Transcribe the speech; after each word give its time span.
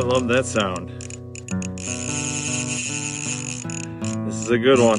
I 0.00 0.02
love 0.02 0.28
that 0.28 0.46
sound. 0.46 0.88
This 4.26 4.34
is 4.34 4.48
a 4.48 4.56
good 4.56 4.78
one. 4.78 4.98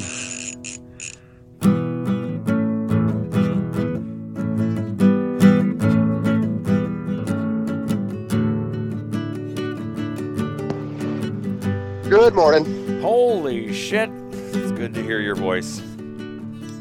Good 12.07 12.35
morning. 12.35 13.01
Holy 13.01 13.73
shit. 13.73 14.12
It's 14.31 14.72
good 14.72 14.94
to 14.94 15.01
hear 15.01 15.19
your 15.19 15.33
voice. 15.33 15.81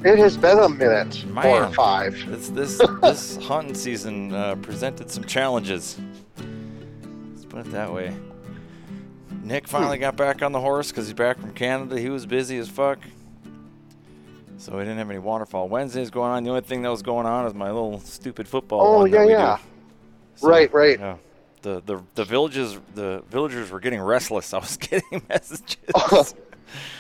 It 0.05 0.19
has 0.19 0.37
been 0.37 0.59
a 0.59 0.69
minute 0.69 1.25
Four 1.41 1.65
or 1.65 1.73
five. 1.73 2.23
This 2.29 2.51
this 2.51 2.83
this 3.01 3.37
hunting 3.43 3.75
season 3.75 4.35
uh, 4.35 4.57
presented 4.57 5.11
some 5.11 5.25
challenges. 5.25 5.99
Put 7.51 7.67
it 7.67 7.73
that 7.73 7.93
way. 7.93 8.09
Mm-hmm. 8.09 9.49
Nick 9.49 9.69
finally 9.69 9.99
hmm. 9.99 10.03
got 10.03 10.17
back 10.17 10.43
on 10.43 10.53
the 10.53 10.61
horse 10.61 10.91
because 10.91 11.07
he's 11.07 11.15
back 11.15 11.39
from 11.39 11.53
Canada. 11.53 12.01
He 12.01 12.09
was 12.09 12.25
busy 12.25 12.57
as 12.59 12.69
fuck. 12.69 12.99
So 14.57 14.73
we 14.77 14.81
didn't 14.81 14.99
have 14.99 15.11
any 15.11 15.19
waterfall 15.19 15.69
Wednesdays 15.69 16.11
going 16.11 16.31
on. 16.31 16.45
The 16.45 16.51
only 16.51 16.63
thing 16.63 16.83
that 16.83 16.91
was 16.91 17.03
going 17.03 17.27
on 17.27 17.47
is 17.47 17.55
my 17.55 17.69
little 17.69 18.01
stupid 18.01 18.47
football. 18.47 18.81
Oh, 18.81 19.05
yeah, 19.05 19.25
yeah. 19.25 19.59
So, 20.37 20.49
Right, 20.49 20.73
right. 20.73 20.99
Yeah. 20.99 21.17
The, 21.63 21.83
the 21.85 22.03
the 22.15 22.25
villages 22.25 22.79
the 22.95 23.23
villagers 23.29 23.71
were 23.71 23.81
getting 23.81 24.01
restless. 24.01 24.55
I 24.55 24.59
was 24.59 24.77
getting 24.79 25.23
messages. 25.29 26.35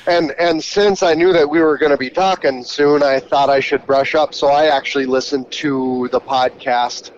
And 0.06 0.32
and 0.32 0.62
since 0.62 1.03
I 1.03 1.15
knew 1.15 1.32
that 1.32 1.49
we 1.49 1.61
were 1.61 1.78
going 1.78 1.93
to 1.93 1.99
be 1.99 2.11
talking 2.11 2.65
soon, 2.65 3.03
I 3.03 3.21
thought 3.21 3.50
I 3.50 3.61
should 3.61 3.87
brush 3.87 4.15
up. 4.17 4.34
So 4.34 4.49
I 4.49 4.67
actually 4.67 5.06
listened 5.06 5.50
to 5.53 6.09
the 6.11 6.21
podcast 6.21 7.12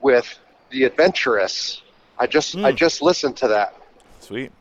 with 0.00 0.38
the 0.70 0.84
adventurous. 0.84 1.82
I 2.20 2.26
just 2.26 2.54
I 2.56 2.70
Hmm. 2.70 2.76
just 2.76 3.02
listened 3.02 3.36
to 3.38 3.48
that. 3.48 3.74
Sweet. 4.20 4.52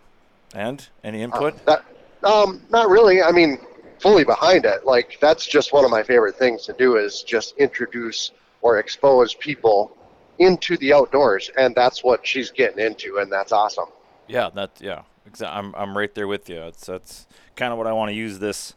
And 0.55 0.87
any 1.03 1.19
Uh, 1.21 1.25
input? 1.25 1.65
that 1.65 1.83
um 2.23 2.61
not 2.69 2.89
really. 2.89 3.21
I 3.21 3.31
mean, 3.31 3.59
fully 3.99 4.23
behind 4.23 4.65
it. 4.65 4.85
Like 4.85 5.17
that's 5.21 5.45
just 5.45 5.73
one 5.73 5.85
of 5.85 5.91
my 5.91 6.01
favorite 6.01 6.35
things 6.37 6.65
to 6.65 6.73
do 6.73 6.95
is 6.97 7.21
just 7.21 7.55
introduce 7.57 8.31
or 8.61 8.79
expose 8.79 9.33
people 9.35 9.95
into 10.39 10.77
the 10.77 10.93
outdoors, 10.93 11.51
and 11.57 11.75
that's 11.75 12.01
what 12.03 12.25
she's 12.25 12.49
getting 12.49 12.79
into, 12.79 13.17
and 13.19 13.29
that's 13.31 13.51
awesome. 13.51 13.89
Yeah, 14.27 14.49
that 14.55 14.71
yeah. 14.79 15.01
Exa- 15.29 15.53
I'm 15.53 15.75
I'm 15.75 15.97
right 15.97 16.13
there 16.15 16.27
with 16.27 16.49
you. 16.49 16.61
It's 16.63 16.85
that's 16.85 17.27
kind 17.55 17.71
of 17.73 17.77
what 17.77 17.87
I 17.87 17.93
want 17.93 18.09
to 18.09 18.15
use 18.15 18.39
this 18.39 18.73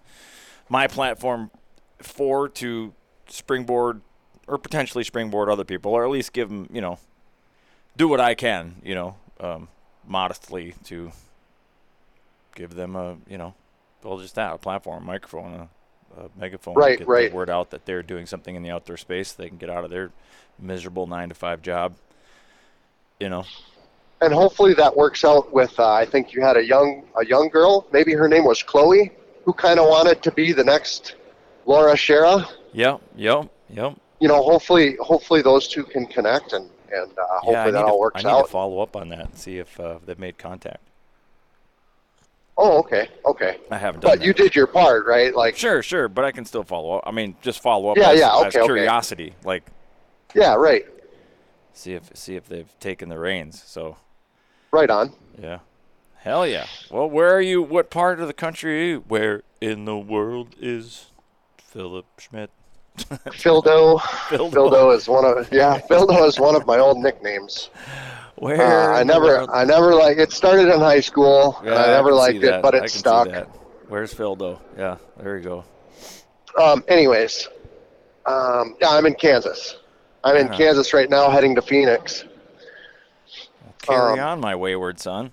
my 0.69 0.87
platform 0.88 1.50
for 2.00 2.49
to 2.49 2.93
springboard 3.28 4.03
or 4.49 4.59
potentially 4.59 5.04
springboard 5.04 5.49
other 5.49 5.64
people, 5.64 5.93
or 5.93 6.04
at 6.04 6.10
least 6.10 6.32
give 6.32 6.49
them 6.49 6.69
you 6.72 6.81
know 6.81 6.99
do 7.97 8.09
what 8.09 8.21
I 8.21 8.35
can 8.35 8.77
you 8.83 8.95
know 8.95 9.17
um, 9.41 9.69
modestly 10.07 10.75
to 10.85 11.13
give 12.55 12.75
them 12.75 12.97
a 12.97 13.17
you 13.29 13.39
know 13.39 13.55
well 14.03 14.19
just 14.19 14.35
that 14.35 14.53
a 14.55 14.59
platform, 14.59 15.03
a 15.05 15.07
microphone, 15.07 15.55
a, 16.17 16.21
a 16.21 16.29
megaphone, 16.39 16.75
to 16.75 16.81
Right, 16.81 16.99
get 16.99 17.09
right. 17.09 17.31
the 17.31 17.37
word 17.37 17.49
out 17.51 17.71
that 17.71 17.87
they're 17.87 18.03
doing 18.03 18.27
something 18.27 18.55
in 18.57 18.63
the 18.63 18.71
outdoor 18.71 18.97
space. 18.97 19.33
They 19.33 19.49
can 19.49 19.59
get 19.59 19.71
out 19.71 19.85
of 19.85 19.91
their 19.91 20.11
miserable 20.59 21.07
nine 21.07 21.29
to 21.29 21.35
five 21.35 21.63
job. 21.63 21.95
You 23.21 23.29
know, 23.29 23.45
and 24.21 24.33
hopefully 24.35 24.75
that 24.75 24.97
works 24.97 25.25
out 25.25 25.53
with 25.53 25.79
uh, 25.79 25.93
I 25.93 26.05
think 26.05 26.33
you 26.33 26.43
had 26.43 26.57
a 26.57 26.65
young 26.65 27.05
a 27.21 27.25
young 27.25 27.49
girl, 27.49 27.87
maybe 27.93 28.13
her 28.15 28.29
name 28.29 28.45
was 28.45 28.63
Chloe, 28.63 29.13
who 29.45 29.53
kind 29.53 29.79
of 29.79 29.87
wanted 29.89 30.23
to 30.25 30.33
be 30.33 30.53
the 30.53 30.65
next 30.65 31.15
Laura 31.67 31.97
Shera. 31.97 32.49
yep, 32.73 33.01
yep, 33.15 33.49
yep. 33.71 33.97
You 34.19 34.27
know, 34.29 34.43
hopefully 34.43 34.97
hopefully 35.01 35.43
those 35.43 35.69
two 35.69 35.85
can 35.85 36.07
connect 36.07 36.53
and 36.53 36.69
and 36.93 37.11
uh, 37.19 37.23
hopefully 37.41 37.53
yeah, 37.55 37.71
that 37.71 37.85
all 37.85 37.93
to, 37.93 37.99
works 37.99 38.25
I 38.25 38.29
need 38.29 38.35
out. 38.35 38.47
to 38.47 38.51
follow 38.53 38.81
up 38.81 38.95
on 38.97 39.09
that 39.11 39.21
and 39.27 39.37
see 39.37 39.59
if 39.59 39.79
uh, 39.81 39.99
they've 40.05 40.19
made 40.19 40.39
contact. 40.39 40.83
Oh, 42.59 42.79
okay, 42.81 43.09
okay. 43.25 43.59
I 43.71 43.79
haven't 43.79 44.03
done 44.03 44.11
But 44.13 44.19
that. 44.21 44.25
you 44.27 44.35
did 44.35 44.55
your 44.55 44.67
part, 44.67 45.07
right? 45.07 45.35
Like, 45.35 45.57
Sure, 45.57 45.83
sure, 45.83 46.09
but 46.09 46.25
I 46.25 46.33
can 46.33 46.45
still 46.45 46.63
follow 46.65 46.99
up. 46.99 47.05
I 47.07 47.11
mean, 47.11 47.35
just 47.41 47.61
follow 47.63 47.91
up 47.91 47.97
Yeah, 47.97 48.11
as, 48.11 48.21
yeah, 48.21 48.37
as 48.37 48.47
okay, 48.47 48.59
okay. 48.61 48.67
curiosity, 48.67 49.35
like 49.45 49.65
yeah, 50.35 50.55
right, 50.55 50.85
see 51.73 51.93
if 51.95 52.11
see 52.15 52.37
if 52.37 52.49
they've 52.49 52.69
taken 52.81 53.09
the 53.09 53.19
reins. 53.19 53.63
So, 53.67 53.97
right 54.71 54.89
on. 54.91 55.13
yeah. 55.41 55.59
Hell 56.19 56.47
yeah. 56.47 56.67
Well, 56.91 57.11
where 57.11 57.35
are 57.35 57.41
you? 57.41 57.62
What 57.62 57.91
part 57.91 58.21
of 58.21 58.29
the 58.29 58.33
country 58.33 58.81
are 58.81 58.85
you? 58.85 59.05
Where 59.09 59.43
in 59.61 59.87
the 59.87 59.99
world 59.99 60.55
is 60.61 61.06
Philip 61.59 62.06
Schmidt? 62.21 62.50
Phildo, 62.99 63.99
Phildo. 64.00 64.50
Phildo 64.53 64.94
is 64.97 65.09
one 65.09 65.25
of 65.25 65.50
yeah, 65.53 65.79
Phildo 65.91 66.27
is 66.27 66.39
one 66.39 66.55
of 66.55 66.67
my 66.67 66.79
old 66.79 66.99
nicknames. 66.99 67.71
Where 68.37 68.91
Uh, 68.93 68.99
I 68.99 69.03
never, 69.05 69.27
world- 69.27 69.50
I 69.53 69.65
never 69.65 69.94
like 69.94 70.19
it. 70.19 70.33
Started 70.33 70.69
in 70.73 70.81
high 70.81 71.00
school, 71.00 71.56
and 71.61 71.69
Yeah, 71.69 71.83
I 71.83 71.87
never 71.89 72.12
liked 72.12 72.43
it, 72.43 72.61
but 72.62 72.75
it 72.75 72.91
stuck. 72.91 73.29
Where's 73.89 74.12
Phildo? 74.15 74.59
Yeah, 74.77 74.97
there 75.19 75.37
you 75.39 75.44
go. 75.44 75.65
Um, 76.61 76.83
anyways, 76.89 77.49
um, 78.27 78.77
yeah, 78.81 78.89
I'm 78.91 79.06
in 79.06 79.15
Kansas. 79.15 79.77
I'm 80.25 80.37
in 80.37 80.49
Uh-huh. 80.49 80.59
Kansas 80.59 80.93
right 80.93 81.09
now, 81.11 81.31
heading 81.31 81.55
to 81.56 81.62
Phoenix. 81.62 82.25
Carry 83.83 84.19
Um, 84.21 84.27
on, 84.27 84.41
my 84.41 84.55
wayward 84.55 85.00
son. 85.00 85.33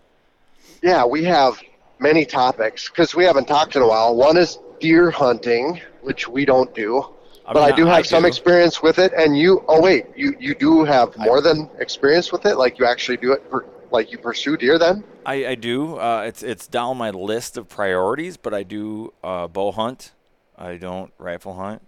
Yeah, 0.81 1.05
we 1.05 1.23
have 1.25 1.59
many 1.99 2.25
topics 2.25 2.89
because 2.89 3.13
we 3.15 3.25
haven't 3.25 3.47
talked 3.47 3.75
in 3.75 3.81
a 3.81 3.87
while. 3.87 4.15
One 4.15 4.37
is 4.37 4.59
deer 4.79 5.11
hunting, 5.11 5.81
which 6.01 6.27
we 6.27 6.45
don't 6.45 6.73
do, 6.73 7.05
I 7.49 7.53
but 7.53 7.61
mean, 7.63 7.73
I 7.73 7.75
do 7.75 7.85
have 7.87 8.05
some 8.05 8.21
do. 8.23 8.27
experience 8.27 8.81
with 8.83 8.99
it. 8.99 9.11
And 9.17 9.37
you, 9.37 9.63
oh 9.67 9.81
wait, 9.81 10.05
you 10.15 10.35
you 10.39 10.53
do 10.55 10.83
have 10.83 11.17
more 11.17 11.41
than 11.41 11.69
experience 11.79 12.31
with 12.31 12.45
it. 12.45 12.57
Like 12.57 12.77
you 12.79 12.85
actually 12.85 13.17
do 13.17 13.31
it 13.33 13.49
per, 13.49 13.65
Like 13.91 14.11
you 14.11 14.19
pursue 14.19 14.55
deer 14.55 14.77
then? 14.77 15.03
I, 15.25 15.35
I 15.47 15.55
do. 15.55 15.97
Uh, 15.97 16.21
it's 16.27 16.43
it's 16.43 16.67
down 16.67 16.97
my 16.97 17.09
list 17.09 17.57
of 17.57 17.67
priorities, 17.67 18.37
but 18.37 18.53
I 18.53 18.61
do 18.63 19.13
uh, 19.23 19.47
bow 19.47 19.71
hunt. 19.71 20.11
I 20.57 20.77
don't 20.77 21.11
rifle 21.17 21.55
hunt. 21.55 21.81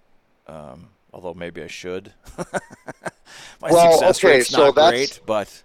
Um, 0.48 0.90
although 1.14 1.36
maybe 1.36 1.62
I 1.62 1.68
should. 1.68 2.12
my 3.62 3.72
Well, 3.72 3.92
success 3.94 4.24
okay, 4.24 4.38
rate's 4.38 4.50
so 4.50 4.66
not 4.66 4.76
that's- 4.76 4.92
great, 4.92 5.20
but 5.28 5.64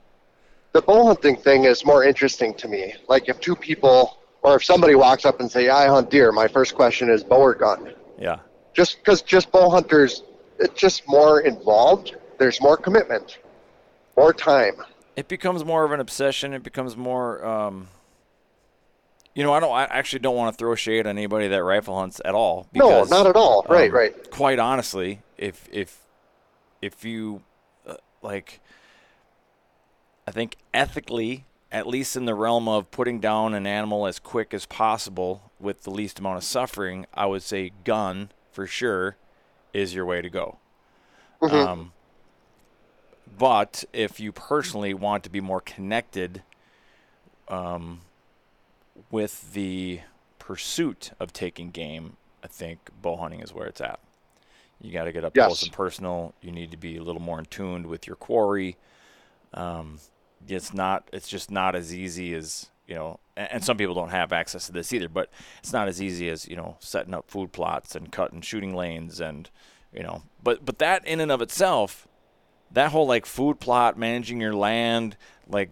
The 0.72 0.82
bow 0.82 1.06
hunting 1.06 1.37
thing 1.37 1.64
is 1.64 1.87
more 1.87 2.04
interesting 2.04 2.52
to 2.54 2.69
me. 2.69 2.94
Like 3.08 3.31
if 3.31 3.40
two 3.40 3.56
people, 3.56 4.19
or 4.42 4.56
if 4.56 4.64
somebody 4.64 4.94
walks 4.94 5.25
up 5.25 5.40
and 5.40 5.50
say, 5.50 5.70
"I 5.70 5.87
hunt 5.87 6.10
deer," 6.10 6.32
my 6.32 6.49
first 6.49 6.75
question 6.75 7.08
is 7.08 7.25
bow 7.25 7.40
or 7.40 7.54
gun. 7.54 7.94
yeah, 8.19 8.40
Just 8.76 8.99
because 8.99 9.23
just 9.23 9.50
bow 9.50 9.70
hunters, 9.70 10.23
it's 10.58 10.78
just 10.78 11.08
more 11.08 11.40
involved. 11.40 12.14
There's 12.38 12.61
more 12.61 12.76
commitment, 12.76 13.38
more 14.19 14.34
time. 14.34 14.75
it 15.17 15.28
becomes 15.28 15.64
more 15.64 15.84
of 15.84 15.93
an 15.93 16.00
obsession. 16.00 16.52
It 16.52 16.62
becomes 16.62 16.94
more. 16.94 17.43
Um, 17.44 17.88
you 19.34 19.43
know, 19.43 19.55
I 19.55 19.61
don't. 19.61 19.73
I 19.73 19.84
actually 19.84 20.19
don't 20.19 20.37
want 20.37 20.52
to 20.52 20.58
throw 20.58 20.75
shade 20.75 21.06
on 21.06 21.17
anybody 21.17 21.49
that 21.49 21.64
rifle 21.64 21.99
hunts 21.99 22.20
at 22.23 22.34
all. 22.34 22.69
No, 22.75 23.05
not 23.05 23.26
at 23.26 23.34
all. 23.34 23.64
Right, 23.67 23.90
um, 23.90 23.96
right. 23.96 24.31
Quite 24.31 24.58
honestly, 24.58 25.20
if 25.38 25.67
if 25.73 25.99
if 26.82 27.02
you 27.02 27.43
uh, 27.87 27.94
like, 28.20 28.61
I 30.28 30.32
think 30.32 30.56
ethically, 30.75 31.46
at 31.73 31.87
least 31.87 32.14
in 32.14 32.26
the 32.26 32.34
realm 32.34 32.69
of 32.69 32.90
putting 32.90 33.20
down 33.20 33.55
an 33.55 33.67
animal 33.67 34.06
as 34.06 34.19
quick 34.19 34.52
as 34.52 34.67
possible 34.67 35.50
with 35.58 35.84
the 35.84 35.90
least 35.90 36.19
amount 36.19 36.37
of 36.37 36.44
suffering, 36.44 37.06
I 37.14 37.25
would 37.25 37.43
say 37.43 37.73
gun 37.84 38.31
for 38.56 38.67
sure 38.67 39.17
is 39.75 39.94
your 39.94 40.06
way 40.06 40.23
to 40.23 40.31
go. 40.31 40.56
Um, 41.43 41.93
but 43.38 43.85
if 43.93 44.19
you 44.19 44.32
personally 44.32 44.94
want 44.94 45.25
to 45.25 45.31
be 45.31 45.43
more 45.43 45.61
connected 45.61 46.43
um, 47.49 48.00
with 49.11 49.53
the 49.53 50.00
pursuit 50.38 51.12
of 51.20 51.35
taking 51.35 51.70
game, 51.70 52.17
I 52.43 52.47
think 52.47 52.79
bow 53.03 53.17
hunting 53.17 53.41
is 53.41 53.53
where 53.53 53.67
it's 53.67 53.82
at. 53.82 54.00
You 54.81 54.91
got 54.91 55.05
to 55.05 55.12
get 55.12 55.23
up 55.23 55.37
Yes. 55.37 55.47
close 55.47 55.62
and 55.62 55.73
personal. 55.73 56.32
You 56.41 56.50
need 56.50 56.70
to 56.70 56.79
be 56.79 56.97
a 56.97 57.02
little 57.02 57.20
more 57.20 57.38
in 57.38 57.44
tuned 57.44 57.87
with 57.87 58.06
your 58.06 58.17
quarry. 58.17 58.79
Um, 59.52 59.99
it's 60.49 60.73
not. 60.73 61.09
It's 61.12 61.29
just 61.29 61.50
not 61.50 61.75
as 61.75 61.94
easy 61.94 62.32
as 62.35 62.70
you 62.87 62.94
know. 62.94 63.21
And, 63.37 63.62
some 63.62 63.77
people 63.77 63.94
don't 63.94 64.11
have 64.11 64.33
access 64.33 64.67
to 64.67 64.73
this 64.73 64.93
either. 64.93 65.09
But 65.09 65.31
it's 65.59 65.73
not 65.73 65.88
as 65.88 66.00
easy 66.00 66.29
as 66.29 66.49
you 66.49 66.56
know 66.56 66.77
setting 66.81 67.15
up 67.15 67.31
food 67.31 67.53
plots 67.53 67.94
and 67.94 68.11
cutting 68.11 68.41
shooting 68.41 68.75
lanes 68.75 69.21
and 69.21 69.50
you 69.93 70.03
know. 70.03 70.23
But 70.43 70.65
but 70.65 70.79
that 70.79 71.06
in 71.06 71.21
and 71.21 71.31
of 71.33 71.43
itself, 71.43 72.09
that 72.71 72.93
whole 72.93 73.06
like 73.06 73.27
food 73.27 73.61
plot, 73.61 73.99
managing 73.99 74.41
your 74.41 74.55
land, 74.55 75.17
like 75.49 75.71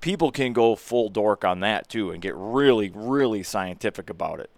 people 0.00 0.30
can 0.30 0.52
go 0.52 0.76
full 0.76 1.08
dork 1.08 1.44
on 1.44 1.60
that 1.60 1.88
too 1.88 2.10
and 2.10 2.20
get 2.20 2.34
really 2.36 2.90
really 2.94 3.42
scientific 3.42 4.10
about 4.10 4.40
it. 4.40 4.50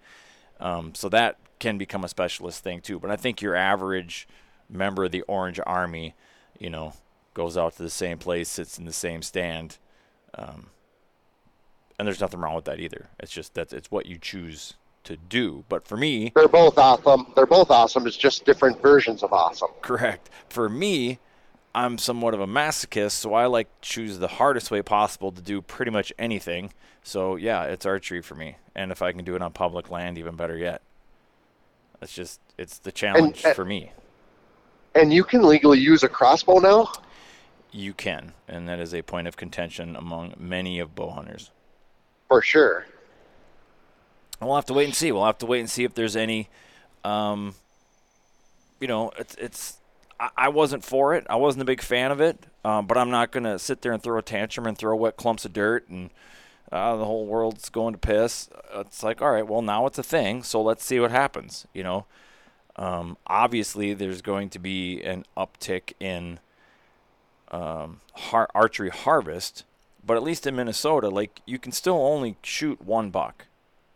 Um, 0.61 0.95
so 0.95 1.09
that 1.09 1.39
can 1.59 1.79
become 1.79 2.05
a 2.05 2.09
specialist 2.09 2.63
thing 2.63 2.81
too. 2.81 2.99
But 2.99 3.11
I 3.11 3.17
think 3.17 3.41
your 3.41 3.55
average 3.55 4.29
member 4.69 5.05
of 5.05 5.13
the 5.13 5.23
Orange 5.23 5.61
Army, 5.67 6.15
you 6.59 6.71
know, 6.71 6.95
goes 7.33 7.57
out 7.57 7.77
to 7.77 7.83
the 7.83 7.91
same 7.91 8.19
place, 8.19 8.49
sits 8.49 8.79
in 8.79 8.85
the 8.85 8.93
same 8.93 9.23
stand, 9.23 9.79
um, 10.35 10.67
and 11.99 12.07
there's 12.07 12.21
nothing 12.21 12.41
wrong 12.41 12.55
with 12.55 12.65
that 12.65 12.81
either. 12.81 13.09
It's 13.21 13.33
just 13.33 13.55
that 13.55 13.73
it's 13.73 13.91
what 13.91 14.07
you 14.07 14.19
choose 14.19 14.75
to 15.05 15.17
do. 15.17 15.65
But 15.69 15.87
for 15.87 15.97
me, 15.97 16.33
They're 16.35 16.49
both 16.49 16.79
awesome. 16.79 17.33
They're 17.37 17.47
both 17.47 17.71
awesome. 17.71 18.07
It's 18.07 18.17
just 18.17 18.45
different 18.45 18.81
versions 18.83 19.23
of 19.23 19.33
awesome. 19.33 19.69
Correct. 19.83 20.31
For 20.49 20.69
me, 20.69 21.19
I'm 21.75 21.99
somewhat 21.99 22.35
of 22.35 22.41
a 22.41 22.47
masochist, 22.47 23.13
so 23.13 23.35
I 23.35 23.47
like 23.47 23.69
choose 23.81 24.19
the 24.19 24.29
hardest 24.29 24.71
way 24.71 24.83
possible 24.83 25.33
to 25.33 25.43
do 25.43 25.61
pretty 25.61 25.91
much 25.91 26.13
anything. 26.19 26.73
So 27.03 27.37
yeah, 27.37 27.65
it's 27.65 27.85
archery 27.85 28.23
for 28.23 28.35
me, 28.35 28.57
and 28.75 28.91
if 28.91 29.03
I 29.03 29.13
can 29.13 29.25
do 29.25 29.35
it 29.37 29.43
on 29.43 29.53
public 29.53 29.91
land, 29.91 30.17
even 30.17 30.37
better 30.37 30.57
yet. 30.57 30.83
It's 32.01 32.15
just 32.15 32.41
it's 32.59 32.79
the 32.79 32.93
challenge 32.93 33.45
uh, 33.45 33.55
for 33.55 33.65
me. 33.65 33.93
And 34.95 35.13
you 35.13 35.25
can 35.25 35.43
legally 35.43 35.81
use 35.81 36.03
a 36.03 36.09
crossbow 36.09 36.59
now. 36.59 36.93
You 37.73 37.93
can, 37.93 38.33
and 38.47 38.69
that 38.69 38.79
is 38.79 38.95
a 38.95 39.03
point 39.03 39.27
of 39.27 39.37
contention 39.37 39.97
among 39.97 40.35
many 40.39 40.79
of 40.79 40.95
bow 40.95 41.11
hunters. 41.11 41.51
For 42.35 42.43
sure. 42.43 42.87
We'll 44.41 44.57
have 44.57 44.67
to 44.67 44.75
wait 44.75 44.87
and 44.87 44.95
see. 44.95 45.13
We'll 45.13 45.25
have 45.25 45.39
to 45.39 45.47
wait 45.47 45.61
and 45.61 45.71
see 45.71 45.85
if 45.85 45.95
there's 45.95 46.17
any, 46.17 46.49
um, 47.05 47.55
you 48.81 48.89
know, 48.89 49.13
it's 49.17 49.37
it's. 49.37 49.77
I, 50.19 50.31
I 50.37 50.49
wasn't 50.49 50.83
for 50.85 51.15
it. 51.15 51.25
I 51.31 51.37
wasn't 51.37 51.63
a 51.63 51.65
big 51.65 51.81
fan 51.81 52.11
of 52.11 52.21
it. 52.21 52.45
Um, 52.65 52.89
but 52.89 52.99
I'm 52.99 53.09
not 53.09 53.31
gonna 53.31 53.57
sit 53.57 53.83
there 53.83 53.93
and 53.93 54.03
throw 54.03 54.19
a 54.19 54.23
tantrum 54.23 54.67
and 54.67 54.77
throw 54.77 54.97
wet 54.97 55.17
clumps 55.17 55.45
of 55.45 55.53
dirt 55.53 55.89
and 55.89 56.11
uh, 56.73 56.97
the 56.97 57.05
whole 57.05 57.25
world's 57.25 57.69
going 57.69 57.95
to 57.95 57.99
piss. 57.99 58.49
It's 58.75 59.05
like, 59.05 59.23
all 59.23 59.31
right, 59.31 59.47
well 59.47 59.63
now 59.63 59.87
it's 59.87 59.99
a 59.99 60.03
thing, 60.03 60.43
so 60.43 60.61
let's 60.61 60.85
see 60.85 60.99
what 60.99 61.13
happens. 61.13 61.69
You 61.73 61.85
know, 61.85 62.07
um, 62.75 63.17
obviously 63.29 63.95
there's 63.95 64.23
going 64.23 64.51
to 64.51 64.59
be 64.59 65.01
an 65.03 65.25
uptick 65.37 65.93
in 66.01 66.41
um, 67.53 68.01
har- 68.15 68.51
archery 68.57 68.91
harvest, 68.91 69.63
but 70.07 70.17
at 70.17 70.23
least 70.23 70.47
in 70.47 70.57
Minnesota, 70.57 71.09
like 71.09 71.41
you 71.47 71.59
can 71.59 71.73
still 71.73 71.97
only 71.97 72.37
shoot 72.43 72.81
one 72.83 73.11
buck 73.11 73.47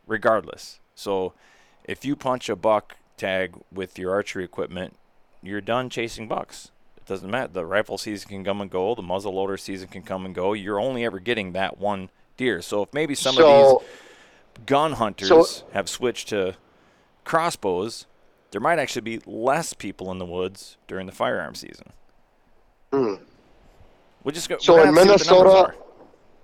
regardless. 0.06 0.80
So 0.94 1.34
if 1.84 2.04
you 2.04 2.16
punch 2.16 2.48
a 2.48 2.56
buck 2.56 2.96
tag 3.16 3.54
with 3.72 3.98
your 3.98 4.12
archery 4.12 4.44
equipment, 4.44 4.96
you're 5.42 5.60
done 5.60 5.90
chasing 5.90 6.28
bucks. 6.28 6.70
It 6.96 7.06
doesn't 7.06 7.30
matter. 7.30 7.52
The 7.52 7.66
rifle 7.66 7.98
season 7.98 8.28
can 8.28 8.44
come 8.44 8.60
and 8.60 8.70
go. 8.70 8.94
The 8.94 9.02
muzzle 9.02 9.34
loader 9.34 9.56
season 9.56 9.88
can 9.88 10.02
come 10.02 10.24
and 10.24 10.34
go. 10.34 10.52
You're 10.52 10.80
only 10.80 11.04
ever 11.04 11.18
getting 11.18 11.52
that 11.52 11.78
one 11.78 12.10
deer. 12.36 12.62
So 12.62 12.82
if 12.82 12.92
maybe 12.92 13.14
some 13.14 13.36
of 13.38 13.44
these 13.44 14.66
gun 14.66 14.92
hunters 14.92 15.28
so- 15.28 15.66
have 15.72 15.88
switched 15.88 16.28
to 16.28 16.56
crossbows, 17.24 18.06
there 18.50 18.60
might 18.60 18.78
actually 18.78 19.02
be 19.02 19.20
less 19.26 19.74
people 19.74 20.10
in 20.10 20.18
the 20.18 20.24
woods 20.24 20.78
during 20.86 21.06
the 21.06 21.12
firearm 21.12 21.54
season. 21.54 21.92
Hmm. 22.92 23.14
We'll 24.24 24.34
just 24.34 24.48
go. 24.48 24.56
So 24.58 24.78
in 24.82 24.94
gonna 24.94 25.04
have 25.04 25.18
to 25.18 25.24
see 25.24 25.32
what 25.34 25.44
the 25.44 25.44
numbers 25.44 25.54
Minnesota, 25.66 25.87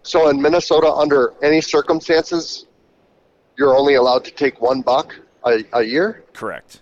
so 0.04 0.28
in 0.28 0.40
Minnesota, 0.40 0.92
under 0.92 1.34
any 1.42 1.60
circumstances, 1.60 2.66
you're 3.56 3.76
only 3.76 3.94
allowed 3.94 4.24
to 4.24 4.30
take 4.30 4.60
one 4.60 4.80
buck 4.82 5.14
a, 5.44 5.64
a 5.72 5.82
year. 5.82 6.22
correct, 6.32 6.80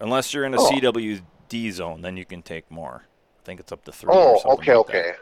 unless 0.00 0.32
you're 0.34 0.44
in 0.44 0.54
a 0.54 0.60
Oh. 0.60 0.70
CWD 0.70 1.72
zone, 1.72 2.02
then 2.02 2.16
you 2.16 2.24
can 2.24 2.42
take 2.42 2.70
more. 2.70 3.04
I 3.42 3.44
think 3.46 3.60
it's 3.60 3.72
up 3.72 3.84
to 3.84 3.92
three. 3.92 4.12
or 4.12 4.38
Oh, 4.44 4.54
okay, 4.54 4.76
like 4.76 4.86
that. 4.86 4.94
okay, 4.96 5.12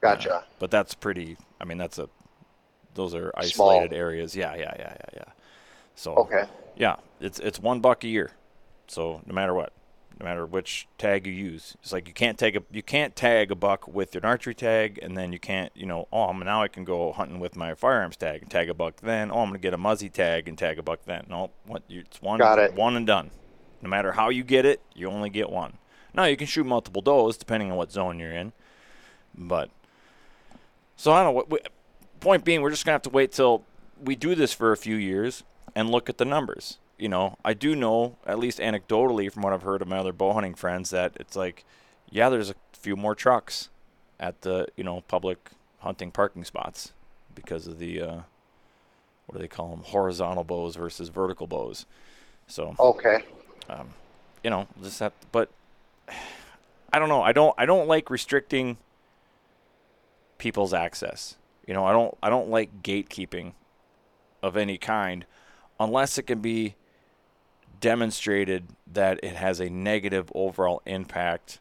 gotcha. 0.00 0.44
But 0.58 0.70
that's 0.70 0.94
pretty. 0.94 1.36
I 1.60 1.64
mean, 1.64 1.78
that's 1.78 1.98
a. 1.98 2.08
Those 2.94 3.14
are 3.14 3.30
Small. 3.42 3.70
isolated 3.70 3.94
areas. 3.94 4.34
Yeah, 4.34 4.54
yeah, 4.54 4.72
yeah, 4.78 4.94
yeah, 4.98 5.08
yeah. 5.14 5.24
So 5.96 6.14
Okay, 6.16 6.44
yeah, 6.76 6.96
it's 7.20 7.38
it's 7.40 7.58
one 7.58 7.80
buck 7.80 8.04
a 8.04 8.08
year. 8.08 8.30
So 8.88 9.20
no 9.26 9.34
matter 9.34 9.52
what, 9.52 9.72
no 10.18 10.24
matter 10.24 10.46
which 10.46 10.88
tag 10.98 11.26
you 11.26 11.32
use, 11.32 11.76
it's 11.82 11.92
like 11.92 12.08
you 12.08 12.14
can't 12.14 12.38
tag 12.38 12.56
a 12.56 12.62
you 12.70 12.82
can't 12.82 13.14
tag 13.14 13.50
a 13.50 13.54
buck 13.54 13.86
with 13.86 14.14
an 14.16 14.24
archery 14.24 14.54
tag, 14.54 14.98
and 15.02 15.16
then 15.16 15.32
you 15.32 15.38
can't 15.38 15.70
you 15.74 15.86
know 15.86 16.08
oh 16.12 16.24
I'm- 16.26 16.38
now 16.40 16.62
I 16.62 16.68
can 16.68 16.84
go 16.84 17.12
hunting 17.12 17.38
with 17.38 17.56
my 17.56 17.74
firearms 17.74 18.16
tag 18.16 18.42
and 18.42 18.50
tag 18.50 18.68
a 18.70 18.74
buck. 18.74 18.96
Then 19.02 19.30
oh 19.30 19.40
I'm 19.40 19.48
gonna 19.48 19.58
get 19.58 19.74
a 19.74 19.78
muzzy 19.78 20.08
tag 20.08 20.48
and 20.48 20.56
tag 20.58 20.78
a 20.78 20.82
buck. 20.82 21.00
Then 21.04 21.26
no, 21.28 21.50
what 21.66 21.82
you, 21.88 22.00
it's 22.00 22.22
one 22.22 22.38
Got 22.38 22.58
it. 22.58 22.74
one 22.74 22.96
and 22.96 23.06
done. 23.06 23.30
No 23.82 23.88
matter 23.90 24.12
how 24.12 24.30
you 24.30 24.42
get 24.42 24.64
it, 24.64 24.80
you 24.94 25.08
only 25.08 25.28
get 25.30 25.50
one. 25.50 25.74
Now 26.14 26.24
you 26.24 26.36
can 26.36 26.46
shoot 26.46 26.64
multiple 26.64 27.02
does 27.02 27.36
depending 27.36 27.70
on 27.70 27.76
what 27.76 27.92
zone 27.92 28.18
you're 28.18 28.32
in, 28.32 28.52
but 29.34 29.68
so 30.96 31.12
I 31.12 31.22
don't 31.22 31.26
know. 31.26 31.36
What, 31.36 31.50
we, 31.50 31.58
point 32.20 32.42
being, 32.44 32.62
we're 32.62 32.70
just 32.70 32.84
gonna 32.86 32.94
have 32.94 33.02
to 33.02 33.10
wait 33.10 33.32
till 33.32 33.64
we 34.02 34.16
do 34.16 34.34
this 34.34 34.52
for 34.54 34.72
a 34.72 34.76
few 34.78 34.96
years 34.96 35.44
and 35.74 35.90
look 35.90 36.08
at 36.08 36.16
the 36.16 36.24
numbers. 36.24 36.78
You 36.98 37.08
know, 37.08 37.36
I 37.44 37.52
do 37.52 37.76
know, 37.76 38.16
at 38.26 38.38
least 38.38 38.58
anecdotally, 38.58 39.30
from 39.30 39.42
what 39.42 39.52
I've 39.52 39.62
heard 39.62 39.82
of 39.82 39.88
my 39.88 39.98
other 39.98 40.12
bow 40.12 40.32
hunting 40.32 40.54
friends, 40.54 40.90
that 40.90 41.12
it's 41.20 41.36
like, 41.36 41.64
yeah, 42.10 42.28
there's 42.30 42.50
a 42.50 42.54
few 42.72 42.96
more 42.96 43.14
trucks 43.14 43.68
at 44.18 44.40
the 44.42 44.66
you 44.76 44.84
know 44.84 45.02
public 45.08 45.50
hunting 45.80 46.10
parking 46.10 46.44
spots 46.44 46.92
because 47.34 47.66
of 47.66 47.78
the 47.78 48.00
uh, 48.00 48.20
what 49.26 49.34
do 49.34 49.38
they 49.38 49.48
call 49.48 49.70
them, 49.70 49.82
horizontal 49.84 50.44
bows 50.44 50.76
versus 50.76 51.08
vertical 51.08 51.46
bows. 51.46 51.86
So 52.46 52.74
okay. 52.78 53.24
you 54.42 54.50
know, 54.50 54.68
just 54.82 55.00
have, 55.00 55.12
but 55.32 55.50
I 56.92 56.98
don't 56.98 57.08
know. 57.08 57.22
I 57.22 57.32
don't. 57.32 57.54
I 57.58 57.66
don't 57.66 57.88
like 57.88 58.08
restricting 58.10 58.78
people's 60.38 60.72
access. 60.72 61.36
You 61.66 61.74
know, 61.74 61.84
I 61.84 61.92
don't. 61.92 62.16
I 62.22 62.30
don't 62.30 62.48
like 62.48 62.82
gatekeeping 62.82 63.52
of 64.42 64.56
any 64.56 64.78
kind, 64.78 65.26
unless 65.80 66.16
it 66.16 66.22
can 66.22 66.38
be 66.38 66.76
demonstrated 67.80 68.68
that 68.92 69.20
it 69.22 69.36
has 69.36 69.60
a 69.60 69.68
negative 69.68 70.30
overall 70.34 70.82
impact 70.86 71.60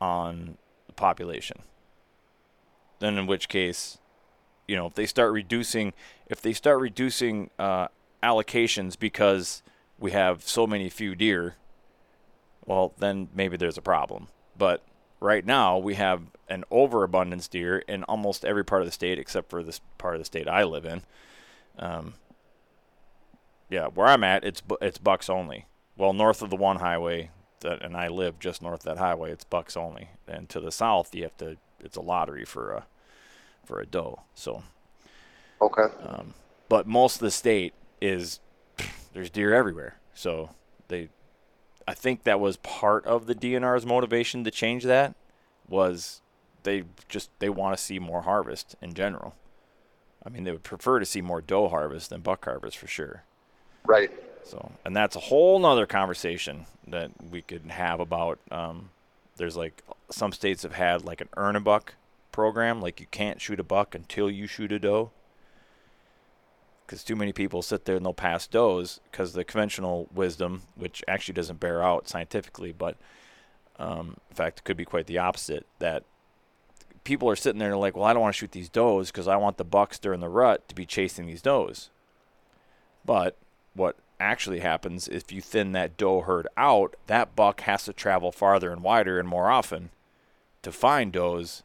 on 0.00 0.56
the 0.86 0.92
population. 0.92 1.62
Then, 2.98 3.16
in 3.16 3.26
which 3.26 3.48
case, 3.48 3.98
you 4.66 4.76
know, 4.76 4.86
if 4.86 4.94
they 4.94 5.06
start 5.06 5.32
reducing, 5.32 5.92
if 6.28 6.40
they 6.42 6.52
start 6.52 6.80
reducing 6.80 7.50
uh, 7.58 7.88
allocations 8.22 8.98
because 8.98 9.62
we 9.98 10.10
have 10.12 10.42
so 10.46 10.66
many 10.66 10.88
few 10.88 11.14
deer, 11.14 11.56
well, 12.66 12.92
then 12.98 13.28
maybe 13.34 13.56
there's 13.56 13.78
a 13.78 13.82
problem. 13.82 14.28
But 14.56 14.82
right 15.20 15.44
now 15.44 15.78
we 15.78 15.94
have 15.94 16.22
an 16.48 16.64
overabundance 16.70 17.48
deer 17.48 17.78
in 17.78 18.04
almost 18.04 18.44
every 18.44 18.64
part 18.64 18.82
of 18.82 18.86
the 18.86 18.92
state 18.92 19.18
except 19.18 19.50
for 19.50 19.62
this 19.62 19.80
part 19.96 20.14
of 20.14 20.20
the 20.20 20.24
state 20.24 20.48
I 20.48 20.64
live 20.64 20.84
in. 20.84 21.02
Um, 21.78 22.14
yeah, 23.70 23.86
where 23.88 24.06
I'm 24.06 24.24
at, 24.24 24.44
it's 24.44 24.62
it's 24.80 24.98
bucks 24.98 25.28
only. 25.28 25.66
Well, 25.96 26.12
north 26.12 26.42
of 26.42 26.50
the 26.50 26.56
one 26.56 26.76
highway, 26.76 27.30
that, 27.60 27.82
and 27.82 27.96
I 27.96 28.08
live 28.08 28.38
just 28.38 28.62
north 28.62 28.80
of 28.80 28.96
that 28.96 28.98
highway, 28.98 29.32
it's 29.32 29.44
bucks 29.44 29.76
only. 29.76 30.10
And 30.26 30.48
to 30.50 30.60
the 30.60 30.72
south, 30.72 31.14
you 31.14 31.24
have 31.24 31.36
to. 31.38 31.56
It's 31.80 31.96
a 31.96 32.00
lottery 32.00 32.44
for 32.44 32.72
a 32.72 32.86
for 33.64 33.80
a 33.80 33.86
doe. 33.86 34.20
So, 34.34 34.62
Okay. 35.60 35.88
um, 36.02 36.34
but 36.68 36.86
most 36.86 37.16
of 37.16 37.20
the 37.20 37.30
state 37.30 37.74
is 38.00 38.40
there's 39.12 39.30
deer 39.30 39.54
everywhere. 39.54 39.98
So 40.14 40.50
they, 40.88 41.08
I 41.86 41.94
think 41.94 42.24
that 42.24 42.40
was 42.40 42.56
part 42.58 43.04
of 43.06 43.26
the 43.26 43.34
DNR's 43.34 43.86
motivation 43.86 44.44
to 44.44 44.50
change 44.50 44.84
that 44.84 45.14
was 45.68 46.22
they 46.62 46.84
just 47.08 47.30
they 47.38 47.48
want 47.48 47.76
to 47.76 47.82
see 47.82 47.98
more 47.98 48.22
harvest 48.22 48.74
in 48.82 48.94
general. 48.94 49.34
I 50.24 50.30
mean, 50.30 50.44
they 50.44 50.52
would 50.52 50.64
prefer 50.64 50.98
to 50.98 51.06
see 51.06 51.20
more 51.22 51.40
doe 51.40 51.68
harvest 51.68 52.10
than 52.10 52.20
buck 52.22 52.44
harvest 52.44 52.78
for 52.78 52.86
sure. 52.86 53.24
Right. 53.88 54.10
So, 54.44 54.70
and 54.84 54.94
that's 54.94 55.16
a 55.16 55.20
whole 55.20 55.58
nother 55.58 55.86
conversation 55.86 56.66
that 56.86 57.10
we 57.30 57.42
could 57.42 57.62
have 57.70 58.00
about. 58.00 58.38
Um, 58.50 58.90
there's 59.38 59.56
like 59.56 59.82
some 60.10 60.32
states 60.32 60.62
have 60.62 60.74
had 60.74 61.04
like 61.04 61.20
an 61.22 61.28
earn 61.36 61.56
a 61.56 61.60
buck 61.60 61.94
program, 62.30 62.80
like 62.80 63.00
you 63.00 63.06
can't 63.10 63.40
shoot 63.40 63.58
a 63.58 63.64
buck 63.64 63.94
until 63.94 64.30
you 64.30 64.46
shoot 64.46 64.70
a 64.72 64.78
doe. 64.78 65.10
Because 66.86 67.02
too 67.02 67.16
many 67.16 67.32
people 67.32 67.62
sit 67.62 67.86
there 67.86 67.96
and 67.96 68.04
they'll 68.04 68.14
pass 68.14 68.46
does 68.46 69.00
because 69.10 69.32
the 69.32 69.44
conventional 69.44 70.08
wisdom, 70.14 70.62
which 70.74 71.02
actually 71.08 71.34
doesn't 71.34 71.60
bear 71.60 71.82
out 71.82 72.08
scientifically, 72.08 72.72
but 72.72 72.96
um, 73.78 74.16
in 74.30 74.36
fact, 74.36 74.60
it 74.60 74.64
could 74.64 74.76
be 74.76 74.84
quite 74.84 75.06
the 75.06 75.18
opposite. 75.18 75.66
That 75.78 76.04
people 77.04 77.28
are 77.30 77.36
sitting 77.36 77.58
there 77.58 77.72
and 77.72 77.80
like, 77.80 77.96
well, 77.96 78.04
I 78.04 78.12
don't 78.12 78.22
want 78.22 78.34
to 78.34 78.38
shoot 78.38 78.52
these 78.52 78.68
does 78.68 79.10
because 79.10 79.28
I 79.28 79.36
want 79.36 79.56
the 79.56 79.64
bucks 79.64 79.98
during 79.98 80.20
the 80.20 80.28
rut 80.28 80.68
to 80.68 80.74
be 80.74 80.84
chasing 80.84 81.26
these 81.26 81.42
does. 81.42 81.90
But 83.04 83.36
what 83.78 83.96
actually 84.20 84.60
happens 84.60 85.08
if 85.08 85.32
you 85.32 85.40
thin 85.40 85.72
that 85.72 85.96
doe 85.96 86.20
herd 86.20 86.48
out, 86.56 86.96
that 87.06 87.34
buck 87.36 87.62
has 87.62 87.84
to 87.84 87.92
travel 87.92 88.32
farther 88.32 88.72
and 88.72 88.82
wider 88.82 89.18
and 89.18 89.28
more 89.28 89.50
often 89.50 89.90
to 90.62 90.72
find 90.72 91.12
does 91.12 91.62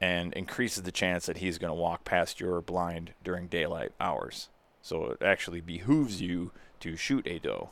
and 0.00 0.32
increases 0.34 0.82
the 0.82 0.92
chance 0.92 1.26
that 1.26 1.38
he's 1.38 1.58
going 1.58 1.70
to 1.70 1.74
walk 1.74 2.04
past 2.04 2.40
your 2.40 2.60
blind 2.60 3.12
during 3.22 3.46
daylight 3.46 3.92
hours. 4.00 4.48
So 4.82 5.06
it 5.06 5.22
actually 5.22 5.62
behooves 5.62 6.20
you 6.20 6.52
to 6.80 6.96
shoot 6.96 7.26
a 7.26 7.38
doe. 7.38 7.70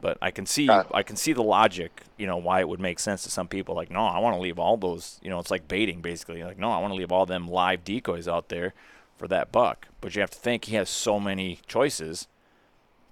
But 0.00 0.18
I 0.22 0.30
can 0.30 0.46
see. 0.46 0.68
I 0.68 1.02
can 1.02 1.16
see 1.16 1.32
the 1.32 1.42
logic, 1.42 2.02
you 2.16 2.26
know, 2.26 2.36
why 2.36 2.60
it 2.60 2.68
would 2.68 2.80
make 2.80 3.00
sense 3.00 3.24
to 3.24 3.30
some 3.30 3.48
people 3.48 3.74
like, 3.74 3.90
no, 3.90 4.04
I 4.04 4.18
want 4.18 4.36
to 4.36 4.40
leave 4.40 4.58
all 4.58 4.76
those, 4.76 5.18
you 5.22 5.30
know, 5.30 5.40
it's 5.40 5.50
like 5.50 5.66
baiting 5.66 6.00
basically. 6.00 6.44
Like, 6.44 6.58
no, 6.58 6.70
I 6.70 6.78
want 6.78 6.92
to 6.92 6.96
leave 6.96 7.10
all 7.10 7.26
them 7.26 7.48
live 7.48 7.82
decoys 7.82 8.28
out 8.28 8.50
there 8.50 8.74
for 9.16 9.26
that 9.28 9.50
buck. 9.50 9.88
But 10.00 10.14
you 10.14 10.20
have 10.20 10.30
to 10.30 10.38
think 10.38 10.66
he 10.66 10.76
has 10.76 10.90
so 10.90 11.18
many 11.18 11.60
choices 11.66 12.28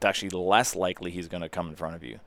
it's 0.04 0.08
actually 0.22 0.38
less 0.38 0.76
likely 0.76 1.10
he's 1.10 1.28
going 1.28 1.42
to 1.42 1.48
come 1.48 1.68
in 1.68 1.76
front 1.76 1.96
of 1.96 2.04
you. 2.04 2.20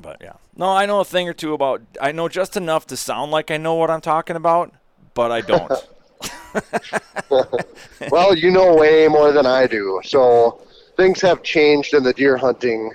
But 0.00 0.18
yeah, 0.20 0.34
no, 0.54 0.66
I 0.66 0.84
know 0.84 1.00
a 1.00 1.04
thing 1.04 1.26
or 1.26 1.32
two 1.32 1.54
about. 1.54 1.80
I 2.00 2.12
know 2.12 2.28
just 2.28 2.56
enough 2.56 2.86
to 2.88 2.96
sound 2.98 3.32
like 3.32 3.50
I 3.50 3.56
know 3.56 3.74
what 3.74 3.90
I'm 3.90 4.02
talking 4.02 4.36
about, 4.36 4.74
but 5.14 5.32
I 5.32 5.40
don't. 5.40 5.72
well, 8.10 8.36
you 8.36 8.50
know 8.50 8.74
way 8.76 9.08
more 9.08 9.32
than 9.32 9.46
I 9.46 9.66
do. 9.66 10.00
So 10.04 10.60
things 10.96 11.20
have 11.22 11.42
changed 11.42 11.94
in 11.94 12.02
the 12.02 12.12
deer 12.12 12.36
hunting 12.36 12.92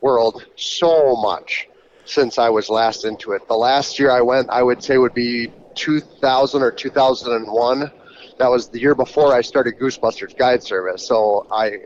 world 0.00 0.44
so 0.56 1.14
much 1.16 1.68
since 2.04 2.38
I 2.38 2.50
was 2.50 2.68
last 2.70 3.04
into 3.04 3.32
it. 3.32 3.46
The 3.46 3.54
last 3.54 4.00
year 4.00 4.10
I 4.10 4.20
went, 4.20 4.50
I 4.50 4.62
would 4.62 4.82
say 4.82 4.98
would 4.98 5.14
be 5.14 5.52
2000 5.76 6.62
or 6.62 6.72
2001. 6.72 7.90
That 8.38 8.50
was 8.50 8.68
the 8.68 8.80
year 8.80 8.94
before 8.94 9.34
I 9.34 9.40
started 9.40 9.78
Goosebusters 9.78 10.36
Guide 10.36 10.62
Service. 10.62 11.06
So 11.06 11.46
I, 11.50 11.78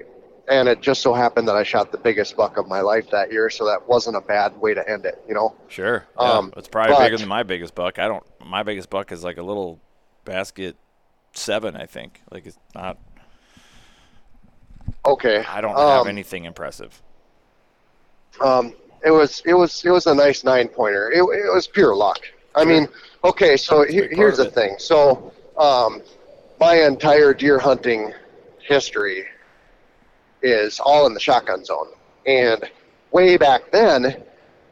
and 0.49 0.69
it 0.69 0.81
just 0.81 1.03
so 1.03 1.13
happened 1.13 1.49
that 1.49 1.57
I 1.57 1.63
shot 1.63 1.93
the 1.93 1.99
biggest 1.99 2.37
buck 2.37 2.57
of 2.57 2.69
my 2.69 2.81
life 2.81 3.11
that 3.11 3.33
year. 3.33 3.51
So 3.51 3.65
that 3.67 3.87
wasn't 3.89 4.17
a 4.17 4.21
bad 4.21 4.57
way 4.61 4.75
to 4.75 4.89
end 4.89 5.05
it, 5.07 5.23
you 5.29 5.35
know? 5.35 5.55
sure, 5.69 6.07
yeah, 6.21 6.31
Um, 6.31 6.53
it's 6.57 6.69
probably 6.69 6.95
but- 6.95 7.05
bigger 7.05 7.19
than 7.19 7.29
my 7.29 7.43
biggest 7.43 7.75
buck. 7.75 7.99
I 7.99 8.07
don't. 8.09 8.25
My 8.45 8.63
biggest 8.63 8.91
buck 8.91 9.11
is 9.13 9.25
like 9.25 9.39
a 9.39 9.43
little 9.43 9.81
basket 10.25 10.77
seven, 11.33 11.77
I 11.77 11.87
think. 11.87 12.23
Like 12.31 12.47
it's 12.47 12.59
not. 12.75 12.99
Okay. 15.05 15.45
I 15.49 15.61
don't 15.61 15.77
have 15.77 16.03
Um, 16.03 16.09
anything 16.09 16.45
impressive. 16.45 17.03
Um, 18.41 18.75
it 19.05 19.11
was 19.11 19.43
it 19.45 19.55
was 19.55 19.85
it 19.85 19.91
was 19.91 20.07
a 20.07 20.15
nice 20.15 20.45
nine 20.45 20.69
pointer. 20.69 21.11
It, 21.11 21.19
it 21.19 21.53
was 21.55 21.67
pure 21.67 21.95
luck. 21.95 22.19
I 22.55 22.65
mean, 22.65 22.89
okay, 23.25 23.57
so 23.57 23.85
he, 23.85 24.07
here's 24.11 24.39
the 24.39 24.51
thing. 24.51 24.77
So 24.79 25.33
um, 25.59 26.03
my 26.59 26.75
entire 26.87 27.35
deer 27.35 27.59
hunting 27.59 28.13
history 28.61 29.25
is 30.43 30.81
all 30.81 31.07
in 31.07 31.15
the 31.15 31.21
shotgun 31.21 31.65
zone, 31.65 31.89
and 32.27 32.71
way 33.11 33.37
back 33.37 33.71
then, 33.71 34.23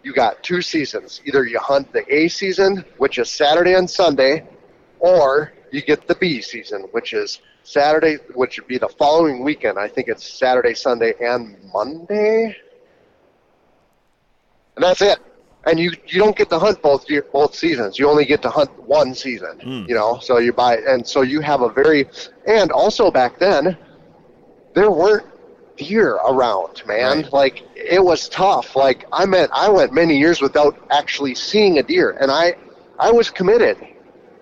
you 0.03 0.13
got 0.13 0.43
two 0.43 0.61
seasons. 0.61 1.21
Either 1.25 1.45
you 1.45 1.59
hunt 1.59 1.93
the 1.93 2.05
A 2.15 2.29
season, 2.29 2.85
which 2.99 3.19
is 3.19 3.31
Saturday 3.31 3.75
and 3.75 3.89
Sunday, 3.89 4.47
or 5.01 5.53
you 5.71 5.81
get 5.81 6.07
the 6.07 6.15
B 6.17 6.41
season, 6.41 6.83
which 6.93 7.13
is 7.13 7.41
Saturday, 7.63 8.17
which 8.35 8.59
would 8.59 8.69
be 8.69 8.79
the 8.79 8.89
following 8.89 9.43
weekend. 9.43 9.79
I 9.79 9.89
think 9.89 10.09
it's 10.09 10.39
Saturday, 10.39 10.75
Sunday, 10.75 11.15
and 11.21 11.57
Monday 11.73 12.57
and 14.77 14.85
that's 14.85 15.03
it. 15.03 15.19
And 15.67 15.81
you 15.81 15.93
you 16.07 16.19
don't 16.21 16.37
get 16.37 16.51
to 16.51 16.59
hunt 16.59 16.83
both 16.83 17.09
year, 17.09 17.25
both 17.33 17.55
seasons. 17.55 17.99
You 17.99 18.09
only 18.09 18.25
get 18.25 18.43
to 18.43 18.51
hunt 18.51 18.71
one 18.83 19.15
season. 19.15 19.59
Mm. 19.65 19.89
You 19.89 19.95
know, 19.95 20.19
so 20.21 20.39
you 20.39 20.53
buy 20.53 20.77
and 20.77 21.07
so 21.07 21.23
you 21.23 21.41
have 21.41 21.63
a 21.63 21.69
very 21.71 22.09
and 22.47 22.71
also 22.71 23.11
back 23.11 23.39
then 23.39 23.77
there 24.75 24.91
weren't 24.91 25.27
deer 25.77 26.15
around, 26.17 26.83
man. 26.87 27.23
Right. 27.23 27.33
Like 27.33 27.63
it 27.75 28.03
was 28.03 28.29
tough. 28.29 28.77
Like 28.77 29.05
I 29.13 29.25
meant 29.27 29.51
I 29.55 29.69
went 29.71 29.93
many 29.93 30.19
years 30.19 30.41
without 30.43 30.77
actually 30.91 31.35
seeing 31.35 31.79
a 31.79 31.83
deer, 31.83 32.11
and 32.21 32.31
I 32.31 32.55
I 32.99 33.11
was 33.11 33.31
committed. 33.31 33.77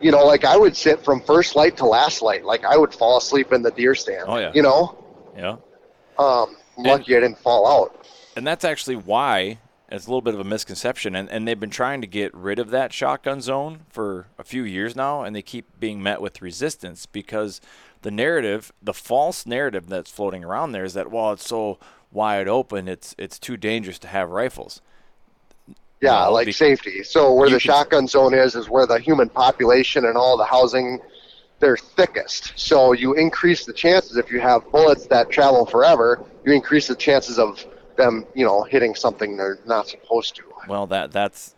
You 0.01 0.11
know, 0.11 0.25
like 0.27 0.45
I 0.45 0.57
would 0.57 0.77
sit 0.77 1.05
from 1.05 1.21
first 1.21 1.55
light 1.55 1.77
to 1.77 1.87
last 1.87 2.23
light. 2.23 2.45
Like 2.45 2.65
I 2.65 2.77
would 2.77 2.93
fall 2.93 3.19
asleep 3.19 3.53
in 3.53 3.63
the 3.63 3.71
deer 3.71 3.95
stand. 3.95 4.25
Oh, 4.27 4.37
yeah. 4.39 4.51
You 4.53 4.63
know, 4.63 4.99
Yeah. 5.37 5.57
um, 6.19 6.57
lucky 6.77 7.17
I 7.17 7.21
didn't 7.21 7.39
fall 7.39 7.67
out. 7.69 8.05
and 8.35 8.45
that's 8.45 8.65
actually 8.65 8.97
why 8.97 9.59
it's 9.93 10.07
a 10.07 10.11
little 10.11 10.23
bit 10.23 10.35
of 10.35 10.41
a 10.41 10.45
misconception 10.45 11.15
and, 11.15 11.29
and 11.31 11.47
they've 11.47 11.61
been 11.61 11.71
trying 11.71 12.01
to 12.01 12.07
get 12.07 12.35
rid 12.35 12.59
of 12.59 12.71
that 12.71 12.93
shotgun 12.93 13.41
zone 13.41 13.81
for 13.91 14.27
a 14.39 14.45
few 14.45 14.65
years 14.65 14.97
now 14.97 15.23
and 15.23 15.37
they 15.37 15.43
keep 15.43 15.67
being 15.79 16.03
met 16.03 16.21
with 16.21 16.43
resistance 16.43 17.07
because 17.07 17.61
the 18.03 18.11
narrative 18.11 18.73
the 18.83 18.95
false 18.95 19.47
narrative 19.47 19.89
that's 19.89 20.11
floating 20.11 20.45
around 20.45 20.73
there 20.73 20.85
is 20.85 20.95
that 20.95 21.11
well 21.11 21.33
it's 21.33 21.47
so 21.47 21.79
wide 22.11 22.49
open 22.49 22.89
it's 22.89 23.15
it's 23.19 23.39
too 23.39 23.57
dangerous 23.57 23.99
to 23.99 24.09
have 24.09 24.31
rifles 24.31 24.81
Yeah, 26.01 26.27
like 26.27 26.53
safety. 26.53 27.03
So 27.05 27.33
where 27.35 27.51
the 27.51 27.61
shotgun 27.61 28.09
zone 28.09 28.35
is 28.35 28.55
is 28.57 28.69
where 28.69 28.87
the 28.87 28.99
human 28.99 29.29
population 29.29 30.05
and 30.07 30.17
all 30.17 30.37
the 30.37 30.45
housing 30.45 31.01
they're 31.61 31.77
thickest. 31.77 32.53
So 32.57 32.93
you 32.93 33.15
increase 33.15 33.65
the 33.67 33.73
chances 33.73 34.17
if 34.17 34.31
you 34.31 34.41
have 34.41 34.69
bullets 34.73 35.07
that 35.07 35.31
travel 35.31 35.65
forever, 35.65 36.25
you 36.45 36.53
increase 36.53 36.89
the 36.89 36.97
chances 36.97 37.39
of 37.39 37.65
them, 37.97 38.27
you 38.35 38.45
know, 38.45 38.63
hitting 38.63 38.95
something 38.95 39.37
they're 39.37 39.59
not 39.67 39.89
supposed 39.89 40.35
to. 40.37 40.43
well 40.69 40.87
that 40.87 41.13
that's 41.13 41.55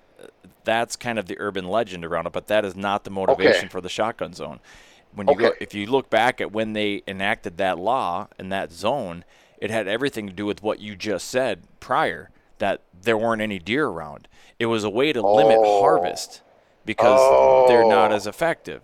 that's 0.64 0.96
kind 0.96 1.18
of 1.18 1.26
the 1.26 1.36
urban 1.38 1.66
legend 1.68 2.04
around 2.04 2.26
it 2.26 2.32
but 2.32 2.46
that 2.46 2.64
is 2.64 2.74
not 2.74 3.04
the 3.04 3.10
motivation 3.10 3.56
Okay. 3.66 3.68
for 3.68 3.80
the 3.82 3.88
shotgun 3.88 4.32
zone 4.32 4.60
when 5.14 5.28
you 5.28 5.36
go 5.36 5.52
if 5.60 5.74
you 5.74 5.86
look 5.86 6.08
back 6.08 6.40
at 6.40 6.52
when 6.52 6.72
they 6.72 7.02
enacted 7.06 7.58
that 7.58 7.78
law 7.78 8.28
in 8.38 8.48
that 8.48 8.72
zone 8.72 9.24
it 9.58 9.70
had 9.70 9.86
everything 9.86 10.26
to 10.26 10.32
do 10.32 10.46
with 10.46 10.62
what 10.62 10.80
you 10.80 10.96
just 10.96 11.28
said 11.28 11.62
prior 11.80 12.30
that 12.58 12.80
there 13.02 13.18
weren't 13.18 13.42
any 13.42 13.58
deer 13.58 13.86
around 13.86 14.26
it 14.58 14.66
was 14.66 14.84
a 14.84 14.90
way 14.90 15.12
to 15.12 15.20
limit 15.20 15.58
Oh. 15.60 15.80
harvest 15.80 16.40
because 16.86 17.68
they're 17.68 17.86
not 17.86 18.10
Oh. 18.10 18.14
as 18.14 18.26
effective 18.26 18.80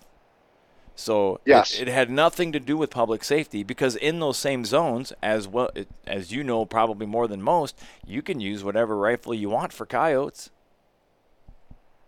so 1.01 1.37
it- 1.37 1.41
Yes. 1.47 1.79
it, 1.81 1.89
had 1.89 2.11
nothing 2.11 2.53
to 2.53 2.61
do 2.61 2.77
with 2.77 2.91
public 2.91 3.25
safety 3.25 3.63
because 3.63 3.97
in 3.97 4.21
those 4.21 4.37
same 4.39 4.65
zones, 4.65 5.13
as 5.23 5.49
well 5.49 5.71
it, 5.75 5.89
as 6.07 6.31
you 6.33 6.45
know, 6.45 6.65
probably 6.65 7.07
more 7.07 7.27
than 7.27 7.43
most, 7.43 7.79
you 8.07 8.23
can 8.23 8.41
use 8.41 8.63
whatever 8.63 8.97
rifle 8.97 9.33
you 9.35 9.49
want 9.51 9.73
for 9.73 9.87
coyotes. 9.87 10.51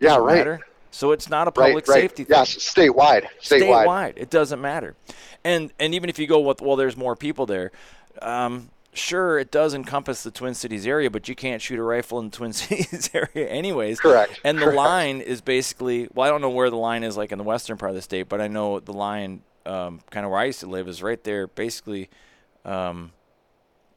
Yeah, 0.01 0.11
Doesn't 0.11 0.23
right. 0.25 0.37
matter. 0.39 0.61
So 0.91 1.13
it's 1.13 1.29
not 1.31 1.49
a 1.49 1.53
Right, 1.57 1.69
public 1.69 1.89
right. 1.89 2.03
safety 2.03 2.25
thing. 2.25 2.37
Yes, 2.37 2.55
statewide. 2.57 3.27
Statewide. 3.41 3.87
Statewide, 3.87 4.13
it 4.17 4.29
doesn't 4.31 4.61
matter. 4.61 4.95
And 5.43 5.73
and 5.81 5.95
even 5.95 6.11
if 6.11 6.19
you 6.19 6.27
go 6.27 6.41
with 6.41 6.61
well, 6.61 6.77
there's 6.77 6.97
more 6.97 7.17
people 7.17 7.47
there. 7.47 7.73
Um, 8.21 8.69
sure, 8.93 9.39
it 9.39 9.51
does 9.51 9.75
encompass 9.75 10.23
the 10.23 10.31
Twin 10.31 10.55
Cities 10.55 10.87
area, 10.87 11.11
but 11.11 11.29
you 11.29 11.35
can't 11.35 11.63
shoot 11.63 11.79
a 11.79 11.83
rifle 11.83 12.19
in 12.19 12.31
the 12.31 12.37
Twin 12.37 12.53
Cities 12.53 13.11
area 13.15 13.49
anyways. 13.49 14.01
Correct. 14.01 14.41
And 14.45 14.59
the 14.59 14.67
Correct. 14.67 14.77
line 14.77 15.21
is 15.21 15.41
basically 15.41 16.09
well, 16.15 16.27
I 16.27 16.31
don't 16.31 16.41
know 16.41 16.51
where 16.51 16.71
the 16.71 16.77
line 16.77 17.03
is 17.05 17.17
like 17.17 17.33
in 17.33 17.39
the 17.39 17.45
western 17.45 17.77
part 17.77 17.91
of 17.91 17.97
the 17.97 18.03
state, 18.03 18.29
but 18.29 18.41
I 18.41 18.49
know 18.49 18.81
the 18.81 18.93
line 18.93 19.43
um, 19.67 20.01
kind 20.11 20.25
of 20.25 20.31
where 20.33 20.41
I 20.41 20.45
used 20.45 20.61
to 20.61 20.67
live 20.67 20.89
is 20.89 21.03
right 21.03 21.23
there, 21.23 21.47
basically, 21.47 22.11
um, 22.65 23.13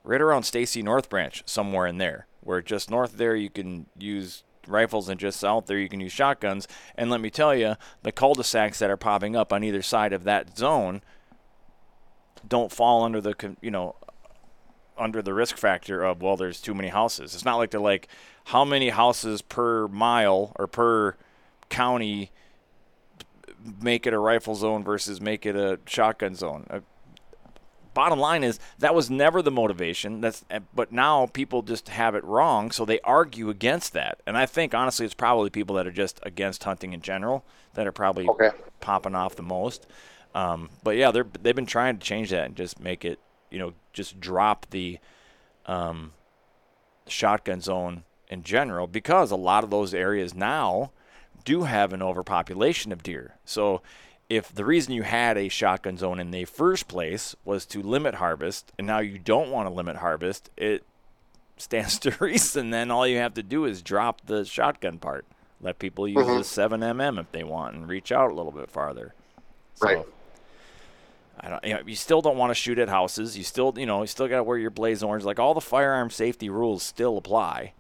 right 0.04 0.22
around 0.22 0.44
Stacy 0.44 0.82
North 0.82 1.10
Branch, 1.10 1.44
somewhere 1.46 1.88
in 1.88 1.98
there, 1.98 2.28
where 2.42 2.62
just 2.62 2.90
north 2.90 3.18
there 3.18 3.36
you 3.36 3.50
can 3.50 3.88
use 3.98 4.44
rifles 4.68 5.10
and 5.10 5.20
just 5.20 5.40
south 5.40 5.68
there 5.68 5.78
you 5.78 5.90
can 5.90 6.00
use 6.00 6.12
shotguns. 6.12 6.68
And 6.96 7.10
let 7.10 7.22
me 7.22 7.30
tell 7.30 7.56
you, 7.56 7.76
the 8.04 8.12
cul-de-sacs 8.12 8.80
that 8.80 8.90
are 8.90 8.98
popping 8.98 9.36
up 9.36 9.52
on 9.52 9.64
either 9.64 9.82
side 9.82 10.14
of 10.14 10.24
that 10.24 10.58
zone 10.58 11.02
don't 12.48 12.72
fall 12.72 13.04
under 13.04 13.20
the 13.20 13.56
you 13.62 13.72
know 13.72 13.96
under 14.98 15.22
the 15.22 15.34
risk 15.34 15.58
factor 15.58 16.04
of 16.04 16.22
well 16.22 16.38
there's 16.38 16.62
too 16.62 16.74
many 16.74 16.90
houses. 16.90 17.34
It's 17.34 17.46
not 17.46 17.58
like 17.58 17.72
they're 17.72 17.80
like 17.82 18.08
how 18.46 18.64
many 18.66 18.90
houses 18.90 19.42
per 19.42 19.88
mile 19.88 20.54
or 20.58 20.68
per 20.68 21.16
county 21.70 22.32
make 23.82 24.06
it 24.06 24.14
a 24.14 24.20
rifle 24.20 24.56
zone 24.56 24.84
versus 24.84 25.20
make 25.20 25.46
it 25.46 25.56
a 25.56 25.80
shotgun 25.88 26.36
zone? 26.36 26.68
Uh, 26.70 26.80
bottom 27.94 28.20
line 28.20 28.44
is 28.44 28.60
that 28.78 28.94
was 28.94 29.10
never 29.10 29.42
the 29.42 29.52
motivation. 29.52 30.22
That's 30.22 30.44
uh, 30.52 30.60
but 30.74 30.92
now 30.92 31.28
people 31.28 31.62
just 31.62 31.90
have 31.90 32.14
it 32.16 32.24
wrong 32.24 32.72
so 32.72 32.86
they 32.86 33.00
argue 33.02 33.50
against 33.50 33.94
that. 33.94 34.20
And 34.28 34.38
i 34.38 34.46
think 34.46 34.74
honestly 34.74 35.06
it's 35.06 35.16
probably 35.16 35.50
people 35.50 35.76
that 35.78 35.88
are 35.88 35.92
just 35.92 36.20
against 36.24 36.64
hunting 36.66 36.94
in 36.94 37.02
general 37.02 37.46
that 37.74 37.88
are 37.88 37.92
probably 37.92 38.28
Okay. 38.28 38.52
popping 38.82 39.16
off 39.16 39.36
the 39.36 39.44
most. 39.44 39.88
Um, 40.34 40.70
but 40.84 40.98
yeah, 40.98 41.12
they're 41.12 41.26
they've 41.42 41.56
been 41.56 41.66
trying 41.66 41.98
to 41.98 42.06
change 42.06 42.30
that 42.32 42.46
and 42.48 42.56
just 42.56 42.80
make 42.80 43.06
it, 43.06 43.20
you 43.56 43.62
know, 43.62 43.72
just 43.94 44.20
drop 44.20 44.66
the 44.72 45.00
um, 45.66 46.12
shotgun 47.08 47.62
zone 47.62 48.04
in 48.28 48.44
general 48.44 48.86
because 48.86 49.32
a 49.32 49.38
lot 49.38 49.64
of 49.64 49.70
those 49.70 49.94
areas 49.94 50.36
now 50.36 50.92
do 51.46 51.64
have 51.64 51.94
an 51.94 52.02
overpopulation 52.02 52.92
of 52.92 53.02
deer. 53.02 53.36
So 53.46 53.82
if 54.28 54.54
the 54.54 54.66
reason 54.66 54.94
you 54.94 55.04
had 55.04 55.38
a 55.38 55.48
shotgun 55.48 55.96
zone 55.96 56.20
in 56.20 56.32
the 56.32 56.44
first 56.44 56.90
place 56.90 57.34
was 57.46 57.66
to 57.68 57.82
limit 57.82 58.16
harvest 58.16 58.74
and 58.78 58.86
now 58.86 59.00
you 59.00 59.18
don't 59.18 59.52
want 59.52 59.70
to 59.70 59.74
limit 59.74 59.96
harvest, 59.98 60.50
it 60.58 60.84
stands 61.58 61.98
to 62.00 62.14
reason 62.20 62.72
then 62.72 62.92
all 62.92 63.08
you 63.08 63.20
have 63.20 63.36
to 63.36 63.44
do 63.44 63.64
is 63.64 63.82
drop 63.82 64.20
the 64.26 64.44
shotgun 64.44 64.98
part. 64.98 65.26
Let 65.62 65.80
people 65.80 66.10
use 66.10 66.28
the 66.28 66.62
7mm 66.62 67.22
if 67.22 67.32
they 67.32 67.46
want 67.46 67.76
and 67.76 67.88
reach 67.88 68.12
out 68.12 68.32
a 68.32 68.34
little 68.34 68.52
bit 68.52 68.70
farther. 68.70 69.14
So, 69.76 69.88
Right. 69.88 70.06
I 71.46 71.50
don't. 71.50 71.64
You, 71.64 71.74
know, 71.76 71.82
you 71.86 71.96
still 71.96 72.22
don't 72.22 72.38
want 72.38 72.50
to 72.50 72.56
shoot 72.56 72.80
at 72.80 72.90
houses. 72.90 73.38
You 73.38 73.44
still, 73.44 73.74
you 73.78 73.86
know, 73.86 74.02
you 74.02 74.08
still 74.08 74.28
got 74.28 74.38
to 74.38 74.44
wear 74.44 74.58
your 74.58 74.72
blaze 74.72 75.04
orange. 75.04 75.24
Like 75.24 75.40
all 75.40 75.54
the 75.54 75.62
firearm 75.62 76.10
safety 76.10 76.50
rules 76.50 76.82
still 76.82 77.18
apply. 77.18 77.74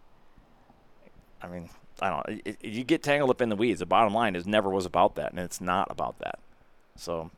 I 1.41 1.47
mean, 1.47 1.69
I 1.99 2.09
don't. 2.09 2.41
It, 2.45 2.63
you 2.63 2.83
get 2.83 3.01
tangled 3.01 3.31
up 3.31 3.41
in 3.41 3.49
the 3.49 3.55
weeds. 3.55 3.79
The 3.79 3.85
bottom 3.87 4.13
line 4.13 4.35
is 4.35 4.45
never 4.45 4.69
was 4.69 4.85
about 4.85 5.15
that, 5.15 5.31
and 5.31 5.39
it's 5.39 5.59
not 5.59 5.89
about 5.89 6.19
that. 6.19 6.37
So 6.95 7.31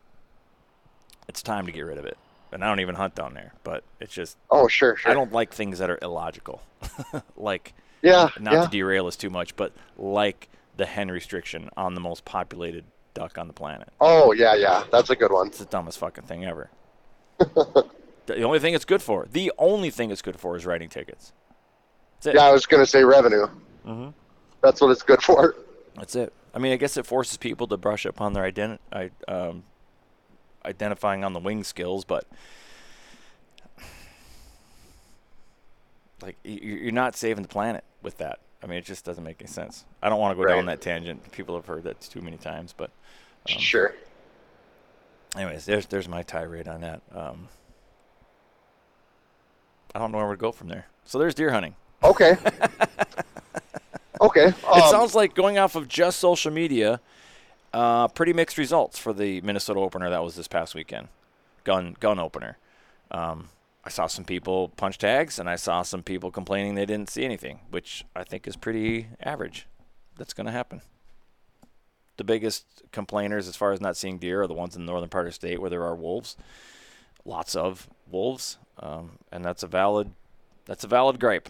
it's 1.30 1.42
time 1.42 1.66
to 1.66 1.72
get 1.72 1.82
rid 1.82 1.98
of 1.98 2.06
it. 2.06 2.18
And 2.52 2.64
I 2.64 2.68
don't 2.68 2.80
even 2.80 2.96
hunt 2.96 3.16
down 3.16 3.34
there, 3.34 3.54
but 3.64 3.84
it's 4.00 4.14
just 4.14 4.38
Oh, 4.50 4.68
sure, 4.68 4.96
sure. 4.96 5.12
I 5.12 5.14
don't 5.14 5.34
like 5.34 5.54
things 5.54 5.80
that 5.80 5.90
are 5.90 6.00
illogical. 6.02 6.62
like 7.38 7.74
Yeah, 8.02 8.30
not 8.40 8.54
yeah. 8.54 8.66
to 8.66 8.70
derail 8.70 9.08
us 9.08 9.16
too 9.18 9.30
much, 9.30 9.56
but 9.56 9.74
like 9.98 10.48
the 10.78 10.86
hen 10.86 11.10
restriction 11.12 11.70
on 11.76 11.94
the 11.94 12.00
most 12.00 12.24
populated 12.24 12.86
duck 13.18 13.38
on 13.38 13.48
the 13.48 13.54
planet. 13.54 13.90
Oh, 14.00 14.32
yeah, 14.32 14.54
yeah. 14.54 14.84
That's 14.92 15.10
a 15.10 15.16
good 15.16 15.32
one. 15.32 15.48
It's 15.48 15.58
the 15.58 15.66
dumbest 15.66 15.98
fucking 15.98 16.26
thing 16.26 16.46
ever. 16.46 16.70
the 17.40 18.44
only 18.44 18.60
thing 18.60 18.74
it's 18.74 18.86
good 18.86 19.02
for, 19.02 19.28
the 19.32 19.52
only 19.58 19.90
thing 19.90 20.12
it's 20.12 20.22
good 20.22 20.40
for 20.40 20.56
is 20.56 20.66
writing 20.66 20.90
tickets. 20.90 21.34
That's 22.16 22.28
it. 22.28 22.36
Yeah, 22.36 22.46
I 22.46 22.52
was 22.52 22.66
going 22.66 22.84
to 22.84 22.90
say 22.90 23.04
revenue. 23.04 23.48
Mm-hmm. 23.86 24.10
That's 24.62 24.82
what 24.82 24.92
it's 24.92 25.04
good 25.04 25.22
for. 25.22 25.56
That's 25.96 26.16
it. 26.16 26.32
I 26.54 26.60
mean, 26.60 26.74
I 26.74 26.76
guess 26.76 26.98
it 26.98 27.06
forces 27.06 27.38
people 27.38 27.68
to 27.68 27.78
brush 27.78 28.06
up 28.06 28.22
on 28.22 28.34
their 28.34 28.50
identi- 28.52 28.80
I, 28.92 29.10
um, 29.28 29.64
identifying 30.66 31.24
on 31.24 31.34
the 31.34 31.40
wing 31.40 31.64
skills, 31.64 32.06
but 32.06 32.26
like 36.22 36.38
you're 36.44 36.92
not 36.92 37.16
saving 37.16 37.44
the 37.44 37.50
planet 37.50 37.84
with 38.02 38.18
that. 38.18 38.40
I 38.62 38.66
mean, 38.66 38.80
it 38.80 38.86
just 38.86 39.06
doesn't 39.06 39.24
make 39.24 39.38
any 39.40 39.50
sense. 39.50 39.86
I 40.02 40.10
don't 40.10 40.20
want 40.20 40.38
to 40.38 40.44
go 40.44 40.50
down 40.50 40.66
that 40.66 40.82
tangent. 40.82 41.32
People 41.32 41.56
have 41.56 41.68
heard 41.68 41.84
that 41.84 42.02
too 42.02 42.22
many 42.22 42.38
times, 42.38 42.74
but 42.76 42.90
um, 43.56 43.60
Sure. 43.60 43.94
anyways, 45.36 45.66
there's 45.66 45.86
there's 45.88 46.08
my 46.08 46.24
tirade 46.24 46.68
on 46.68 46.82
that. 46.82 47.02
Um, 47.14 47.48
I 49.96 50.00
don't 50.00 50.12
know 50.12 50.20
where 50.20 50.32
to 50.32 50.38
go 50.38 50.52
from 50.52 50.68
there. 50.68 50.88
So 51.06 51.18
there's 51.18 51.34
deer 51.36 51.52
hunting. 51.52 51.76
Okay. 52.04 52.38
okay. 54.22 54.48
It 54.48 54.66
um, 54.66 54.92
sounds 54.92 55.16
like 55.16 55.34
going 55.34 55.58
off 55.58 55.76
of 55.76 55.88
just 55.88 56.20
social 56.20 56.52
media, 56.52 57.00
uh, 57.74 58.08
pretty 58.10 58.34
mixed 58.34 58.58
results 58.58 59.00
for 59.00 59.14
the 59.14 59.42
Minnesota 59.42 59.80
opener 59.80 60.10
that 60.10 60.24
was 60.24 60.36
this 60.36 60.48
past 60.48 60.76
weekend, 60.76 61.08
gun 61.64 61.96
gun 62.00 62.20
opener. 62.20 62.58
Um, 63.10 63.50
I 63.84 63.90
saw 63.90 64.08
some 64.08 64.26
people 64.26 64.68
punch 64.76 64.98
tags, 64.98 65.40
and 65.40 65.50
I 65.50 65.56
saw 65.56 65.82
some 65.82 66.04
people 66.04 66.30
complaining 66.30 66.76
they 66.76 66.86
didn't 66.86 67.10
see 67.10 67.24
anything, 67.24 67.62
which 67.70 68.04
I 68.14 68.26
think 68.26 68.46
is 68.46 68.58
pretty 68.58 69.08
average. 69.24 69.66
That's 70.18 70.34
going 70.34 70.46
to 70.46 70.52
happen. 70.52 70.82
The 72.18 72.24
biggest 72.24 72.66
complainers 72.92 73.48
as 73.48 73.56
far 73.56 73.72
as 73.72 73.82
not 73.82 73.96
seeing 73.96 74.18
deer 74.18 74.42
are 74.42 74.48
the 74.48 74.54
ones 74.54 74.76
in 74.76 74.86
the 74.86 74.92
northern 74.92 75.10
part 75.10 75.26
of 75.26 75.32
the 75.32 75.36
state 75.36 75.62
where 75.62 75.70
there 75.70 75.84
are 75.84 75.96
wolves, 75.96 76.36
lots 77.26 77.56
of 77.56 77.88
wolves, 78.10 78.58
um, 78.80 79.20
and 79.32 79.46
that's 79.46 79.64
a 79.64 79.68
valid 79.68 80.12
that's 80.66 80.84
a 80.84 80.88
valid 80.88 81.20
gripe. 81.20 81.50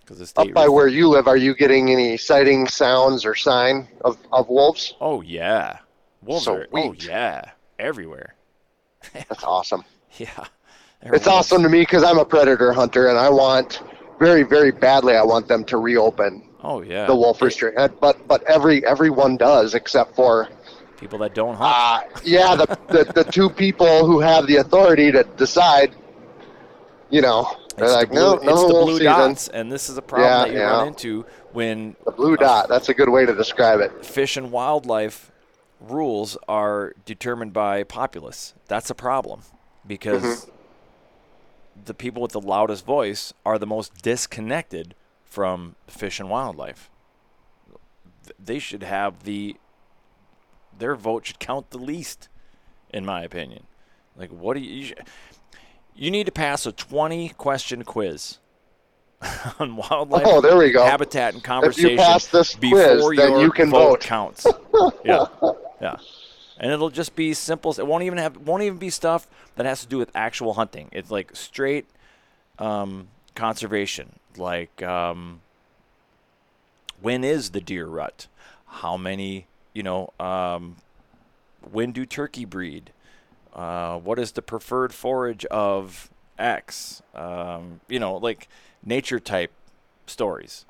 Because 0.00 0.32
up 0.36 0.52
by 0.52 0.68
where 0.68 0.88
you 0.88 1.08
live, 1.08 1.28
are 1.28 1.36
you 1.36 1.54
getting 1.54 1.90
any 1.90 2.16
sighting 2.16 2.66
sounds 2.66 3.24
or 3.24 3.36
sign 3.36 3.86
of, 4.00 4.18
of 4.32 4.48
wolves? 4.48 4.94
Oh 5.00 5.20
yeah, 5.20 5.78
wolves 6.22 6.48
are. 6.48 6.66
Oh 6.72 6.92
yeah, 6.92 7.52
everywhere. 7.78 8.34
That's 9.12 9.44
awesome. 9.44 9.84
Yeah, 10.18 10.44
It's 11.02 11.26
awesome 11.26 11.62
to 11.62 11.68
me 11.68 11.80
because 11.80 12.02
I'm 12.02 12.18
a 12.18 12.24
predator 12.24 12.72
hunter 12.72 13.08
and 13.08 13.16
I 13.18 13.30
want 13.30 13.80
very, 14.18 14.42
very 14.42 14.70
badly. 14.70 15.16
I 15.16 15.22
want 15.22 15.48
them 15.48 15.64
to 15.66 15.78
reopen 15.78 16.49
Oh 16.62 16.82
yeah, 16.82 17.06
the 17.06 17.14
wolf 17.16 17.40
restriction, 17.42 17.92
but 18.00 18.26
but 18.28 18.42
every 18.44 18.84
everyone 18.86 19.36
does 19.36 19.74
except 19.74 20.14
for 20.14 20.48
People 20.98 21.18
that 21.20 21.34
don't 21.34 21.54
hunt. 21.54 21.74
uh, 21.74 22.00
yeah 22.22 22.54
the, 22.54 22.66
the 22.88 23.04
the 23.14 23.24
two 23.24 23.48
people 23.48 24.04
who 24.06 24.20
have 24.20 24.46
the 24.46 24.56
authority 24.56 25.10
to 25.12 25.24
decide. 25.36 25.94
You 27.08 27.22
know, 27.22 27.56
they're 27.76 27.86
it's 27.86 27.94
like 27.96 28.08
the 28.10 28.14
blue, 28.14 28.22
no, 28.22 28.34
it's 28.34 28.46
no 28.46 28.68
the 28.68 28.72
wolf 28.74 28.84
blue 28.84 28.98
season. 28.98 29.12
dots, 29.12 29.48
and 29.48 29.72
this 29.72 29.88
is 29.90 29.96
a 29.96 30.02
problem 30.02 30.30
Yeah, 30.30 30.44
that 30.46 30.52
you 30.52 30.58
yeah. 30.58 30.76
run 30.78 30.86
into 30.88 31.26
when 31.52 31.96
The 32.04 32.12
blue 32.12 32.36
dot. 32.36 32.68
That's 32.68 32.88
a 32.88 32.94
good 32.94 33.08
way 33.08 33.26
to 33.26 33.34
describe 33.34 33.80
it. 33.80 34.04
fish 34.04 34.36
and 34.36 34.52
wildlife 34.52 35.32
rules 35.80 36.36
are 36.46 36.92
determined 37.04 37.52
by 37.52 37.82
populace. 37.82 38.54
That's 38.68 38.90
a 38.90 38.94
problem 38.94 39.42
because 39.86 40.22
Mm-hmm. 40.22 40.50
the 41.86 41.94
people 41.94 42.22
with 42.22 42.32
the 42.32 42.40
loudest 42.40 42.84
voice 42.84 43.32
are 43.44 43.58
the 43.58 43.66
most 43.66 44.02
disconnected 44.02 44.94
from 45.30 45.76
fish 45.86 46.20
and 46.20 46.28
wildlife. 46.28 46.90
They 48.38 48.58
should 48.58 48.82
have 48.82 49.22
the 49.22 49.56
their 50.76 50.94
vote 50.96 51.26
should 51.26 51.38
count 51.38 51.70
the 51.70 51.78
least, 51.78 52.28
in 52.92 53.04
my 53.06 53.22
opinion. 53.22 53.64
Like, 54.16 54.30
what 54.30 54.54
do 54.54 54.60
you? 54.60 54.86
You, 54.86 54.94
you 55.94 56.10
need 56.10 56.26
to 56.26 56.32
pass 56.32 56.66
a 56.66 56.72
twenty 56.72 57.30
question 57.30 57.84
quiz 57.84 58.38
on 59.58 59.76
wildlife 59.76 60.22
Oh, 60.26 60.40
there 60.40 60.56
we 60.56 60.70
go. 60.70 60.84
habitat 60.84 61.34
and 61.34 61.42
conversation 61.42 61.96
pass 61.96 62.26
this 62.26 62.54
quiz, 62.54 62.60
before 62.96 63.14
then 63.16 63.32
your 63.32 63.42
you 63.42 63.50
can 63.50 63.70
vote, 63.70 63.88
vote. 63.88 64.00
counts. 64.00 64.46
yeah, 65.04 65.26
yeah, 65.80 65.96
and 66.58 66.70
it'll 66.72 66.90
just 66.90 67.14
be 67.16 67.34
simple. 67.34 67.72
It 67.78 67.86
won't 67.86 68.04
even 68.04 68.18
have 68.18 68.36
won't 68.36 68.62
even 68.62 68.78
be 68.78 68.90
stuff 68.90 69.26
that 69.56 69.66
has 69.66 69.80
to 69.82 69.86
do 69.86 69.98
with 69.98 70.10
actual 70.14 70.54
hunting. 70.54 70.88
It's 70.92 71.10
like 71.10 71.34
straight 71.36 71.86
um, 72.58 73.08
conservation. 73.34 74.18
Like 74.36 74.82
um, 74.82 75.40
when 77.00 77.24
is 77.24 77.50
the 77.50 77.60
deer 77.60 77.86
rut? 77.86 78.26
How 78.66 78.96
many? 78.96 79.46
You 79.72 79.82
know, 79.82 80.12
um, 80.18 80.76
when 81.70 81.92
do 81.92 82.04
turkey 82.04 82.44
breed? 82.44 82.92
Uh, 83.54 83.98
what 83.98 84.18
is 84.18 84.32
the 84.32 84.42
preferred 84.42 84.92
forage 84.92 85.44
of 85.46 86.10
X? 86.38 87.02
Um, 87.14 87.80
you 87.88 87.98
know, 87.98 88.16
like 88.16 88.48
nature 88.84 89.20
type 89.20 89.52
stories. 90.06 90.64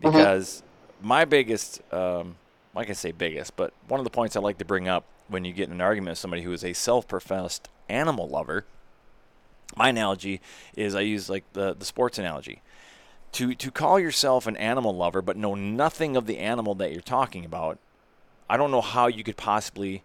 Because 0.00 0.62
my 1.00 1.24
biggest, 1.24 1.80
um, 1.92 2.36
I 2.74 2.84
can 2.84 2.94
say 2.94 3.12
biggest, 3.12 3.56
but 3.56 3.72
one 3.88 3.98
of 3.98 4.04
the 4.04 4.10
points 4.10 4.36
I 4.36 4.40
like 4.40 4.58
to 4.58 4.64
bring 4.64 4.88
up 4.88 5.04
when 5.28 5.44
you 5.44 5.52
get 5.52 5.68
in 5.68 5.72
an 5.72 5.80
argument 5.80 6.12
with 6.12 6.18
somebody 6.18 6.42
who 6.42 6.52
is 6.52 6.62
a 6.62 6.72
self-professed 6.72 7.68
animal 7.88 8.28
lover, 8.28 8.64
my 9.76 9.88
analogy 9.88 10.40
is 10.76 10.94
I 10.94 11.00
use 11.00 11.28
like 11.28 11.44
the 11.54 11.74
the 11.74 11.84
sports 11.84 12.18
analogy. 12.18 12.60
To 13.36 13.54
to 13.54 13.70
call 13.70 14.00
yourself 14.00 14.46
an 14.46 14.56
animal 14.56 14.96
lover 14.96 15.20
but 15.20 15.36
know 15.36 15.54
nothing 15.54 16.16
of 16.16 16.26
the 16.26 16.38
animal 16.38 16.74
that 16.76 16.92
you're 16.92 17.02
talking 17.02 17.44
about, 17.44 17.78
I 18.48 18.56
don't 18.56 18.70
know 18.70 18.80
how 18.80 19.08
you 19.08 19.22
could 19.22 19.36
possibly 19.36 20.02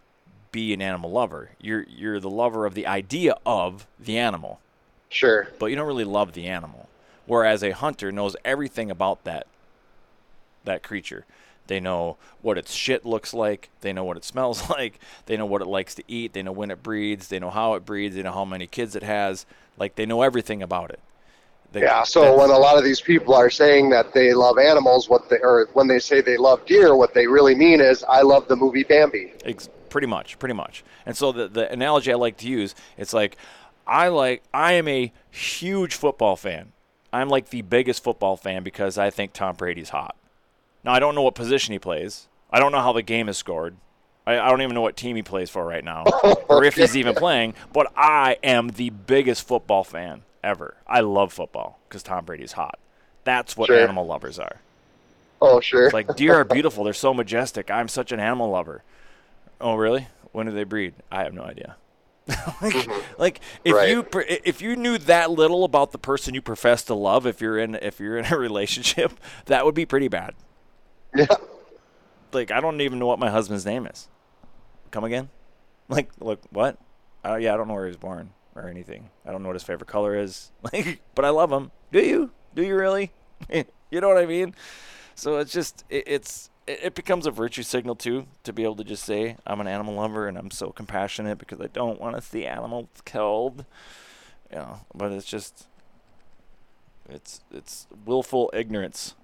be 0.51 0.73
an 0.73 0.81
animal 0.81 1.11
lover. 1.11 1.51
You're 1.61 1.85
you're 1.87 2.19
the 2.19 2.29
lover 2.29 2.65
of 2.65 2.73
the 2.73 2.85
idea 2.85 3.35
of 3.45 3.87
the 3.97 4.17
animal, 4.17 4.59
Sure. 5.07 5.47
but 5.59 5.67
you 5.67 5.77
don't 5.77 5.87
really 5.87 6.03
love 6.03 6.33
the 6.33 6.47
animal. 6.47 6.89
Whereas 7.25 7.63
a 7.63 7.71
hunter 7.71 8.11
knows 8.11 8.35
everything 8.43 8.91
about 8.91 9.23
that 9.23 9.47
that 10.65 10.83
creature. 10.83 11.25
They 11.67 11.79
know 11.79 12.17
what 12.41 12.57
its 12.57 12.73
shit 12.73 13.05
looks 13.05 13.33
like. 13.33 13.69
They 13.79 13.93
know 13.93 14.03
what 14.03 14.17
it 14.17 14.25
smells 14.25 14.69
like. 14.69 14.99
They 15.27 15.37
know 15.37 15.45
what 15.45 15.61
it 15.61 15.67
likes 15.69 15.95
to 15.95 16.03
eat. 16.05 16.33
They 16.33 16.43
know 16.43 16.51
when 16.51 16.69
it 16.69 16.83
breeds. 16.83 17.29
They 17.29 17.39
know 17.39 17.49
how 17.49 17.75
it 17.75 17.85
breeds. 17.85 18.15
They 18.15 18.23
know 18.23 18.33
how 18.33 18.43
many 18.43 18.67
kids 18.67 18.93
it 18.93 19.03
has. 19.03 19.45
Like 19.77 19.95
they 19.95 20.05
know 20.05 20.21
everything 20.21 20.61
about 20.61 20.89
it. 20.91 20.99
Yeah. 21.73 22.03
So 22.03 22.37
when 22.37 22.49
a 22.49 22.57
lot 22.57 22.77
of 22.77 22.83
these 22.83 22.99
people 22.99 23.33
are 23.33 23.49
saying 23.49 23.89
that 23.91 24.13
they 24.13 24.33
love 24.33 24.57
animals, 24.57 25.09
what 25.09 25.29
they 25.29 25.37
or 25.41 25.69
when 25.73 25.87
they 25.87 25.99
say 25.99 26.21
they 26.21 26.37
love 26.37 26.65
deer, 26.65 26.95
what 26.95 27.13
they 27.13 27.27
really 27.27 27.55
mean 27.55 27.79
is 27.79 28.03
I 28.03 28.21
love 28.21 28.47
the 28.47 28.55
movie 28.55 28.83
Bambi. 28.83 29.33
Ex- 29.45 29.69
pretty 29.89 30.07
much, 30.07 30.37
pretty 30.37 30.53
much. 30.53 30.83
And 31.05 31.15
so 31.15 31.31
the 31.31 31.47
the 31.47 31.71
analogy 31.71 32.11
I 32.11 32.15
like 32.15 32.37
to 32.37 32.47
use, 32.47 32.75
it's 32.97 33.13
like 33.13 33.37
I 33.87 34.09
like 34.09 34.43
I 34.53 34.73
am 34.73 34.87
a 34.87 35.13
huge 35.29 35.95
football 35.95 36.35
fan. 36.35 36.73
I'm 37.13 37.29
like 37.29 37.49
the 37.49 37.61
biggest 37.61 38.03
football 38.03 38.35
fan 38.37 38.63
because 38.63 38.97
I 38.97 39.09
think 39.09 39.33
Tom 39.33 39.55
Brady's 39.55 39.89
hot. 39.89 40.15
Now 40.83 40.93
I 40.93 40.99
don't 40.99 41.15
know 41.15 41.21
what 41.21 41.35
position 41.35 41.71
he 41.71 41.79
plays. 41.79 42.27
I 42.49 42.59
don't 42.59 42.73
know 42.73 42.81
how 42.81 42.91
the 42.91 43.01
game 43.01 43.29
is 43.29 43.37
scored. 43.37 43.77
I, 44.27 44.39
I 44.39 44.49
don't 44.49 44.61
even 44.61 44.75
know 44.75 44.81
what 44.81 44.97
team 44.97 45.15
he 45.15 45.23
plays 45.23 45.49
for 45.49 45.65
right 45.65 45.83
now, 45.83 46.03
or 46.49 46.65
if 46.65 46.75
he's 46.75 46.97
even 46.97 47.15
playing. 47.15 47.53
But 47.71 47.91
I 47.95 48.37
am 48.43 48.69
the 48.69 48.89
biggest 48.89 49.47
football 49.47 49.85
fan 49.85 50.23
ever. 50.43 50.75
I 50.87 51.01
love 51.01 51.31
football 51.33 51.79
because 51.87 52.03
Tom 52.03 52.25
Brady's 52.25 52.53
hot. 52.53 52.77
That's 53.23 53.55
what 53.55 53.67
Sure. 53.67 53.79
animal 53.79 54.05
lovers 54.05 54.39
are. 54.39 54.57
Oh 55.41 55.59
sure. 55.59 55.85
It's 55.85 55.93
like 55.93 56.15
deer 56.15 56.35
are 56.35 56.43
beautiful. 56.45 56.83
They're 56.83 56.93
so 56.93 57.13
majestic. 57.13 57.69
I'm 57.71 57.87
such 57.87 58.11
an 58.11 58.19
animal 58.19 58.49
lover. 58.49 58.83
Oh, 59.59 59.75
really? 59.75 60.07
When 60.31 60.45
do 60.47 60.51
they 60.51 60.63
breed? 60.63 60.93
I 61.11 61.23
have 61.23 61.33
no 61.33 61.43
idea. 61.43 61.75
like, 62.61 62.87
like, 63.19 63.41
if 63.65 63.73
Right. 63.75 63.89
you 63.89 64.05
if 64.45 64.61
you 64.61 64.75
knew 64.75 64.97
that 64.99 65.31
little 65.31 65.63
about 65.63 65.91
the 65.91 65.97
person 65.97 66.33
you 66.33 66.41
profess 66.41 66.83
to 66.83 66.93
love, 66.93 67.25
if 67.27 67.41
you're 67.41 67.57
in 67.59 67.75
if 67.75 67.99
you're 67.99 68.17
in 68.17 68.25
a 68.31 68.37
relationship, 68.37 69.11
that 69.45 69.65
would 69.65 69.75
be 69.75 69.85
pretty 69.85 70.07
bad. 70.07 70.33
yeah. 71.15 71.25
Like, 72.31 72.49
I 72.51 72.61
don't 72.61 72.79
even 72.79 72.97
know 72.99 73.07
what 73.07 73.19
my 73.19 73.29
husband's 73.29 73.65
name 73.65 73.85
is. 73.85 74.07
Come 74.91 75.03
again? 75.03 75.29
Like, 75.89 76.09
look, 76.21 76.39
what? 76.51 76.77
Uh, 77.25 77.35
yeah, 77.35 77.53
I 77.53 77.57
don't 77.57 77.67
know 77.67 77.73
where 77.73 77.85
he 77.85 77.89
was 77.89 77.97
born 77.97 78.29
or 78.55 78.67
anything. 78.67 79.09
I 79.25 79.31
don't 79.31 79.41
know 79.41 79.49
what 79.49 79.55
his 79.55 79.63
favorite 79.63 79.87
color 79.87 80.15
is. 80.15 80.51
Like, 80.73 81.01
but 81.15 81.25
I 81.25 81.29
love 81.29 81.51
him. 81.51 81.71
Do 81.91 81.99
you? 81.99 82.31
Do 82.53 82.63
you 82.63 82.75
really? 82.75 83.11
you 83.51 84.01
know 84.01 84.07
what 84.07 84.17
I 84.17 84.25
mean? 84.25 84.55
So 85.15 85.37
it's 85.37 85.51
just 85.51 85.83
it, 85.89 86.03
it's 86.07 86.49
it, 86.67 86.79
it 86.83 86.95
becomes 86.95 87.25
a 87.25 87.31
virtue 87.31 87.63
signal 87.63 87.95
too 87.95 88.27
to 88.43 88.53
be 88.53 88.63
able 88.63 88.75
to 88.77 88.83
just 88.83 89.03
say 89.03 89.37
I'm 89.45 89.59
an 89.59 89.67
animal 89.67 89.95
lover 89.95 90.27
and 90.27 90.37
I'm 90.37 90.51
so 90.51 90.69
compassionate 90.69 91.37
because 91.37 91.59
I 91.59 91.67
don't 91.67 91.99
want 91.99 92.15
to 92.15 92.21
see 92.21 92.45
animals 92.45 92.89
killed. 93.05 93.65
You 94.51 94.57
know, 94.57 94.81
but 94.93 95.11
it's 95.11 95.25
just 95.25 95.67
it's 97.09 97.41
it's 97.51 97.87
willful 98.05 98.51
ignorance. 98.53 99.15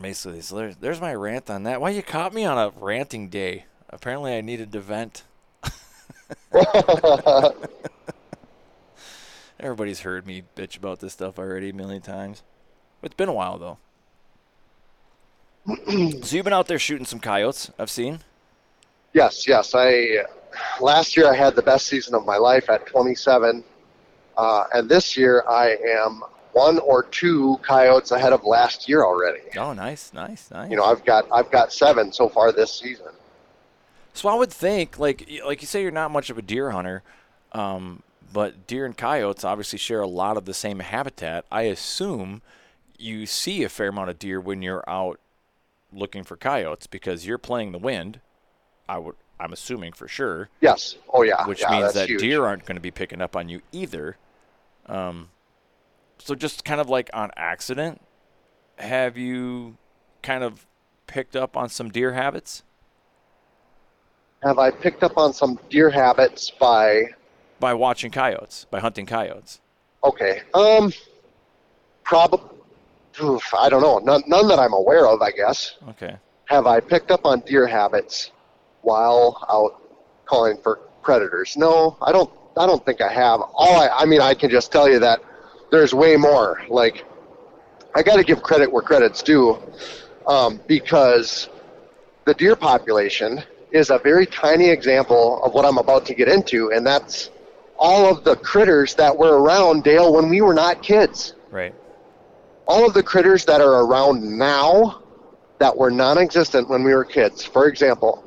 Basically, 0.00 0.42
so 0.42 0.56
there's, 0.56 0.76
there's 0.76 1.00
my 1.00 1.14
rant 1.14 1.48
on 1.48 1.62
that. 1.62 1.80
Why 1.80 1.88
you 1.88 2.02
caught 2.02 2.34
me 2.34 2.44
on 2.44 2.58
a 2.58 2.70
ranting 2.78 3.30
day? 3.30 3.64
Apparently, 3.88 4.36
I 4.36 4.42
needed 4.42 4.70
to 4.72 4.80
vent. 4.80 5.24
Everybody's 9.60 10.00
heard 10.00 10.26
me 10.26 10.42
bitch 10.54 10.76
about 10.76 11.00
this 11.00 11.14
stuff 11.14 11.38
already 11.38 11.70
a 11.70 11.72
million 11.72 12.02
times. 12.02 12.42
It's 13.02 13.14
been 13.14 13.28
a 13.28 13.32
while 13.32 13.58
though. 13.58 13.78
so 16.22 16.36
you've 16.36 16.44
been 16.44 16.52
out 16.52 16.68
there 16.68 16.78
shooting 16.78 17.06
some 17.06 17.20
coyotes. 17.20 17.70
I've 17.78 17.90
seen. 17.90 18.20
Yes, 19.12 19.48
yes. 19.48 19.74
I 19.74 20.24
last 20.80 21.16
year 21.16 21.30
I 21.30 21.34
had 21.34 21.56
the 21.56 21.62
best 21.62 21.86
season 21.86 22.14
of 22.14 22.24
my 22.26 22.36
life 22.36 22.68
at 22.68 22.86
27, 22.86 23.64
uh, 24.36 24.64
and 24.74 24.88
this 24.88 25.16
year 25.16 25.42
I 25.48 25.76
am 26.04 26.22
one 26.52 26.78
or 26.78 27.02
two 27.02 27.58
coyotes 27.62 28.12
ahead 28.12 28.32
of 28.32 28.44
last 28.44 28.88
year 28.88 29.04
already. 29.04 29.42
Oh, 29.58 29.72
nice, 29.72 30.12
nice, 30.12 30.50
nice. 30.50 30.70
You 30.70 30.76
know, 30.76 30.84
I've 30.84 31.04
got 31.04 31.26
I've 31.32 31.50
got 31.50 31.72
seven 31.72 32.12
so 32.12 32.28
far 32.28 32.52
this 32.52 32.72
season. 32.72 33.12
So 34.16 34.30
I 34.30 34.34
would 34.34 34.50
think, 34.50 34.98
like 34.98 35.28
like 35.44 35.60
you 35.60 35.66
say, 35.66 35.82
you're 35.82 35.90
not 35.90 36.10
much 36.10 36.30
of 36.30 36.38
a 36.38 36.42
deer 36.42 36.70
hunter, 36.70 37.02
um, 37.52 38.02
but 38.32 38.66
deer 38.66 38.86
and 38.86 38.96
coyotes 38.96 39.44
obviously 39.44 39.78
share 39.78 40.00
a 40.00 40.06
lot 40.06 40.38
of 40.38 40.46
the 40.46 40.54
same 40.54 40.78
habitat. 40.78 41.44
I 41.52 41.62
assume 41.62 42.40
you 42.98 43.26
see 43.26 43.62
a 43.62 43.68
fair 43.68 43.88
amount 43.88 44.08
of 44.08 44.18
deer 44.18 44.40
when 44.40 44.62
you're 44.62 44.82
out 44.88 45.20
looking 45.92 46.24
for 46.24 46.34
coyotes 46.34 46.86
because 46.86 47.26
you're 47.26 47.36
playing 47.36 47.72
the 47.72 47.78
wind. 47.78 48.20
I 48.88 48.96
would, 48.98 49.16
I'm 49.38 49.52
assuming 49.52 49.92
for 49.92 50.08
sure, 50.08 50.48
Yes. 50.62 50.96
Oh 51.12 51.22
yeah. 51.22 51.46
which 51.46 51.60
yeah, 51.60 51.70
means 51.80 51.92
that 51.92 52.08
huge. 52.08 52.20
deer 52.22 52.46
aren't 52.46 52.64
going 52.64 52.76
to 52.76 52.80
be 52.80 52.90
picking 52.90 53.20
up 53.20 53.36
on 53.36 53.50
you 53.50 53.60
either. 53.70 54.16
Um, 54.86 55.28
so 56.18 56.34
just 56.34 56.64
kind 56.64 56.80
of 56.80 56.88
like 56.88 57.10
on 57.12 57.32
accident, 57.36 58.00
have 58.78 59.18
you 59.18 59.76
kind 60.22 60.42
of 60.42 60.64
picked 61.06 61.36
up 61.36 61.54
on 61.54 61.68
some 61.68 61.90
deer 61.90 62.14
habits? 62.14 62.62
Have 64.46 64.60
I 64.60 64.70
picked 64.70 65.02
up 65.02 65.18
on 65.18 65.32
some 65.32 65.58
deer 65.70 65.90
habits 65.90 66.50
by? 66.50 67.10
by 67.58 67.74
watching 67.74 68.12
coyotes, 68.12 68.64
by 68.70 68.78
hunting 68.78 69.04
coyotes. 69.04 69.60
Okay. 70.04 70.42
Um. 70.54 70.92
Probably. 72.04 72.48
I 73.58 73.68
don't 73.68 73.82
know. 73.82 73.98
None, 73.98 74.22
none 74.28 74.46
that 74.48 74.58
I'm 74.58 74.72
aware 74.72 75.08
of. 75.08 75.20
I 75.20 75.32
guess. 75.32 75.76
Okay. 75.88 76.16
Have 76.44 76.66
I 76.66 76.78
picked 76.78 77.10
up 77.10 77.24
on 77.24 77.40
deer 77.40 77.66
habits 77.66 78.30
while 78.82 79.44
out 79.50 79.82
calling 80.26 80.58
for 80.62 80.76
predators? 81.02 81.56
No, 81.56 81.96
I 82.00 82.12
don't. 82.12 82.30
I 82.56 82.66
don't 82.66 82.84
think 82.86 83.00
I 83.00 83.12
have. 83.12 83.40
All 83.40 83.80
I, 83.80 83.88
I 83.88 84.04
mean, 84.06 84.20
I 84.20 84.34
can 84.34 84.48
just 84.48 84.70
tell 84.70 84.88
you 84.88 85.00
that 85.00 85.20
there's 85.72 85.92
way 85.92 86.16
more. 86.16 86.62
Like, 86.68 87.04
I 87.96 88.02
got 88.02 88.16
to 88.16 88.22
give 88.22 88.42
credit 88.42 88.70
where 88.72 88.82
credit's 88.82 89.22
due, 89.22 89.58
um, 90.28 90.60
because 90.68 91.48
the 92.26 92.34
deer 92.34 92.54
population 92.54 93.42
is 93.70 93.90
a 93.90 93.98
very 93.98 94.26
tiny 94.26 94.68
example 94.68 95.42
of 95.44 95.52
what 95.54 95.64
I'm 95.64 95.78
about 95.78 96.06
to 96.06 96.14
get 96.14 96.28
into, 96.28 96.72
and 96.72 96.86
that's 96.86 97.30
all 97.78 98.10
of 98.10 98.24
the 98.24 98.36
critters 98.36 98.94
that 98.94 99.16
were 99.16 99.38
around 99.42 99.84
Dale 99.84 100.12
when 100.14 100.28
we 100.28 100.40
were 100.40 100.54
not 100.54 100.82
kids 100.82 101.34
Right. 101.50 101.74
all 102.66 102.86
of 102.86 102.94
the 102.94 103.02
critters 103.02 103.44
that 103.46 103.60
are 103.60 103.84
around 103.84 104.22
now 104.38 105.02
that 105.58 105.76
were 105.76 105.90
non-existent 105.90 106.68
when 106.68 106.82
we 106.84 106.94
were 106.94 107.04
kids. 107.04 107.44
For 107.44 107.66
example, 107.68 108.22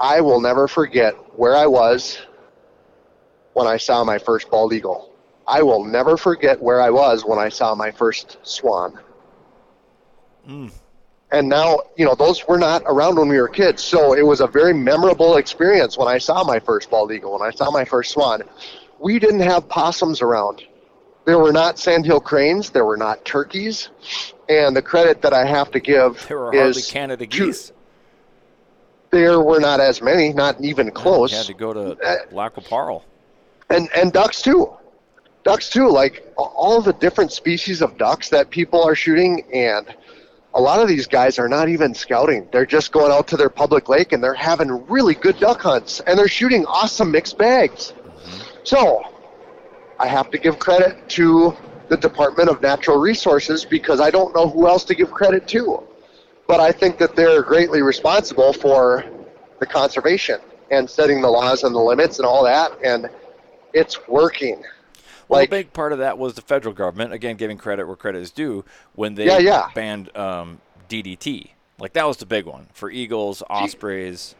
I 0.00 0.20
will 0.20 0.40
never 0.40 0.68
forget 0.68 1.14
where 1.38 1.56
I 1.56 1.66
was 1.66 2.18
when 3.54 3.66
I 3.66 3.76
saw 3.76 4.04
my 4.04 4.18
first 4.18 4.50
bald 4.50 4.72
eagle. 4.72 5.10
I 5.46 5.62
will 5.62 5.84
never 5.84 6.16
forget 6.16 6.60
where 6.60 6.80
I 6.80 6.90
was 6.90 7.24
when 7.24 7.38
I 7.38 7.48
saw 7.48 7.74
my 7.74 7.90
first 7.90 8.38
swan. 8.42 8.98
Hmm. 10.46 10.68
And 11.34 11.48
now, 11.48 11.80
you 11.96 12.04
know, 12.04 12.14
those 12.14 12.46
were 12.46 12.58
not 12.58 12.82
around 12.86 13.16
when 13.18 13.28
we 13.28 13.40
were 13.40 13.48
kids. 13.48 13.82
So 13.82 14.12
it 14.14 14.22
was 14.24 14.40
a 14.40 14.46
very 14.46 14.72
memorable 14.72 15.36
experience 15.36 15.98
when 15.98 16.06
I 16.06 16.16
saw 16.18 16.44
my 16.44 16.60
first 16.60 16.88
bald 16.90 17.10
eagle, 17.10 17.32
when 17.36 17.42
I 17.42 17.50
saw 17.50 17.72
my 17.72 17.84
first 17.84 18.12
swan. 18.12 18.42
We 19.00 19.18
didn't 19.18 19.40
have 19.40 19.68
possums 19.68 20.22
around. 20.22 20.62
There 21.24 21.40
were 21.40 21.52
not 21.52 21.76
sandhill 21.76 22.20
cranes. 22.20 22.70
There 22.70 22.84
were 22.84 22.96
not 22.96 23.24
turkeys. 23.24 23.88
And 24.48 24.76
the 24.76 24.82
credit 24.82 25.22
that 25.22 25.32
I 25.32 25.44
have 25.44 25.72
to 25.72 25.80
give 25.80 26.24
There 26.28 26.38
were 26.38 26.52
hardly 26.52 26.68
is 26.80 26.88
Canada 26.88 27.26
geese. 27.26 27.72
there 29.10 29.40
were 29.40 29.58
not 29.58 29.80
as 29.80 30.00
many, 30.00 30.32
not 30.32 30.60
even 30.60 30.92
close. 30.92 31.32
You 31.32 31.38
had 31.38 31.46
to 31.46 31.54
go 31.54 31.72
to 31.72 31.96
Uh, 32.00 32.16
Lac 32.30 32.54
Parle. 32.68 33.04
and 33.70 33.88
and 33.96 34.12
ducks 34.12 34.40
too 34.42 34.70
ducks 35.42 35.68
too 35.68 35.88
like 35.90 36.22
all 36.36 36.80
the 36.80 36.92
different 36.94 37.32
species 37.32 37.82
of 37.82 37.96
ducks 37.98 38.28
that 38.28 38.50
people 38.50 38.82
are 38.82 38.94
shooting 38.94 39.42
and 39.52 39.94
a 40.54 40.60
lot 40.60 40.80
of 40.80 40.88
these 40.88 41.06
guys 41.06 41.38
are 41.38 41.48
not 41.48 41.68
even 41.68 41.94
scouting. 41.94 42.48
They're 42.52 42.66
just 42.66 42.92
going 42.92 43.12
out 43.12 43.26
to 43.28 43.36
their 43.36 43.50
public 43.50 43.88
lake 43.88 44.12
and 44.12 44.22
they're 44.22 44.34
having 44.34 44.86
really 44.86 45.14
good 45.14 45.38
duck 45.38 45.60
hunts 45.60 46.00
and 46.00 46.18
they're 46.18 46.28
shooting 46.28 46.64
awesome 46.66 47.10
mixed 47.10 47.38
bags. 47.38 47.92
Mm-hmm. 47.92 48.60
So 48.64 49.02
i 50.00 50.08
have 50.08 50.28
to 50.28 50.38
give 50.38 50.58
credit 50.58 51.08
to 51.08 51.56
the 51.88 51.96
department 51.96 52.48
of 52.48 52.60
natural 52.60 52.98
resources 52.98 53.64
because 53.64 54.00
i 54.00 54.10
don't 54.10 54.34
know 54.34 54.48
who 54.48 54.66
else 54.66 54.82
to 54.84 54.92
give 54.92 55.08
credit 55.10 55.46
to 55.46 55.80
but 56.48 56.58
i 56.58 56.72
think 56.72 56.98
that 56.98 57.14
they're 57.14 57.42
greatly 57.42 57.80
responsible 57.80 58.52
for 58.52 59.04
the 59.60 59.66
conservation 59.66 60.40
and 60.70 60.90
setting 60.90 61.22
the 61.22 61.28
laws 61.28 61.62
and 61.62 61.74
the 61.74 61.80
limits 61.80 62.18
and 62.18 62.26
all 62.26 62.42
that 62.42 62.72
and 62.82 63.08
it's 63.74 64.06
working. 64.06 64.62
Well, 65.34 65.42
Like- 65.42 65.48
a 65.48 65.50
big 65.50 65.72
part 65.72 65.92
of 65.92 65.98
that 65.98 66.16
was 66.18 66.34
the 66.34 66.40
federal 66.42 66.74
government, 66.74 67.12
again, 67.12 67.36
giving 67.36 67.58
credit 67.58 67.86
where 67.86 67.96
credit 67.96 68.22
is 68.22 68.30
due, 68.30 68.64
when 68.94 69.14
they 69.14 69.26
Yeah, 69.26 69.38
yeah. 69.38 69.68
banned 69.74 70.16
um, 70.16 70.60
DDT. 70.88 71.50
Like, 71.78 71.92
that 71.94 72.06
was 72.06 72.16
the 72.18 72.26
big 72.26 72.46
one 72.46 72.68
for 72.72 72.90
eagles, 72.90 73.42
ospreys, 73.50 74.34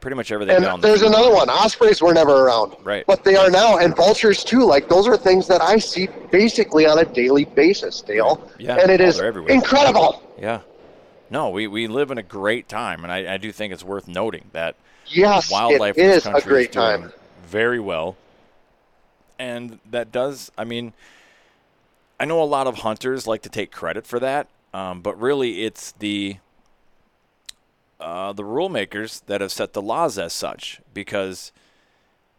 pretty 0.00 0.16
much 0.16 0.30
everything 0.30 0.56
And 0.56 0.64
down 0.64 0.80
the 0.80 0.88
there's 0.88 1.00
field. 1.00 1.14
another 1.14 1.32
one. 1.34 1.48
Ospreys 1.48 2.02
were 2.02 2.12
never 2.12 2.44
around. 2.46 2.76
Right. 2.84 3.04
But 3.06 3.24
they 3.24 3.36
are 3.36 3.50
now, 3.50 3.78
and 3.78 3.96
vultures 3.96 4.44
too. 4.44 4.64
Like 4.64 4.88
those 4.90 5.08
are 5.08 5.16
things 5.16 5.46
that 5.48 5.62
I 5.62 5.78
see 5.78 6.08
basically 6.30 6.86
on 6.86 6.98
a 6.98 7.04
daily 7.06 7.46
basis, 7.46 8.02
Dale. 8.02 8.50
Yeah. 8.58 8.76
And 8.76 8.90
it 8.90 9.00
Oh, 9.00 9.04
is 9.04 9.18
everywhere. 9.20 9.50
incredible. 9.54 10.22
Yeah. 10.38 10.60
No, 11.30 11.48
we, 11.48 11.66
we 11.68 11.86
live 11.88 12.10
in 12.10 12.18
a 12.18 12.22
great 12.22 12.68
time, 12.68 13.02
and 13.02 13.10
I, 13.10 13.34
I 13.34 13.36
do 13.38 13.50
think 13.50 13.72
it's 13.72 13.82
worth 13.82 14.06
noting 14.06 14.44
that 14.52 14.76
Yes, 15.06 15.50
wildlife 15.50 15.96
it 15.96 16.02
in 16.02 16.06
this 16.08 16.18
is 16.18 16.26
a 16.26 16.32
country 16.32 16.50
great 16.50 16.68
is 16.68 16.74
doing 16.74 17.00
time. 17.02 17.12
very 17.46 17.80
well. 17.80 18.16
And 19.38 19.80
that 19.90 20.12
does, 20.12 20.50
I 20.56 20.64
mean, 20.64 20.92
I 22.18 22.24
know 22.24 22.42
a 22.42 22.44
lot 22.44 22.66
of 22.66 22.76
hunters 22.76 23.26
like 23.26 23.42
to 23.42 23.48
take 23.48 23.72
credit 23.72 24.06
for 24.06 24.20
that, 24.20 24.48
um, 24.72 25.00
but 25.00 25.20
really 25.20 25.64
it's 25.64 25.92
the 25.92 26.38
uh, 28.00 28.32
the 28.32 28.44
rule 28.44 28.68
makers 28.68 29.22
that 29.26 29.40
have 29.40 29.52
set 29.52 29.72
the 29.72 29.80
laws 29.80 30.18
as 30.18 30.32
such 30.32 30.80
because 30.92 31.52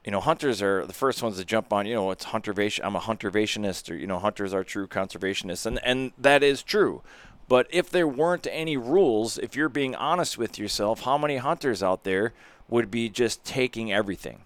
you 0.05 0.11
know, 0.11 0.19
hunters 0.19 0.61
are 0.61 0.85
the 0.85 0.93
first 0.93 1.23
ones 1.23 1.37
to 1.37 1.45
jump 1.45 1.73
on. 1.73 1.87
You 1.87 1.95
know, 1.95 2.11
it's 2.11 2.25
huntervation. 2.25 2.85
I'm 2.85 2.95
a 2.95 2.99
huntervationist, 2.99 3.91
or 3.91 3.95
you 3.95 4.05
know, 4.05 4.19
hunters 4.19 4.53
are 4.53 4.63
true 4.63 4.87
conservationists, 4.87 5.65
and 5.65 5.79
and 5.83 6.11
that 6.17 6.43
is 6.43 6.61
true. 6.61 7.01
But 7.47 7.67
if 7.71 7.89
there 7.89 8.07
weren't 8.07 8.47
any 8.51 8.77
rules, 8.77 9.37
if 9.39 9.55
you're 9.55 9.69
being 9.69 9.95
honest 9.95 10.37
with 10.37 10.59
yourself, 10.59 11.01
how 11.01 11.17
many 11.17 11.37
hunters 11.37 11.81
out 11.81 12.03
there 12.03 12.33
would 12.69 12.91
be 12.91 13.09
just 13.09 13.43
taking 13.43 13.91
everything? 13.91 14.41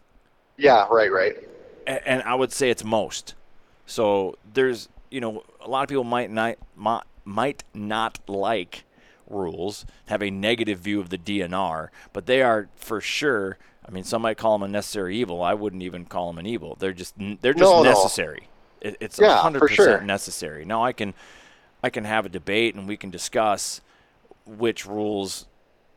Yeah, 0.57 0.87
right, 0.89 1.11
right. 1.11 1.37
And, 2.05 2.21
I 2.23 2.35
would 2.35 2.51
say 2.51 2.69
it's 2.69 2.83
most. 2.83 3.33
So 3.85 4.37
there's, 4.53 4.89
you 5.09 5.19
know, 5.21 5.43
a 5.59 5.67
lot 5.67 5.81
of 5.83 5.89
people 5.89 6.03
might 6.03 6.29
not 6.29 6.57
might, 6.75 7.03
might 7.25 7.63
not 7.73 8.19
like 8.27 8.83
rules, 9.27 9.85
have 10.07 10.21
a 10.21 10.29
negative 10.29 10.79
view 10.79 10.99
of 10.99 11.09
the 11.09 11.17
DNR, 11.17 11.89
but 12.13 12.25
they 12.25 12.41
are 12.41 12.67
for 12.75 13.01
sure. 13.01 13.57
I 13.87 13.91
mean, 13.91 14.03
some 14.03 14.21
might 14.21 14.37
call 14.37 14.57
them 14.57 14.69
a 14.69 14.71
necessary 14.71 15.17
evil. 15.17 15.41
I 15.41 15.55
wouldn't 15.55 15.81
even 15.81 16.05
call 16.05 16.27
them 16.27 16.37
an 16.37 16.45
evil. 16.45 16.75
They're 16.79 16.93
just 16.93 17.15
they're 17.17 17.53
just 17.53 17.61
No, 17.61 17.81
no. 17.81 17.89
necessary. 17.89 18.47
It, 18.81 18.97
it's 18.99 19.19
hundred 19.19 19.59
for 19.59 19.67
percent 19.67 19.87
sure. 19.87 20.01
necessary. 20.01 20.65
Now 20.65 20.83
I 20.83 20.93
can 20.93 21.13
I 21.83 21.89
can 21.89 22.05
have 22.05 22.25
a 22.25 22.29
debate 22.29 22.75
and 22.75 22.87
we 22.87 22.97
can 22.97 23.09
discuss 23.09 23.81
which 24.45 24.85
rules, 24.85 25.47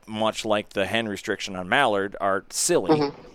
much 0.06 0.44
like 0.44 0.70
the 0.70 0.86
hen 0.86 1.06
restriction 1.08 1.54
on 1.56 1.68
mallard, 1.68 2.16
are 2.20 2.44
silly. 2.50 2.90
Mm-hmm. 2.98 3.28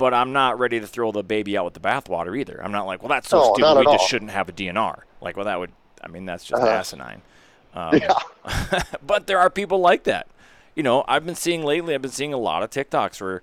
But 0.00 0.14
I'm 0.14 0.32
not 0.32 0.58
ready 0.58 0.80
to 0.80 0.86
throw 0.86 1.12
the 1.12 1.22
baby 1.22 1.56
out 1.58 1.66
with 1.66 1.74
the 1.74 1.80
bathwater 1.80 2.36
either. 2.38 2.60
I'm 2.64 2.72
not 2.72 2.86
like, 2.86 3.02
well, 3.02 3.10
that's 3.10 3.28
so 3.28 3.38
No, 3.38 3.54
stupid. 3.54 3.74
We 3.74 3.80
at 3.80 3.84
just 3.84 4.00
all. 4.02 4.06
shouldn't 4.08 4.30
have 4.32 4.48
a 4.48 4.52
DNR. 4.52 5.00
Like, 5.20 5.36
well, 5.36 5.44
that 5.44 5.60
would. 5.60 5.70
I 6.02 6.08
mean, 6.08 6.24
that's 6.24 6.44
just 6.44 6.60
Uh-huh. 6.62 6.72
asinine. 6.72 7.20
Um, 7.74 8.00
but 9.06 9.26
there 9.28 9.38
are 9.38 9.50
people 9.50 9.78
like 9.78 10.04
that. 10.04 10.26
You 10.74 10.82
know, 10.82 11.04
I've 11.06 11.26
been 11.26 11.34
seeing 11.34 11.62
lately. 11.64 11.94
I've 11.94 12.02
been 12.02 12.10
seeing 12.10 12.32
a 12.32 12.38
lot 12.38 12.62
of 12.62 12.70
TikToks 12.70 13.20
where 13.20 13.42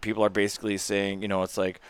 people 0.00 0.24
are 0.24 0.28
basically 0.30 0.76
saying, 0.78 1.22
you 1.22 1.28
know, 1.28 1.42
it's 1.42 1.56
like, 1.56 1.80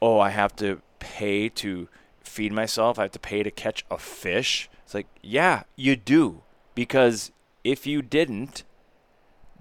oh, 0.00 0.18
I 0.18 0.30
have 0.30 0.56
to 0.56 0.80
pay 0.98 1.48
to 1.50 1.88
feed 2.24 2.52
myself. 2.52 2.98
I 2.98 3.02
have 3.02 3.12
to 3.12 3.18
pay 3.18 3.42
to 3.42 3.50
catch 3.50 3.84
a 3.90 3.98
fish. 3.98 4.70
It's 4.84 4.94
like, 4.94 5.06
yeah, 5.22 5.64
you 5.76 5.96
do. 5.96 6.42
Because 6.74 7.30
if 7.62 7.86
you 7.86 8.00
didn't, 8.00 8.64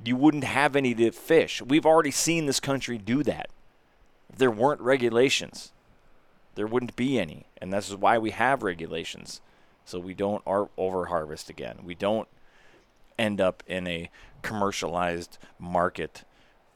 you 0.06 0.16
wouldn't 0.16 0.46
have 0.46 0.76
any 0.78 0.96
to 0.96 1.12
fish. 1.12 1.62
We've 1.62 1.86
already 1.86 2.12
seen 2.12 2.46
this 2.46 2.62
country 2.62 2.98
do 2.98 3.24
that. 3.24 3.50
If 4.30 4.38
there 4.38 4.52
weren't 4.52 4.82
regulations, 4.82 5.72
there 6.56 6.68
wouldn't 6.68 6.96
be 6.96 7.20
any. 7.20 7.46
And 7.58 7.74
this 7.74 7.90
is 7.90 7.96
why 7.96 8.18
we 8.18 8.32
have 8.32 8.64
regulations. 8.64 9.42
So 9.86 10.00
we 10.00 10.14
don't 10.14 10.44
ar- 10.46 10.70
over 10.78 11.06
harvest 11.06 11.50
again. 11.50 11.80
We 11.84 11.96
don't 11.96 12.28
end 13.18 13.42
up 13.42 13.64
in 13.68 13.88
a 13.88 14.10
commercialized 14.42 15.38
market 15.58 16.24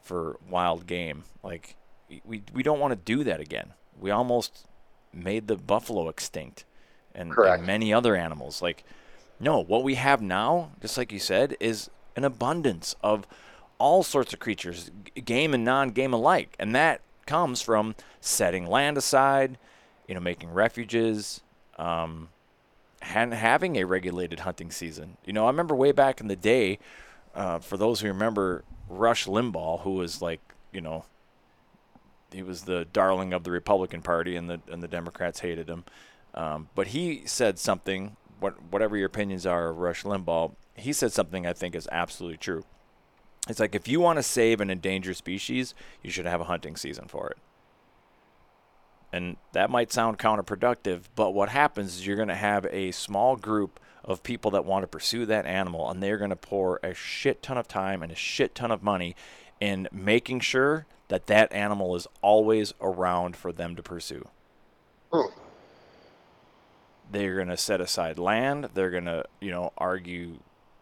for 0.02 0.36
wild 0.48 0.86
game. 0.86 1.24
Like 1.42 1.76
we 2.24 2.42
we 2.52 2.62
don't 2.62 2.80
want 2.80 2.92
to 2.92 2.96
do 2.96 3.24
that 3.24 3.40
again. 3.40 3.72
We 3.98 4.10
almost 4.10 4.66
made 5.12 5.46
the 5.46 5.56
buffalo 5.56 6.08
extinct 6.08 6.64
and, 7.14 7.32
and 7.54 7.66
many 7.66 7.92
other 7.92 8.16
animals. 8.16 8.60
Like 8.60 8.84
no, 9.40 9.58
what 9.62 9.82
we 9.82 9.94
have 9.94 10.20
now, 10.22 10.70
just 10.80 10.96
like 10.96 11.12
you 11.12 11.18
said, 11.18 11.56
is 11.60 11.90
an 12.16 12.24
abundance 12.24 12.94
of 13.02 13.26
all 13.78 14.02
sorts 14.02 14.32
of 14.32 14.38
creatures, 14.38 14.90
game 15.24 15.52
and 15.52 15.64
non-game 15.64 16.12
alike, 16.12 16.54
and 16.58 16.74
that 16.74 17.00
comes 17.26 17.60
from 17.60 17.94
setting 18.20 18.66
land 18.66 18.96
aside, 18.96 19.58
you 20.08 20.14
know, 20.14 20.20
making 20.20 20.52
refuges, 20.52 21.40
um, 21.78 22.28
and 23.02 23.34
having 23.34 23.76
a 23.76 23.84
regulated 23.84 24.40
hunting 24.40 24.70
season. 24.70 25.16
You 25.24 25.32
know, 25.32 25.44
I 25.44 25.48
remember 25.48 25.74
way 25.74 25.92
back 25.92 26.20
in 26.20 26.28
the 26.28 26.36
day, 26.36 26.78
uh, 27.34 27.58
for 27.58 27.76
those 27.76 28.00
who 28.00 28.08
remember 28.08 28.64
Rush 28.88 29.26
Limbaugh, 29.26 29.80
who 29.82 29.92
was 29.92 30.22
like, 30.22 30.40
you 30.72 30.80
know, 30.80 31.04
he 32.32 32.42
was 32.42 32.62
the 32.62 32.84
darling 32.92 33.32
of 33.32 33.44
the 33.44 33.50
Republican 33.50 34.02
Party, 34.02 34.36
and 34.36 34.50
the 34.50 34.60
and 34.70 34.82
the 34.82 34.88
Democrats 34.88 35.40
hated 35.40 35.68
him. 35.68 35.84
Um, 36.34 36.68
but 36.74 36.88
he 36.88 37.22
said 37.26 37.58
something. 37.58 38.16
What, 38.40 38.60
whatever 38.70 38.96
your 38.96 39.06
opinions 39.06 39.46
are 39.46 39.68
of 39.70 39.78
Rush 39.78 40.02
Limbaugh, 40.02 40.54
he 40.74 40.92
said 40.92 41.12
something 41.12 41.46
I 41.46 41.52
think 41.52 41.74
is 41.74 41.88
absolutely 41.92 42.36
true. 42.36 42.64
It's 43.48 43.60
like 43.60 43.74
if 43.74 43.88
you 43.88 44.00
want 44.00 44.18
to 44.18 44.22
save 44.22 44.60
an 44.60 44.70
endangered 44.70 45.16
species, 45.16 45.74
you 46.02 46.10
should 46.10 46.26
have 46.26 46.40
a 46.40 46.44
hunting 46.44 46.76
season 46.76 47.06
for 47.08 47.28
it. 47.28 47.36
And 49.12 49.36
that 49.52 49.70
might 49.70 49.92
sound 49.92 50.18
counterproductive, 50.18 51.02
but 51.14 51.34
what 51.34 51.50
happens 51.50 51.94
is 51.94 52.06
you're 52.06 52.16
going 52.16 52.28
to 52.28 52.34
have 52.34 52.66
a 52.70 52.90
small 52.90 53.36
group 53.36 53.78
of 54.04 54.22
people 54.22 54.50
that 54.52 54.64
want 54.64 54.82
to 54.82 54.88
pursue 54.88 55.24
that 55.26 55.46
animal, 55.46 55.88
and 55.88 56.02
they're 56.02 56.18
going 56.18 56.30
to 56.30 56.36
pour 56.36 56.80
a 56.82 56.94
shit 56.94 57.42
ton 57.42 57.56
of 57.56 57.68
time 57.68 58.02
and 58.02 58.10
a 58.10 58.16
shit 58.16 58.54
ton 58.54 58.70
of 58.70 58.82
money 58.82 59.14
in 59.60 59.88
making 59.92 60.40
sure 60.40 60.86
that 61.08 61.26
that 61.26 61.52
animal 61.52 61.94
is 61.94 62.06
always 62.22 62.74
around 62.80 63.36
for 63.36 63.52
them 63.52 63.76
to 63.76 63.82
pursue. 63.82 64.26
Hmm. 65.12 65.28
They're 67.10 67.36
going 67.36 67.48
to 67.48 67.56
set 67.56 67.80
aside 67.80 68.18
land. 68.18 68.70
They're 68.74 68.90
going 68.90 69.04
to, 69.04 69.24
you 69.40 69.50
know, 69.50 69.72
argue 69.78 70.38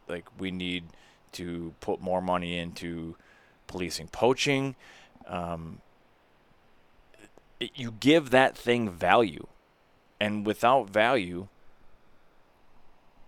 like 0.08 0.24
we 0.38 0.50
need 0.50 0.84
to 1.32 1.74
put 1.80 2.00
more 2.00 2.20
money 2.20 2.58
into 2.58 3.16
policing 3.66 4.08
poaching. 4.08 4.76
Um, 5.26 5.80
you 7.58 7.92
give 7.92 8.30
that 8.30 8.56
thing 8.56 8.90
value, 8.90 9.46
and 10.20 10.44
without 10.44 10.90
value, 10.90 11.48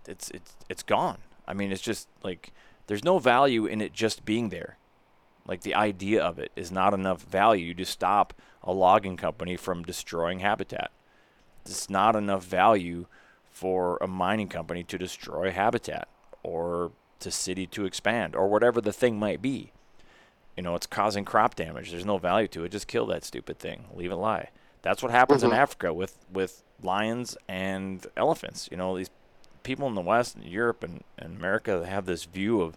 it's 0.06 0.30
it's 0.30 0.56
it's 0.68 0.82
gone. 0.82 1.18
I 1.46 1.54
mean, 1.54 1.72
it's 1.72 1.82
just 1.82 2.08
like 2.22 2.52
there's 2.86 3.04
no 3.04 3.18
value 3.18 3.66
in 3.66 3.80
it 3.80 3.92
just 3.92 4.24
being 4.24 4.48
there. 4.48 4.76
Like 5.46 5.60
the 5.60 5.74
idea 5.74 6.22
of 6.22 6.38
it 6.38 6.52
is 6.56 6.72
not 6.72 6.94
enough 6.94 7.22
value 7.22 7.74
to 7.74 7.84
stop 7.84 8.32
a 8.62 8.72
logging 8.72 9.16
company 9.16 9.56
from 9.56 9.82
destroying 9.82 10.40
habitat. 10.40 10.90
It's 11.64 11.90
not 11.90 12.16
enough 12.16 12.44
value 12.44 13.06
for 13.50 13.98
a 14.00 14.06
mining 14.06 14.48
company 14.48 14.82
to 14.84 14.98
destroy 14.98 15.50
habitat 15.50 16.08
or 16.42 16.92
to 17.24 17.30
city 17.30 17.66
to 17.66 17.84
expand 17.84 18.36
or 18.36 18.48
whatever 18.48 18.80
the 18.80 18.92
thing 18.92 19.18
might 19.18 19.42
be. 19.42 19.72
You 20.56 20.62
know, 20.62 20.76
it's 20.76 20.86
causing 20.86 21.24
crop 21.24 21.56
damage. 21.56 21.90
There's 21.90 22.06
no 22.06 22.18
value 22.18 22.48
to 22.48 22.64
it. 22.64 22.70
Just 22.70 22.86
kill 22.86 23.06
that 23.06 23.24
stupid 23.24 23.58
thing. 23.58 23.86
Leave 23.92 24.12
it 24.12 24.16
lie. 24.16 24.50
That's 24.82 25.02
what 25.02 25.10
happens 25.10 25.42
in 25.42 25.50
mm-hmm. 25.50 25.58
Africa 25.58 25.92
with 25.92 26.18
with 26.32 26.62
lions 26.82 27.36
and 27.48 28.06
elephants. 28.16 28.68
You 28.70 28.76
know, 28.76 28.96
these 28.96 29.10
people 29.62 29.88
in 29.88 29.94
the 29.94 30.00
West 30.00 30.36
and 30.36 30.44
Europe 30.44 30.84
and, 30.84 31.02
and 31.18 31.36
America 31.36 31.80
they 31.82 31.90
have 31.90 32.06
this 32.06 32.24
view 32.24 32.60
of, 32.60 32.76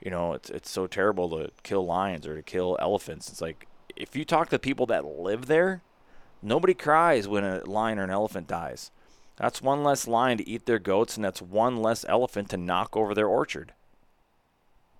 you 0.00 0.10
know, 0.10 0.32
it's 0.32 0.50
it's 0.50 0.70
so 0.70 0.86
terrible 0.86 1.28
to 1.30 1.50
kill 1.62 1.86
lions 1.86 2.26
or 2.26 2.34
to 2.34 2.42
kill 2.42 2.76
elephants. 2.80 3.28
It's 3.28 3.40
like 3.40 3.68
if 3.94 4.16
you 4.16 4.24
talk 4.24 4.48
to 4.48 4.58
people 4.58 4.86
that 4.86 5.04
live 5.04 5.46
there, 5.46 5.82
nobody 6.42 6.74
cries 6.74 7.28
when 7.28 7.44
a 7.44 7.64
lion 7.64 7.98
or 7.98 8.04
an 8.04 8.10
elephant 8.10 8.48
dies. 8.48 8.90
That's 9.36 9.62
one 9.62 9.82
less 9.82 10.08
lion 10.08 10.38
to 10.38 10.48
eat 10.48 10.66
their 10.66 10.78
goats, 10.78 11.16
and 11.16 11.24
that's 11.24 11.42
one 11.42 11.76
less 11.76 12.04
elephant 12.08 12.50
to 12.50 12.56
knock 12.56 12.96
over 12.96 13.14
their 13.14 13.28
orchard. 13.28 13.72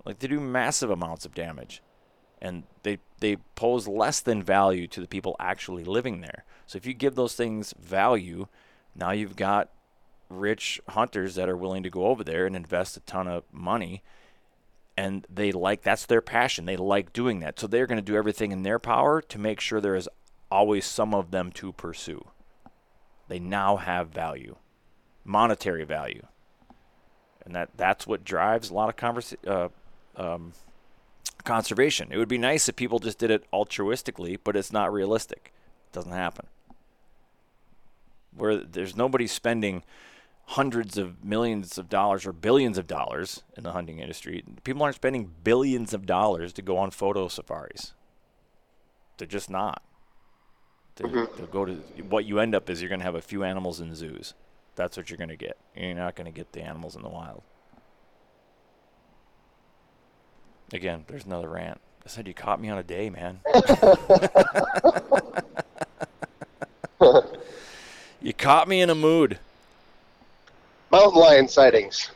Like 0.05 0.19
they 0.19 0.29
do 0.29 0.41
massive 0.41 0.91
amounts 0.91 1.25
of 1.25 1.35
damage, 1.35 1.83
and 2.41 2.65
they 2.83 2.99
they 3.21 3.37
pose 3.55 3.87
less 3.87 4.21
than 4.21 4.43
value 4.43 4.87
to 4.89 5.01
the 5.01 5.07
people 5.07 5.37
actually 5.39 5.85
living 5.85 6.21
there. 6.21 6.45
So 6.67 6.77
if 6.77 6.87
you 6.87 6.95
give 6.95 7.15
those 7.15 7.35
things 7.35 7.75
value, 7.81 8.47
now 8.95 9.13
you've 9.13 9.37
got 9.37 9.71
rich 10.29 10.81
hunters 10.89 11.35
that 11.35 11.49
are 11.49 11.57
willing 11.57 11.83
to 11.83 11.91
go 11.91 12.07
over 12.07 12.25
there 12.25 12.47
and 12.47 12.57
invest 12.57 12.97
a 12.97 13.01
ton 13.01 13.29
of 13.29 13.45
money 13.53 14.03
and 14.97 15.27
they 15.33 15.53
like 15.53 15.83
that's 15.83 16.07
their 16.07 16.21
passion. 16.21 16.65
They 16.65 16.77
like 16.77 17.13
doing 17.13 17.41
that. 17.41 17.59
So 17.59 17.67
they're 17.67 17.87
going 17.87 17.99
to 17.99 18.03
do 18.03 18.17
everything 18.17 18.53
in 18.53 18.63
their 18.63 18.79
power 18.79 19.21
to 19.23 19.39
make 19.39 19.61
sure 19.61 19.81
there 19.81 19.95
is 19.97 20.09
always 20.51 20.85
some 20.85 21.15
of 21.15 21.31
them 21.31 21.51
to 21.53 21.73
pursue. 21.73 22.29
They 23.29 23.39
now 23.39 23.77
have 23.77 24.09
value 24.09 24.57
monetary 25.25 25.85
value. 25.85 26.27
And 27.45 27.55
that 27.55 27.71
that's 27.77 28.07
what 28.07 28.25
drives 28.25 28.71
a 28.71 28.75
lot 28.75 28.89
of 28.89 28.97
conversa- 28.97 29.49
uh, 29.49 29.69
um, 30.17 30.53
conservation 31.45 32.09
it 32.11 32.17
would 32.17 32.29
be 32.29 32.39
nice 32.39 32.69
if 32.69 32.77
people 32.77 32.99
just 32.99 33.19
did 33.19 33.31
it 33.31 33.45
altruistically 33.53 34.39
but 34.43 34.57
it's 34.57 34.73
not 34.73 34.93
realistic 34.93 35.53
it 35.91 35.95
doesn't 35.95 36.13
happen 36.13 36.47
where 38.37 38.57
there's 38.57 38.97
nobody 38.97 39.27
spending 39.27 39.83
hundreds 40.47 40.99
of 40.99 41.25
millions 41.25 41.79
of 41.79 41.89
dollars 41.89 42.27
or 42.27 42.33
billions 42.33 42.79
of 42.79 42.87
dollars 42.87 43.43
in 43.57 43.63
the 43.63 43.73
hunting 43.73 43.99
industry. 44.01 44.45
People 44.65 44.83
aren't 44.83 44.97
spending 44.97 45.31
billions 45.45 45.95
of 45.95 46.07
dollars 46.07 46.53
to 46.55 46.63
go 46.63 46.77
on 46.79 46.91
photo 46.91 47.29
safaris. 47.29 47.93
They're 49.19 49.27
just 49.27 49.51
not. 49.51 49.83
They, 50.97 51.09
They'll 51.37 51.47
go 51.47 51.65
to 51.65 51.75
what 52.09 52.25
you 52.25 52.39
end 52.39 52.55
up 52.55 52.69
is 52.69 52.83
you're 52.83 52.89
going 52.89 53.01
to 53.01 53.05
have 53.05 53.15
a 53.15 53.23
few 53.23 53.45
animals 53.45 53.81
in 53.81 53.95
zoos. 53.95 54.35
That's 54.75 54.97
what 54.97 55.11
you're 55.11 55.17
going 55.17 55.29
to 55.29 55.37
get. 55.37 55.57
You're 55.75 55.95
not 55.95 56.17
going 56.17 56.27
to 56.27 56.37
get 56.37 56.53
the 56.53 56.63
animals 56.63 56.97
in 56.97 57.03
the 57.03 57.09
wild. 57.09 57.43
Again, 60.73 61.05
there's 61.07 61.25
another 61.25 61.49
rant. 61.49 61.81
I 62.05 62.09
said 62.09 62.27
you 62.27 62.35
caught 62.35 62.61
me 62.61 62.69
on 62.69 62.79
a 62.79 62.83
day, 62.83 63.11
man. 63.11 63.41
you 68.21 68.33
caught 68.33 68.69
me 68.69 68.81
in 68.81 68.91
a 68.91 68.95
mood. 68.95 69.39
Mountain 70.91 71.21
lion 71.21 71.49
sightings. 71.49 72.11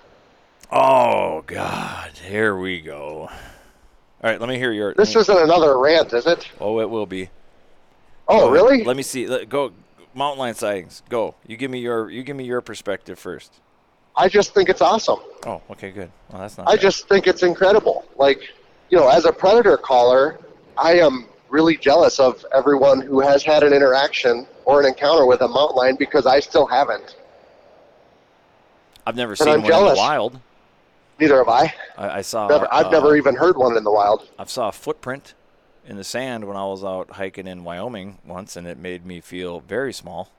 Oh 0.72 1.44
God, 1.46 2.10
here 2.24 2.56
we 2.56 2.80
go. 2.80 3.28
All 3.30 3.32
right, 4.22 4.40
let 4.40 4.48
me 4.48 4.56
hear 4.56 4.72
your. 4.72 4.94
This 4.94 5.14
isn't 5.14 5.38
another 5.38 5.78
rant, 5.78 6.12
is 6.12 6.26
it? 6.26 6.48
Oh, 6.60 6.80
it 6.80 6.90
will 6.90 7.06
be. 7.06 7.30
Oh, 8.26 8.46
Go 8.46 8.50
really? 8.50 8.82
Let 8.82 8.96
me 8.96 9.04
see. 9.04 9.28
Let, 9.28 9.48
go 9.48 9.72
mountain 10.14 10.40
lion 10.40 10.54
sightings. 10.54 11.02
Go. 11.08 11.36
You 11.46 11.56
give 11.56 11.70
me 11.70 11.78
your 11.78 12.10
you 12.10 12.24
give 12.24 12.36
me 12.36 12.44
your 12.44 12.60
perspective 12.60 13.18
first. 13.18 13.52
I 14.16 14.28
just 14.28 14.54
think 14.54 14.68
it's 14.68 14.80
awesome. 14.80 15.18
Oh, 15.44 15.60
okay, 15.70 15.90
good. 15.90 16.10
Well, 16.30 16.40
that's 16.40 16.56
not. 16.56 16.68
I 16.68 16.72
bad. 16.72 16.80
just 16.80 17.08
think 17.08 17.26
it's 17.26 17.42
incredible. 17.42 18.04
Like, 18.16 18.40
you 18.90 18.96
know, 18.98 19.08
as 19.08 19.24
a 19.24 19.32
predator 19.32 19.76
caller, 19.76 20.38
I 20.78 20.94
am 20.98 21.26
really 21.48 21.76
jealous 21.76 22.18
of 22.18 22.44
everyone 22.54 23.00
who 23.00 23.20
has 23.20 23.42
had 23.42 23.62
an 23.62 23.72
interaction 23.72 24.46
or 24.64 24.80
an 24.80 24.86
encounter 24.86 25.26
with 25.26 25.42
a 25.42 25.48
mountain 25.48 25.76
lion 25.76 25.96
because 25.96 26.26
I 26.26 26.40
still 26.40 26.66
haven't. 26.66 27.16
I've 29.06 29.16
never 29.16 29.32
and 29.32 29.38
seen 29.38 29.48
I'm 29.48 29.62
one 29.62 29.72
in 29.72 29.88
the 29.88 29.94
wild. 29.94 30.40
Neither 31.20 31.38
have 31.38 31.48
I. 31.48 31.74
I, 31.96 32.08
I 32.18 32.20
saw. 32.22 32.48
Never, 32.48 32.68
I've 32.72 32.86
uh, 32.86 32.90
never 32.90 33.16
even 33.16 33.36
heard 33.36 33.56
one 33.56 33.76
in 33.76 33.84
the 33.84 33.92
wild. 33.92 34.28
I 34.38 34.44
saw 34.44 34.68
a 34.68 34.72
footprint 34.72 35.34
in 35.86 35.96
the 35.96 36.04
sand 36.04 36.44
when 36.44 36.56
I 36.56 36.64
was 36.64 36.82
out 36.82 37.12
hiking 37.12 37.46
in 37.46 37.64
Wyoming 37.64 38.18
once, 38.26 38.56
and 38.56 38.66
it 38.66 38.76
made 38.76 39.06
me 39.06 39.20
feel 39.20 39.60
very 39.60 39.92
small. 39.92 40.30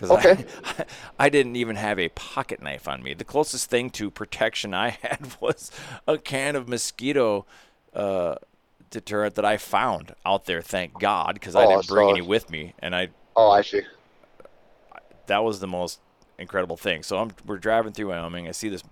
Because 0.00 0.10
Okay. 0.24 0.44
I, 0.78 0.84
I 1.18 1.28
didn't 1.28 1.56
even 1.56 1.76
have 1.76 1.98
a 1.98 2.08
pocket 2.10 2.62
knife 2.62 2.88
on 2.88 3.02
me. 3.02 3.12
The 3.14 3.24
closest 3.24 3.68
thing 3.68 3.90
to 3.90 4.10
protection 4.10 4.72
I 4.72 4.90
had 5.02 5.36
was 5.40 5.70
a 6.08 6.16
can 6.16 6.56
of 6.56 6.68
mosquito 6.68 7.44
uh, 7.94 8.36
deterrent 8.90 9.34
that 9.34 9.44
I 9.44 9.56
found 9.58 10.14
out 10.24 10.46
there. 10.46 10.62
Thank 10.62 10.98
God, 10.98 11.34
because 11.34 11.54
I 11.54 11.64
Oh, 11.64 11.68
didn't 11.76 11.88
bring 11.88 12.06
so- 12.08 12.10
any 12.12 12.22
with 12.22 12.50
me, 12.50 12.74
and 12.78 12.94
I 12.96 13.08
Oh, 13.36 13.50
I 13.50 13.62
see. 13.62 13.82
that 15.26 15.44
was 15.44 15.60
the 15.60 15.66
most 15.66 16.00
incredible 16.38 16.76
thing. 16.76 17.02
So 17.02 17.18
I'm, 17.18 17.30
we're 17.46 17.58
driving 17.58 17.92
through 17.92 18.08
Wyoming. 18.08 18.48
I 18.48 18.52
see 18.52 18.68
this 18.68 18.82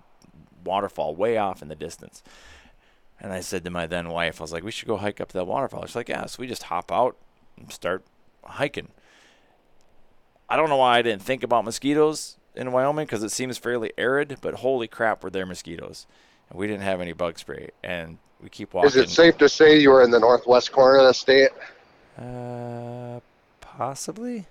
waterfall 0.63 1.15
way 1.15 1.37
off 1.37 1.61
in 1.61 1.67
the 1.67 1.75
distance. 1.75 2.21
And 3.19 3.33
I 3.33 3.41
said 3.41 3.65
to 3.65 3.69
my 3.69 3.85
then 3.85 4.09
wife, 4.09 4.39
I 4.39 4.43
was 4.43 4.53
like, 4.53 4.63
we 4.63 4.71
should 4.71 4.87
go 4.87 4.95
hike 4.97 5.19
up 5.19 5.33
that 5.33 5.45
waterfall. 5.45 5.85
She's 5.85 5.95
like, 5.95 6.07
yeah. 6.07 6.25
So 6.27 6.37
we 6.39 6.47
just 6.47 6.63
hop 6.63 6.89
out 6.91 7.17
and 7.57 7.71
start 7.71 8.05
hiking. 8.45 8.89
I 10.49 10.55
don't 10.55 10.69
know 10.69 10.77
why 10.77 10.97
I 10.97 11.01
didn't 11.01 11.21
think 11.21 11.43
about 11.43 11.63
mosquitoes 11.65 12.37
in 12.55 12.71
Wyoming 12.71 13.05
because 13.05 13.23
it 13.23 13.31
seems 13.31 13.57
fairly 13.57 13.91
arid, 13.97 14.37
but 14.41 14.55
holy 14.55 14.87
crap, 14.87 15.23
were 15.23 15.29
there 15.29 15.45
mosquitoes. 15.45 16.07
And 16.49 16.57
we 16.57 16.65
didn't 16.67 16.81
have 16.81 17.01
any 17.01 17.13
bug 17.13 17.37
spray. 17.37 17.69
And 17.83 18.17
we 18.41 18.49
keep 18.49 18.73
walking. 18.73 18.87
Is 18.87 18.95
it 18.95 19.09
safe 19.09 19.37
to 19.37 19.47
say 19.49 19.79
you 19.79 19.91
were 19.91 20.01
in 20.01 20.09
the 20.11 20.19
northwest 20.19 20.71
corner 20.71 20.97
of 20.99 21.05
the 21.07 21.13
state? 21.13 21.49
Uh, 22.17 23.19
possibly. 23.61 24.45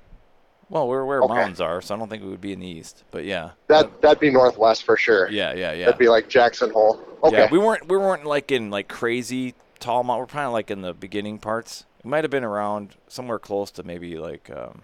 Well, 0.70 0.86
we're 0.86 1.04
where 1.04 1.22
Okay. 1.22 1.34
mountains 1.34 1.60
are, 1.60 1.80
so 1.80 1.94
I 1.94 1.98
don't 1.98 2.08
think 2.10 2.22
we 2.22 2.28
would 2.28 2.40
be 2.42 2.52
in 2.52 2.60
the 2.60 2.66
east. 2.66 3.02
But 3.10 3.24
yeah, 3.24 3.50
That 3.68 4.00
that'd 4.02 4.20
be 4.20 4.30
northwest 4.30 4.84
for 4.84 4.96
sure. 4.98 5.28
yeah, 5.30 5.54
yeah, 5.54 5.72
yeah. 5.72 5.86
That'd 5.86 5.98
be 5.98 6.08
like 6.08 6.28
Jackson 6.28 6.70
Hole. 6.70 7.00
Okay. 7.24 7.38
Yeah, 7.38 7.48
we 7.50 7.58
weren't 7.58 7.88
we 7.88 7.96
weren't 7.96 8.26
like 8.26 8.52
in 8.52 8.70
like 8.70 8.86
crazy 8.86 9.54
tall 9.80 10.04
mountain. 10.04 10.20
We're 10.20 10.26
kind 10.26 10.46
of 10.46 10.52
like 10.52 10.70
in 10.70 10.82
the 10.82 10.92
beginning 10.92 11.38
parts. 11.38 11.86
We 12.04 12.10
might 12.10 12.22
have 12.22 12.30
been 12.30 12.44
around 12.44 12.96
somewhere 13.08 13.38
close 13.38 13.70
to 13.72 13.82
maybe 13.82 14.18
like 14.18 14.50
um, 14.54 14.82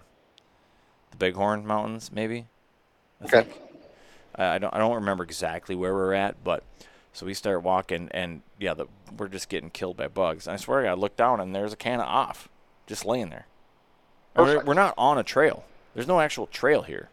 the 1.17 1.31
Bighorn 1.31 1.65
Mountains, 1.65 2.11
maybe. 2.11 2.45
I 3.21 3.25
Okay. 3.25 3.41
think. 3.43 3.61
I, 4.35 4.45
I 4.55 4.57
don't 4.57 4.73
I 4.73 4.77
don't 4.79 4.95
remember 4.95 5.23
exactly 5.23 5.75
where 5.75 5.93
we're 5.93 6.13
at, 6.13 6.43
but 6.43 6.63
so 7.13 7.25
we 7.25 7.33
start 7.33 7.63
walking, 7.63 8.09
and 8.11 8.41
yeah, 8.59 8.73
the, 8.73 8.87
we're 9.17 9.29
just 9.29 9.47
getting 9.47 9.69
killed 9.69 9.97
by 9.97 10.07
bugs. 10.07 10.47
And 10.47 10.53
I 10.53 10.57
swear 10.57 10.87
I 10.87 10.93
look 10.93 11.15
down 11.15 11.39
and 11.39 11.55
there's 11.55 11.73
a 11.73 11.77
can 11.77 11.99
of 12.01 12.07
off 12.07 12.49
just 12.87 13.05
laying 13.05 13.29
there. 13.29 13.47
We're, 14.35 14.63
we're 14.65 14.73
not 14.73 14.93
on 14.97 15.17
a 15.17 15.23
trail. 15.23 15.63
There's 15.93 16.07
no 16.07 16.19
actual 16.19 16.47
trail 16.47 16.81
here. 16.81 17.07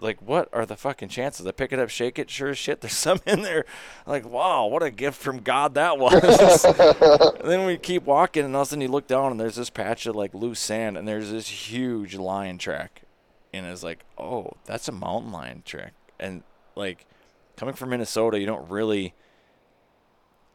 Like, 0.00 0.22
what 0.22 0.48
are 0.52 0.64
the 0.64 0.76
fucking 0.76 1.08
chances? 1.08 1.46
I 1.46 1.50
pick 1.50 1.72
it 1.72 1.78
up, 1.78 1.90
shake 1.90 2.18
it, 2.18 2.30
sure 2.30 2.50
as 2.50 2.58
shit, 2.58 2.80
there's 2.80 2.92
some 2.96 3.20
in 3.26 3.42
there. 3.42 3.64
Like, 4.06 4.24
wow, 4.24 4.66
what 4.66 4.82
a 4.82 4.90
gift 4.90 5.20
from 5.20 5.40
God 5.40 5.74
that 5.74 5.98
was. 5.98 6.64
Then 7.44 7.66
we 7.66 7.76
keep 7.76 8.04
walking, 8.04 8.44
and 8.44 8.54
all 8.54 8.62
of 8.62 8.68
a 8.68 8.70
sudden 8.70 8.82
you 8.82 8.88
look 8.88 9.06
down, 9.06 9.32
and 9.32 9.40
there's 9.40 9.56
this 9.56 9.70
patch 9.70 10.06
of 10.06 10.14
like 10.14 10.34
loose 10.34 10.60
sand, 10.60 10.96
and 10.96 11.08
there's 11.08 11.30
this 11.30 11.48
huge 11.48 12.14
lion 12.14 12.58
track. 12.58 13.02
And 13.52 13.66
it's 13.66 13.82
like, 13.82 14.04
oh, 14.18 14.52
that's 14.66 14.88
a 14.88 14.92
mountain 14.92 15.32
lion 15.32 15.62
track. 15.64 15.94
And 16.20 16.42
like, 16.76 17.06
coming 17.56 17.74
from 17.74 17.90
Minnesota, 17.90 18.38
you 18.38 18.46
don't 18.46 18.68
really, 18.68 19.14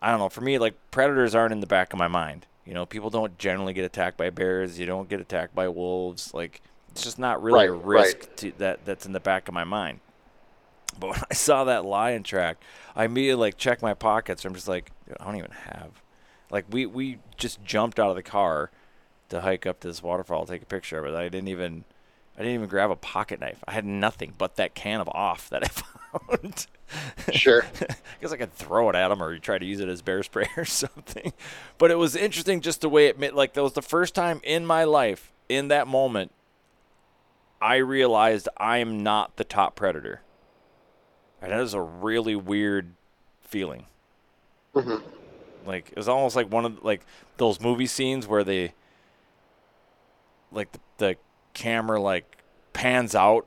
I 0.01 0.11
don't 0.11 0.19
know, 0.19 0.29
for 0.29 0.41
me, 0.41 0.57
like, 0.57 0.75
predators 0.91 1.33
aren't 1.35 1.51
in 1.53 1.59
the 1.59 1.67
back 1.67 1.91
of 1.91 1.99
my 1.99 2.07
mind. 2.07 2.45
You 2.65 2.73
know, 2.73 2.85
people 2.85 3.09
don't 3.09 3.37
generally 3.37 3.73
get 3.73 3.83
attacked 3.83 4.17
by 4.17 4.29
bears, 4.29 4.79
you 4.79 4.85
don't 4.85 5.09
get 5.09 5.19
attacked 5.19 5.53
by 5.53 5.67
wolves. 5.67 6.33
Like, 6.33 6.61
it's 6.93 7.03
just 7.03 7.17
not 7.17 7.41
really 7.41 7.65
a 7.65 7.71
risk 7.71 8.19
right. 8.19 8.37
to, 8.37 8.51
that 8.59 8.85
that's 8.85 9.07
in 9.07 9.13
the 9.13 9.19
back 9.19 9.47
of 9.47 9.53
my 9.53 9.63
mind. 9.63 9.99
But 10.99 11.09
when 11.09 11.19
I 11.31 11.33
saw 11.33 11.63
that 11.63 11.85
lion 11.85 12.21
track, 12.21 12.57
I 12.95 13.05
immediately 13.05 13.47
like 13.47 13.57
checked 13.57 13.81
my 13.81 13.95
pockets. 13.95 14.45
I'm 14.45 14.53
just 14.53 14.67
like, 14.67 14.91
I 15.19 15.25
don't 15.25 15.37
even 15.37 15.51
have. 15.51 16.03
Like 16.51 16.65
we 16.69 16.85
we 16.85 17.17
just 17.35 17.63
jumped 17.65 17.99
out 17.99 18.11
of 18.11 18.15
the 18.15 18.21
car 18.21 18.69
to 19.29 19.41
hike 19.41 19.65
up 19.65 19.79
this 19.79 20.03
waterfall, 20.03 20.45
take 20.45 20.61
a 20.61 20.67
picture 20.67 20.99
of 20.99 21.11
it. 21.11 21.17
I 21.17 21.23
didn't 21.29 21.47
even 21.47 21.83
I 22.37 22.41
didn't 22.41 22.53
even 22.53 22.69
grab 22.69 22.91
a 22.91 22.95
pocket 22.95 23.39
knife. 23.39 23.63
I 23.67 23.71
had 23.71 23.85
nothing 23.85 24.35
but 24.37 24.57
that 24.57 24.75
can 24.75 25.01
of 25.01 25.09
off 25.09 25.49
that 25.49 25.63
I 25.63 25.67
found. 26.37 26.67
Sure. 27.31 27.65
I 27.81 27.95
guess 28.21 28.31
I 28.31 28.37
could 28.37 28.53
throw 28.53 28.87
it 28.91 28.95
at 28.95 29.09
him 29.09 29.23
or 29.23 29.39
try 29.39 29.57
to 29.57 29.65
use 29.65 29.79
it 29.79 29.89
as 29.89 30.03
bear 30.03 30.21
spray 30.21 30.47
or 30.57 30.65
something. 30.65 31.33
But 31.79 31.89
it 31.89 31.97
was 31.97 32.15
interesting 32.15 32.61
just 32.61 32.81
the 32.81 32.89
way 32.89 33.07
it 33.07 33.17
made 33.17 33.33
like 33.33 33.53
that 33.53 33.63
was 33.63 33.73
the 33.73 33.81
first 33.81 34.13
time 34.13 34.41
in 34.43 34.63
my 34.63 34.83
life 34.83 35.33
in 35.49 35.69
that 35.69 35.87
moment 35.87 36.31
I 37.63 37.77
realized 37.77 38.49
I'm 38.57 39.01
not 39.01 39.37
the 39.37 39.45
top 39.45 39.75
predator. 39.77 40.21
And 41.41 41.51
that 41.51 41.61
is 41.61 41.73
a 41.73 41.81
really 41.81 42.35
weird 42.35 42.91
feeling. 43.41 43.85
Mhm. 44.75 45.01
Like 45.65 45.89
it 45.91 45.95
was 45.95 46.09
almost 46.09 46.35
like 46.35 46.51
one 46.51 46.65
of 46.65 46.83
like 46.83 47.05
those 47.37 47.61
movie 47.61 47.87
scenes 47.87 48.27
where 48.27 48.43
they 48.43 48.73
like 50.51 50.73
the, 50.73 50.79
the 50.97 51.15
camera 51.53 52.01
like 52.01 52.39
pans 52.73 53.15
out 53.15 53.45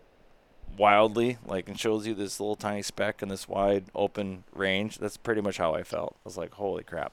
wildly 0.79 1.37
like 1.47 1.69
and 1.69 1.79
shows 1.79 2.07
you 2.07 2.15
this 2.15 2.41
little 2.41 2.57
tiny 2.57 2.83
speck 2.83 3.23
in 3.23 3.29
this 3.29 3.49
wide 3.49 3.85
open 3.95 4.45
range 4.55 4.99
that's 4.99 5.17
pretty 5.17 5.41
much 5.41 5.57
how 5.57 5.75
i 5.75 5.83
felt 5.83 6.15
i 6.17 6.21
was 6.25 6.37
like 6.37 6.53
holy 6.55 6.83
crap 6.85 7.13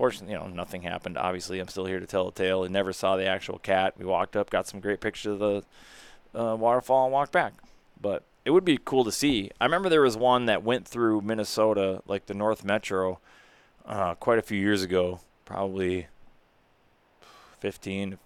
fortunately 0.00 0.32
you 0.32 0.38
know 0.38 0.46
nothing 0.46 0.80
happened. 0.80 1.18
Obviously 1.18 1.60
i'm 1.60 1.68
still 1.68 1.84
here 1.84 2.00
to 2.00 2.06
tell 2.06 2.24
the 2.24 2.32
tale. 2.32 2.62
I 2.64 2.68
never 2.68 2.90
saw 2.90 3.18
the 3.18 3.26
actual 3.26 3.58
cat. 3.58 3.92
We 3.98 4.06
walked 4.06 4.34
up 4.34 4.48
got 4.48 4.66
some 4.66 4.80
great 4.80 4.98
pictures 4.98 5.38
of 5.38 5.38
the 5.38 5.62
uh, 6.34 6.56
waterfall 6.56 7.04
and 7.04 7.12
walked 7.12 7.32
back. 7.32 7.52
But 8.00 8.22
it 8.46 8.52
would 8.52 8.64
be 8.64 8.78
cool 8.82 9.04
to 9.04 9.12
see. 9.12 9.50
I 9.60 9.66
remember 9.66 9.90
there 9.90 10.00
was 10.00 10.16
one 10.16 10.46
that 10.46 10.64
went 10.64 10.88
through 10.88 11.20
minnesota 11.20 12.00
like 12.06 12.24
the 12.24 12.32
north 12.32 12.64
metro 12.64 13.20
uh, 13.84 14.14
quite 14.14 14.38
a 14.38 14.42
few 14.42 14.58
years 14.58 14.82
ago 14.82 15.20
probably 15.44 16.06
15 17.58 18.16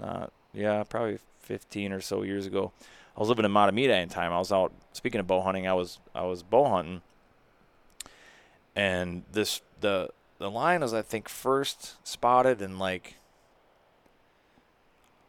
not 0.00 0.32
yeah 0.52 0.82
probably 0.82 1.18
15 1.42 1.92
or 1.92 2.00
so 2.00 2.22
years 2.22 2.46
ago. 2.46 2.72
I 3.16 3.20
was 3.20 3.28
living 3.28 3.44
in 3.44 3.52
Mahtomedi 3.52 4.02
in 4.02 4.08
time. 4.08 4.32
I 4.32 4.40
was 4.40 4.50
out 4.50 4.72
speaking 4.92 5.20
of 5.20 5.28
bow 5.28 5.40
hunting 5.40 5.68
i 5.68 5.72
was 5.72 6.00
i 6.16 6.24
was 6.24 6.42
bow 6.42 6.68
hunting. 6.68 7.02
And 8.74 9.22
this 9.30 9.62
the 9.80 10.10
the 10.40 10.50
line 10.50 10.80
was 10.80 10.92
i 10.92 11.02
think 11.02 11.28
first 11.28 11.96
spotted 12.06 12.60
in 12.60 12.78
like 12.78 13.14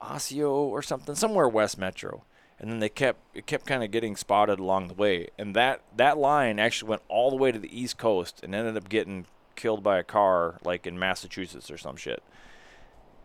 Osseo 0.02 0.52
or 0.52 0.82
something 0.82 1.16
somewhere 1.16 1.48
west 1.48 1.78
metro. 1.78 2.24
And 2.60 2.70
then 2.70 2.80
they 2.80 2.90
kept 2.90 3.20
it 3.36 3.48
kept 3.48 3.66
kind 3.66 3.84
of 3.84 3.92
getting 3.92 4.16
spotted 4.16 4.60
along 4.60 4.88
the 4.88 4.94
way. 4.94 5.30
And 5.38 5.56
that 5.56 5.82
that 5.96 6.18
lion 6.18 6.60
actually 6.60 6.90
went 6.90 7.02
all 7.08 7.30
the 7.30 7.36
way 7.36 7.52
to 7.52 7.60
the 7.60 7.80
east 7.80 7.98
coast 7.98 8.42
and 8.44 8.54
ended 8.54 8.78
up 8.78 8.90
getting 8.90 9.26
killed 9.56 9.84
by 9.84 9.98
a 9.98 10.04
car 10.04 10.58
like 10.64 10.86
in 10.86 10.98
massachusetts 10.98 11.72
or 11.72 11.78
some 11.78 11.96
shit. 11.96 12.22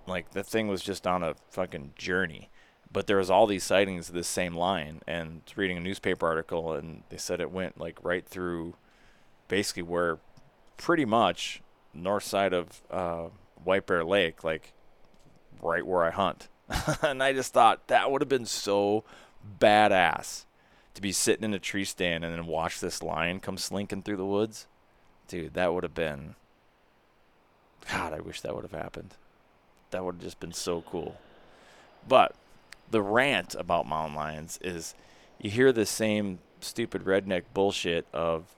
Like 0.07 0.31
the 0.31 0.43
thing 0.43 0.69
was 0.69 0.83
just 0.83 1.07
on 1.07 1.23
a 1.23 1.35
fucking 1.51 1.93
journey. 1.97 2.51
But 2.91 3.09
there 3.09 3.19
was 3.19 3.31
all 3.31 3.47
these 3.47 3.65
sightings 3.65 4.09
of 4.09 4.15
this 4.15 4.29
same 4.29 4.55
line 4.55 5.03
and 5.07 5.43
reading 5.55 5.77
a 5.77 5.81
newspaper 5.81 6.27
article, 6.27 6.73
and 6.73 7.03
they 7.11 7.19
said 7.19 7.41
it 7.41 7.51
went 7.51 7.79
like 7.79 8.03
right 8.03 8.25
through, 8.25 8.77
basically 9.49 9.83
where, 9.83 10.19
pretty 10.79 11.05
much 11.05 11.61
north 11.97 12.25
side 12.25 12.53
of 12.53 12.83
uh, 12.91 13.27
White 13.65 13.87
Bear 13.87 14.05
Lake, 14.05 14.45
like 14.45 14.73
right 15.61 15.87
where 15.87 16.05
I 16.05 16.11
hunt. 16.11 16.49
and 17.03 17.23
I 17.23 17.33
just 17.33 17.53
thought 17.53 17.89
that 17.89 18.11
would 18.11 18.21
have 18.23 18.29
been 18.29 18.47
so 18.47 19.05
badass 19.61 20.45
to 20.95 21.03
be 21.03 21.13
sitting 21.13 21.45
in 21.45 21.55
a 21.55 21.59
tree 21.59 21.85
stand 21.85 22.25
and 22.25 22.35
then 22.35 22.47
watch 22.47 22.81
this 22.81 23.03
lion 23.03 23.41
come 23.41 23.59
slinking 23.59 24.03
through 24.03 24.17
the 24.17 24.27
woods. 24.27 24.67
Dude, 25.29 25.55
that 25.55 25.73
would 25.73 25.83
have 25.83 25.95
been. 25.95 26.35
God, 27.93 28.13
I 28.13 28.21
wish 28.21 28.41
that 28.41 28.55
would 28.55 28.65
have 28.65 28.73
happened 28.73 29.15
that 29.91 30.05
would 30.05 30.17
have 30.17 30.23
just 30.23 30.41
been 30.41 30.53
so 30.53 30.83
cool. 30.83 31.17
But 32.09 32.35
the 32.91 33.03
rant 33.03 33.55
about 33.55 33.87
mountain 33.87 34.15
lions 34.15 34.59
is 34.63 34.95
you 35.41 35.51
hear 35.51 35.73
the 35.73 35.87
same 35.87 36.39
stupid 36.61 37.05
redneck 37.05 37.43
bullshit 37.55 38.07
of 38.13 38.55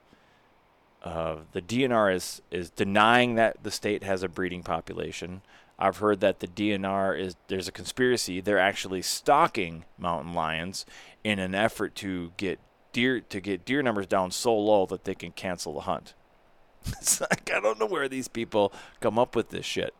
uh, 1.03 1.36
the 1.53 1.62
DNR 1.62 2.14
is 2.14 2.42
is 2.51 2.70
denying 2.70 3.36
that 3.36 3.62
the 3.62 3.70
state 3.70 4.03
has 4.03 4.22
a 4.22 4.28
breeding 4.28 4.62
population. 4.62 5.42
I've 5.78 5.99
heard 5.99 6.20
that 6.20 6.40
the 6.40 6.49
DNR 6.49 7.18
is 7.18 7.36
there's 7.46 7.68
a 7.68 7.72
conspiracy. 7.72 8.40
They're 8.40 8.59
actually 8.59 9.03
stalking 9.03 9.84
mountain 9.96 10.34
lions 10.34 10.84
in 11.22 11.38
an 11.38 11.55
effort 11.55 11.94
to 11.96 12.32
get 12.36 12.59
deer 12.92 13.20
to 13.20 13.40
get 13.40 13.64
deer 13.64 13.82
numbers 13.82 14.07
down 14.07 14.32
so 14.32 14.57
low 14.57 14.86
that 14.86 15.05
they 15.05 15.14
can 15.14 15.30
cancel 15.30 15.74
the 15.74 15.82
hunt. 15.82 16.14
it's 16.86 17.20
like 17.20 17.51
I 17.55 17.61
don't 17.61 17.78
know 17.78 17.86
where 17.86 18.09
these 18.09 18.28
people 18.28 18.72
come 19.01 19.18
up 19.18 19.36
with 19.36 19.51
this 19.51 19.66
shit. 19.66 19.94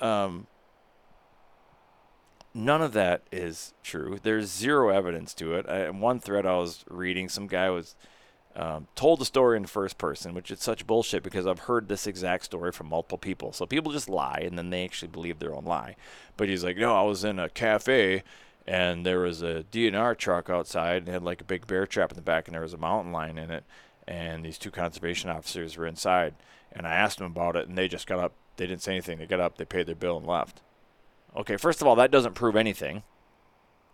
Um, 0.00 0.46
none 2.52 2.82
of 2.82 2.92
that 2.92 3.22
is 3.32 3.74
true. 3.82 4.18
There's 4.22 4.48
zero 4.48 4.90
evidence 4.90 5.34
to 5.34 5.54
it. 5.54 5.68
I, 5.68 5.90
one 5.90 6.20
thread 6.20 6.46
I 6.46 6.56
was 6.56 6.84
reading, 6.88 7.28
some 7.28 7.48
guy 7.48 7.70
was 7.70 7.96
um, 8.56 8.86
told 8.94 9.18
the 9.18 9.24
story 9.24 9.56
in 9.56 9.66
first 9.66 9.98
person, 9.98 10.32
which 10.32 10.50
is 10.50 10.60
such 10.60 10.86
bullshit 10.86 11.22
because 11.22 11.46
I've 11.46 11.60
heard 11.60 11.88
this 11.88 12.06
exact 12.06 12.44
story 12.44 12.70
from 12.70 12.88
multiple 12.88 13.18
people. 13.18 13.52
So 13.52 13.66
people 13.66 13.92
just 13.92 14.08
lie 14.08 14.42
and 14.44 14.56
then 14.56 14.70
they 14.70 14.84
actually 14.84 15.08
believe 15.08 15.38
their 15.38 15.54
own 15.54 15.64
lie. 15.64 15.96
But 16.36 16.48
he's 16.48 16.62
like, 16.62 16.76
no, 16.76 16.94
I 16.94 17.02
was 17.02 17.24
in 17.24 17.38
a 17.38 17.48
cafe 17.48 18.22
and 18.66 19.04
there 19.04 19.20
was 19.20 19.42
a 19.42 19.64
DNR 19.72 20.16
truck 20.16 20.48
outside 20.48 20.98
and 20.98 21.08
had 21.08 21.24
like 21.24 21.40
a 21.40 21.44
big 21.44 21.66
bear 21.66 21.86
trap 21.86 22.12
in 22.12 22.16
the 22.16 22.22
back 22.22 22.46
and 22.46 22.54
there 22.54 22.62
was 22.62 22.72
a 22.72 22.78
mountain 22.78 23.12
lion 23.12 23.38
in 23.38 23.50
it. 23.50 23.64
And 24.06 24.44
these 24.44 24.58
two 24.58 24.70
conservation 24.70 25.30
officers 25.30 25.76
were 25.76 25.86
inside. 25.86 26.34
And 26.70 26.86
I 26.86 26.94
asked 26.94 27.18
them 27.18 27.26
about 27.26 27.56
it 27.56 27.68
and 27.68 27.76
they 27.76 27.88
just 27.88 28.06
got 28.06 28.20
up. 28.20 28.34
They 28.56 28.68
didn't 28.68 28.82
say 28.82 28.92
anything. 28.92 29.18
They 29.18 29.26
got 29.26 29.40
up, 29.40 29.58
they 29.58 29.64
paid 29.64 29.86
their 29.86 29.96
bill, 29.96 30.16
and 30.16 30.26
left. 30.26 30.62
Okay, 31.36 31.56
first 31.56 31.80
of 31.80 31.88
all, 31.88 31.96
that 31.96 32.12
doesn't 32.12 32.34
prove 32.34 32.54
anything. 32.54 33.02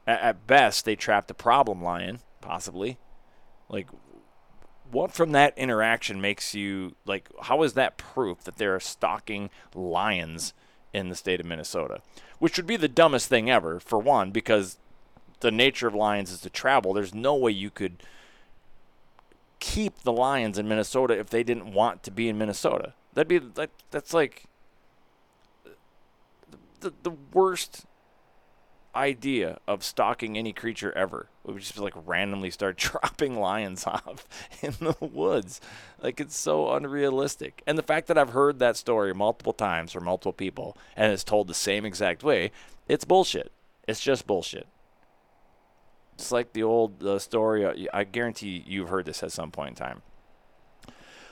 At, 0.06 0.20
at 0.20 0.46
best, 0.46 0.84
they 0.84 0.96
trapped 0.96 1.30
a 1.30 1.34
problem 1.34 1.82
lion, 1.82 2.18
possibly. 2.42 2.98
Like, 3.70 3.86
what 4.90 5.12
from 5.12 5.32
that 5.32 5.56
interaction 5.56 6.20
makes 6.20 6.54
you 6.54 6.96
like 7.04 7.28
how 7.42 7.62
is 7.62 7.74
that 7.74 7.96
proof 7.96 8.42
that 8.44 8.56
there 8.56 8.74
are 8.74 8.80
stalking 8.80 9.50
lions 9.74 10.52
in 10.92 11.08
the 11.08 11.14
state 11.14 11.40
of 11.40 11.46
Minnesota? 11.46 12.00
Which 12.38 12.56
would 12.56 12.66
be 12.66 12.76
the 12.76 12.88
dumbest 12.88 13.28
thing 13.28 13.50
ever 13.50 13.80
for 13.80 13.98
one 13.98 14.30
because 14.30 14.78
the 15.40 15.50
nature 15.50 15.86
of 15.86 15.94
lions 15.94 16.30
is 16.30 16.40
to 16.42 16.50
travel. 16.50 16.92
There's 16.92 17.14
no 17.14 17.34
way 17.34 17.52
you 17.52 17.70
could 17.70 18.02
keep 19.58 20.00
the 20.02 20.12
lions 20.12 20.58
in 20.58 20.68
Minnesota 20.68 21.18
if 21.18 21.30
they 21.30 21.42
didn't 21.42 21.72
want 21.72 22.02
to 22.04 22.10
be 22.10 22.28
in 22.28 22.38
Minnesota. 22.38 22.94
That'd 23.14 23.28
be 23.28 23.40
like 23.40 23.70
that's 23.90 24.14
like 24.14 24.44
the, 26.80 26.92
the 27.02 27.12
worst 27.32 27.84
idea 28.94 29.58
of 29.68 29.84
stalking 29.84 30.36
any 30.36 30.52
creature 30.52 30.92
ever. 30.96 31.28
We 31.44 31.54
would 31.54 31.62
just 31.62 31.78
like 31.78 31.94
randomly 32.06 32.50
start 32.50 32.76
dropping 32.78 33.38
lions 33.38 33.86
off 33.86 34.26
in 34.62 34.74
the 34.80 34.96
woods. 35.00 35.60
Like 36.02 36.20
it's 36.20 36.36
so 36.36 36.72
unrealistic. 36.72 37.62
And 37.66 37.78
the 37.78 37.82
fact 37.82 38.08
that 38.08 38.18
I've 38.18 38.30
heard 38.30 38.58
that 38.58 38.76
story 38.76 39.14
multiple 39.14 39.52
times 39.52 39.92
from 39.92 40.04
multiple 40.04 40.32
people 40.32 40.76
and 40.96 41.12
it's 41.12 41.24
told 41.24 41.48
the 41.48 41.54
same 41.54 41.84
exact 41.84 42.22
way, 42.22 42.50
it's 42.88 43.04
bullshit. 43.04 43.52
It's 43.88 44.00
just 44.00 44.26
bullshit. 44.26 44.66
It's 46.14 46.30
like 46.30 46.52
the 46.52 46.62
old 46.62 47.02
uh, 47.02 47.18
story. 47.18 47.88
I 47.92 48.04
guarantee 48.04 48.62
you've 48.66 48.90
heard 48.90 49.06
this 49.06 49.22
at 49.22 49.32
some 49.32 49.50
point 49.50 49.70
in 49.70 49.74
time 49.76 50.02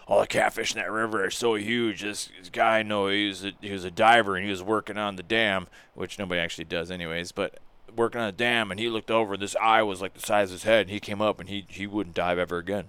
all 0.08 0.20
the 0.20 0.26
catfish 0.26 0.74
in 0.74 0.80
that 0.80 0.90
river 0.90 1.22
are 1.22 1.30
so 1.30 1.54
huge. 1.54 2.00
This, 2.00 2.30
this 2.38 2.48
guy 2.48 2.78
I 2.78 2.82
know 2.82 3.08
he 3.08 3.28
was 3.28 3.44
a, 3.44 3.52
he 3.60 3.70
was 3.70 3.84
a 3.84 3.90
diver 3.90 4.36
and 4.36 4.44
he 4.44 4.50
was 4.50 4.62
working 4.62 4.96
on 4.96 5.16
the 5.16 5.22
dam, 5.22 5.68
which 5.94 6.18
nobody 6.18 6.40
actually 6.40 6.64
does 6.64 6.90
anyways. 6.90 7.30
But 7.30 7.58
working 7.98 8.20
on 8.20 8.28
a 8.28 8.32
dam, 8.32 8.70
and 8.70 8.80
he 8.80 8.88
looked 8.88 9.10
over, 9.10 9.34
and 9.34 9.42
this 9.42 9.56
eye 9.56 9.82
was 9.82 10.00
like 10.00 10.14
the 10.14 10.20
size 10.20 10.48
of 10.50 10.54
his 10.54 10.62
head. 10.62 10.82
And 10.82 10.90
he 10.90 11.00
came 11.00 11.20
up, 11.20 11.40
and 11.40 11.48
he 11.48 11.66
he 11.68 11.86
wouldn't 11.86 12.16
dive 12.16 12.38
ever 12.38 12.56
again. 12.56 12.88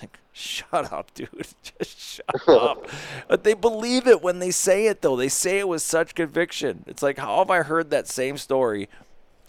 like, 0.00 0.18
shut 0.32 0.92
up, 0.92 1.14
dude. 1.14 1.28
Just 1.62 1.98
shut 1.98 2.48
up. 2.48 2.88
But 3.28 3.44
they 3.44 3.54
believe 3.54 4.06
it 4.06 4.22
when 4.22 4.40
they 4.40 4.50
say 4.50 4.86
it, 4.86 5.02
though. 5.02 5.16
They 5.16 5.28
say 5.28 5.60
it 5.60 5.68
with 5.68 5.82
such 5.82 6.14
conviction. 6.14 6.84
It's 6.86 7.02
like, 7.02 7.18
how 7.18 7.38
have 7.38 7.50
I 7.50 7.62
heard 7.62 7.90
that 7.90 8.08
same 8.08 8.36
story 8.38 8.88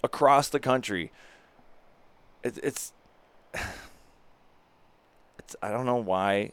across 0.04 0.50
the 0.50 0.60
country? 0.60 1.12
It, 2.44 2.60
it's, 2.62 2.94
it's. 5.40 5.56
I 5.62 5.70
don't 5.70 5.86
know 5.86 5.96
why 5.96 6.52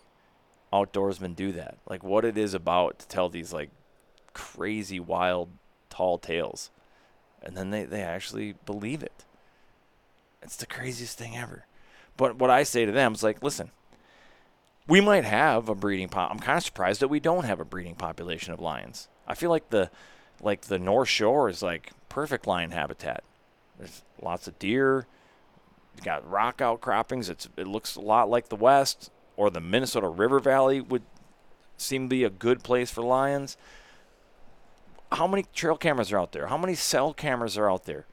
outdoorsmen 0.72 1.34
do 1.34 1.52
that. 1.52 1.78
Like 1.88 2.02
what 2.02 2.24
it 2.24 2.38
is 2.38 2.54
about 2.54 3.00
to 3.00 3.08
tell 3.08 3.28
these 3.28 3.52
like 3.52 3.70
crazy, 4.32 5.00
wild, 5.00 5.50
tall 5.88 6.18
tales. 6.18 6.70
And 7.42 7.56
then 7.56 7.70
they, 7.70 7.84
they 7.84 8.02
actually 8.02 8.54
believe 8.66 9.02
it. 9.02 9.24
It's 10.42 10.56
the 10.56 10.66
craziest 10.66 11.18
thing 11.18 11.36
ever. 11.36 11.64
But 12.16 12.36
what 12.36 12.50
I 12.50 12.62
say 12.62 12.84
to 12.84 12.92
them 12.92 13.14
is 13.14 13.22
like, 13.22 13.42
listen, 13.42 13.70
we 14.86 15.00
might 15.00 15.24
have 15.24 15.68
a 15.68 15.74
breeding 15.74 16.08
pop. 16.08 16.30
I'm 16.30 16.38
kind 16.38 16.58
of 16.58 16.64
surprised 16.64 17.00
that 17.00 17.08
we 17.08 17.20
don't 17.20 17.44
have 17.44 17.60
a 17.60 17.64
breeding 17.64 17.94
population 17.94 18.52
of 18.52 18.60
lions. 18.60 19.08
I 19.26 19.34
feel 19.34 19.50
like 19.50 19.70
the 19.70 19.90
like 20.42 20.62
the 20.62 20.78
North 20.78 21.08
Shore 21.08 21.48
is 21.48 21.62
like 21.62 21.92
perfect 22.08 22.46
lion 22.46 22.70
habitat. 22.70 23.22
There's 23.78 24.02
lots 24.20 24.48
of 24.48 24.58
deer. 24.58 25.06
You 25.96 26.02
got 26.02 26.28
rock 26.28 26.60
outcroppings. 26.60 27.28
It's 27.28 27.48
it 27.56 27.66
looks 27.66 27.96
a 27.96 28.00
lot 28.00 28.28
like 28.28 28.48
the 28.48 28.56
West 28.56 29.10
or 29.36 29.50
the 29.50 29.60
Minnesota 29.60 30.08
River 30.08 30.40
Valley 30.40 30.80
would 30.80 31.02
seem 31.76 32.04
to 32.04 32.08
be 32.08 32.24
a 32.24 32.30
good 32.30 32.62
place 32.62 32.90
for 32.90 33.02
lions. 33.02 33.56
How 35.12 35.26
many 35.26 35.44
trail 35.52 35.76
cameras 35.76 36.12
are 36.12 36.18
out 36.18 36.32
there? 36.32 36.46
How 36.46 36.56
many 36.56 36.74
cell 36.74 37.12
cameras 37.12 37.58
are 37.58 37.70
out 37.70 37.84
there? 37.84 38.06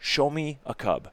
Show 0.00 0.30
me 0.30 0.58
a 0.66 0.74
cub. 0.74 1.10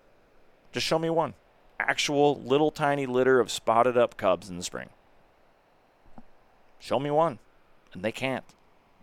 Just 0.72 0.86
show 0.86 0.98
me 0.98 1.10
one. 1.10 1.36
Actual 1.80 2.42
little 2.42 2.72
tiny 2.72 3.06
litter 3.06 3.40
of 3.40 3.52
spotted 3.52 3.98
up 3.98 4.18
cubs 4.18 4.50
in 4.50 4.58
the 4.58 4.64
spring. 4.64 4.90
Show 6.80 7.00
me 7.00 7.12
one. 7.12 7.40
And 7.94 8.04
they 8.04 8.12
can't. 8.12 8.46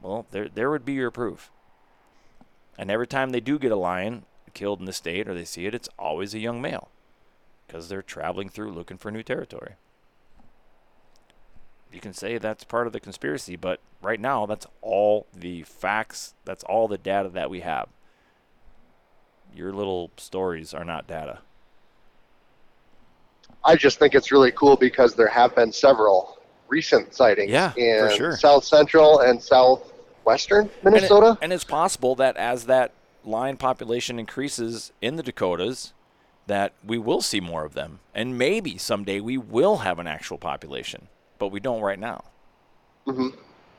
Well, 0.02 0.26
there 0.32 0.48
there 0.48 0.70
would 0.70 0.84
be 0.84 0.94
your 0.94 1.10
proof. 1.10 1.50
And 2.76 2.90
every 2.90 3.06
time 3.06 3.30
they 3.30 3.40
do 3.40 3.58
get 3.58 3.72
a 3.72 3.76
lion 3.76 4.24
killed 4.52 4.80
in 4.80 4.86
the 4.86 4.92
state 4.92 5.28
or 5.28 5.34
they 5.34 5.44
see 5.44 5.66
it, 5.66 5.74
it's 5.74 5.88
always 5.98 6.34
a 6.34 6.40
young 6.40 6.60
male 6.60 6.88
because 7.66 7.88
they're 7.88 8.02
traveling 8.02 8.48
through 8.48 8.72
looking 8.72 8.98
for 8.98 9.10
new 9.10 9.22
territory 9.22 9.74
you 11.94 12.00
can 12.00 12.12
say 12.12 12.38
that's 12.38 12.64
part 12.64 12.86
of 12.86 12.92
the 12.92 13.00
conspiracy, 13.00 13.56
but 13.56 13.80
right 14.02 14.20
now 14.20 14.46
that's 14.46 14.66
all 14.82 15.26
the 15.32 15.62
facts, 15.62 16.34
that's 16.44 16.64
all 16.64 16.88
the 16.88 16.98
data 16.98 17.28
that 17.28 17.48
we 17.48 17.60
have. 17.60 17.88
Your 19.54 19.72
little 19.72 20.10
stories 20.16 20.74
are 20.74 20.84
not 20.84 21.06
data. 21.06 21.38
I 23.64 23.76
just 23.76 23.98
think 23.98 24.14
it's 24.14 24.32
really 24.32 24.50
cool 24.50 24.76
because 24.76 25.14
there 25.14 25.28
have 25.28 25.54
been 25.54 25.72
several 25.72 26.38
recent 26.68 27.14
sightings 27.14 27.50
yeah, 27.50 27.72
in 27.76 28.10
sure. 28.16 28.36
south 28.36 28.64
central 28.64 29.20
and 29.20 29.40
southwestern 29.40 30.68
Minnesota. 30.82 31.26
And, 31.26 31.36
it, 31.36 31.44
and 31.44 31.52
it's 31.52 31.64
possible 31.64 32.14
that 32.16 32.36
as 32.36 32.66
that 32.66 32.92
lion 33.24 33.56
population 33.56 34.18
increases 34.18 34.92
in 35.00 35.16
the 35.16 35.22
Dakotas, 35.22 35.92
that 36.46 36.72
we 36.84 36.98
will 36.98 37.22
see 37.22 37.40
more 37.40 37.64
of 37.64 37.74
them. 37.74 38.00
And 38.14 38.36
maybe 38.36 38.76
someday 38.76 39.20
we 39.20 39.38
will 39.38 39.78
have 39.78 39.98
an 39.98 40.06
actual 40.06 40.36
population 40.36 41.08
but 41.44 41.52
we 41.52 41.60
don't 41.60 41.82
right 41.82 41.98
now. 41.98 42.24
Mm-hmm. 43.06 43.28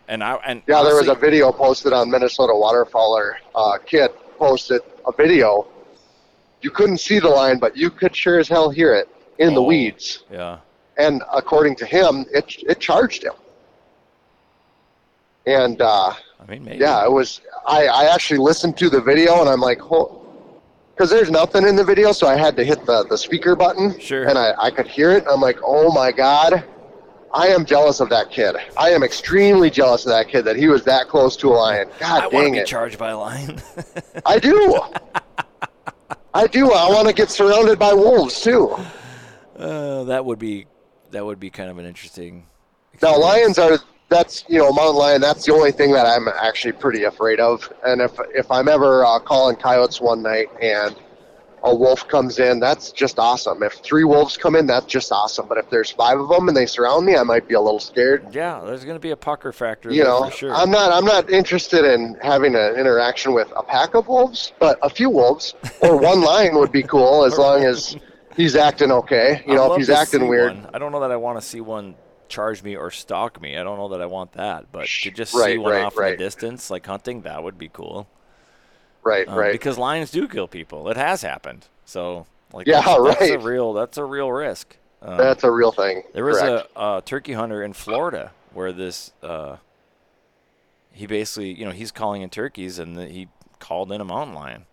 And 0.08 0.24
I 0.24 0.36
and 0.46 0.62
yeah, 0.68 0.76
honestly, 0.76 0.92
there 0.92 1.00
was 1.02 1.08
a 1.08 1.20
video 1.20 1.52
posted 1.52 1.94
on 1.94 2.12
Minnesota 2.12 2.54
Waterfowler. 2.54 3.38
Uh, 3.56 3.80
kid 3.80 4.12
posted 4.38 4.82
a 5.08 5.12
video. 5.12 5.66
You 6.62 6.70
couldn't 6.70 7.00
see 7.00 7.18
the 7.18 7.28
line, 7.28 7.58
but 7.58 7.76
you 7.76 7.90
could 7.90 8.16
sure 8.16 8.38
as 8.40 8.48
hell 8.48 8.70
hear 8.70 8.94
it 8.94 9.10
in 9.40 9.50
oh, 9.50 9.56
the 9.56 9.64
weeds. 9.64 10.26
Yeah. 10.32 10.60
And 10.98 11.24
according 11.34 11.76
to 11.78 11.88
him, 11.88 12.26
it 12.32 12.56
it 12.70 12.80
charged 12.80 13.24
him. 13.24 13.34
And 15.48 15.82
uh, 15.82 16.14
I 16.40 16.46
mean, 16.48 16.64
maybe. 16.64 16.78
Yeah, 16.78 17.04
it 17.04 17.12
was. 17.12 17.42
I 17.66 17.88
I 17.88 18.14
actually 18.14 18.42
listened 18.42 18.78
to 18.78 18.92
the 18.92 19.02
video, 19.02 19.42
and 19.42 19.50
I'm 19.50 19.60
like, 19.60 19.80
because 19.80 21.10
there's 21.10 21.32
nothing 21.32 21.66
in 21.68 21.76
the 21.76 21.84
video, 21.84 22.12
so 22.12 22.28
I 22.28 22.36
had 22.36 22.56
to 22.58 22.64
hit 22.64 22.86
the 22.86 23.06
the 23.06 23.18
speaker 23.18 23.56
button. 23.56 24.00
Sure. 24.00 24.30
And 24.30 24.38
I 24.38 24.54
I 24.60 24.70
could 24.70 24.88
hear 24.88 25.10
it. 25.14 25.24
I'm 25.28 25.42
like, 25.42 25.58
oh 25.64 25.92
my 25.92 26.12
god 26.12 26.64
I 27.36 27.48
am 27.48 27.66
jealous 27.66 28.00
of 28.00 28.08
that 28.10 28.32
kid. 28.32 28.56
I 28.78 28.92
am 28.92 29.04
extremely 29.04 29.70
jealous 29.70 30.06
of 30.06 30.12
that 30.12 30.30
kid 30.30 30.44
that 30.44 30.56
he 30.56 30.70
was 30.70 30.86
that 30.86 31.10
close 31.10 31.36
to 31.38 31.50
a 31.50 31.56
lion. 31.56 31.90
God 32.00 32.24
I 32.24 32.30
dang 32.30 32.54
be 32.54 32.60
it! 32.60 32.66
Charged 32.66 32.98
by 32.98 33.12
a 33.12 33.18
lion. 33.18 33.62
I 34.26 34.40
do. 34.40 34.80
I 36.34 36.48
do. 36.48 36.72
I 36.72 36.90
want 36.90 37.10
to 37.10 37.14
get 37.14 37.30
surrounded 37.30 37.78
by 37.78 37.94
wolves 37.94 38.40
too. 38.40 38.74
Uh, 39.58 40.06
that 40.06 40.24
would 40.24 40.40
be 40.40 40.66
that 41.12 41.26
would 41.26 41.40
be 41.40 41.50
kind 41.50 41.70
of 41.70 41.78
an 41.78 41.86
interesting. 41.86 42.46
Experience. 42.94 43.20
Now 43.20 43.22
lions 43.22 43.60
are 43.60 43.80
that's 44.08 44.46
you 44.48 44.60
know 44.60 44.70
a 44.70 44.74
mountain 44.74 44.96
lion. 44.96 45.20
That's 45.20 45.46
the 45.46 45.54
only 45.54 45.74
thing 45.74 45.92
that 45.92 46.06
I'm 46.06 46.30
actually 46.30 46.72
pretty 46.72 47.04
afraid 47.04 47.42
of. 47.42 47.70
And 47.86 48.00
if 48.00 48.18
if 48.34 48.50
I'm 48.50 48.70
ever 48.70 49.04
uh, 49.04 49.20
calling 49.20 49.58
coyotes 49.58 50.00
one 50.00 50.24
night 50.24 50.48
and 50.62 50.96
a 51.66 51.76
wolf 51.76 52.08
comes 52.08 52.38
in, 52.38 52.60
that's 52.60 52.92
just 52.92 53.18
awesome. 53.18 53.64
If 53.64 53.74
three 53.74 54.04
wolves 54.04 54.38
come 54.38 54.56
in, 54.56 54.68
that's 54.68 54.86
just 54.86 55.12
awesome. 55.12 55.48
But 55.48 55.58
if 55.58 55.70
there's 55.70 55.92
five 55.92 56.20
of 56.20 56.30
them 56.30 56.48
and 56.48 56.56
they 56.56 56.68
surround 56.68 57.06
me, 57.06 57.18
I 57.18 57.24
might 57.24 57.48
be 57.48 57.56
a 57.56 57.60
little 57.60 57.80
scared. 57.80 58.34
Yeah, 58.34 58.62
there's 58.64 58.86
going 58.86 58.96
to 58.96 59.02
be 59.02 59.12
a 59.12 59.18
pucker 59.18 59.52
factor. 59.52 59.92
You 59.92 60.04
know, 60.04 60.30
sure. 60.30 60.54
I'm 60.54 60.70
not 60.70 60.92
I'm 60.92 61.06
not 61.06 61.30
interested 61.30 61.84
in 61.84 62.18
having 62.22 62.56
an 62.56 62.76
interaction 62.76 63.34
with 63.34 63.52
a 63.58 63.64
pack 63.64 63.96
of 63.96 64.08
wolves, 64.08 64.54
but 64.60 64.78
a 64.84 64.90
few 64.90 65.10
wolves 65.10 65.56
or 65.82 65.98
one 66.02 66.22
lion 66.22 66.56
would 66.56 66.72
be 66.72 66.84
cool 66.84 67.26
as 67.26 67.38
long 67.38 67.64
as 67.64 67.98
he's 68.38 68.56
acting 68.56 68.92
okay. 68.92 69.44
You 69.48 69.56
know, 69.56 69.74
if 69.74 69.78
he's 69.78 69.90
acting 69.90 70.28
weird. 70.28 70.54
One. 70.54 70.70
I 70.74 70.78
don't 70.78 70.92
know 70.92 71.02
that 71.02 71.12
I 71.12 71.18
want 71.18 71.42
to 71.42 71.46
see 71.46 71.62
one 71.62 71.96
charge 72.28 72.62
me 72.62 72.76
or 72.76 72.92
stalk 72.92 73.42
me. 73.42 73.58
I 73.58 73.64
don't 73.64 73.78
know 73.78 73.90
that 73.90 74.02
I 74.02 74.06
want 74.06 74.34
that, 74.34 74.72
but 74.72 74.88
to 74.88 75.12
just 75.12 75.34
right, 75.34 75.54
see 75.54 75.58
one 75.58 75.74
right, 75.74 75.86
off 75.86 75.98
right. 75.98 76.14
in 76.14 76.20
the 76.20 76.24
distance, 76.24 76.70
like 76.70 76.86
hunting, 76.86 77.22
that 77.22 77.44
would 77.44 77.58
be 77.58 77.70
cool. 77.70 78.08
Right, 79.06 79.28
um, 79.28 79.38
right. 79.38 79.54
Because 79.54 79.78
lions 79.78 80.12
do 80.12 80.28
kill 80.28 80.48
people. 80.48 80.90
It 80.90 80.98
has 80.98 81.22
happened. 81.22 81.68
So 81.86 82.26
like 82.52 82.68
yeah, 82.68 82.82
that's, 82.82 83.00
right. 83.00 83.20
That's 83.20 83.32
a 83.32 83.40
real. 83.40 83.74
That's 83.74 83.98
a 83.98 84.04
real 84.04 84.32
risk. 84.32 84.78
Um, 85.02 85.18
that's 85.18 85.44
a 85.44 85.52
real 85.52 85.72
thing. 85.72 86.04
There 86.14 86.26
was 86.26 86.40
Correct. 86.40 86.70
a, 86.76 86.98
a, 86.98 87.02
turkey 87.06 87.34
hunter 87.34 87.64
in 87.64 87.74
Florida 87.74 88.32
where 88.54 88.74
this. 88.74 89.14
Uh, 89.22 89.58
he 90.92 91.06
basically, 91.08 91.54
you 91.54 91.66
know, 91.66 91.72
he's 91.72 91.92
calling 91.92 92.22
in 92.22 92.30
turkeys, 92.30 92.80
and 92.80 92.96
the, 92.96 93.06
he 93.06 93.28
called 93.60 93.92
in 93.92 94.00
a 94.00 94.06
mountain 94.06 94.34
lion, 94.34 94.66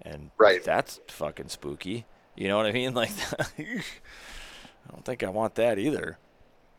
and 0.00 0.30
Right. 0.38 0.62
that's 0.62 1.00
fucking 1.08 1.48
spooky. 1.48 2.06
You 2.36 2.46
know 2.46 2.56
what 2.56 2.66
I 2.66 2.72
mean? 2.72 2.94
Like, 2.94 3.10
I 3.58 4.92
don't 4.92 5.04
think 5.04 5.24
I 5.24 5.28
want 5.28 5.56
that 5.56 5.80
either. 5.80 6.18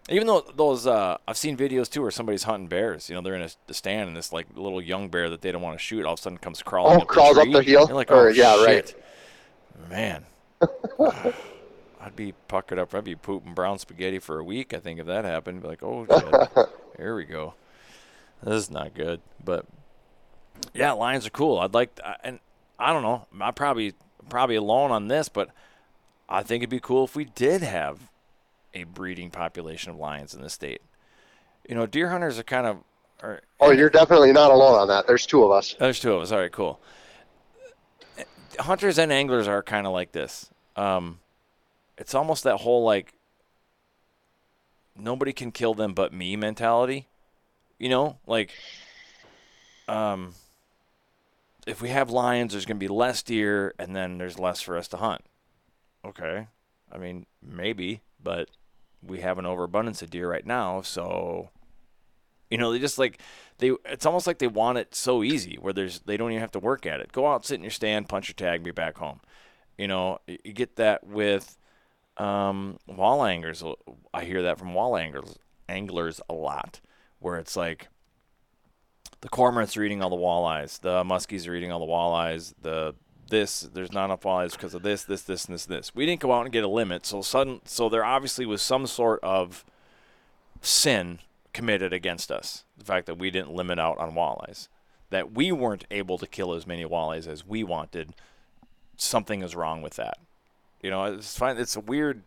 Even 0.10 0.28
though 0.28 0.42
those, 0.56 0.88
uh, 0.88 1.18
I've 1.28 1.38
seen 1.38 1.58
videos 1.58 1.90
too 1.90 2.02
where 2.02 2.12
somebody's 2.12 2.44
hunting 2.44 2.68
bears. 2.68 3.10
You 3.10 3.16
know, 3.16 3.22
they're 3.22 3.36
in 3.36 3.42
a, 3.42 3.50
the 3.68 3.74
stand 3.74 4.08
and 4.08 4.16
this 4.16 4.32
like 4.32 4.48
little 4.56 4.82
young 4.82 5.10
bear 5.10 5.30
that 5.30 5.42
they 5.42 5.52
don't 5.52 5.62
want 5.62 5.78
to 5.78 5.84
shoot 5.84 6.06
all 6.06 6.14
of 6.14 6.20
a 6.20 6.22
sudden 6.22 6.38
comes 6.38 6.64
crawling. 6.64 6.98
Oh, 6.98 7.02
up 7.02 7.08
crawls 7.08 7.36
the 7.36 7.42
up 7.42 7.48
the 7.52 7.62
hill? 7.64 7.86
You're 7.88 7.96
like, 7.96 8.10
Or- 8.12 8.30
oh 8.30 8.32
yeah, 8.32 8.64
right. 8.64 8.94
man. 9.90 10.26
I'd 12.00 12.16
be 12.16 12.34
puckered 12.48 12.80
up. 12.80 12.96
I'd 12.96 13.04
be 13.04 13.16
pooping 13.16 13.54
brown 13.54 13.80
spaghetti 13.80 14.20
for 14.20 14.40
a 14.40 14.44
week. 14.44 14.74
I 14.74 14.80
think 14.80 15.00
if 15.00 15.08
that 15.08 15.26
happened, 15.26 15.62
be 15.62 15.68
like, 15.68 15.84
oh 15.84 16.06
shit, 16.10 16.68
here 16.98 17.16
we 17.16 17.26
go. 17.26 17.56
This 18.42 18.54
is 18.56 18.72
not 18.72 18.94
good. 18.94 19.20
But 19.44 19.66
yeah, 20.74 20.94
lions 20.94 21.26
are 21.28 21.32
cool. 21.32 21.60
I'd 21.60 21.74
like, 21.74 22.00
and 22.24 22.40
I 22.80 22.94
don't 22.94 23.04
know. 23.04 23.26
I'm 23.42 23.54
probably 23.54 23.94
probably 24.30 24.56
alone 24.56 24.92
on 24.92 25.08
this, 25.10 25.28
but 25.28 25.50
I 26.30 26.44
think 26.44 26.62
it'd 26.62 26.70
be 26.70 26.80
cool 26.80 27.04
if 27.04 27.16
we 27.16 27.26
did 27.26 27.62
have 27.62 28.00
a 28.74 28.84
breeding 28.84 29.30
population 29.30 29.92
of 29.92 29.98
lions 29.98 30.34
in 30.34 30.42
the 30.42 30.50
state. 30.50 30.82
You 31.68 31.76
know, 31.76 31.86
deer 31.86 32.10
hunters 32.10 32.40
are 32.40 32.44
kind 32.44 32.68
of. 32.68 32.78
Are, 33.22 33.42
Oh, 33.60 33.72
you're 33.72 33.90
definitely 33.90 34.32
not 34.32 34.52
alone 34.52 34.76
on 34.80 34.88
that. 34.90 35.08
There's 35.08 35.26
two 35.26 35.44
of 35.44 35.52
us. 35.52 35.76
there's 35.80 36.00
two 36.00 36.14
of 36.14 36.22
us. 36.22 36.32
All 36.32 36.40
right, 36.40 36.52
cool. 36.52 36.80
Hunters 38.60 38.98
and 38.98 39.12
anglers 39.12 39.48
are 39.48 39.62
kind 39.64 39.86
of 39.88 39.94
like 39.94 40.12
this. 40.12 40.50
Um, 40.76 41.20
it's 41.98 42.14
almost 42.14 42.44
that 42.44 42.58
whole 42.58 42.84
like 42.84 43.14
nobody 44.96 45.34
can 45.34 45.52
kill 45.52 45.74
them 45.74 45.94
but 45.94 46.14
me 46.14 46.36
mentality. 46.36 47.08
You 47.80 47.90
know, 47.90 48.18
like 48.26 48.52
um, 49.88 50.34
if 51.68 51.82
we 51.82 51.90
have 51.90 52.10
lions, 52.10 52.54
there's 52.54 52.66
going 52.66 52.78
to 52.78 52.84
be 52.84 52.88
less 52.88 53.22
deer, 53.22 53.74
and 53.78 53.96
then 53.96 54.18
there's 54.18 54.40
less 54.40 54.62
for 54.62 54.78
us 54.78 54.88
to 54.90 54.98
hunt. 54.98 55.22
Okay, 56.06 56.48
I 56.92 56.98
mean 56.98 57.26
maybe, 57.42 58.02
but 58.22 58.50
we 59.02 59.20
have 59.20 59.38
an 59.38 59.46
overabundance 59.46 60.02
of 60.02 60.10
deer 60.10 60.30
right 60.30 60.46
now, 60.46 60.82
so 60.82 61.50
you 62.50 62.58
know, 62.58 62.72
they 62.72 62.80
just 62.80 62.98
like 62.98 63.20
they. 63.58 63.72
It's 63.86 64.06
almost 64.06 64.28
like 64.28 64.40
they 64.40 64.48
want 64.48 64.78
it 64.78 64.96
so 64.96 65.24
easy, 65.24 65.58
where 65.60 65.74
there's 65.74 66.00
they 66.02 66.18
don't 66.18 66.32
even 66.32 66.42
have 66.42 66.52
to 66.52 66.60
work 66.60 66.86
at 66.86 67.02
it. 67.02 67.12
Go 67.12 67.28
out, 67.28 67.46
sit 67.46 67.56
in 67.56 67.64
your 67.64 67.72
stand, 67.72 68.08
punch 68.10 68.30
your 68.30 68.36
tag, 68.36 68.64
be 68.64 68.72
back 68.72 68.98
home. 68.98 69.20
You 69.78 69.88
know, 69.88 70.20
you 70.28 70.54
get 70.54 70.78
that 70.78 71.06
with 71.06 71.58
um, 72.16 72.80
wall 72.88 73.24
anglers. 73.24 73.64
I 74.14 74.24
hear 74.24 74.44
that 74.44 74.58
from 74.58 74.74
wall 74.74 74.96
anglers, 74.96 75.38
anglers 75.68 76.22
a 76.30 76.34
lot, 76.34 76.80
where 77.20 77.38
it's 77.38 77.56
like 77.56 77.90
the 79.22 79.30
cormorants 79.30 79.78
are 79.78 79.84
eating 79.84 80.02
all 80.02 80.10
the 80.10 80.16
walleyes, 80.16 80.80
the 80.80 81.04
muskies 81.04 81.48
are 81.48 81.54
eating 81.56 81.72
all 81.72 81.80
the 81.80 81.86
walleyes, 81.86 82.54
the 82.62 82.96
this 83.30 83.62
there's 83.62 83.92
not 83.92 84.06
enough 84.06 84.22
walleyes 84.22 84.52
because 84.52 84.74
of 84.74 84.84
this, 84.84 85.04
this, 85.04 85.22
this, 85.22 85.46
and 85.46 85.54
this, 85.54 85.66
this. 85.66 85.96
We 85.96 86.06
didn't 86.06 86.22
go 86.22 86.34
out 86.34 86.46
and 86.46 86.52
get 86.52 86.64
a 86.64 86.70
limit, 86.70 87.06
so 87.06 87.22
sudden, 87.22 87.62
so 87.66 87.90
there 87.90 88.06
obviously 88.06 88.46
was 88.46 88.62
some 88.62 88.88
sort 88.88 89.20
of 89.24 89.66
sin 90.62 91.20
committed 91.54 91.94
against 91.94 92.32
us. 92.32 92.64
The 92.78 92.86
fact 92.86 93.06
that 93.08 93.18
we 93.18 93.32
didn't 93.32 93.54
limit 93.54 93.80
out 93.80 93.98
on 93.98 94.14
walleyes, 94.14 94.68
that 95.10 95.32
we 95.32 95.52
weren't 95.52 95.86
able 95.90 96.18
to 96.18 96.28
kill 96.28 96.54
as 96.54 96.68
many 96.68 96.86
walleyes 96.86 97.28
as 97.28 97.46
we 97.46 97.64
wanted. 97.64 98.14
Something 98.96 99.42
is 99.42 99.56
wrong 99.56 99.82
with 99.82 99.96
that. 99.96 100.18
You 100.82 100.92
know, 100.92 101.06
it's 101.06 101.38
fine. 101.38 101.58
It's 101.58 101.76
a 101.76 101.82
weird 101.82 102.24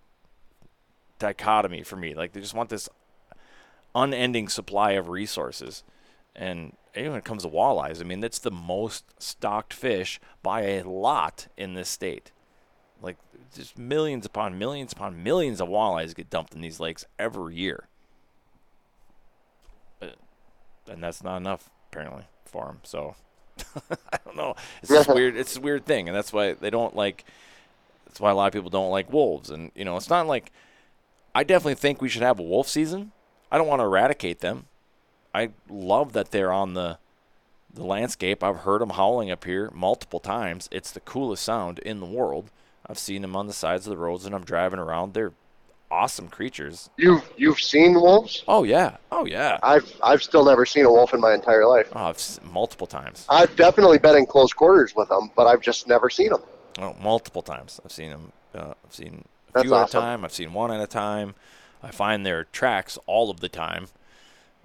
dichotomy 1.19 1.83
for 1.83 1.97
me. 1.97 2.15
Like 2.15 2.33
they 2.33 2.41
just 2.41 2.55
want 2.55 2.71
this 2.71 2.89
unending 3.95 4.49
supply 4.49 4.93
of 4.93 5.09
resources, 5.09 5.83
and 6.35 6.77
even 6.97 7.11
when 7.11 7.19
it 7.19 7.25
comes 7.25 7.43
to 7.43 7.49
walleyes, 7.49 8.01
I 8.01 8.05
mean 8.05 8.21
that's 8.21 8.39
the 8.39 8.51
most 8.51 9.05
stocked 9.23 9.73
fish 9.73 10.21
by 10.43 10.63
a 10.63 10.83
lot 10.83 11.49
in 11.57 11.75
this 11.75 11.89
state. 11.89 12.33
Like 13.03 13.17
just 13.55 13.79
millions 13.79 14.27
upon 14.27 14.59
millions 14.59 14.93
upon 14.93 15.23
millions 15.23 15.61
of 15.61 15.69
walleyes 15.69 16.15
get 16.15 16.31
dumped 16.31 16.55
in 16.55 16.61
these 16.61 16.81
lakes 16.81 17.05
every 17.19 17.55
year 17.55 17.89
and 20.91 21.03
that's 21.03 21.23
not 21.23 21.37
enough 21.37 21.71
apparently 21.91 22.25
for 22.45 22.67
them. 22.67 22.81
So 22.83 23.15
I 24.13 24.19
don't 24.25 24.37
know. 24.37 24.55
It's 24.83 24.91
just 24.91 25.09
weird. 25.09 25.37
It's 25.37 25.57
a 25.57 25.61
weird 25.61 25.87
thing, 25.87 26.09
and 26.09 26.17
that's 26.17 26.33
why 26.33 26.53
they 26.53 26.71
don't 26.71 26.95
like. 26.95 27.25
That's 28.07 28.21
why 28.21 28.31
a 28.31 28.35
lot 28.35 28.49
of 28.49 28.53
people 28.53 28.71
don't 28.71 28.91
like 28.91 29.13
wolves, 29.13 29.51
and 29.51 29.71
you 29.75 29.85
know, 29.85 29.97
it's 29.97 30.11
not 30.11 30.27
like. 30.27 30.53
I 31.33 31.45
definitely 31.45 31.77
think 31.77 32.03
we 32.03 32.09
should 32.09 32.23
have 32.23 32.41
a 32.41 32.43
wolf 32.43 32.69
season. 32.69 33.13
I 33.53 33.59
don't 33.59 33.69
want 33.69 33.81
to 33.81 33.85
eradicate 33.85 34.41
them. 34.41 34.67
I 35.35 35.51
love 35.69 36.13
that 36.13 36.31
they're 36.31 36.53
on 36.53 36.75
the 36.75 36.99
the 37.73 37.85
landscape. 37.85 38.43
I've 38.43 38.59
heard 38.59 38.81
them 38.81 38.91
howling 38.91 39.31
up 39.31 39.45
here 39.45 39.71
multiple 39.73 40.19
times. 40.21 40.69
It's 40.73 40.91
the 40.91 41.01
coolest 41.01 41.45
sound 41.45 41.79
in 41.81 42.01
the 42.01 42.07
world. 42.07 42.51
I've 42.87 42.99
seen 42.99 43.23
them 43.23 43.37
on 43.37 43.47
the 43.47 43.53
sides 43.53 43.87
of 43.87 43.91
the 43.91 43.97
roads, 43.97 44.27
and 44.27 44.35
I'm 44.35 44.45
driving 44.45 44.81
around. 44.81 45.15
They're 45.15 45.33
awesome 45.91 46.29
creatures. 46.29 46.91
You've 46.97 47.29
you've 47.37 47.61
seen 47.61 47.95
wolves? 47.95 48.45
Oh 48.49 48.65
yeah, 48.65 48.97
oh 49.13 49.25
yeah. 49.25 49.59
I've 49.63 49.93
I've 50.03 50.23
still 50.23 50.45
never 50.45 50.65
seen 50.67 50.85
a 50.85 50.91
wolf 50.91 51.15
in 51.15 51.21
my 51.21 51.35
entire 51.35 51.67
life. 51.67 51.89
Oh, 51.95 52.07
I've 52.07 52.41
multiple 52.45 52.87
times. 52.87 53.27
I've 53.29 53.55
definitely 53.57 53.99
been 53.99 54.17
in 54.17 54.27
close 54.27 54.53
quarters 54.53 54.95
with 54.95 55.09
them, 55.09 55.31
but 55.37 55.47
I've 55.47 55.61
just 55.61 55.87
never 55.89 56.11
seen 56.11 56.31
them. 56.31 56.43
Oh, 56.79 56.97
multiple 57.01 57.43
times. 57.43 57.81
I've 57.85 57.93
seen 57.93 58.11
them. 58.11 58.33
Uh, 58.55 58.75
I've 58.85 58.95
seen 58.95 59.25
a 59.51 59.53
That's 59.53 59.65
few 59.65 59.75
at 59.75 59.89
a 59.89 59.93
time. 59.93 60.25
I've 60.25 60.33
seen 60.33 60.53
one 60.53 60.73
at 60.73 60.81
a 60.81 60.87
time. 60.87 61.35
I 61.83 61.91
find 61.91 62.27
their 62.27 62.45
tracks 62.45 62.99
all 63.07 63.31
of 63.31 63.41
the 63.41 63.49
time. 63.49 63.89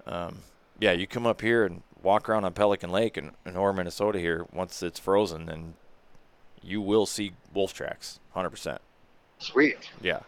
Um, 0.06 0.38
yeah, 0.78 0.92
you 0.92 1.06
come 1.06 1.26
up 1.26 1.40
here 1.40 1.64
and 1.64 1.82
walk 2.02 2.28
around 2.28 2.44
on 2.44 2.52
Pelican 2.52 2.90
Lake 2.90 3.16
in, 3.16 3.32
in 3.44 3.56
Orr, 3.56 3.72
Minnesota 3.72 4.18
here. 4.18 4.46
Once 4.52 4.82
it's 4.82 5.00
frozen, 5.00 5.48
and 5.48 5.74
you 6.62 6.80
will 6.80 7.06
see 7.06 7.32
wolf 7.52 7.72
tracks, 7.72 8.20
hundred 8.32 8.50
percent. 8.50 8.80
Sweet. 9.38 9.90
Yeah, 10.00 10.20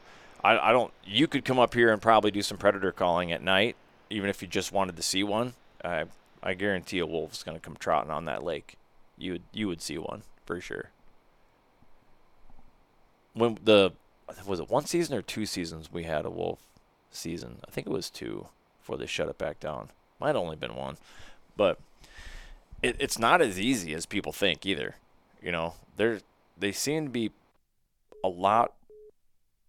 I, 0.42 0.58
I 0.70 0.72
don't. 0.72 0.92
You 1.04 1.26
could 1.26 1.44
come 1.44 1.58
up 1.58 1.74
here 1.74 1.92
and 1.92 2.00
probably 2.00 2.30
do 2.30 2.42
some 2.42 2.58
predator 2.58 2.92
calling 2.92 3.32
at 3.32 3.42
night, 3.42 3.76
even 4.10 4.30
if 4.30 4.42
you 4.42 4.48
just 4.48 4.72
wanted 4.72 4.96
to 4.96 5.02
see 5.02 5.22
one. 5.22 5.54
I 5.84 6.04
I 6.42 6.54
guarantee 6.54 6.98
a 6.98 7.06
wolf's 7.06 7.42
gonna 7.42 7.60
come 7.60 7.76
trotting 7.78 8.10
on 8.10 8.24
that 8.26 8.44
lake. 8.44 8.76
You 9.16 9.32
would 9.32 9.42
you 9.52 9.68
would 9.68 9.82
see 9.82 9.98
one 9.98 10.22
for 10.46 10.60
sure. 10.60 10.90
When 13.34 13.58
the 13.62 13.92
was 14.46 14.60
it 14.60 14.70
one 14.70 14.86
season 14.86 15.16
or 15.16 15.22
two 15.22 15.46
seasons 15.46 15.92
we 15.92 16.04
had 16.04 16.24
a 16.24 16.30
wolf 16.30 16.60
season? 17.10 17.58
I 17.66 17.70
think 17.70 17.86
it 17.86 17.92
was 17.92 18.10
two 18.10 18.48
before 18.80 18.96
they 18.96 19.06
shut 19.06 19.28
it 19.28 19.38
back 19.38 19.60
down. 19.60 19.90
Might 20.20 20.36
only 20.36 20.56
been 20.56 20.74
one, 20.74 20.96
but 21.56 21.78
it, 22.82 22.96
it's 22.98 23.18
not 23.18 23.40
as 23.40 23.58
easy 23.58 23.94
as 23.94 24.06
people 24.06 24.32
think 24.32 24.66
either. 24.66 24.96
You 25.42 25.52
know, 25.52 25.74
there 25.96 26.20
they 26.58 26.72
seem 26.72 27.04
to 27.06 27.10
be 27.10 27.30
a 28.24 28.28
lot 28.28 28.72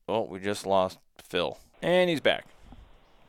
Oh, 0.07 0.23
we 0.23 0.39
just 0.39 0.65
lost 0.65 0.97
Phil. 1.23 1.59
And 1.83 2.09
he's 2.09 2.19
back. 2.19 2.45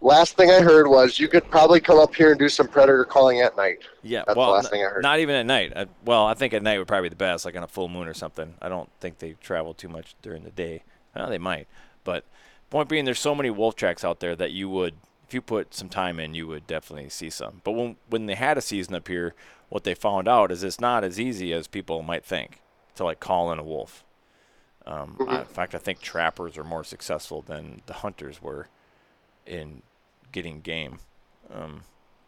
Last 0.01 0.35
thing 0.39 0.51
I 0.51 0.63
heard 0.63 0.89
was 0.89 1.19
you 1.19 1.29
could 1.29 1.49
probably 1.51 1.79
come 1.79 1.99
up 1.99 2.15
here 2.15 2.31
and 2.31 2.39
do 2.39 2.49
some 2.49 2.67
predator 2.67 3.05
calling 3.05 3.43
at 3.43 3.55
night. 3.55 3.81
Yeah, 4.03 4.21
That's 4.27 4.33
the 4.35 4.39
well, 4.41 4.51
last 4.53 4.65
n- 4.65 4.71
thing 4.71 4.81
I 4.87 4.89
heard. 4.89 5.03
not 5.03 5.19
even 5.19 5.35
at 5.37 5.45
night. 5.45 5.75
I, 5.77 5.87
well, 6.07 6.25
I 6.25 6.33
think 6.33 6.55
at 6.55 6.63
night 6.63 6.79
would 6.79 6.89
probably 6.89 7.11
be 7.11 7.13
the 7.13 7.17
best, 7.17 7.45
like 7.45 7.55
on 7.55 7.63
a 7.63 7.69
full 7.69 7.91
moon 7.91 8.09
or 8.09 8.15
something. 8.15 8.55
I 8.63 8.71
don't 8.71 8.89
think 8.99 9.19
they 9.19 9.33
travel 9.43 9.75
too 9.75 9.91
much 9.91 10.15
during 10.23 10.43
the 10.43 10.51
day. 10.51 10.85
Well, 11.15 11.29
they 11.29 11.37
might, 11.37 11.69
but 12.03 12.25
point 12.71 12.89
being, 12.89 13.05
there's 13.05 13.19
so 13.19 13.35
many 13.35 13.51
wolf 13.51 13.77
tracks 13.77 14.03
out 14.03 14.21
there 14.21 14.35
that 14.37 14.53
you 14.53 14.71
would, 14.71 14.95
if 15.31 15.35
you 15.35 15.41
put 15.43 15.75
some 15.75 15.89
time 15.89 16.21
in, 16.21 16.35
you 16.35 16.47
would 16.49 16.67
definitely 16.67 17.09
see 17.11 17.31
some. 17.31 17.61
But 17.65 17.73
when 17.73 17.97
when 18.09 18.27
they 18.27 18.35
had 18.35 18.59
a 18.59 18.63
season 18.63 18.95
up 18.97 19.09
here, 19.09 19.35
what 19.69 19.85
they 19.85 19.95
found 19.95 20.29
out 20.29 20.51
is 20.53 20.65
it's 20.65 20.81
not 20.81 21.05
as 21.05 21.21
easy 21.21 21.53
as 21.53 21.69
people 21.69 22.03
might 22.03 22.25
think 22.25 22.61
to 22.97 23.05
like 23.05 23.21
call 23.21 23.53
in 23.53 23.59
a 23.61 23.65
wolf. 23.65 24.05
Um, 24.87 25.21
Mm-hmm. 25.21 25.37
I, 25.37 25.41
in 25.41 25.47
fact, 25.47 25.75
I 25.75 25.79
think 25.79 26.01
trappers 26.01 26.59
are 26.59 26.65
more 26.65 26.85
successful 26.85 27.43
than 27.43 27.83
the 27.87 27.95
hunters 27.95 28.43
were 28.43 28.69
in 29.47 29.83
getting 30.33 30.61
game. 30.63 31.01
Um, 31.53 31.85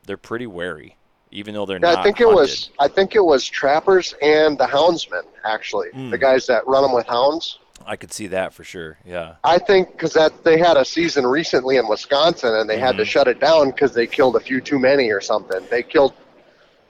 they're 0.07 0.17
pretty 0.19 0.47
wary, 0.47 0.97
even 1.33 1.55
though 1.55 1.67
they're 1.67 1.81
Yeah, 1.83 1.91
not. 1.91 1.99
I 1.99 2.03
think 2.03 2.21
it 2.21 2.29
was 2.29 2.71
I 2.79 2.89
think 2.89 3.15
it 3.17 3.25
was 3.25 3.45
trappers 3.47 4.15
and 4.23 4.57
the 4.59 4.67
houndsmen 4.67 5.25
actually, 5.45 5.91
Hmm. 5.93 6.11
the 6.11 6.19
guys 6.19 6.47
that 6.47 6.67
run 6.67 6.83
them 6.83 6.93
with 6.93 7.07
hounds. 7.07 7.59
I 7.87 7.97
could 7.97 8.13
see 8.13 8.29
that 8.29 8.53
for 8.55 8.63
sure. 8.65 8.99
Yeah. 9.05 9.35
I 9.43 9.59
think 9.59 9.93
because 9.93 10.13
that 10.13 10.45
they 10.45 10.57
had 10.59 10.77
a 10.77 10.85
season 10.85 11.27
recently 11.27 11.77
in 11.79 11.89
Wisconsin 11.89 12.55
and 12.55 12.69
they 12.71 12.79
had 12.79 12.91
Mm-hmm. 12.95 12.99
to 12.99 13.05
shut 13.05 13.29
it 13.29 13.41
down 13.41 13.71
because 13.71 13.93
they 13.93 14.07
killed 14.07 14.37
a 14.37 14.41
few 14.41 14.61
too 14.61 14.79
many 14.79 15.11
or 15.11 15.21
something. 15.21 15.67
They 15.71 15.83
killed 15.83 16.15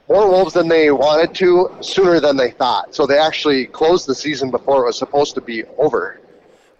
more 0.08 0.28
wolves 0.28 0.52
than 0.52 0.68
they 0.68 0.90
wanted 0.90 1.34
to 1.36 1.70
sooner 1.80 2.20
than 2.20 2.36
they 2.36 2.50
thought. 2.50 2.94
So 2.94 3.06
they 3.06 3.18
actually 3.18 3.66
closed 3.66 4.06
the 4.06 4.14
season 4.14 4.50
before 4.50 4.82
it 4.82 4.86
was 4.86 4.98
supposed 4.98 5.34
to 5.36 5.40
be 5.40 5.64
over. 5.78 6.20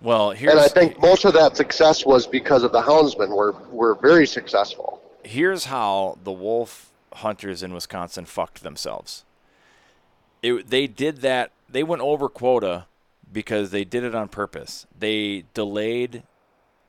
Well, 0.03 0.33
here's 0.33 0.53
And 0.53 0.61
I 0.61 0.69
think 0.69 1.01
most 1.01 1.25
of 1.25 1.33
that 1.35 1.57
success 1.57 2.05
was 2.05 2.27
because 2.27 2.65
of 2.65 2.73
the 2.73 2.83
houndsmen 2.83 3.35
were 3.35 3.53
were 3.71 3.95
very 3.95 4.27
successful. 4.27 5.01
here's 5.25 5.67
how 5.67 6.19
the 6.25 6.33
wolf 6.33 6.91
hunters 7.15 7.63
in 7.63 7.73
Wisconsin 7.73 8.25
fucked 8.25 8.63
themselves. 8.65 9.25
It, 10.43 10.69
they 10.71 10.87
did 10.89 11.19
that. 11.19 11.53
They 11.71 11.85
went 11.85 12.03
over 12.03 12.29
quota 12.29 12.87
because 13.33 13.71
they 13.71 13.85
did 13.85 14.05
it 14.05 14.15
on 14.15 14.29
purpose. 14.29 14.87
They 14.99 15.45
delayed 15.55 16.23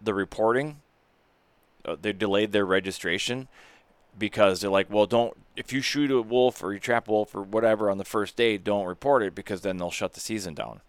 the 0.01 0.13
reporting. 0.13 0.81
Uh, 1.85 1.95
they 2.01 2.13
delayed 2.13 2.51
their 2.51 2.65
registration. 2.65 3.47
because 4.17 4.61
they're 4.61 4.69
like, 4.69 4.89
well, 4.89 5.05
don't 5.05 5.35
if 5.55 5.71
you 5.71 5.81
shoot 5.81 6.09
a 6.11 6.21
wolf 6.21 6.63
or 6.63 6.73
you 6.73 6.79
trap 6.79 7.07
a 7.07 7.11
wolf 7.11 7.35
or 7.35 7.41
whatever 7.43 7.89
on 7.89 7.97
the 7.97 8.05
first 8.05 8.35
day, 8.35 8.57
don't 8.57 8.85
report 8.85 9.21
it 9.23 9.35
because 9.35 9.61
then 9.61 9.77
they'll 9.77 9.91
shut 9.91 10.13
the 10.13 10.19
season 10.19 10.53
down. 10.53 10.81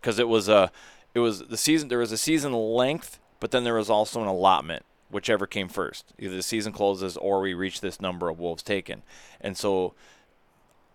Because 0.00 0.18
it 0.18 0.28
was 0.28 0.48
a, 0.48 0.70
it 1.14 1.20
was 1.20 1.40
the 1.46 1.56
season. 1.56 1.88
There 1.88 1.98
was 1.98 2.12
a 2.12 2.18
season 2.18 2.52
length, 2.52 3.18
but 3.40 3.50
then 3.50 3.64
there 3.64 3.74
was 3.74 3.90
also 3.90 4.20
an 4.20 4.28
allotment, 4.28 4.84
whichever 5.10 5.46
came 5.46 5.68
first. 5.68 6.12
Either 6.18 6.36
the 6.36 6.42
season 6.42 6.72
closes 6.72 7.16
or 7.16 7.40
we 7.40 7.54
reach 7.54 7.80
this 7.80 8.00
number 8.00 8.28
of 8.28 8.38
wolves 8.38 8.62
taken, 8.62 9.02
and 9.40 9.56
so 9.56 9.94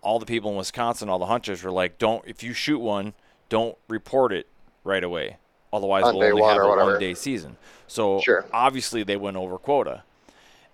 all 0.02 0.20
the 0.20 0.26
people 0.26 0.52
in 0.52 0.58
Wisconsin, 0.58 1.10
all 1.10 1.20
the 1.20 1.26
hunters 1.26 1.64
were 1.64 1.72
like, 1.72 1.98
don't 1.98 2.24
if 2.28 2.44
you 2.44 2.54
shoot 2.54 2.80
one, 2.80 3.14
don't 3.50 3.78
report 3.88 4.34
it 4.34 4.48
right 4.84 5.04
away. 5.04 5.38
Otherwise, 5.72 6.06
On 6.06 6.16
we'll 6.16 6.28
only 6.28 6.42
have 6.44 6.62
a 6.62 6.68
one 6.68 7.00
day 7.00 7.14
season. 7.14 7.58
So 7.88 8.20
Sure. 8.22 8.46
obviously 8.54 9.04
they 9.04 9.18
went 9.18 9.38
over 9.38 9.58
quota. 9.58 10.04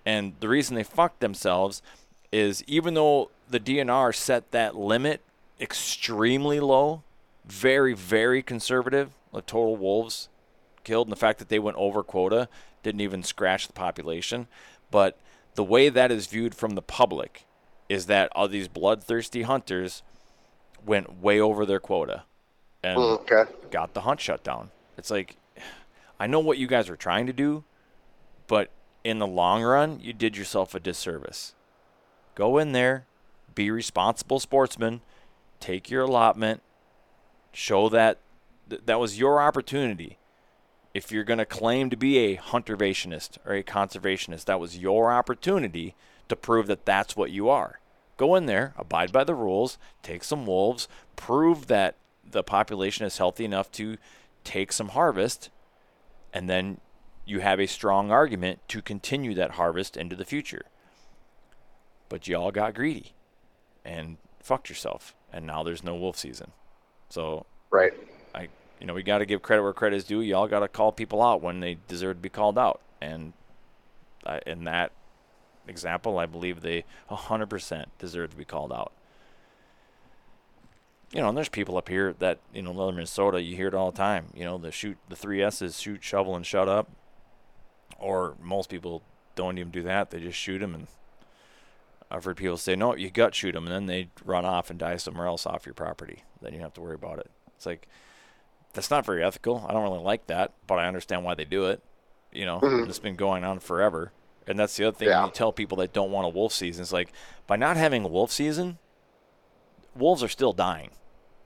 And 0.06 0.34
the 0.40 0.48
reason 0.48 0.76
they 0.76 0.82
fucked 0.82 1.20
themselves 1.20 1.82
is 2.30 2.62
even 2.66 2.94
though 2.94 3.30
the 3.48 3.60
DNR 3.60 4.14
set 4.14 4.50
that 4.52 4.76
limit 4.76 5.20
extremely 5.60 6.60
low, 6.60 7.02
very, 7.44 7.94
very 7.94 8.42
conservative, 8.42 9.10
the 9.32 9.42
total 9.42 9.76
wolves 9.76 10.28
killed, 10.84 11.06
and 11.08 11.12
the 11.12 11.16
fact 11.20 11.38
that 11.38 11.48
they 11.48 11.58
went 11.58 11.76
over 11.76 12.02
quota 12.02 12.48
didn't 12.82 13.00
even 13.00 13.22
scratch 13.22 13.66
the 13.66 13.72
population. 13.72 14.46
But 14.90 15.18
the 15.54 15.64
way 15.64 15.88
that 15.88 16.12
is 16.12 16.26
viewed 16.26 16.54
from 16.54 16.74
the 16.74 16.82
public 16.82 17.44
is 17.88 18.06
that 18.06 18.28
all 18.34 18.48
these 18.48 18.68
bloodthirsty 18.68 19.42
hunters 19.42 20.02
went 20.84 21.20
way 21.20 21.40
over 21.40 21.64
their 21.64 21.80
quota 21.80 22.24
and 22.84 22.98
Mm, 22.98 23.20
okay. 23.20 23.44
got 23.70 23.94
the 23.94 24.02
hunt 24.02 24.20
shut 24.20 24.44
down. 24.44 24.70
It's 24.96 25.10
like, 25.10 25.36
I 26.20 26.26
know 26.26 26.40
what 26.40 26.58
you 26.58 26.66
guys 26.66 26.88
were 26.88 26.96
trying 26.96 27.26
to 27.26 27.32
do, 27.32 27.64
but 28.46 28.70
in 29.02 29.18
the 29.18 29.26
long 29.26 29.62
run, 29.62 29.98
you 30.00 30.12
did 30.12 30.36
yourself 30.36 30.74
a 30.74 30.80
disservice. 30.80 31.54
Go 32.34 32.58
in 32.58 32.72
there, 32.72 33.06
be 33.54 33.70
responsible 33.70 34.40
sportsmen, 34.40 35.00
take 35.60 35.90
your 35.90 36.02
allotment, 36.02 36.62
show 37.52 37.88
that 37.88 38.18
th- 38.68 38.82
that 38.86 39.00
was 39.00 39.18
your 39.18 39.40
opportunity. 39.40 40.18
If 40.92 41.10
you're 41.10 41.24
going 41.24 41.38
to 41.38 41.44
claim 41.44 41.90
to 41.90 41.96
be 41.96 42.18
a 42.18 42.36
conservationist 42.36 43.38
or 43.44 43.54
a 43.54 43.62
conservationist, 43.64 44.44
that 44.44 44.60
was 44.60 44.78
your 44.78 45.12
opportunity 45.12 45.94
to 46.28 46.36
prove 46.36 46.66
that 46.68 46.86
that's 46.86 47.16
what 47.16 47.30
you 47.32 47.48
are. 47.48 47.80
Go 48.16 48.36
in 48.36 48.46
there, 48.46 48.74
abide 48.78 49.10
by 49.10 49.24
the 49.24 49.34
rules, 49.34 49.76
take 50.02 50.22
some 50.22 50.46
wolves, 50.46 50.86
prove 51.16 51.66
that 51.66 51.96
the 52.30 52.42
population 52.42 53.06
is 53.06 53.18
healthy 53.18 53.44
enough 53.44 53.70
to 53.72 53.96
take 54.42 54.72
some 54.72 54.88
harvest, 54.90 55.50
and 56.32 56.48
then 56.48 56.80
you 57.24 57.40
have 57.40 57.58
a 57.58 57.66
strong 57.66 58.10
argument 58.10 58.60
to 58.68 58.82
continue 58.82 59.34
that 59.34 59.52
harvest 59.52 59.96
into 59.96 60.16
the 60.16 60.24
future. 60.24 60.66
But 62.08 62.28
you 62.28 62.36
all 62.36 62.50
got 62.50 62.74
greedy 62.74 63.14
and 63.84 64.18
fucked 64.40 64.68
yourself, 64.68 65.14
and 65.32 65.46
now 65.46 65.62
there's 65.62 65.82
no 65.82 65.94
wolf 65.94 66.18
season. 66.18 66.52
So 67.08 67.46
Right. 67.70 67.92
I, 68.34 68.48
you 68.80 68.86
know, 68.86 68.94
we 68.94 69.02
got 69.02 69.18
to 69.18 69.26
give 69.26 69.42
credit 69.42 69.62
where 69.62 69.72
credit 69.72 69.96
is 69.96 70.04
due. 70.04 70.20
Y'all 70.20 70.46
got 70.46 70.60
to 70.60 70.68
call 70.68 70.92
people 70.92 71.22
out 71.22 71.42
when 71.42 71.60
they 71.60 71.78
deserve 71.88 72.16
to 72.18 72.22
be 72.22 72.28
called 72.28 72.58
out, 72.58 72.80
and 73.00 73.32
I, 74.26 74.40
in 74.46 74.64
that 74.64 74.92
example, 75.66 76.18
I 76.18 76.26
believe 76.26 76.60
they 76.60 76.84
100% 77.10 77.86
deserve 77.98 78.30
to 78.30 78.36
be 78.36 78.44
called 78.44 78.72
out. 78.72 78.92
You 81.14 81.20
know, 81.20 81.28
and 81.28 81.36
there's 81.36 81.48
people 81.48 81.76
up 81.76 81.88
here 81.88 82.14
that 82.18 82.40
you 82.52 82.60
know, 82.60 82.72
northern 82.72 82.96
Minnesota. 82.96 83.40
You 83.40 83.54
hear 83.54 83.68
it 83.68 83.74
all 83.74 83.92
the 83.92 83.96
time. 83.96 84.26
You 84.34 84.44
know, 84.44 84.58
the 84.58 84.72
shoot 84.72 84.98
the 85.08 85.16
three 85.16 85.42
S's: 85.42 85.80
shoot, 85.80 86.02
shovel, 86.02 86.34
and 86.34 86.44
shut 86.44 86.68
up. 86.68 86.90
Or 87.98 88.34
most 88.42 88.68
people 88.68 89.02
don't 89.36 89.56
even 89.56 89.70
do 89.70 89.82
that. 89.84 90.10
They 90.10 90.18
just 90.18 90.38
shoot 90.38 90.58
them, 90.58 90.74
and 90.74 90.88
I've 92.10 92.24
heard 92.24 92.36
people 92.36 92.56
say, 92.56 92.74
"No, 92.74 92.96
you 92.96 93.10
gut 93.10 93.34
shoot 93.34 93.52
them," 93.52 93.64
and 93.64 93.72
then 93.72 93.86
they 93.86 94.08
run 94.24 94.44
off 94.44 94.70
and 94.70 94.78
die 94.78 94.96
somewhere 94.96 95.26
else 95.26 95.46
off 95.46 95.66
your 95.66 95.74
property. 95.74 96.24
Then 96.42 96.52
you 96.52 96.58
don't 96.58 96.66
have 96.66 96.74
to 96.74 96.80
worry 96.80 96.96
about 96.96 97.20
it. 97.20 97.30
It's 97.56 97.64
like 97.64 97.86
that's 98.72 98.90
not 98.90 99.06
very 99.06 99.22
ethical. 99.22 99.64
I 99.68 99.72
don't 99.72 99.84
really 99.84 100.02
like 100.02 100.26
that, 100.26 100.52
but 100.66 100.80
I 100.80 100.88
understand 100.88 101.24
why 101.24 101.34
they 101.34 101.44
do 101.44 101.66
it. 101.66 101.80
You 102.32 102.44
know, 102.44 102.58
mm-hmm. 102.58 102.88
it's 102.88 102.98
been 102.98 103.14
going 103.14 103.44
on 103.44 103.60
forever. 103.60 104.10
And 104.46 104.58
that's 104.58 104.76
the 104.76 104.88
other 104.88 104.96
thing 104.96 105.08
Yeah. 105.08 105.24
you 105.24 105.30
tell 105.30 105.52
people 105.52 105.78
that 105.78 105.92
don't 105.92 106.10
want 106.10 106.26
a 106.26 106.28
wolf 106.28 106.52
season. 106.52 106.82
It's 106.82 106.92
like 106.92 107.12
by 107.46 107.56
not 107.56 107.76
having 107.76 108.04
a 108.04 108.08
wolf 108.08 108.30
season, 108.32 108.78
wolves 109.94 110.22
are 110.22 110.28
still 110.28 110.52
dying. 110.52 110.90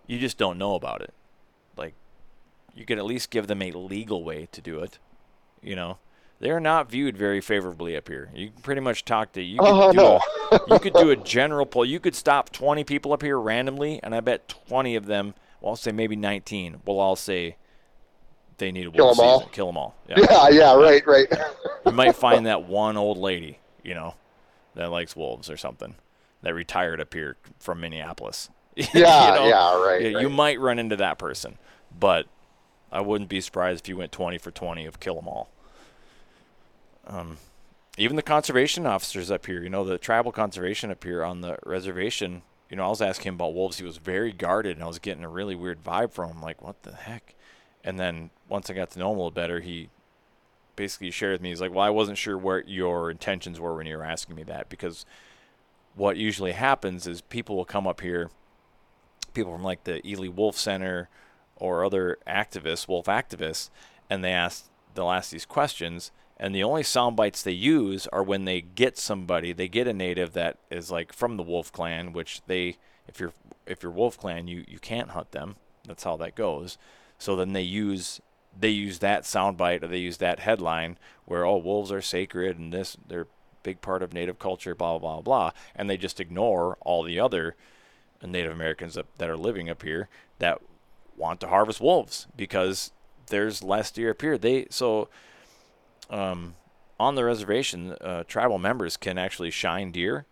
You 0.08 0.18
just 0.18 0.36
don't 0.38 0.58
know 0.58 0.74
about 0.74 1.02
it. 1.02 1.14
Like 1.76 1.94
you 2.74 2.84
could 2.84 2.98
at 2.98 3.04
least 3.04 3.30
give 3.30 3.46
them 3.46 3.62
a 3.62 3.70
legal 3.70 4.24
way 4.24 4.48
to 4.50 4.60
do 4.60 4.80
it. 4.80 4.98
You 5.62 5.76
know, 5.76 5.98
they're 6.40 6.60
not 6.60 6.90
viewed 6.90 7.16
very 7.16 7.40
favorably 7.40 7.96
up 7.96 8.08
here. 8.08 8.30
You 8.34 8.50
can 8.50 8.62
pretty 8.62 8.80
much 8.80 9.04
talk 9.04 9.32
to 9.32 9.42
you. 9.42 9.58
Could 9.58 9.68
Oh, 9.68 9.92
do 9.92 9.96
no. 9.96 10.20
a, 10.50 10.58
you 10.74 10.78
could 10.80 10.94
do 10.94 11.10
a 11.10 11.16
general 11.34 11.66
poll. 11.66 11.84
You 11.84 12.00
could 12.00 12.14
stop 12.14 12.50
20 12.50 12.82
people 12.84 13.12
up 13.12 13.22
here 13.22 13.38
randomly, 13.38 14.00
and 14.02 14.14
I 14.14 14.20
bet 14.20 14.48
20 14.48 14.96
of 14.96 15.06
them, 15.06 15.34
well, 15.60 15.70
I'll 15.70 15.76
say 15.76 15.92
maybe 15.92 16.16
19, 16.16 16.80
will 16.86 17.00
all 17.00 17.16
say 17.16 17.56
they 18.58 18.70
need 18.72 18.86
a 18.86 18.90
Kill 18.90 19.06
wolf 19.06 19.18
'em 19.18 19.24
all. 19.24 19.40
Kill 19.52 19.66
them 19.66 19.76
all. 19.76 19.94
Yeah. 20.08 20.16
Yeah, 20.30 20.48
yeah, 20.48 20.74
right, 20.74 21.06
right. 21.06 21.26
you 21.86 21.92
might 21.92 22.16
find 22.16 22.46
that 22.46 22.64
one 22.64 22.96
old 22.96 23.18
lady, 23.18 23.58
you 23.82 23.94
know, 23.94 24.14
that 24.74 24.90
likes 24.90 25.14
wolves 25.16 25.50
or 25.50 25.56
something, 25.56 25.96
that 26.42 26.54
retired 26.54 27.00
up 27.00 27.12
here 27.14 27.36
from 27.58 27.80
Minneapolis. 27.80 28.48
You 28.94 29.00
Yeah, 29.00 29.30
know? 29.34 29.48
yeah, 29.48 29.74
right, 29.84 30.00
Yeah, 30.02 30.20
You 30.20 30.28
might 30.28 30.60
run 30.60 30.78
into 30.78 30.96
that 30.96 31.18
person, 31.18 31.58
but 31.98 32.26
I 32.92 33.00
wouldn't 33.00 33.28
be 33.28 33.40
surprised 33.40 33.84
if 33.84 33.88
you 33.88 33.96
went 33.96 34.12
20 34.12 34.38
for 34.38 34.50
20 34.50 34.86
of 34.86 35.00
kill 35.00 35.16
them 35.16 35.28
all. 35.28 35.48
Um, 37.06 37.38
even 37.96 38.16
the 38.16 38.22
conservation 38.22 38.86
officers 38.86 39.30
up 39.30 39.46
here, 39.46 39.62
you 39.62 39.70
know, 39.70 39.84
the 39.84 39.98
tribal 39.98 40.30
conservation 40.32 40.90
up 40.90 41.02
here 41.02 41.24
on 41.24 41.40
the 41.40 41.58
reservation, 41.66 42.42
you 42.70 42.76
know, 42.76 42.84
I 42.84 42.88
was 42.88 43.02
asking 43.02 43.30
him 43.30 43.34
about 43.34 43.54
wolves. 43.54 43.78
He 43.78 43.84
was 43.84 43.96
very 43.96 44.32
guarded, 44.32 44.76
and 44.76 44.84
I 44.84 44.86
was 44.86 44.98
getting 44.98 45.24
a 45.24 45.28
really 45.28 45.54
weird 45.56 45.82
vibe 45.82 46.12
from 46.12 46.30
him, 46.30 46.42
like, 46.42 46.62
what 46.62 46.82
the 46.84 46.94
heck? 46.94 47.34
And 47.82 47.98
then 47.98 48.30
once 48.48 48.70
I 48.70 48.74
got 48.74 48.90
to 48.90 48.98
know 48.98 49.06
him 49.10 49.16
a 49.16 49.20
little 49.20 49.30
better, 49.30 49.60
he 49.60 49.88
basically 50.76 51.10
shared 51.10 51.32
with 51.32 51.40
me, 51.40 51.48
he's 51.48 51.60
like, 51.60 51.72
well, 51.72 51.84
I 51.84 51.90
wasn't 51.90 52.18
sure 52.18 52.38
what 52.38 52.68
your 52.68 53.10
intentions 53.10 53.58
were 53.58 53.74
when 53.74 53.86
you 53.86 53.96
were 53.96 54.04
asking 54.04 54.36
me 54.36 54.44
that, 54.44 54.68
because 54.68 55.04
what 55.96 56.16
usually 56.16 56.52
happens 56.52 57.06
is 57.06 57.20
people 57.22 57.56
will 57.56 57.64
come 57.64 57.86
up 57.86 58.00
here, 58.00 58.30
people 59.34 59.52
from 59.52 59.64
like 59.64 59.84
the 59.84 60.06
Ely 60.06 60.28
Wolf 60.28 60.56
Center 60.56 61.08
or 61.56 61.84
other 61.84 62.18
activists, 62.26 62.88
wolf 62.88 63.06
activists, 63.06 63.70
and 64.08 64.22
they 64.22 64.32
ask, 64.32 64.66
they'll 64.94 65.10
ask 65.10 65.30
these 65.30 65.46
questions, 65.46 66.12
and 66.38 66.54
the 66.54 66.62
only 66.62 66.84
sound 66.84 67.16
bites 67.16 67.42
they 67.42 67.52
use 67.52 68.06
are 68.08 68.22
when 68.22 68.44
they 68.44 68.60
get 68.60 68.96
somebody, 68.96 69.52
they 69.52 69.68
get 69.68 69.88
a 69.88 69.92
native 69.92 70.32
that 70.34 70.56
is 70.70 70.90
like 70.90 71.12
from 71.12 71.36
the 71.36 71.42
Wolf 71.42 71.72
Clan, 71.72 72.12
which 72.12 72.42
they, 72.46 72.76
if 73.08 73.18
you're 73.18 73.32
if 73.66 73.82
you're 73.82 73.92
Wolf 73.92 74.16
Clan, 74.16 74.46
you 74.46 74.64
you 74.68 74.78
can't 74.78 75.10
hunt 75.10 75.32
them. 75.32 75.56
That's 75.86 76.04
how 76.04 76.16
that 76.18 76.36
goes. 76.36 76.78
So 77.18 77.34
then 77.34 77.54
they 77.54 77.62
use 77.62 78.20
they 78.58 78.68
use 78.68 79.00
that 79.00 79.24
soundbite 79.24 79.82
or 79.82 79.88
they 79.88 79.98
use 79.98 80.18
that 80.18 80.40
headline 80.40 80.98
where 81.24 81.44
oh 81.44 81.56
wolves 81.56 81.92
are 81.92 82.02
sacred 82.02 82.58
and 82.58 82.72
this 82.72 82.96
they're 83.06 83.22
a 83.22 83.26
big 83.64 83.80
part 83.80 84.02
of 84.02 84.14
Native 84.14 84.38
culture, 84.38 84.76
blah 84.76 84.96
blah 84.98 85.14
blah 85.14 85.22
blah, 85.22 85.50
and 85.74 85.90
they 85.90 85.96
just 85.96 86.20
ignore 86.20 86.78
all 86.82 87.02
the 87.02 87.18
other 87.18 87.56
Native 88.26 88.52
Americans 88.52 88.94
that, 88.94 89.06
that 89.18 89.30
are 89.30 89.36
living 89.36 89.70
up 89.70 89.82
here 89.82 90.08
that 90.38 90.60
want 91.16 91.40
to 91.40 91.48
harvest 91.48 91.80
wolves 91.80 92.26
because 92.36 92.92
there's 93.28 93.62
less 93.62 93.90
deer 93.90 94.10
up 94.10 94.22
here. 94.22 94.38
They 94.38 94.66
so 94.70 95.08
um, 96.10 96.54
on 96.98 97.14
the 97.14 97.24
reservation, 97.24 97.92
uh, 98.00 98.24
tribal 98.26 98.58
members 98.58 98.96
can 98.96 99.18
actually 99.18 99.50
shine 99.50 99.92
deer. 99.92 100.26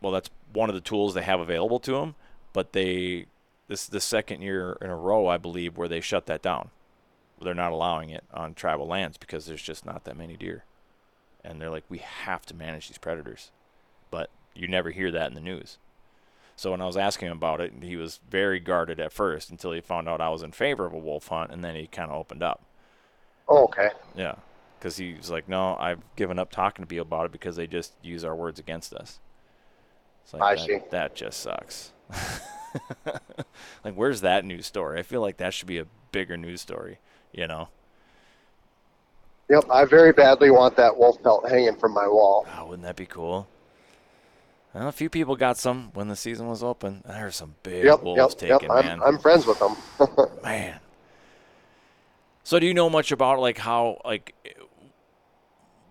Well, 0.00 0.12
that's 0.12 0.30
one 0.52 0.68
of 0.68 0.74
the 0.74 0.80
tools 0.80 1.14
they 1.14 1.22
have 1.22 1.40
available 1.40 1.80
to 1.80 1.92
them. 1.92 2.14
But 2.52 2.72
they 2.72 3.26
this 3.68 3.82
is 3.84 3.88
the 3.88 4.00
second 4.00 4.42
year 4.42 4.78
in 4.80 4.90
a 4.90 4.96
row, 4.96 5.26
I 5.26 5.36
believe, 5.36 5.76
where 5.76 5.88
they 5.88 6.00
shut 6.00 6.26
that 6.26 6.42
down. 6.42 6.70
They're 7.42 7.54
not 7.54 7.72
allowing 7.72 8.10
it 8.10 8.24
on 8.32 8.54
tribal 8.54 8.86
lands 8.86 9.18
because 9.18 9.44
there's 9.44 9.62
just 9.62 9.84
not 9.84 10.04
that 10.04 10.16
many 10.16 10.36
deer, 10.36 10.64
and 11.44 11.60
they're 11.60 11.70
like, 11.70 11.84
we 11.88 11.98
have 11.98 12.46
to 12.46 12.54
manage 12.54 12.88
these 12.88 12.96
predators, 12.96 13.50
but 14.10 14.30
you 14.54 14.68
never 14.68 14.90
hear 14.90 15.10
that 15.10 15.28
in 15.28 15.34
the 15.34 15.40
news. 15.40 15.76
So 16.56 16.70
when 16.70 16.80
I 16.80 16.86
was 16.86 16.96
asking 16.96 17.28
him 17.28 17.36
about 17.36 17.60
it, 17.60 17.72
he 17.82 17.96
was 17.96 18.18
very 18.30 18.58
guarded 18.58 18.98
at 18.98 19.12
first 19.12 19.50
until 19.50 19.72
he 19.72 19.82
found 19.82 20.08
out 20.08 20.22
I 20.22 20.30
was 20.30 20.42
in 20.42 20.52
favor 20.52 20.86
of 20.86 20.94
a 20.94 20.98
wolf 20.98 21.28
hunt, 21.28 21.52
and 21.52 21.62
then 21.62 21.76
he 21.76 21.86
kind 21.86 22.10
of 22.10 22.16
opened 22.16 22.42
up. 22.42 22.62
Oh, 23.46 23.64
okay. 23.64 23.90
Yeah, 24.16 24.36
because 24.78 24.96
he 24.96 25.14
was 25.14 25.30
like, 25.30 25.48
"No, 25.48 25.76
I've 25.78 26.00
given 26.16 26.38
up 26.38 26.50
talking 26.50 26.82
to 26.82 26.88
people 26.88 27.02
about 27.02 27.26
it 27.26 27.32
because 27.32 27.56
they 27.56 27.66
just 27.66 27.92
use 28.02 28.24
our 28.24 28.34
words 28.34 28.58
against 28.58 28.94
us." 28.94 29.20
It's 30.24 30.32
like, 30.32 30.42
I 30.42 30.54
that, 30.54 30.66
see. 30.66 30.78
That 30.90 31.14
just 31.14 31.40
sucks. 31.40 31.92
like, 33.84 33.94
where's 33.94 34.22
that 34.22 34.44
news 34.44 34.66
story? 34.66 34.98
I 34.98 35.02
feel 35.02 35.20
like 35.20 35.36
that 35.36 35.52
should 35.52 35.68
be 35.68 35.78
a 35.78 35.86
bigger 36.10 36.38
news 36.38 36.62
story. 36.62 36.98
You 37.32 37.46
know? 37.46 37.68
Yep, 39.50 39.66
I 39.70 39.84
very 39.84 40.12
badly 40.12 40.50
want 40.50 40.74
that 40.76 40.96
wolf 40.96 41.22
pelt 41.22 41.48
hanging 41.48 41.76
from 41.76 41.92
my 41.92 42.08
wall. 42.08 42.46
Oh, 42.58 42.66
wouldn't 42.66 42.82
that 42.82 42.96
be 42.96 43.06
cool? 43.06 43.46
Well, 44.76 44.88
a 44.88 44.92
few 44.92 45.08
people 45.08 45.36
got 45.36 45.56
some 45.56 45.90
when 45.94 46.08
the 46.08 46.16
season 46.16 46.48
was 46.48 46.62
open. 46.62 47.02
There 47.06 47.24
were 47.24 47.30
some 47.30 47.54
big 47.62 47.84
Yep, 47.84 48.02
wolves 48.02 48.36
yep, 48.42 48.42
yep. 48.42 48.60
taken, 48.60 48.70
I'm, 48.70 48.84
man. 48.84 49.00
I'm 49.02 49.18
friends 49.18 49.46
with 49.46 49.58
them. 49.58 49.74
man. 50.44 50.80
So 52.44 52.58
do 52.58 52.66
you 52.66 52.74
know 52.74 52.90
much 52.90 53.10
about 53.10 53.40
like 53.40 53.56
how 53.56 54.00
like 54.04 54.34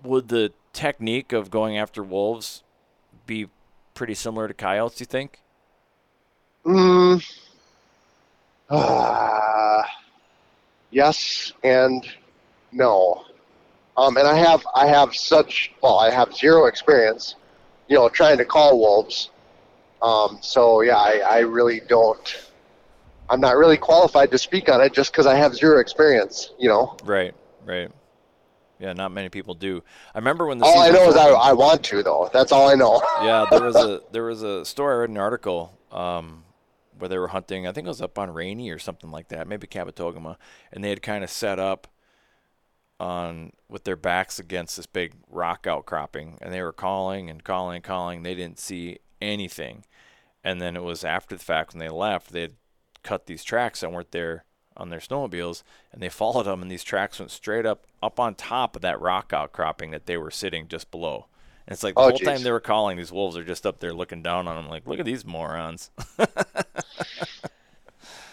would 0.03 0.27
the 0.27 0.53
technique 0.71 1.33
of 1.33 1.49
going 1.49 1.79
after 1.79 2.03
wolves 2.03 2.63
be 3.25 3.47
pretty 3.95 4.13
similar 4.13 4.47
to 4.47 4.53
coyotes? 4.53 4.99
Do 4.99 5.01
you 5.01 5.07
think? 5.07 5.39
Mm, 6.63 7.25
uh, 8.69 9.83
yes 10.91 11.53
and 11.63 12.07
no. 12.71 13.25
Um, 13.97 14.17
and 14.17 14.27
I 14.27 14.35
have 14.35 14.63
I 14.75 14.85
have 14.85 15.15
such 15.15 15.73
well 15.81 15.97
I 15.97 16.11
have 16.11 16.35
zero 16.35 16.67
experience, 16.67 17.35
you 17.87 17.95
know, 17.95 18.09
trying 18.09 18.37
to 18.37 18.45
call 18.45 18.79
wolves. 18.79 19.29
Um, 20.01 20.39
so 20.41 20.81
yeah, 20.81 20.97
I, 20.97 21.21
I 21.29 21.39
really 21.39 21.79
don't. 21.79 22.51
I'm 23.29 23.41
not 23.41 23.57
really 23.57 23.77
qualified 23.77 24.29
to 24.31 24.37
speak 24.37 24.69
on 24.69 24.81
it 24.81 24.93
just 24.93 25.11
because 25.11 25.25
I 25.25 25.35
have 25.35 25.55
zero 25.55 25.79
experience. 25.79 26.51
You 26.59 26.69
know. 26.69 26.97
Right. 27.03 27.33
Right. 27.65 27.91
Yeah, 28.79 28.93
not 28.93 29.11
many 29.11 29.29
people 29.29 29.53
do. 29.53 29.83
I 30.13 30.17
remember 30.17 30.45
when 30.47 30.57
the 30.57 30.65
All 30.65 30.79
I 30.79 30.89
know 30.89 31.07
is 31.07 31.15
I, 31.15 31.29
I 31.29 31.53
want 31.53 31.83
to 31.85 32.03
though. 32.03 32.29
That's 32.33 32.51
all 32.51 32.69
I 32.69 32.75
know. 32.75 33.01
yeah, 33.21 33.45
there 33.49 33.63
was 33.63 33.75
a 33.75 34.01
there 34.11 34.23
was 34.23 34.43
a 34.43 34.65
story 34.65 34.93
I 34.93 34.97
read 34.97 35.09
an 35.09 35.17
article 35.17 35.77
um, 35.91 36.43
where 36.97 37.07
they 37.07 37.17
were 37.17 37.29
hunting. 37.29 37.67
I 37.67 37.71
think 37.71 37.85
it 37.85 37.89
was 37.89 38.01
up 38.01 38.19
on 38.19 38.33
Rainy 38.33 38.69
or 38.69 38.79
something 38.79 39.11
like 39.11 39.29
that, 39.29 39.47
maybe 39.47 39.65
Kabetogama, 39.65 40.35
and 40.73 40.83
they 40.83 40.89
had 40.89 41.01
kind 41.01 41.23
of 41.23 41.29
set 41.29 41.57
up 41.57 41.87
on 42.99 43.51
with 43.69 43.83
their 43.83 43.95
backs 43.95 44.39
against 44.39 44.77
this 44.77 44.85
big 44.85 45.13
rock 45.29 45.67
outcropping, 45.67 46.37
and 46.41 46.53
they 46.53 46.61
were 46.61 46.73
calling 46.73 47.29
and 47.29 47.43
calling 47.43 47.77
and 47.77 47.83
calling. 47.83 48.23
They 48.23 48.35
didn't 48.35 48.59
see 48.59 48.99
anything, 49.21 49.85
and 50.43 50.61
then 50.61 50.75
it 50.75 50.83
was 50.83 51.03
after 51.03 51.35
the 51.37 51.43
fact 51.43 51.73
when 51.73 51.79
they 51.79 51.89
left, 51.89 52.31
they 52.31 52.41
had 52.41 52.55
cut 53.03 53.25
these 53.27 53.43
tracks 53.43 53.81
that 53.81 53.91
weren't 53.91 54.11
there 54.11 54.45
on 54.77 54.89
their 54.89 54.99
snowmobiles, 54.99 55.63
and 55.91 56.01
they 56.01 56.09
followed 56.09 56.43
them, 56.45 56.61
and 56.61 56.71
these 56.71 56.83
tracks 56.83 57.19
went 57.19 57.31
straight 57.31 57.65
up 57.65 57.87
up 58.03 58.19
on 58.19 58.35
top 58.35 58.75
of 58.75 58.81
that 58.83 58.99
rock 59.01 59.33
outcropping 59.33 59.91
that 59.91 60.05
they 60.05 60.17
were 60.17 60.31
sitting 60.31 60.67
just 60.67 60.91
below. 60.91 61.27
And 61.67 61.73
it's 61.73 61.83
like 61.83 61.97
the 61.97 62.03
Oh, 62.03 62.05
whole 62.05 62.19
time 62.19 62.43
they 62.43 62.51
were 62.51 62.59
calling, 62.59 62.97
these 62.97 63.11
wolves 63.11 63.37
are 63.37 63.43
just 63.43 63.65
up 63.65 63.79
there 63.79 63.93
looking 63.93 64.21
down 64.23 64.47
on 64.47 64.55
them, 64.55 64.69
like, 64.69 64.87
look 64.87 64.99
at 64.99 65.05
these 65.05 65.25
morons. 65.25 65.89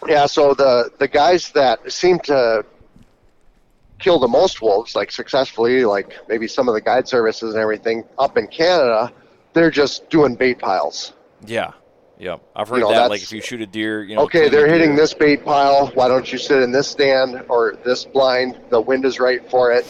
Yeah, 0.07 0.27
so 0.27 0.53
the 0.55 0.91
the 0.99 1.07
guys 1.07 1.51
that 1.53 1.93
seem 1.93 2.19
to 2.21 2.65
kill 4.03 4.19
the 4.19 4.29
most 4.29 4.61
wolves, 4.61 4.95
like 4.97 5.11
successfully, 5.13 5.85
like 5.85 6.17
maybe 6.29 6.49
some 6.49 6.69
of 6.69 6.75
the 6.75 6.81
guide 6.81 7.07
services 7.09 7.55
and 7.55 7.63
everything 7.63 8.05
up 8.19 8.37
in 8.37 8.47
Canada, 8.49 9.13
they're 9.53 9.71
just 9.71 10.09
doing 10.11 10.35
bait 10.35 10.59
piles. 10.59 11.13
yeah, 11.47 11.73
Yeah, 12.19 12.37
I've 12.57 12.69
heard 12.69 12.81
know, 12.81 12.91
that. 12.91 13.11
Like 13.11 13.23
if 13.23 13.33
you 13.33 13.41
shoot 13.41 13.61
a 13.61 13.67
deer, 13.67 14.03
you 14.03 14.17
know, 14.17 14.23
Okay, 14.23 14.49
they're 14.49 14.67
hitting 14.69 14.91
deer- 14.91 14.97
this 15.05 15.15
bait 15.15 15.45
pile. 15.45 15.89
Why 15.95 16.09
don't 16.09 16.31
you 16.33 16.39
sit 16.39 16.63
in 16.63 16.73
this 16.73 16.89
stand 16.89 17.45
or 17.49 17.77
this 17.85 18.05
blind? 18.05 18.59
The 18.71 18.81
wind 18.81 19.05
is 19.05 19.19
right 19.21 19.49
for 19.51 19.73
it. 19.73 19.87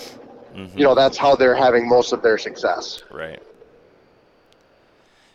Mhm. 0.54 0.76
You 0.78 0.84
know, 0.84 0.94
that's 0.94 1.16
how 1.16 1.34
they're 1.34 1.54
having 1.56 1.88
most 1.88 2.12
of 2.12 2.22
their 2.22 2.36
success. 2.38 3.02
Right. 3.10 3.40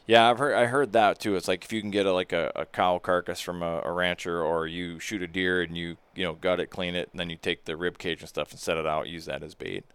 Yeah, 0.06 0.30
I've 0.30 0.38
heard 0.38 0.54
I 0.56 0.66
heard 0.68 0.94
that 0.94 1.20
too. 1.20 1.36
It's 1.36 1.48
like 1.50 1.66
if 1.66 1.74
you 1.74 1.82
can 1.82 1.92
get 1.92 2.06
a, 2.06 2.14
like 2.14 2.32
a, 2.32 2.52
a 2.56 2.66
cow 2.66 2.98
carcass 3.00 3.42
from 3.42 3.62
a, 3.62 3.82
a 3.84 3.92
rancher, 3.92 4.42
or 4.42 4.66
you 4.68 5.00
shoot 5.00 5.22
a 5.22 5.28
deer 5.28 5.62
and 5.62 5.76
you 5.78 5.98
you 6.18 6.24
know 6.26 6.34
gut 6.34 6.60
it, 6.60 6.70
clean 6.70 6.96
it, 6.96 7.10
and 7.12 7.20
then 7.20 7.30
you 7.30 7.38
take 7.38 7.66
the 7.66 7.78
rib 7.78 7.98
cage 7.98 8.22
and 8.22 8.30
stuff 8.30 8.52
and 8.52 8.60
set 8.60 8.78
it 8.78 8.88
out, 8.88 9.08
use 9.08 9.26
that 9.26 9.44
as 9.44 9.56
bait. 9.56 9.86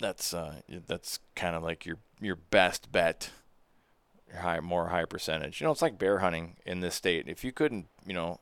That's 0.00 0.34
uh 0.34 0.56
that's 0.86 1.20
kind 1.36 1.54
of 1.54 1.62
like 1.62 1.86
your 1.86 1.98
your 2.20 2.36
best 2.36 2.90
bet. 2.90 3.30
Your 4.28 4.40
high 4.40 4.60
more 4.60 4.88
high 4.88 5.04
percentage. 5.04 5.60
You 5.60 5.66
know, 5.66 5.72
it's 5.72 5.82
like 5.82 5.98
bear 5.98 6.18
hunting 6.18 6.56
in 6.66 6.80
this 6.80 6.94
state. 6.96 7.28
If 7.28 7.44
you 7.44 7.52
couldn't, 7.52 7.86
you 8.06 8.14
know, 8.14 8.40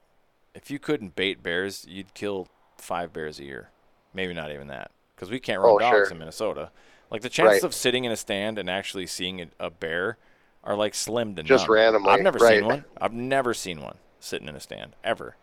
if 0.55 0.71
you 0.71 0.79
couldn't 0.79 1.17
bait 1.17 1.43
bears, 1.43 1.85
you'd 1.89 2.15
kill 2.15 2.49
five 2.79 3.13
bears 3.13 3.39
a 3.41 3.45
year. 3.45 3.71
Maybe 4.15 4.35
not 4.35 4.53
even 4.53 4.69
that, 4.69 4.91
because 5.15 5.31
we 5.31 5.41
can't 5.41 5.61
run 5.61 5.77
Oh, 5.77 5.79
dogs 5.79 6.09
sure. 6.09 6.11
in 6.11 6.19
Minnesota. 6.19 6.71
Like 7.11 7.23
the 7.23 7.29
chances 7.29 7.63
Right. 7.63 7.65
of 7.65 7.75
sitting 7.75 8.05
in 8.05 8.13
a 8.13 8.17
stand 8.17 8.59
and 8.59 8.71
actually 8.71 9.07
seeing 9.07 9.41
a, 9.41 9.49
a 9.59 9.71
bear 9.71 10.17
are 10.65 10.77
like 10.77 10.95
slim 10.95 11.35
to 11.37 11.43
Just 11.43 11.67
none. 11.67 11.77
randomly, 11.77 12.09
I've 12.11 12.21
never 12.21 12.39
right. 12.39 12.59
seen 12.61 12.65
one. 12.67 12.85
I've 13.01 13.13
never 13.13 13.53
seen 13.55 13.81
one 13.83 13.99
sitting 14.21 14.49
in 14.49 14.57
a 14.57 14.61
stand 14.61 14.95
ever, 15.05 15.37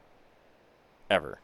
ever. 1.10 1.40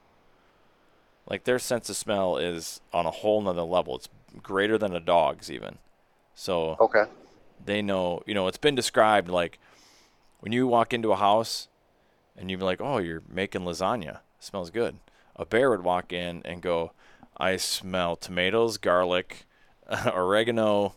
Like 1.29 1.45
their 1.45 1.59
sense 1.59 1.89
of 1.89 1.95
smell 1.95 2.37
is 2.37 2.81
on 2.93 3.05
a 3.05 3.11
whole 3.11 3.41
nother 3.41 3.61
level. 3.63 3.95
It's 3.95 4.09
greater 4.41 4.77
than 4.77 4.95
a 4.95 4.99
dog's 4.99 5.49
even. 5.51 5.77
So 6.35 6.75
Okay. 6.79 7.03
they 7.63 7.81
know, 7.81 8.23
you 8.25 8.33
know, 8.33 8.47
it's 8.47 8.57
been 8.57 8.75
described 8.75 9.29
like 9.29 9.59
when 10.41 10.51
you 10.51 10.67
walk 10.67 10.93
into 10.93 11.11
a 11.11 11.15
house 11.17 11.67
and 12.37 12.49
you're 12.51 12.59
like, 12.59 12.81
oh, 12.81 12.97
you're 12.97 13.23
making 13.29 13.61
lasagna. 13.61 14.19
smells 14.39 14.69
good. 14.69 14.97
A 15.35 15.45
bear 15.45 15.69
would 15.69 15.83
walk 15.83 16.11
in 16.11 16.41
and 16.45 16.61
go, 16.61 16.91
I 17.37 17.55
smell 17.57 18.15
tomatoes, 18.15 18.77
garlic, 18.77 19.45
oregano, 20.05 20.95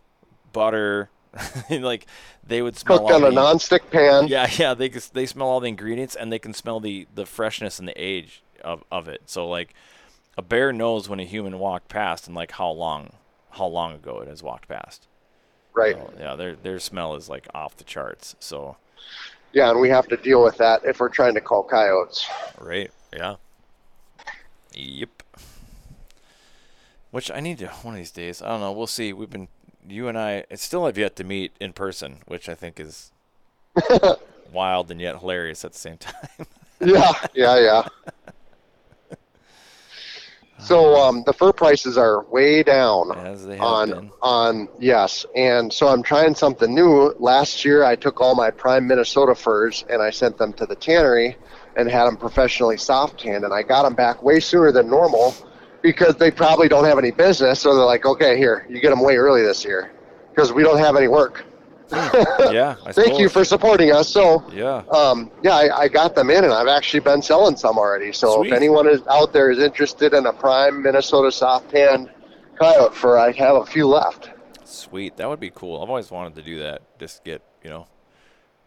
butter. 0.53 1.11
like 1.71 2.07
they 2.47 2.63
would 2.63 2.77
smell 2.77 2.99
Cooked 3.01 3.11
on 3.13 3.23
a 3.25 3.31
the- 3.31 3.37
nonstick 3.37 3.91
pan. 3.91 4.27
yeah, 4.27 4.49
yeah, 4.57 4.73
they 4.75 4.89
they 4.89 5.27
smell 5.27 5.47
all 5.49 5.61
the 5.61 5.69
ingredients 5.69 6.17
and 6.17 6.33
they 6.33 6.39
can 6.39 6.55
smell 6.55 6.81
the 6.81 7.07
the 7.15 7.27
freshness 7.27 7.79
and 7.79 7.87
the 7.87 7.93
age 8.03 8.43
of 8.67 8.85
of 8.93 9.09
it. 9.09 9.23
So 9.27 9.49
like 9.49 9.75
a 10.37 10.43
bear 10.43 10.73
knows 10.73 11.09
when 11.09 11.21
a 11.21 11.25
human 11.25 11.59
walked 11.59 11.89
past 11.89 12.27
and 12.27 12.37
like 12.37 12.53
how 12.53 12.71
long 12.71 13.11
how 13.53 13.67
long 13.67 13.95
ago 13.95 14.21
it 14.21 14.29
has 14.29 14.43
walked 14.43 14.69
past. 14.69 15.07
Right. 15.75 15.95
So, 15.95 16.13
yeah, 16.19 16.35
their 16.37 16.57
their 16.57 16.79
smell 16.79 17.15
is 17.15 17.29
like 17.29 17.49
off 17.55 17.77
the 17.77 17.85
charts. 17.85 18.37
So 18.41 18.77
Yeah, 19.53 19.71
and 19.71 19.81
we 19.81 19.89
have 19.91 20.09
to 20.09 20.17
deal 20.17 20.43
with 20.43 20.57
that 20.59 20.85
if 20.85 21.01
we're 21.01 21.09
trying 21.09 21.35
to 21.35 21.41
call 21.41 21.63
coyotes. 21.63 22.27
right, 22.59 22.91
yeah, 23.13 23.37
yep. 24.75 25.23
Which 27.11 27.31
I 27.31 27.41
need 27.41 27.59
to 27.59 27.69
one 27.69 27.95
of 27.95 27.99
these 27.99 28.11
days. 28.11 28.43
I 28.43 28.49
don't 28.49 28.61
know. 28.61 28.73
We'll 28.73 28.87
see. 28.87 29.13
We've 29.13 29.31
been 29.31 29.49
you 29.89 30.09
and 30.09 30.19
I. 30.19 30.45
It 30.51 30.61
still 30.61 30.87
have 30.87 30.99
yet 30.99 31.17
to 31.17 31.25
meet 31.25 31.53
in 31.61 31.73
person, 31.73 32.19
which 32.27 32.49
I 32.49 32.55
think 32.55 32.79
is 32.81 33.13
wild 34.53 34.91
and 34.91 35.01
yet 35.01 35.19
hilarious 35.21 35.65
at 35.65 35.73
the 35.73 35.79
same 35.79 35.99
time. 35.99 36.47
yeah, 36.81 37.13
yeah, 37.35 37.59
yeah. 37.59 37.89
So 40.67 40.97
um, 40.97 41.23
the 41.25 41.33
fur 41.33 41.53
prices 41.53 41.97
are 41.97 42.25
way 42.25 42.65
down 42.65 43.13
As 43.17 43.47
they 43.47 43.55
have 43.57 43.65
on 43.65 43.91
been. 43.91 44.11
on 44.21 44.69
yes, 44.81 45.25
and 45.37 45.73
so 45.73 45.87
I'm 45.87 46.03
trying 46.03 46.35
something 46.35 46.75
new. 46.75 47.15
Last 47.21 47.65
year, 47.65 47.85
I 47.85 47.95
took 47.95 48.21
all 48.21 48.35
my 48.35 48.51
prime 48.51 48.85
Minnesota 48.89 49.37
furs 49.37 49.85
and 49.89 50.03
I 50.03 50.11
sent 50.11 50.39
them 50.39 50.53
to 50.55 50.67
the 50.67 50.75
tannery 50.75 51.37
and 51.77 51.89
had 51.89 52.07
them 52.07 52.17
professionally 52.17 52.77
soft 52.79 53.21
tanned, 53.21 53.45
and 53.45 53.55
I 53.55 53.63
got 53.63 53.85
them 53.85 53.95
back 53.95 54.25
way 54.25 54.41
sooner 54.41 54.73
than 54.73 54.91
normal 54.91 55.37
because 55.83 56.17
they 56.17 56.33
probably 56.33 56.67
don't 56.67 56.85
have 56.85 56.99
any 56.99 57.13
business. 57.13 57.61
So 57.61 57.77
they're 57.77 57.85
like, 57.85 58.05
okay, 58.05 58.37
here, 58.37 58.67
you 58.69 58.81
get 58.81 58.91
them 58.91 59.03
way 59.03 59.17
early 59.17 59.43
this 59.43 59.65
year 59.65 59.93
because 60.31 60.53
we 60.53 60.65
don't 60.65 60.79
have 60.79 60.97
any 60.97 61.07
work. 61.07 61.45
yeah. 61.93 62.77
I 62.85 62.93
Thank 62.93 63.19
you 63.19 63.29
for 63.29 63.45
supporting 63.45 63.93
us. 63.93 64.09
So 64.09 64.45
Yeah. 64.53 64.83
um, 64.91 65.31
yeah, 65.43 65.55
I, 65.55 65.83
I 65.83 65.89
got 65.89 66.15
them 66.15 66.31
in, 66.31 66.45
and 66.45 66.53
I've 66.53 66.69
actually 66.69 67.01
been 67.01 67.23
selling 67.23 67.57
some 67.57 67.79
already. 67.79 68.13
So 68.13 68.37
Sweet. 68.37 68.49
if 68.49 68.53
anyone 68.55 68.89
is 68.89 69.03
out 69.09 69.33
there 69.33 69.51
is 69.51 69.59
interested 69.59 70.13
in 70.13 70.27
a 70.27 70.33
prime 70.33 70.83
Minnesota 70.83 71.31
soft 71.31 71.71
tan 71.71 72.11
coyote 72.59 72.95
fur, 72.95 73.19
I 73.19 73.33
have 73.33 73.57
a 73.57 73.67
few 73.67 73.87
left. 73.87 74.31
Sweet. 74.65 75.17
That 75.17 75.29
would 75.29 75.41
be 75.41 75.51
cool. 75.51 75.83
I've 75.83 75.89
always 75.89 76.11
wanted 76.11 76.35
to 76.37 76.43
do 76.43 76.59
that. 76.59 76.83
Just 76.99 77.23
get, 77.23 77.43
you 77.63 77.71
know, 77.71 77.87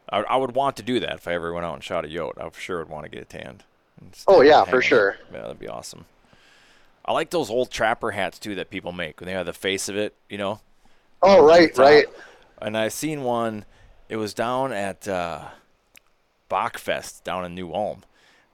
I, 0.09 0.21
I 0.21 0.35
would 0.37 0.55
want 0.55 0.77
to 0.77 0.83
do 0.83 0.99
that 1.01 1.15
if 1.15 1.27
I 1.27 1.33
ever 1.33 1.53
went 1.53 1.65
out 1.65 1.73
and 1.73 1.83
shot 1.83 2.05
a 2.05 2.07
yote. 2.07 2.37
I 2.37 2.49
sure 2.57 2.79
would 2.79 2.89
want 2.89 3.03
to 3.03 3.09
get 3.09 3.21
it 3.21 3.29
tanned. 3.29 3.63
Oh, 4.27 4.41
yeah, 4.41 4.63
for 4.63 4.81
sure. 4.81 5.17
Yeah, 5.33 5.41
that'd 5.41 5.59
be 5.59 5.67
awesome. 5.67 6.05
I 7.03 7.11
like 7.11 7.31
those 7.31 7.49
old 7.49 7.71
trapper 7.71 8.11
hats 8.11 8.39
too 8.39 8.55
that 8.55 8.69
people 8.69 8.91
make 8.91 9.19
when 9.19 9.27
they 9.27 9.33
have 9.33 9.45
the 9.45 9.53
face 9.53 9.89
of 9.89 9.97
it, 9.97 10.15
you 10.29 10.37
know. 10.37 10.61
Oh, 11.21 11.45
right, 11.45 11.75
right. 11.77 12.05
And 12.61 12.77
I 12.77 12.87
seen 12.89 13.23
one. 13.23 13.65
It 14.09 14.17
was 14.17 14.33
down 14.33 14.71
at 14.73 15.07
uh, 15.07 15.49
Bockfest 16.49 17.23
down 17.23 17.45
in 17.45 17.53
New 17.55 17.71
Ulm, 17.73 18.03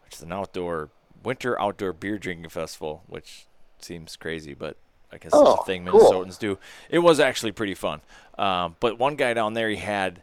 which 0.04 0.16
is 0.16 0.22
an 0.22 0.32
outdoor 0.32 0.90
winter 1.24 1.60
outdoor 1.60 1.94
beer 1.94 2.18
drinking 2.20 2.50
festival, 2.50 3.04
which 3.08 3.46
seems 3.80 4.16
crazy, 4.16 4.54
but 4.54 4.78
I 5.12 5.18
guess 5.18 5.28
it's 5.28 5.36
Oh, 5.36 5.56
a 5.56 5.66
thing 5.66 5.86
cool. 5.86 6.00
Minnesotans 6.02 6.38
do. 6.38 6.58
It 6.90 7.00
was 7.00 7.20
actually 7.20 7.52
pretty 7.54 7.74
fun. 7.74 8.02
Um, 8.38 8.76
but 8.80 9.00
one 9.00 9.16
guy 9.16 9.34
down 9.34 9.54
there, 9.54 9.70
he 9.70 9.78
had 9.78 10.22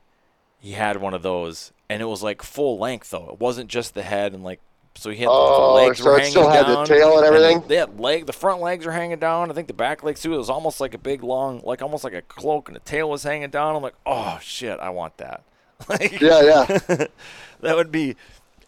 he 0.61 0.73
had 0.73 0.99
one 0.99 1.15
of 1.15 1.23
those, 1.23 1.73
and 1.89 2.01
it 2.03 2.05
was 2.07 2.23
like 2.23 2.43
full 2.43 2.79
length 2.79 3.11
though. 3.11 3.31
It 3.33 3.41
wasn't 3.41 3.69
just 3.71 3.95
the 3.95 4.03
head 4.03 4.33
and 4.35 4.45
like. 4.45 4.61
So 4.95 5.11
he 5.11 5.17
had 5.17 5.33
the 5.33 5.33
Oh, 5.33 5.75
legs 5.75 5.99
so 5.99 6.11
were 6.11 6.19
hanging 6.19 6.31
still 6.31 6.49
had 6.49 6.67
the 6.67 6.75
down, 6.77 6.87
tail 6.87 7.17
and 7.19 7.27
everything? 7.27 7.65
they 7.67 7.77
had 7.77 7.99
leg. 7.99 8.27
The 8.27 8.33
front 8.33 8.61
legs 8.61 8.85
were 8.87 8.93
hanging 8.93 9.19
down. 9.19 9.51
I 9.51 9.55
think 9.55 9.67
the 9.69 9.75
back 9.75 10.03
legs 10.03 10.21
too. 10.21 10.35
It 10.35 10.39
was 10.39 10.51
almost 10.51 10.81
like 10.81 10.95
a 10.95 10.99
big 10.99 11.23
long, 11.23 11.61
like 11.65 11.83
almost 11.83 12.05
like 12.05 12.13
a 12.15 12.23
cloak, 12.23 12.69
and 12.69 12.77
the 12.77 12.81
tail 12.81 13.09
was 13.11 13.23
hanging 13.23 13.51
down. 13.51 13.75
I'm 13.75 13.83
like, 13.83 13.95
oh 14.07 14.39
shit, 14.43 14.79
I 14.81 14.91
want 14.91 15.17
that. 15.19 15.43
like, 15.89 16.21
Yeah, 16.21 16.43
yeah. 16.43 17.07
that 17.61 17.77
would 17.77 17.91
be, 17.91 18.17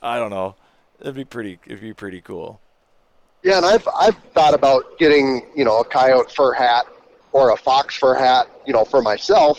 I 0.02 0.18
don't 0.18 0.30
know, 0.30 0.56
it'd 1.00 1.14
be 1.14 1.24
pretty. 1.24 1.58
It'd 1.66 1.80
be 1.80 1.92
pretty 1.94 2.20
cool. 2.20 2.60
Yeah, 3.42 3.58
and 3.58 3.66
I've 3.66 3.86
I've 3.94 4.16
thought 4.32 4.54
about 4.54 4.98
getting 4.98 5.46
you 5.54 5.64
know 5.64 5.80
a 5.80 5.84
coyote 5.84 6.32
fur 6.34 6.52
hat 6.54 6.86
or 7.32 7.50
a 7.50 7.56
fox 7.56 7.96
fur 7.96 8.14
hat, 8.14 8.48
you 8.66 8.72
know, 8.72 8.84
for 8.84 9.02
myself. 9.02 9.58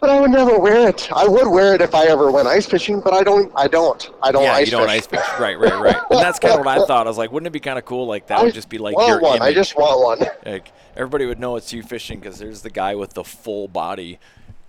But 0.00 0.10
I 0.10 0.20
would 0.20 0.30
never 0.30 0.58
wear 0.58 0.88
it. 0.88 1.10
I 1.10 1.26
would 1.26 1.48
wear 1.48 1.74
it 1.74 1.80
if 1.80 1.94
I 1.94 2.04
ever 2.06 2.30
went 2.30 2.46
ice 2.46 2.66
fishing, 2.66 3.00
but 3.00 3.14
I 3.14 3.22
don't. 3.22 3.50
I 3.56 3.66
don't. 3.66 4.10
I 4.22 4.30
don't 4.30 4.42
yeah, 4.42 4.52
ice 4.52 4.66
you 4.66 4.72
don't 4.72 4.86
fish. 4.86 4.96
ice 4.98 5.06
fish. 5.06 5.20
Right, 5.40 5.58
right, 5.58 5.72
right. 5.80 5.96
And 6.10 6.20
that's 6.20 6.38
kind 6.38 6.52
of 6.54 6.60
what 6.64 6.68
I 6.68 6.84
thought. 6.84 7.06
I 7.06 7.10
was 7.10 7.16
like, 7.18 7.32
wouldn't 7.32 7.46
it 7.48 7.50
be 7.52 7.60
kind 7.60 7.78
of 7.78 7.84
cool? 7.86 8.06
Like 8.06 8.26
that 8.26 8.38
I 8.38 8.42
would 8.44 8.54
just 8.54 8.68
be 8.68 8.76
like 8.78 8.94
want 8.94 9.08
your 9.08 9.20
one. 9.20 9.40
I 9.42 9.52
just 9.54 9.76
want 9.76 10.20
one. 10.20 10.28
Like 10.46 10.70
everybody 10.96 11.24
would 11.26 11.40
know 11.40 11.56
it's 11.56 11.72
you 11.72 11.82
fishing 11.82 12.20
because 12.20 12.38
there's 12.38 12.62
the 12.62 12.70
guy 12.70 12.94
with 12.94 13.14
the 13.14 13.24
full 13.24 13.68
body 13.68 14.18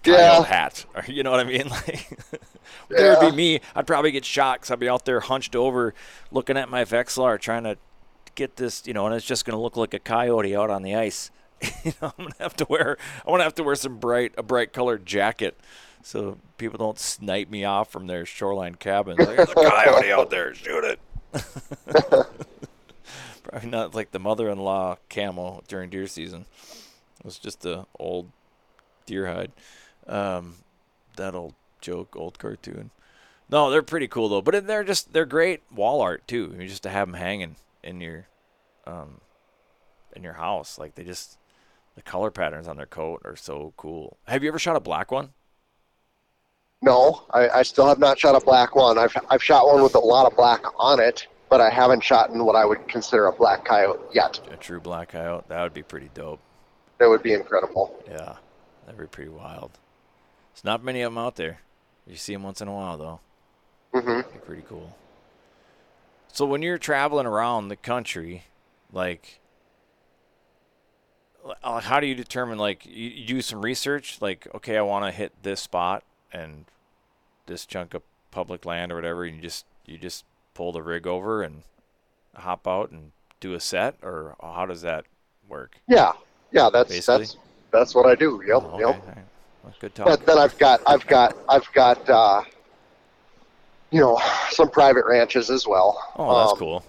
Yeah. 0.05 0.43
hat. 0.43 0.85
Or, 0.95 1.03
you 1.07 1.23
know 1.23 1.31
what 1.31 1.39
I 1.39 1.43
mean? 1.43 1.69
Like 2.89 2.99
there 2.99 3.19
would 3.19 3.31
be 3.31 3.35
me. 3.35 3.61
I'd 3.75 3.85
probably 3.87 4.11
get 4.11 4.23
shot 4.23 4.59
because 4.59 4.71
I'd 4.71 4.79
be 4.79 4.87
out 4.87 5.03
there 5.03 5.19
hunched 5.19 5.55
over, 5.57 5.93
looking 6.31 6.55
at 6.57 6.69
my 6.69 6.85
Vexilar, 6.85 7.37
trying 7.39 7.63
to 7.65 7.77
get 8.35 8.55
this. 8.55 8.87
You 8.87 8.93
know, 8.93 9.05
and 9.05 9.13
it's 9.15 9.25
just 9.25 9.43
going 9.45 9.55
to 9.57 9.61
look 9.61 9.75
like 9.75 9.93
a 9.93 9.99
coyote 9.99 10.55
out 10.55 10.69
on 10.69 10.83
the 10.83 10.95
ice. 10.95 11.29
you 11.83 11.93
know, 12.01 12.13
I'm 12.17 12.25
gonna 12.25 12.35
have 12.39 12.55
to 12.57 12.65
wear. 12.69 12.97
I'm 13.25 13.33
gonna 13.33 13.43
have 13.43 13.55
to 13.55 13.63
wear 13.63 13.75
some 13.75 13.97
bright, 13.97 14.33
a 14.37 14.43
bright 14.43 14.73
colored 14.73 15.05
jacket. 15.05 15.57
So 16.03 16.37
people 16.57 16.77
don't 16.77 16.99
snipe 16.99 17.49
me 17.49 17.65
off 17.65 17.91
from 17.91 18.07
their 18.07 18.25
shoreline 18.25 18.75
cabins. 18.75 19.17
There's 19.17 19.49
a 19.49 19.53
coyote 19.53 20.11
out 20.11 20.29
there. 20.29 20.53
Shoot 20.53 20.83
it. 20.83 20.99
Probably 23.43 23.69
not 23.69 23.95
like 23.95 24.11
the 24.11 24.19
mother-in-law 24.19 24.97
camo 25.09 25.63
during 25.67 25.89
deer 25.89 26.07
season. 26.07 26.45
It 27.19 27.25
was 27.25 27.37
just 27.39 27.65
a 27.65 27.85
old 27.99 28.31
deer 29.05 29.27
hide. 29.27 29.51
Um, 30.07 30.55
that 31.17 31.35
old 31.35 31.55
joke, 31.81 32.15
old 32.15 32.39
cartoon. 32.39 32.91
No, 33.49 33.69
they're 33.69 33.81
pretty 33.81 34.07
cool 34.07 34.29
though. 34.29 34.41
But 34.41 34.67
they're 34.67 34.83
just 34.83 35.13
they're 35.13 35.25
great 35.25 35.63
wall 35.71 36.01
art 36.01 36.27
too. 36.27 36.55
You 36.57 36.67
just 36.67 36.83
to 36.83 36.89
have 36.89 37.07
them 37.07 37.15
hanging 37.15 37.55
in 37.83 38.01
your, 38.01 38.27
um, 38.85 39.21
in 40.15 40.23
your 40.23 40.33
house. 40.33 40.77
Like 40.77 40.95
they 40.95 41.03
just 41.03 41.37
the 41.97 42.03
color 42.03 42.29
patterns 42.29 42.67
on 42.67 42.77
their 42.77 42.85
coat 42.85 43.23
are 43.25 43.35
so 43.35 43.73
cool. 43.75 44.17
Have 44.27 44.43
you 44.43 44.49
ever 44.49 44.59
shot 44.59 44.75
a 44.75 44.79
black 44.79 45.11
one? 45.11 45.31
No, 46.83 47.23
I, 47.31 47.49
I 47.49 47.63
still 47.63 47.87
have 47.87 47.97
not 47.97 48.19
shot 48.19 48.39
a 48.39 48.45
black 48.45 48.75
one. 48.75 48.99
I've 48.99 49.17
I've 49.31 49.43
shot 49.43 49.65
one 49.65 49.81
with 49.81 49.95
a 49.95 49.99
lot 49.99 50.27
of 50.31 50.37
black 50.37 50.63
on 50.77 50.99
it, 50.99 51.25
but 51.49 51.59
I 51.59 51.71
haven't 51.71 52.03
shot 52.03 52.29
in 52.29 52.45
what 52.45 52.55
I 52.55 52.65
would 52.65 52.87
consider 52.87 53.25
a 53.25 53.33
black 53.33 53.65
coyote 53.65 53.99
yet. 54.13 54.39
A 54.51 54.57
true 54.57 54.79
black 54.79 55.09
coyote. 55.09 55.45
That 55.47 55.63
would 55.63 55.73
be 55.73 55.81
pretty 55.81 56.11
dope. 56.13 56.39
That 56.99 57.09
would 57.09 57.23
be 57.23 57.33
incredible. 57.33 57.99
Yeah, 58.07 58.35
that'd 58.85 59.01
be 59.01 59.07
pretty 59.07 59.31
wild. 59.31 59.71
There's 60.53 60.63
not 60.63 60.83
many 60.83 61.01
of 61.01 61.11
them 61.11 61.17
out 61.17 61.35
there. 61.35 61.61
You 62.05 62.15
see 62.15 62.33
them 62.33 62.43
once 62.43 62.61
in 62.61 62.67
a 62.67 62.73
while 62.73 62.97
though. 62.99 63.19
Mm-hmm. 63.95 64.37
Pretty 64.45 64.63
cool. 64.69 64.95
So 66.31 66.45
when 66.45 66.61
you're 66.61 66.77
traveling 66.77 67.25
around 67.25 67.69
the 67.69 67.75
country, 67.75 68.43
like, 68.93 69.39
how 71.63 71.99
do 71.99 72.07
you 72.07 72.15
determine? 72.15 72.57
Like, 72.57 72.85
you, 72.85 73.09
you 73.09 73.25
do 73.25 73.41
some 73.41 73.61
research. 73.61 74.17
Like, 74.21 74.47
okay, 74.55 74.77
I 74.77 74.81
want 74.81 75.05
to 75.05 75.11
hit 75.11 75.31
this 75.43 75.61
spot 75.61 76.03
and 76.31 76.65
this 77.45 77.65
chunk 77.65 77.93
of 77.93 78.01
public 78.31 78.65
land 78.65 78.91
or 78.91 78.95
whatever. 78.95 79.23
And 79.25 79.35
you 79.37 79.41
just 79.41 79.65
you 79.85 79.97
just 79.97 80.25
pull 80.53 80.71
the 80.71 80.81
rig 80.81 81.07
over 81.07 81.41
and 81.43 81.63
hop 82.35 82.67
out 82.67 82.91
and 82.91 83.11
do 83.39 83.53
a 83.53 83.59
set, 83.59 83.95
or 84.01 84.35
how 84.41 84.65
does 84.65 84.81
that 84.81 85.05
work? 85.47 85.77
Yeah, 85.87 86.13
yeah. 86.51 86.69
That's 86.71 86.89
Basically. 86.89 87.19
that's 87.25 87.37
that's 87.71 87.95
what 87.95 88.05
I 88.05 88.15
do. 88.15 88.41
Yep, 88.45 88.63
Oh, 88.63 88.67
okay, 88.73 88.79
yep. 88.79 89.07
right. 89.07 89.25
Well, 89.63 89.73
good 89.79 89.95
talk. 89.95 90.05
But 90.07 90.25
then 90.25 90.37
I've 90.37 90.57
got 90.57 90.81
I've 90.87 91.05
got 91.07 91.37
I've 91.49 91.71
got 91.73 92.09
uh, 92.09 92.43
you 93.91 93.99
know 94.01 94.19
some 94.49 94.69
private 94.69 95.05
ranches 95.05 95.49
as 95.49 95.67
well. 95.67 96.03
oh, 96.17 96.39
that's 96.39 96.51
Um, 96.53 96.57
cool. 96.57 96.83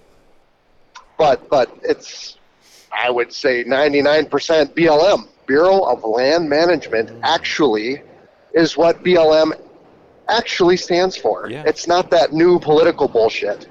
But 1.17 1.49
but 1.49 1.71
it's 1.83 2.38
I 2.93 3.11
would 3.11 3.33
say 3.33 3.65
99% 3.65 4.29
BLM 4.75 5.29
Bureau 5.47 5.81
of 5.81 6.05
Land 6.05 6.49
Management 6.49 7.11
actually 7.23 8.03
is 8.55 8.77
what 8.77 9.03
BLM 9.03 9.53
actually 10.29 10.77
stands 10.77 11.17
for. 11.17 11.49
Yeah. 11.51 11.65
It's 11.67 11.87
not 11.87 12.11
that 12.11 12.33
new 12.33 12.59
political 12.59 13.09
bullshit. 13.09 13.67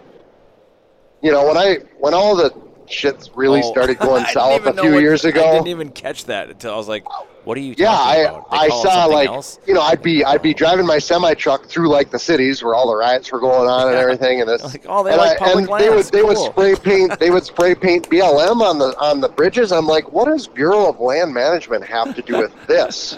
You 1.22 1.32
know 1.32 1.48
when 1.48 1.58
I 1.58 1.78
when 2.00 2.14
all 2.14 2.36
the 2.36 2.54
shit 2.88 3.30
really 3.36 3.62
Oh, 3.64 3.72
started 3.72 4.00
going 4.00 4.26
south 4.34 4.66
a 4.66 4.74
few 4.74 4.94
what- 4.94 5.02
years 5.02 5.26
ago, 5.26 5.48
I 5.48 5.52
didn't 5.54 5.68
even 5.68 5.90
catch 5.92 6.26
that 6.26 6.50
until 6.50 6.74
I 6.74 6.78
was 6.78 6.88
like, 6.88 7.06
"What 7.48 7.58
are 7.58 7.62
you 7.62 7.76
Yeah, 7.78 7.92
I 7.94 8.16
about?" 8.18 8.52
They 8.52 8.58
I 8.58 8.68
saw 8.68 9.06
like 9.06 9.30
else? 9.30 9.60
you 9.66 9.74
know 9.74 9.82
I'd 9.82 10.02
be 10.02 10.26
I'd 10.26 10.42
be 10.42 10.54
driving 10.54 10.86
my 10.86 11.00
semi 11.00 11.34
truck 11.34 11.66
through 11.66 11.88
like 11.88 12.12
the 12.12 12.20
cities 12.20 12.62
where 12.62 12.76
all 12.76 12.90
the 12.90 12.96
riots 12.98 13.32
were 13.32 13.40
going 13.40 13.70
on 13.70 13.88
and 13.88 13.96
everything 13.96 14.42
and 14.42 14.50
this 14.50 14.62
Like, 14.74 14.86
oh, 14.90 15.02
they 15.02 15.12
and, 15.12 15.20
like 15.20 15.42
I, 15.42 15.46
public 15.46 15.70
and 15.70 15.80
they 15.80 15.90
would 15.90 16.06
they 16.08 16.24
would 16.24 16.38
spray 16.38 16.76
paint 16.84 17.18
they 17.22 17.30
would 17.30 17.46
spray 17.46 17.74
paint 17.74 18.10
BLM 18.10 18.60
on 18.62 18.80
the 18.80 18.98
on 19.00 19.22
the 19.22 19.30
bridges. 19.30 19.72
I'm 19.72 19.88
like, 19.88 20.12
what 20.12 20.26
does 20.26 20.46
Bureau 20.46 20.90
of 20.90 21.00
Land 21.00 21.34
Management 21.34 21.86
have 21.86 22.14
to 22.16 22.22
do 22.22 22.38
with 22.38 22.68
this? 22.68 23.18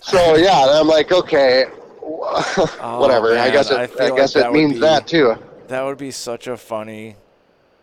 so 0.00 0.34
yeah, 0.34 0.62
and 0.62 0.70
I'm 0.70 0.88
like, 0.88 1.12
okay, 1.12 1.66
oh, 2.02 2.98
whatever. 3.00 3.38
I 3.38 3.50
guess 3.50 3.70
it 3.70 3.78
I 3.78 3.82
I, 3.84 3.86
feel 3.86 4.08
like 4.08 4.16
guess 4.16 4.32
that 4.34 4.46
it 4.46 4.52
means 4.52 4.74
be- 4.74 4.80
that 4.80 5.06
too. 5.06 5.36
That 5.68 5.84
would 5.84 5.98
be 5.98 6.10
such 6.10 6.48
a 6.48 6.56
funny, 6.56 7.14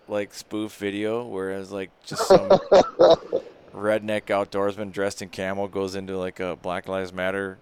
like 0.10 0.34
spoof 0.34 0.76
video, 0.76 1.26
whereas 1.26 1.72
like 1.72 1.92
just 2.04 2.28
some 2.28 2.60
redneck 3.80 4.24
outdoorsman 4.24 4.92
dressed 4.92 5.22
in 5.22 5.30
camel 5.30 5.68
goes 5.68 5.96
into 5.96 6.18
like 6.18 6.40
a 6.40 6.56
Black 6.56 6.88
Lives 6.88 7.12
Matter 7.14 7.58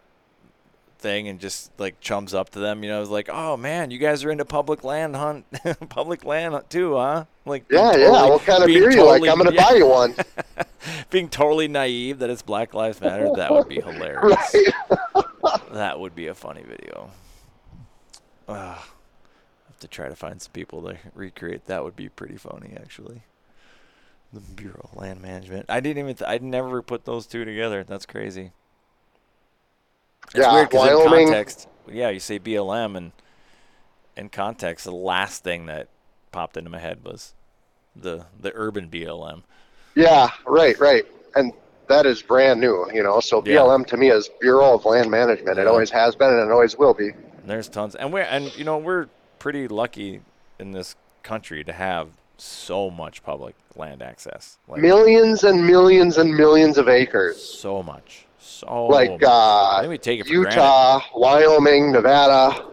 thing 1.00 1.28
and 1.28 1.40
just 1.40 1.72
like 1.80 2.00
chums 2.02 2.34
up 2.34 2.50
to 2.52 2.60
them. 2.60 2.84
You 2.84 2.90
know, 2.90 3.02
it's 3.02 3.12
like, 3.12 3.30
oh 3.32 3.56
man, 3.58 3.92
you 3.92 3.98
guys 4.00 4.24
are 4.24 4.32
into 4.32 4.46
public 4.46 4.84
land 4.84 5.16
hunt, 5.16 5.46
public 5.90 6.26
land 6.26 6.60
too, 6.70 6.96
huh? 6.96 7.26
Like, 7.46 7.66
Yeah, 7.70 7.96
yeah. 7.96 8.10
What 8.26 8.44
kind 8.44 8.64
of 8.64 8.68
beer 8.68 8.92
you 8.92 9.04
like? 9.06 9.22
I'm 9.28 9.38
gonna 9.38 9.52
yeah, 9.54 9.70
buy 9.70 9.76
you 9.76 9.88
one. 9.88 10.16
Being 11.10 11.30
totally 11.30 11.68
naive 11.68 12.20
that 12.20 12.30
it's 12.30 12.42
Black 12.42 12.74
Lives 12.74 13.00
Matter, 13.02 13.30
that 13.36 13.52
would 13.52 13.68
be 13.68 13.82
hilarious. 13.82 14.56
That 15.72 16.00
would 16.00 16.16
be 16.16 16.28
a 16.28 16.34
funny 16.34 16.64
video. 16.64 17.12
Ah, 18.50 18.88
have 19.68 19.80
to 19.80 19.88
try 19.88 20.08
to 20.08 20.16
find 20.16 20.42
some 20.42 20.52
people 20.54 20.82
to 20.84 20.98
recreate. 21.14 21.66
That 21.66 21.84
would 21.84 21.96
be 21.96 22.10
pretty 22.10 22.38
funny, 22.38 22.74
actually. 22.80 23.22
The 24.34 24.40
Bureau 24.42 24.90
of 24.92 24.98
Land 24.98 25.22
Management. 25.22 25.66
I 25.70 25.80
didn't 25.80 26.00
even. 26.04 26.16
Th- 26.16 26.30
I 26.30 26.38
never 26.40 26.82
put 26.82 27.06
those 27.06 27.26
two 27.26 27.46
together. 27.46 27.84
That's 27.84 28.06
crazy. 28.06 28.52
It's 30.28 30.40
Yeah, 30.40 30.54
weird 30.54 30.70
'cause 30.70 30.90
in 30.90 31.08
context, 31.08 31.68
yeah, 31.88 32.10
you 32.10 32.20
say 32.20 32.38
BLM, 32.38 32.98
and 32.98 33.12
in 34.18 34.30
context, 34.30 34.84
the 34.86 34.92
last 34.92 35.44
thing 35.44 35.68
that 35.68 35.88
popped 36.32 36.58
into 36.58 36.70
my 36.70 36.80
head 36.80 37.04
was 37.06 37.34
the 37.96 38.26
the 38.40 38.52
urban 38.54 38.90
BLM. 38.90 39.44
Yeah, 39.96 40.30
right, 40.46 40.78
right. 40.80 41.06
And 41.36 41.54
that 41.88 42.06
is 42.06 42.22
brand 42.22 42.60
new, 42.60 42.86
you 42.94 43.02
know. 43.04 43.20
So 43.22 43.42
Yeah. 43.46 43.62
BLM 43.62 43.86
to 43.88 43.98
me 43.98 44.12
is 44.12 44.30
Bureau 44.42 44.74
of 44.76 44.86
Land 44.86 45.10
Management. 45.10 45.58
It 45.58 45.68
always 45.68 45.90
has 45.92 46.16
been 46.16 46.30
and 46.30 46.42
it 46.42 46.52
always 46.52 46.78
will 46.78 46.94
be. 46.94 47.10
And 47.10 47.50
there's 47.50 47.70
tons, 47.70 47.96
and 47.96 48.12
we're 48.12 48.24
and 48.24 48.54
you 48.58 48.66
know 48.66 48.78
we're 48.78 49.08
pretty 49.40 49.68
lucky 49.70 50.22
in 50.60 50.72
this 50.72 50.96
country 51.24 51.64
to 51.64 51.72
have 51.72 52.10
so 52.38 52.90
much 52.90 53.24
public 53.24 53.56
land 53.76 54.02
access. 54.02 54.58
Like 54.68 54.82
Millions 54.82 55.44
and 55.44 55.66
millions 55.66 56.18
and 56.18 56.36
millions 56.36 56.78
of 56.78 56.88
acres. 56.90 57.42
so 57.42 57.82
much, 57.84 58.26
so 58.40 58.86
like 58.88 59.12
much. 59.12 59.24
Uh, 59.26 59.80
think 59.82 59.90
we 59.90 59.98
take 59.98 60.20
it 60.20 60.28
for 60.28 60.34
granted. 60.34 60.52
Utah, 60.56 61.02
Wyoming, 61.16 61.92
Nevada. 61.92 62.66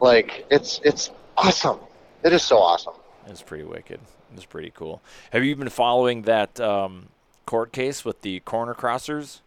Like 0.00 0.46
it's 0.50 0.80
it's 0.84 1.10
awesome. 1.36 1.78
It 2.22 2.32
is 2.32 2.42
so 2.42 2.58
awesome. 2.58 2.94
It's 3.26 3.42
pretty 3.42 3.64
wicked. 3.64 4.00
It's 4.34 4.44
pretty 4.44 4.70
cool. 4.70 5.00
Have 5.30 5.44
you 5.44 5.56
been 5.56 5.68
following 5.68 6.22
that 6.22 6.60
um, 6.60 7.08
court 7.46 7.72
case 7.72 8.04
with 8.04 8.20
the 8.22 8.40
corner 8.40 8.74
crossers? 8.74 9.40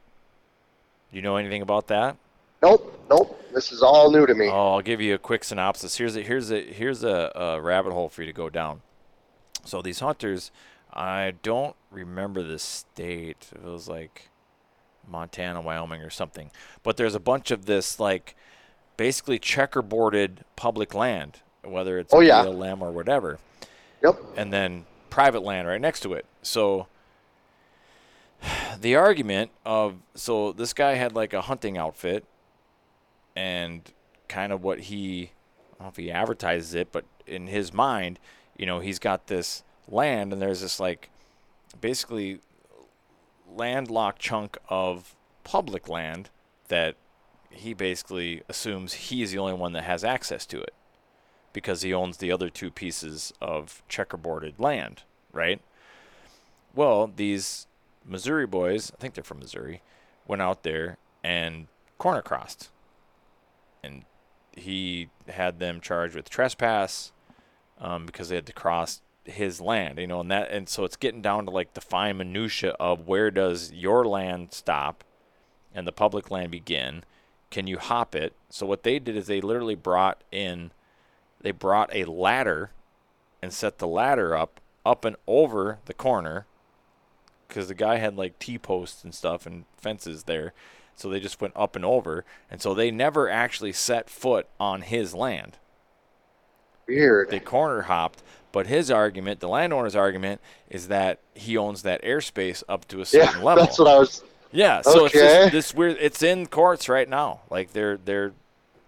Do 1.12 1.18
you 1.18 1.22
know 1.22 1.36
anything 1.38 1.62
about 1.62 1.88
that? 1.88 2.18
Nope, 2.62 3.06
nope. 3.10 3.36
This 3.54 3.72
is 3.72 3.82
all 3.82 4.12
new 4.12 4.26
to 4.26 4.34
me. 4.34 4.48
Oh, 4.48 4.74
I'll 4.74 4.82
give 4.82 5.00
you 5.02 5.16
a 5.16 5.18
quick 5.18 5.44
synopsis. 5.44 5.98
Here's 5.98 6.16
a 6.16 6.22
here's 6.22 6.52
a 6.52 6.62
here's 6.62 7.04
a, 7.04 7.32
a 7.36 7.62
rabbit 7.62 7.94
hole 7.94 8.10
for 8.10 8.22
you 8.22 8.28
to 8.28 8.34
go 8.34 8.50
down. 8.50 8.82
So 9.70 9.82
these 9.82 10.00
hunters, 10.00 10.52
I 10.92 11.34
don't 11.44 11.76
remember 11.92 12.42
the 12.44 12.58
state. 12.60 13.48
It 13.54 13.64
was 13.64 13.88
like 13.88 14.30
Montana, 15.08 15.62
Wyoming, 15.62 16.02
or 16.02 16.10
something. 16.10 16.50
But 16.84 16.98
there's 16.98 17.16
a 17.16 17.20
bunch 17.20 17.52
of 17.52 17.66
this 17.66 18.00
like 18.00 18.36
basically 18.98 19.40
checkerboarded 19.40 20.40
public 20.56 20.94
land, 20.94 21.40
whether 21.64 22.00
it's 22.00 22.14
Oh, 22.14 22.20
yeah. 22.20 22.44
BLM 22.44 22.82
or 22.82 22.92
whatever, 22.92 23.38
Yep. 24.04 24.20
and 24.36 24.52
then 24.52 24.86
private 25.10 25.44
land 25.44 25.68
right 25.68 25.80
next 25.80 26.00
to 26.02 26.14
it. 26.14 26.26
So 26.42 26.88
the 28.82 28.96
argument 28.96 29.52
of 29.66 29.96
so 30.16 30.52
this 30.52 30.74
guy 30.74 30.94
had 30.96 31.14
like 31.16 31.34
a 31.34 31.42
hunting 31.42 31.78
outfit 31.78 32.26
and 33.36 33.82
kind 34.28 34.52
of 34.52 34.64
what 34.64 34.80
he 34.82 35.32
I 35.80 35.84
don't 35.84 35.86
know 35.86 35.88
if 35.90 35.96
he 35.98 36.12
advertises 36.12 36.74
it, 36.74 36.92
but 36.92 37.06
in 37.26 37.48
his 37.48 37.72
mind, 37.74 38.20
you 38.60 38.66
know, 38.66 38.82
he's 38.82 39.00
got 39.00 39.28
this 39.28 39.64
land 39.88 40.34
and 40.34 40.42
there's 40.42 40.62
this 40.62 40.80
like 40.80 41.10
basically 41.80 42.42
landlocked 43.56 44.20
chunk 44.20 44.58
of 44.68 45.16
public 45.46 45.88
land 45.88 46.30
that 46.68 46.96
he 47.50 47.74
basically 47.74 48.44
assumes 48.50 48.94
he's 48.94 49.32
the 49.32 49.38
only 49.40 49.54
one 49.54 49.72
that 49.72 49.86
has 49.86 50.04
access 50.04 50.46
to 50.46 50.60
it 50.60 50.74
because 51.54 51.82
he 51.82 51.94
owns 51.94 52.18
the 52.18 52.32
other 52.32 52.50
two 52.50 52.70
pieces 52.70 53.34
of 53.42 53.82
checkerboarded 53.90 54.60
land, 54.60 55.04
right? 55.32 55.62
Well, 56.76 57.12
these 57.16 57.66
Missouri 58.06 58.46
boys, 58.46 58.92
I 58.94 59.02
think 59.02 59.14
they're 59.14 59.24
from 59.24 59.40
Missouri, 59.40 59.82
went 60.28 60.42
out 60.42 60.64
there 60.64 60.98
and 61.24 61.68
corner 61.98 62.22
crossed, 62.22 62.70
and 63.82 64.04
he 64.52 65.10
had 65.30 65.60
them 65.60 65.80
charged 65.80 66.14
with 66.14 66.30
trespass 66.30 67.14
um, 67.80 68.06
because 68.06 68.30
they 68.30 68.36
had 68.36 68.46
to 68.46 68.54
cross 68.54 69.02
his 69.26 69.62
land. 69.62 70.00
You 70.00 70.08
know, 70.08 70.22
and 70.22 70.32
that 70.32 70.52
and 70.52 70.68
so 70.68 70.84
it's 70.84 70.96
getting 70.96 71.22
down 71.22 71.46
to 71.46 71.52
like 71.52 71.74
the 71.74 71.82
fine 71.82 72.18
minutia 72.18 72.72
of 72.80 73.08
where 73.08 73.32
does 73.32 73.72
your 73.72 74.06
land 74.06 74.54
stop 74.54 75.04
and 75.74 75.88
the 75.88 75.92
public 75.92 76.32
land 76.32 76.52
begin. 76.52 77.04
Can 77.52 77.68
you 77.68 77.78
hop 77.78 78.16
it? 78.16 78.34
So 78.50 78.66
what 78.66 78.84
they 78.84 79.00
did 79.00 79.16
is 79.16 79.28
they 79.28 79.42
literally 79.42 79.76
brought 79.76 80.24
in, 80.32 80.72
they 81.42 81.52
brought 81.52 81.94
a 81.94 82.06
ladder, 82.06 82.72
and 83.42 83.52
set 83.54 83.80
the 83.80 83.88
ladder 83.88 84.36
up 84.36 84.60
up 84.86 85.06
and 85.06 85.16
over 85.28 85.80
the 85.86 85.94
corner, 85.94 86.46
because 87.48 87.68
the 87.68 87.74
guy 87.76 87.98
had 87.98 88.16
like 88.16 88.40
T 88.40 88.58
posts 88.58 89.04
and 89.04 89.14
stuff 89.14 89.46
and 89.46 89.66
fences 89.78 90.24
there, 90.24 90.54
so 90.96 91.10
they 91.10 91.20
just 91.20 91.42
went 91.42 91.54
up 91.56 91.76
and 91.76 91.84
over, 91.86 92.24
and 92.50 92.62
so 92.62 92.74
they 92.74 92.92
never 92.92 93.30
actually 93.30 93.74
set 93.74 94.10
foot 94.10 94.48
on 94.60 94.82
his 94.82 95.14
land. 95.14 95.58
Weird. 96.96 97.30
They 97.30 97.40
corner 97.40 97.84
hopped, 97.84 98.22
but 98.52 98.68
his 98.68 98.90
argument, 98.90 99.40
the 99.40 99.48
landowner's 99.48 99.96
argument, 99.96 100.42
is 100.70 100.88
that 100.88 101.20
he 101.34 101.56
owns 101.58 101.84
that 101.84 102.02
airspace 102.04 102.64
up 102.68 102.88
to 102.90 103.02
a 103.02 103.06
certain 103.06 103.38
yeah, 103.40 103.44
level. 103.44 103.64
that's 103.64 103.80
what 103.80 103.88
I 103.88 104.00
was. 104.00 104.24
Yeah, 104.52 104.82
so 104.82 105.06
it's 105.06 105.16
Okay. 105.16 105.44
this, 105.46 105.52
this 105.52 105.76
weird. 105.76 105.98
It's 106.02 106.24
in 106.24 106.48
courts 106.48 106.90
right 106.90 107.08
now. 107.08 107.42
Like 107.52 107.74
they're 107.74 107.98
they're 107.98 108.34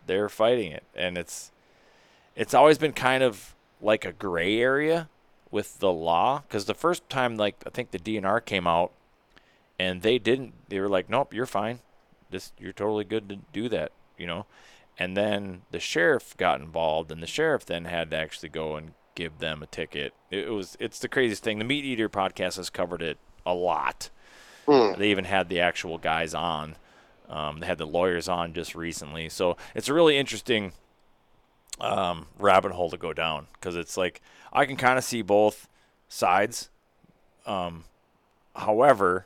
they're 0.07 0.29
fighting 0.29 0.71
it, 0.71 0.83
and 0.95 1.17
it's 1.17 1.51
it's 2.35 2.53
always 2.55 2.77
been 2.79 2.93
kind 2.93 3.21
of 3.23 3.53
like 3.81 4.03
a 4.03 4.11
gray 4.11 4.59
area 4.59 5.07
with 5.51 5.77
the 5.79 5.91
law. 5.91 6.41
Because 6.47 6.65
the 6.65 6.73
first 6.73 7.07
time, 7.09 7.37
like 7.37 7.55
I 7.65 7.69
think 7.69 7.91
the 7.91 7.99
DNR 7.99 8.43
came 8.43 8.65
out, 8.65 8.91
and 9.77 10.01
they 10.01 10.17
didn't. 10.17 10.53
They 10.69 10.79
were 10.79 10.89
like, 10.89 11.09
"Nope, 11.09 11.31
you're 11.33 11.45
fine. 11.45 11.79
This 12.31 12.51
you're 12.59 12.73
totally 12.73 13.03
good 13.03 13.29
to 13.29 13.37
do 13.53 13.69
that," 13.69 13.91
you 14.17 14.25
know. 14.25 14.47
And 15.01 15.17
then 15.17 15.63
the 15.71 15.79
sheriff 15.79 16.37
got 16.37 16.61
involved, 16.61 17.11
and 17.11 17.23
the 17.23 17.27
sheriff 17.27 17.65
then 17.65 17.85
had 17.85 18.11
to 18.11 18.17
actually 18.17 18.49
go 18.49 18.75
and 18.75 18.91
give 19.15 19.39
them 19.39 19.63
a 19.63 19.65
ticket. 19.65 20.13
It 20.29 20.51
was 20.51 20.77
it's 20.79 20.99
the 20.99 21.09
craziest 21.09 21.43
thing. 21.43 21.57
The 21.57 21.65
MeatEater 21.65 22.07
podcast 22.07 22.57
has 22.57 22.69
covered 22.69 23.01
it 23.01 23.17
a 23.43 23.55
lot. 23.55 24.11
Hmm. 24.67 24.93
They 24.99 25.09
even 25.09 25.25
had 25.25 25.49
the 25.49 25.59
actual 25.59 25.97
guys 25.97 26.35
on. 26.35 26.75
Um, 27.27 27.61
they 27.61 27.65
had 27.65 27.79
the 27.79 27.87
lawyers 27.87 28.29
on 28.29 28.53
just 28.53 28.75
recently, 28.75 29.27
so 29.27 29.57
it's 29.73 29.89
a 29.89 29.93
really 29.95 30.19
interesting 30.19 30.73
um, 31.79 32.27
rabbit 32.37 32.73
hole 32.73 32.91
to 32.91 32.97
go 32.97 33.11
down 33.11 33.47
because 33.53 33.75
it's 33.75 33.97
like 33.97 34.21
I 34.53 34.67
can 34.67 34.77
kind 34.77 34.99
of 34.99 35.03
see 35.03 35.23
both 35.23 35.67
sides. 36.09 36.69
Um, 37.47 37.85
however, 38.55 39.25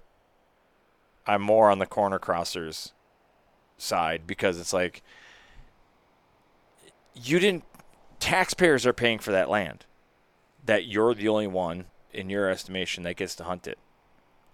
I'm 1.27 1.41
more 1.41 1.69
on 1.69 1.79
the 1.79 1.85
corner 1.85 2.17
crossers 2.17 2.93
side 3.77 4.21
because 4.25 4.57
it's 4.57 4.71
like 4.71 5.03
you 7.15 7.39
didn't. 7.39 7.63
Taxpayers 8.19 8.85
are 8.85 8.93
paying 8.93 9.19
for 9.19 9.31
that 9.31 9.49
land. 9.49 9.85
That 10.65 10.85
you're 10.85 11.13
the 11.13 11.27
only 11.27 11.47
one 11.47 11.85
in 12.13 12.29
your 12.29 12.49
estimation 12.49 13.03
that 13.03 13.15
gets 13.15 13.35
to 13.35 13.43
hunt 13.43 13.67
it. 13.67 13.77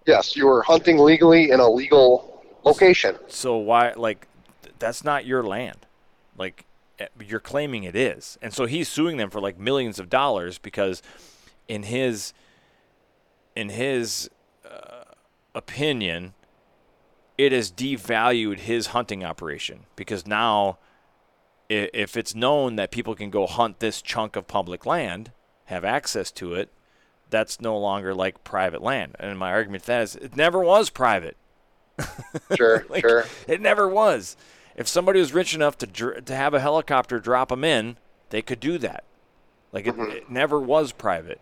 Yes, 0.05 0.35
you 0.35 0.47
were 0.47 0.63
hunting 0.63 0.97
legally 0.97 1.51
in 1.51 1.59
a 1.59 1.69
legal 1.69 2.43
location. 2.63 3.17
So 3.27 3.57
why 3.57 3.93
like 3.93 4.27
that's 4.79 5.03
not 5.03 5.25
your 5.25 5.43
land. 5.43 5.85
Like 6.37 6.65
eh, 6.99 7.07
you're 7.23 7.39
claiming 7.39 7.83
it 7.83 7.95
is. 7.95 8.37
And 8.41 8.53
so 8.53 8.65
he's 8.65 8.89
suing 8.89 9.17
them 9.17 9.29
for 9.29 9.39
like 9.39 9.59
millions 9.59 9.99
of 9.99 10.09
dollars 10.09 10.57
because 10.57 11.01
in 11.67 11.83
his 11.83 12.33
in 13.55 13.69
his 13.69 14.29
uh, 14.69 15.03
opinion 15.53 16.33
it 17.37 17.51
has 17.51 17.71
devalued 17.71 18.59
his 18.59 18.87
hunting 18.87 19.23
operation 19.23 19.85
because 19.95 20.27
now 20.27 20.77
if 21.71 22.17
it's 22.17 22.35
known 22.35 22.75
that 22.75 22.91
people 22.91 23.15
can 23.15 23.29
go 23.29 23.47
hunt 23.47 23.79
this 23.79 24.01
chunk 24.01 24.35
of 24.35 24.47
public 24.47 24.85
land, 24.85 25.31
have 25.65 25.85
access 25.85 26.31
to 26.33 26.53
it, 26.53 26.69
that's 27.29 27.61
no 27.61 27.77
longer 27.77 28.13
like 28.13 28.43
private 28.43 28.81
land. 28.81 29.15
And 29.19 29.39
my 29.39 29.51
argument 29.51 29.83
to 29.83 29.87
that 29.87 30.01
is 30.03 30.15
it 30.15 30.35
never 30.35 30.59
was 30.59 30.89
private. 30.89 31.37
Sure, 32.55 32.85
Like, 32.89 33.01
sure. 33.01 33.25
It 33.47 33.61
never 33.61 33.87
was. 33.87 34.35
If 34.75 34.87
somebody 34.87 35.19
was 35.19 35.33
rich 35.33 35.53
enough 35.53 35.77
to 35.79 35.87
dr- 35.87 36.25
to 36.25 36.35
have 36.35 36.53
a 36.53 36.59
helicopter 36.59 37.19
drop 37.19 37.49
them 37.49 37.63
in, 37.63 37.97
they 38.29 38.41
could 38.41 38.59
do 38.59 38.77
that. 38.79 39.03
Like 39.71 39.87
it, 39.87 39.95
mm-hmm. 39.95 40.11
it 40.11 40.29
never 40.29 40.59
was 40.59 40.91
private. 40.91 41.39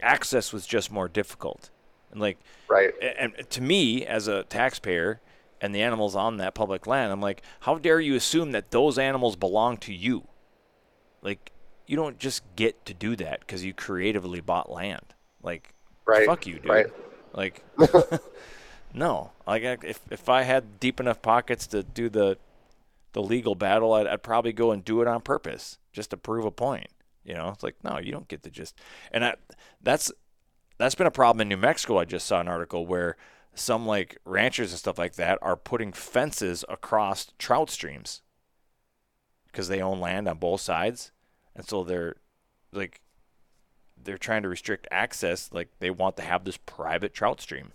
Access 0.00 0.52
was 0.52 0.66
just 0.66 0.90
more 0.90 1.08
difficult. 1.08 1.70
And 2.10 2.20
like 2.20 2.38
Right. 2.68 2.94
and 3.18 3.34
to 3.50 3.60
me 3.60 4.06
as 4.06 4.28
a 4.28 4.44
taxpayer 4.44 5.20
and 5.64 5.74
the 5.74 5.80
animals 5.80 6.14
on 6.14 6.36
that 6.36 6.54
public 6.54 6.86
land, 6.86 7.10
I'm 7.10 7.22
like, 7.22 7.40
how 7.60 7.78
dare 7.78 7.98
you 7.98 8.14
assume 8.16 8.52
that 8.52 8.70
those 8.70 8.98
animals 8.98 9.34
belong 9.34 9.78
to 9.78 9.94
you? 9.94 10.28
Like 11.22 11.52
you 11.86 11.96
don't 11.96 12.18
just 12.18 12.42
get 12.54 12.84
to 12.84 12.92
do 12.92 13.16
that 13.16 13.40
because 13.40 13.64
you 13.64 13.72
creatively 13.72 14.42
bought 14.42 14.70
land. 14.70 15.14
Like 15.42 15.72
Right. 16.04 16.26
fuck 16.26 16.46
you, 16.46 16.58
dude. 16.58 16.66
Right. 16.70 16.86
Like 17.32 17.64
no, 18.94 19.32
like 19.46 19.62
if 19.62 20.00
if 20.10 20.28
I 20.28 20.42
had 20.42 20.78
deep 20.80 21.00
enough 21.00 21.22
pockets 21.22 21.66
to 21.68 21.82
do 21.82 22.10
the 22.10 22.36
the 23.14 23.22
legal 23.22 23.54
battle, 23.54 23.94
I'd, 23.94 24.06
I'd 24.06 24.22
probably 24.22 24.52
go 24.52 24.70
and 24.70 24.84
do 24.84 25.00
it 25.00 25.08
on 25.08 25.22
purpose 25.22 25.78
just 25.94 26.10
to 26.10 26.18
prove 26.18 26.44
a 26.44 26.50
point. 26.50 26.88
You 27.24 27.32
know, 27.32 27.48
it's 27.48 27.62
like 27.62 27.76
no, 27.82 27.98
you 27.98 28.12
don't 28.12 28.28
get 28.28 28.42
to 28.42 28.50
just 28.50 28.78
and 29.10 29.24
I, 29.24 29.36
that's 29.82 30.12
that's 30.76 30.94
been 30.94 31.06
a 31.06 31.10
problem 31.10 31.40
in 31.40 31.48
New 31.48 31.56
Mexico. 31.56 31.96
I 31.96 32.04
just 32.04 32.26
saw 32.26 32.38
an 32.38 32.48
article 32.48 32.84
where 32.84 33.16
some 33.54 33.86
like 33.86 34.18
ranchers 34.24 34.70
and 34.70 34.78
stuff 34.78 34.98
like 34.98 35.14
that 35.14 35.38
are 35.40 35.56
putting 35.56 35.92
fences 35.92 36.64
across 36.68 37.28
trout 37.38 37.70
streams 37.70 38.22
because 39.46 39.68
they 39.68 39.80
own 39.80 40.00
land 40.00 40.28
on 40.28 40.38
both 40.38 40.60
sides, 40.60 41.12
and 41.54 41.66
so 41.66 41.84
they're 41.84 42.16
like 42.72 43.00
they're 44.02 44.18
trying 44.18 44.42
to 44.42 44.48
restrict 44.48 44.88
access. 44.90 45.50
Like 45.52 45.68
they 45.78 45.90
want 45.90 46.16
to 46.16 46.22
have 46.22 46.44
this 46.44 46.58
private 46.58 47.14
trout 47.14 47.40
stream. 47.40 47.72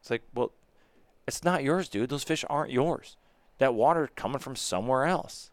It's 0.00 0.10
like, 0.10 0.22
well, 0.34 0.52
it's 1.26 1.44
not 1.44 1.62
yours, 1.62 1.88
dude. 1.88 2.10
Those 2.10 2.24
fish 2.24 2.44
aren't 2.48 2.72
yours. 2.72 3.16
That 3.58 3.74
water 3.74 4.10
coming 4.16 4.38
from 4.38 4.56
somewhere 4.56 5.04
else. 5.04 5.50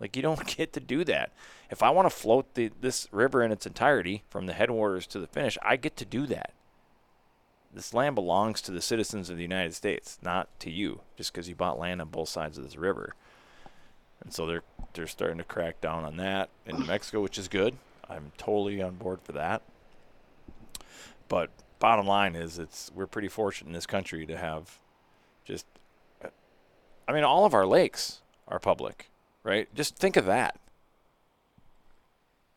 Like 0.00 0.16
you 0.16 0.22
don't 0.22 0.46
get 0.56 0.72
to 0.72 0.80
do 0.80 1.04
that. 1.04 1.32
If 1.70 1.82
I 1.82 1.90
want 1.90 2.06
to 2.06 2.14
float 2.14 2.54
the 2.54 2.70
this 2.80 3.08
river 3.12 3.42
in 3.42 3.52
its 3.52 3.66
entirety 3.66 4.24
from 4.28 4.46
the 4.46 4.52
headwaters 4.52 5.06
to 5.08 5.18
the 5.18 5.26
finish, 5.26 5.58
I 5.62 5.76
get 5.76 5.96
to 5.98 6.04
do 6.04 6.26
that. 6.26 6.52
This 7.72 7.94
land 7.94 8.14
belongs 8.14 8.60
to 8.62 8.72
the 8.72 8.82
citizens 8.82 9.30
of 9.30 9.36
the 9.36 9.42
United 9.42 9.74
States, 9.74 10.18
not 10.22 10.48
to 10.60 10.70
you, 10.70 11.00
just 11.16 11.32
because 11.32 11.48
you 11.48 11.54
bought 11.54 11.78
land 11.78 12.02
on 12.02 12.08
both 12.08 12.28
sides 12.28 12.58
of 12.58 12.64
this 12.64 12.76
river. 12.76 13.14
And 14.22 14.32
so 14.32 14.46
they're 14.46 14.62
they're 14.94 15.06
starting 15.06 15.38
to 15.38 15.44
crack 15.44 15.80
down 15.80 16.04
on 16.04 16.18
that 16.18 16.50
in 16.66 16.78
New 16.78 16.84
Mexico, 16.84 17.22
which 17.22 17.38
is 17.38 17.48
good. 17.48 17.76
I'm 18.08 18.32
totally 18.36 18.82
on 18.82 18.96
board 18.96 19.20
for 19.22 19.32
that. 19.32 19.62
But 21.28 21.48
bottom 21.78 22.06
line 22.06 22.36
is, 22.36 22.58
it's 22.58 22.90
we're 22.94 23.06
pretty 23.06 23.28
fortunate 23.28 23.68
in 23.68 23.72
this 23.72 23.86
country 23.86 24.26
to 24.26 24.36
have 24.36 24.78
just. 25.44 25.66
I 27.08 27.12
mean, 27.12 27.24
all 27.24 27.44
of 27.44 27.54
our 27.54 27.66
lakes 27.66 28.20
are 28.46 28.58
public, 28.58 29.10
right? 29.42 29.66
Just 29.74 29.96
think 29.96 30.16
of 30.16 30.26
that. 30.26 30.58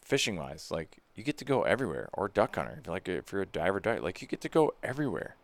Fishing 0.01 0.36
wise, 0.36 0.70
like 0.70 0.97
you 1.16 1.24
get 1.24 1.38
to 1.39 1.45
go 1.45 1.63
everywhere, 1.63 2.09
or 2.13 2.28
duck 2.28 2.55
hunter, 2.55 2.82
like 2.88 3.07
if 3.09 3.32
you're 3.32 3.41
a 3.41 3.45
diver, 3.45 3.80
dive, 3.80 4.03
like 4.03 4.22
you 4.22 4.28
get 4.28 4.41
to 4.41 4.49
go 4.49 4.74
everywhere. 4.84 5.36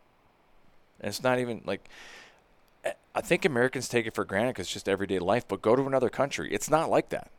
And 1.00 1.08
it's 1.08 1.22
not 1.22 1.38
even 1.38 1.62
like 1.64 1.88
I- 3.14 3.20
think 3.20 3.44
Americans 3.44 3.88
take 3.88 4.06
it 4.06 4.14
for 4.14 4.24
granted 4.24 4.50
because 4.54 4.66
it's 4.66 4.72
just 4.72 4.88
everyday 4.88 5.18
life. 5.18 5.46
But 5.46 5.62
go 5.62 5.76
to 5.76 5.86
another 5.86 6.10
country, 6.10 6.52
it's 6.52 6.70
not 6.70 6.90
like 6.90 7.08
that. 7.10 7.30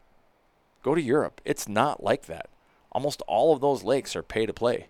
Go 0.84 0.96
to 0.96 1.02
Europe, 1.02 1.42
it's 1.46 1.68
not 1.68 2.04
like 2.04 2.28
that. 2.28 2.50
Almost 2.92 3.22
all 3.28 3.54
of 3.54 3.62
those 3.62 3.84
lakes 3.84 4.16
are 4.16 4.24
pay 4.24 4.46
to 4.46 4.54
play. 4.54 4.90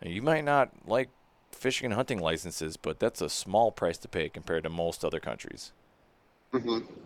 And 0.00 0.12
you 0.12 0.22
might 0.22 0.44
not 0.44 0.70
like 0.86 1.10
fishing 1.52 1.86
and 1.86 1.94
hunting 1.94 2.18
licenses, 2.18 2.76
but 2.78 2.98
that's 2.98 3.20
a 3.20 3.28
small 3.28 3.70
price 3.72 3.98
to 3.98 4.08
pay 4.08 4.28
compared 4.30 4.62
to 4.64 4.70
most 4.70 5.04
other 5.04 5.20
countries. 5.20 5.72
hmm 6.52 6.96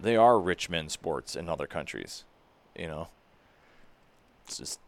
They 0.00 0.16
are 0.16 0.40
rich 0.40 0.68
men 0.68 0.88
sports 0.88 1.36
in 1.36 1.48
other 1.48 1.68
countries, 1.68 2.24
you 2.74 2.88
know. 2.88 3.08
It's 4.50 4.58
just, 4.58 4.80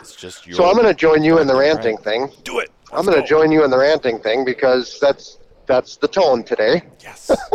it's 0.00 0.14
just 0.14 0.46
your. 0.46 0.56
So 0.56 0.64
I'm 0.64 0.74
going 0.76 0.86
to 0.86 0.94
join 0.94 1.24
you 1.24 1.40
in 1.40 1.48
the 1.48 1.54
Right. 1.54 1.74
ranting 1.74 1.96
thing. 1.98 2.30
do 2.44 2.60
it. 2.60 2.70
I'm 2.92 3.04
going 3.04 3.20
to 3.20 3.26
join 3.26 3.50
you 3.50 3.64
in 3.64 3.70
the 3.70 3.78
ranting 3.78 4.20
thing 4.20 4.44
because 4.44 5.00
that's 5.00 5.38
that's 5.66 5.96
the 5.96 6.06
tone 6.06 6.44
today. 6.44 6.82
Yes. 7.02 7.30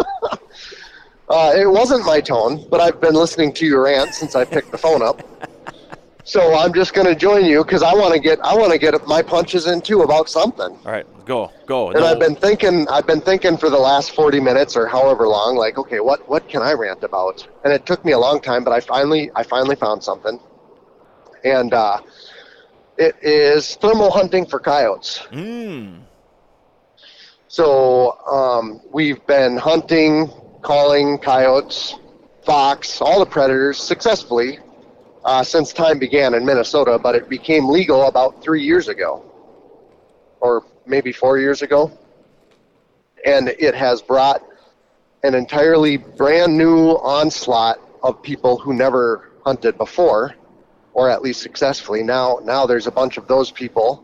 Uh, 1.29 1.53
it 1.55 1.65
wasn't 1.65 2.05
my 2.05 2.19
tone, 2.19 2.67
but 2.69 2.81
I've 2.81 2.99
been 2.99 3.13
listening 3.13 3.53
to 3.53 3.65
your 3.65 3.83
rant 3.83 4.13
since 4.13 4.35
I 4.35 4.43
picked 4.43 4.69
the 4.69 4.77
phone 4.77 5.01
up. 5.01 5.17
So 6.25 6.53
I'm 6.55 6.73
just 6.73 6.93
going 6.93 7.07
to 7.07 7.15
join 7.15 7.45
you 7.45 7.63
because 7.63 7.81
I 7.83 7.93
want 7.93 8.13
to 8.13 8.19
get 8.19 8.39
I 8.45 8.53
want 8.53 8.71
to 8.73 8.77
get 8.77 8.93
my 9.07 9.21
punches 9.21 9.65
in 9.67 9.79
too 9.81 10.01
about 10.01 10.29
something. 10.29 10.77
All 10.85 10.91
right, 10.91 11.05
go, 11.25 11.51
go. 11.65 11.89
And 11.91 12.01
No, 12.01 12.05
I've 12.07 12.19
been 12.19 12.35
thinking 12.35 12.87
I've 12.89 13.07
been 13.07 13.21
thinking 13.21 13.57
for 13.57 13.69
the 13.69 13.77
last 13.79 14.11
40 14.11 14.39
minutes 14.41 14.75
or 14.75 14.87
however 14.87 15.27
long 15.27 15.55
like 15.55 15.77
okay 15.79 15.99
what 16.01 16.27
what 16.29 16.47
can 16.49 16.61
I 16.61 16.73
rant 16.73 17.03
about? 17.03 17.47
And 17.63 17.71
it 17.73 17.85
took 17.85 18.03
me 18.05 18.11
a 18.11 18.19
long 18.19 18.41
time 18.41 18.63
but 18.63 18.71
I 18.71 18.81
finally 18.81 19.31
I 19.35 19.43
finally 19.43 19.75
found 19.75 20.03
something. 20.03 20.37
And 21.43 21.73
uh, 21.73 22.01
it 22.97 23.15
is 23.21 23.75
thermal 23.75 24.11
hunting 24.11 24.45
for 24.45 24.59
coyotes. 24.59 25.19
Mm. 25.31 26.01
So 27.47 28.17
um, 28.27 28.81
we've 28.91 29.25
been 29.25 29.57
hunting, 29.57 30.31
calling 30.61 31.17
coyotes, 31.17 31.95
fox, 32.45 33.01
all 33.01 33.19
the 33.19 33.25
predators 33.25 33.77
successfully 33.77 34.59
uh, 35.25 35.43
since 35.43 35.73
time 35.73 35.99
began 35.99 36.33
in 36.33 36.45
Minnesota, 36.45 36.97
but 36.97 37.15
it 37.15 37.29
became 37.29 37.67
legal 37.67 38.07
about 38.07 38.41
three 38.41 38.63
years 38.63 38.87
ago, 38.87 39.23
or 40.39 40.65
maybe 40.85 41.11
four 41.11 41.37
years 41.37 41.61
ago. 41.61 41.91
And 43.25 43.49
it 43.49 43.75
has 43.75 44.01
brought 44.01 44.43
an 45.23 45.35
entirely 45.35 45.97
brand 45.97 46.57
new 46.57 46.91
onslaught 46.91 47.79
of 48.01 48.21
people 48.23 48.57
who 48.57 48.73
never 48.73 49.29
hunted 49.45 49.77
before, 49.77 50.35
or 50.93 51.09
at 51.09 51.21
least 51.21 51.41
successfully. 51.41 52.03
Now, 52.03 52.39
now 52.43 52.65
there's 52.65 52.87
a 52.87 52.91
bunch 52.91 53.17
of 53.17 53.27
those 53.27 53.51
people 53.51 54.03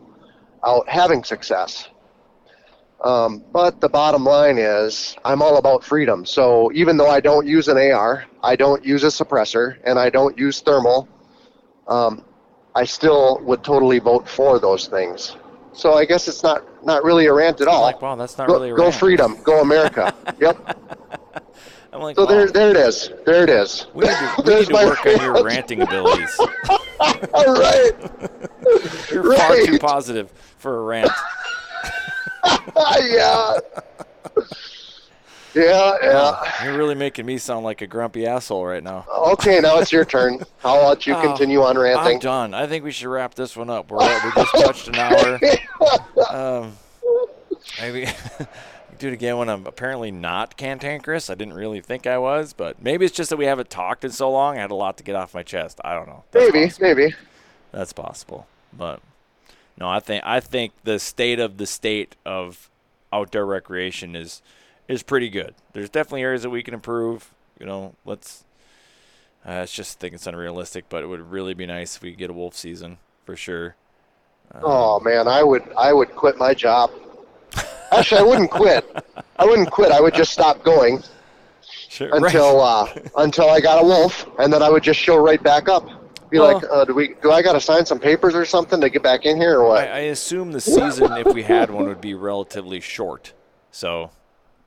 out 0.64 0.88
having 0.88 1.24
success. 1.24 1.88
Um, 3.04 3.44
but 3.52 3.80
the 3.80 3.88
bottom 3.88 4.24
line 4.24 4.58
is, 4.58 5.16
I'm 5.24 5.40
all 5.40 5.58
about 5.58 5.84
freedom. 5.84 6.24
So 6.24 6.72
even 6.72 6.96
though 6.96 7.08
I 7.08 7.20
don't 7.20 7.46
use 7.46 7.68
an 7.68 7.78
AR, 7.78 8.24
I 8.42 8.56
don't 8.56 8.84
use 8.84 9.04
a 9.04 9.08
suppressor, 9.08 9.78
and 9.84 9.98
I 9.98 10.10
don't 10.10 10.36
use 10.36 10.60
thermal, 10.60 11.08
um, 11.86 12.24
I 12.74 12.84
still 12.84 13.40
would 13.44 13.62
totally 13.62 13.98
vote 14.00 14.28
for 14.28 14.58
those 14.58 14.88
things. 14.88 15.36
So 15.72 15.94
I 15.94 16.04
guess 16.04 16.26
it's 16.26 16.42
not 16.42 16.64
not 16.84 17.04
really 17.04 17.26
a 17.26 17.32
rant 17.32 17.60
at 17.60 17.68
all. 17.68 17.82
Like, 17.82 18.02
wow, 18.02 18.16
that's 18.16 18.36
not 18.36 18.48
go, 18.48 18.54
really 18.54 18.70
a 18.70 18.74
go 18.74 18.90
freedom, 18.90 19.38
go 19.42 19.60
America. 19.60 20.12
yep. 20.40 20.56
I'm 21.98 22.04
like, 22.04 22.14
So 22.16 22.22
wow, 22.26 22.28
there, 22.30 22.46
there 22.52 22.70
it 22.70 22.76
is. 22.76 23.10
There 23.26 23.42
it 23.42 23.50
is. 23.50 23.88
we 23.92 24.04
need 24.06 24.12
to, 24.12 24.42
we 24.46 24.54
need 24.54 24.66
to 24.68 24.72
work 24.74 25.04
on 25.04 25.20
your 25.20 25.42
ranting 25.44 25.82
abilities. 25.82 26.38
All 26.38 26.46
right. 27.54 27.90
You're 29.10 29.34
far 29.34 29.56
too 29.56 29.78
positive 29.80 30.30
for 30.58 30.78
a 30.78 30.82
rant. 30.84 31.10
yeah. 33.00 33.54
Yeah, 35.54 35.94
yeah. 36.02 36.64
You're 36.64 36.76
really 36.78 36.94
making 36.94 37.26
me 37.26 37.36
sound 37.38 37.64
like 37.64 37.82
a 37.82 37.86
grumpy 37.88 38.26
asshole 38.26 38.64
right 38.64 38.82
now. 38.84 39.04
Okay, 39.32 39.58
now 39.58 39.78
it's 39.80 39.90
your 39.90 40.04
turn. 40.04 40.40
I'll 40.62 40.86
let 40.88 41.04
you 41.04 41.14
Oh, 41.14 41.20
continue 41.22 41.62
on 41.62 41.76
ranting? 41.76 42.14
I'm 42.14 42.18
done. 42.20 42.54
I 42.54 42.66
think 42.68 42.84
we 42.84 42.92
should 42.92 43.08
wrap 43.08 43.34
this 43.34 43.56
one 43.56 43.70
up. 43.70 43.90
We're 43.90 43.98
we 43.98 44.30
just 44.36 44.52
touched 44.54 44.88
an 44.88 44.94
hour. 44.96 45.40
Um, 46.30 46.76
maybe 47.80 48.06
do 48.98 49.08
it 49.08 49.14
again 49.14 49.36
when 49.38 49.48
I'm 49.48 49.66
apparently 49.66 50.10
not 50.10 50.56
cantankerous. 50.56 51.30
I 51.30 51.34
didn't 51.34 51.54
really 51.54 51.80
think 51.80 52.06
I 52.06 52.18
was, 52.18 52.52
but 52.52 52.82
maybe 52.82 53.04
it's 53.04 53.16
just 53.16 53.30
that 53.30 53.36
we 53.36 53.46
haven't 53.46 53.70
talked 53.70 54.04
in 54.04 54.10
so 54.12 54.30
long. 54.30 54.58
I 54.58 54.60
had 54.62 54.70
a 54.70 54.74
lot 54.74 54.96
to 54.98 55.04
get 55.04 55.16
off 55.16 55.34
my 55.34 55.42
chest. 55.42 55.80
I 55.84 55.94
don't 55.94 56.06
know. 56.08 56.24
That's 56.32 56.50
Maybe, 56.52 56.66
possible. 56.66 56.78
maybe. 56.80 57.14
That's 57.72 57.92
possible. 57.92 58.46
But 58.72 59.00
no, 59.78 59.88
I 59.88 60.00
think 60.00 60.24
I 60.26 60.40
think 60.40 60.72
the 60.84 60.98
state 60.98 61.40
of 61.40 61.58
the 61.58 61.66
state 61.66 62.16
of 62.24 62.70
outdoor 63.12 63.46
recreation 63.46 64.16
is 64.16 64.42
is 64.88 65.02
pretty 65.02 65.28
good. 65.30 65.54
There's 65.72 65.90
definitely 65.90 66.22
areas 66.22 66.42
that 66.42 66.50
we 66.50 66.62
can 66.62 66.74
improve. 66.74 67.32
You 67.58 67.66
know, 67.66 67.94
let's. 68.04 68.44
Uh, 69.46 69.62
it's 69.62 69.72
just 69.72 69.98
think 69.98 70.14
it's 70.14 70.26
unrealistic, 70.26 70.88
but 70.88 71.02
it 71.02 71.06
would 71.06 71.30
really 71.30 71.54
be 71.54 71.66
nice 71.66 71.96
if 71.96 72.02
we 72.02 72.10
could 72.10 72.18
get 72.18 72.30
a 72.30 72.34
wolf 72.34 72.56
season 72.56 72.98
for 73.24 73.36
sure. 73.36 73.76
Um, 74.52 74.62
Oh 74.62 75.00
man, 75.00 75.28
I 75.28 75.42
would 75.42 75.62
I 75.76 75.92
would 75.92 76.14
quit 76.16 76.36
my 76.38 76.54
job. 76.54 76.90
Actually, 77.92 78.20
I 78.20 78.24
wouldn't 78.24 78.50
quit. 78.50 78.84
I 79.38 79.44
wouldn't 79.46 79.70
quit. 79.70 79.92
I 79.92 80.00
would 80.00 80.14
just 80.14 80.32
stop 80.32 80.62
going 80.62 81.02
sure. 81.88 82.10
until 82.14 82.60
uh, 82.60 82.86
until 83.16 83.48
I 83.48 83.60
got 83.60 83.82
a 83.82 83.84
wolf, 83.86 84.26
and 84.38 84.52
then 84.52 84.62
I 84.62 84.68
would 84.68 84.82
just 84.82 85.00
show 85.00 85.16
right 85.16 85.42
back 85.42 85.68
up. 85.68 85.86
Be 86.30 86.38
Well- 86.38 86.54
like, 86.54 86.64
uh, 86.70 86.84
do 86.84 86.94
we 86.94 87.14
do 87.22 87.30
I 87.32 87.40
got 87.40 87.54
to 87.54 87.60
sign 87.60 87.86
some 87.86 87.98
papers 87.98 88.34
or 88.34 88.44
something 88.44 88.80
to 88.82 88.90
get 88.90 89.02
back 89.02 89.24
in 89.24 89.36
here 89.38 89.60
or 89.60 89.66
I, 89.66 89.68
what? 89.68 89.88
I 89.88 89.98
assume 90.00 90.52
the 90.52 90.60
season, 90.60 91.12
if 91.16 91.32
we 91.34 91.42
had 91.42 91.70
one, 91.70 91.86
would 91.86 92.00
be 92.02 92.12
relatively 92.14 92.80
short. 92.80 93.32
So 93.70 94.10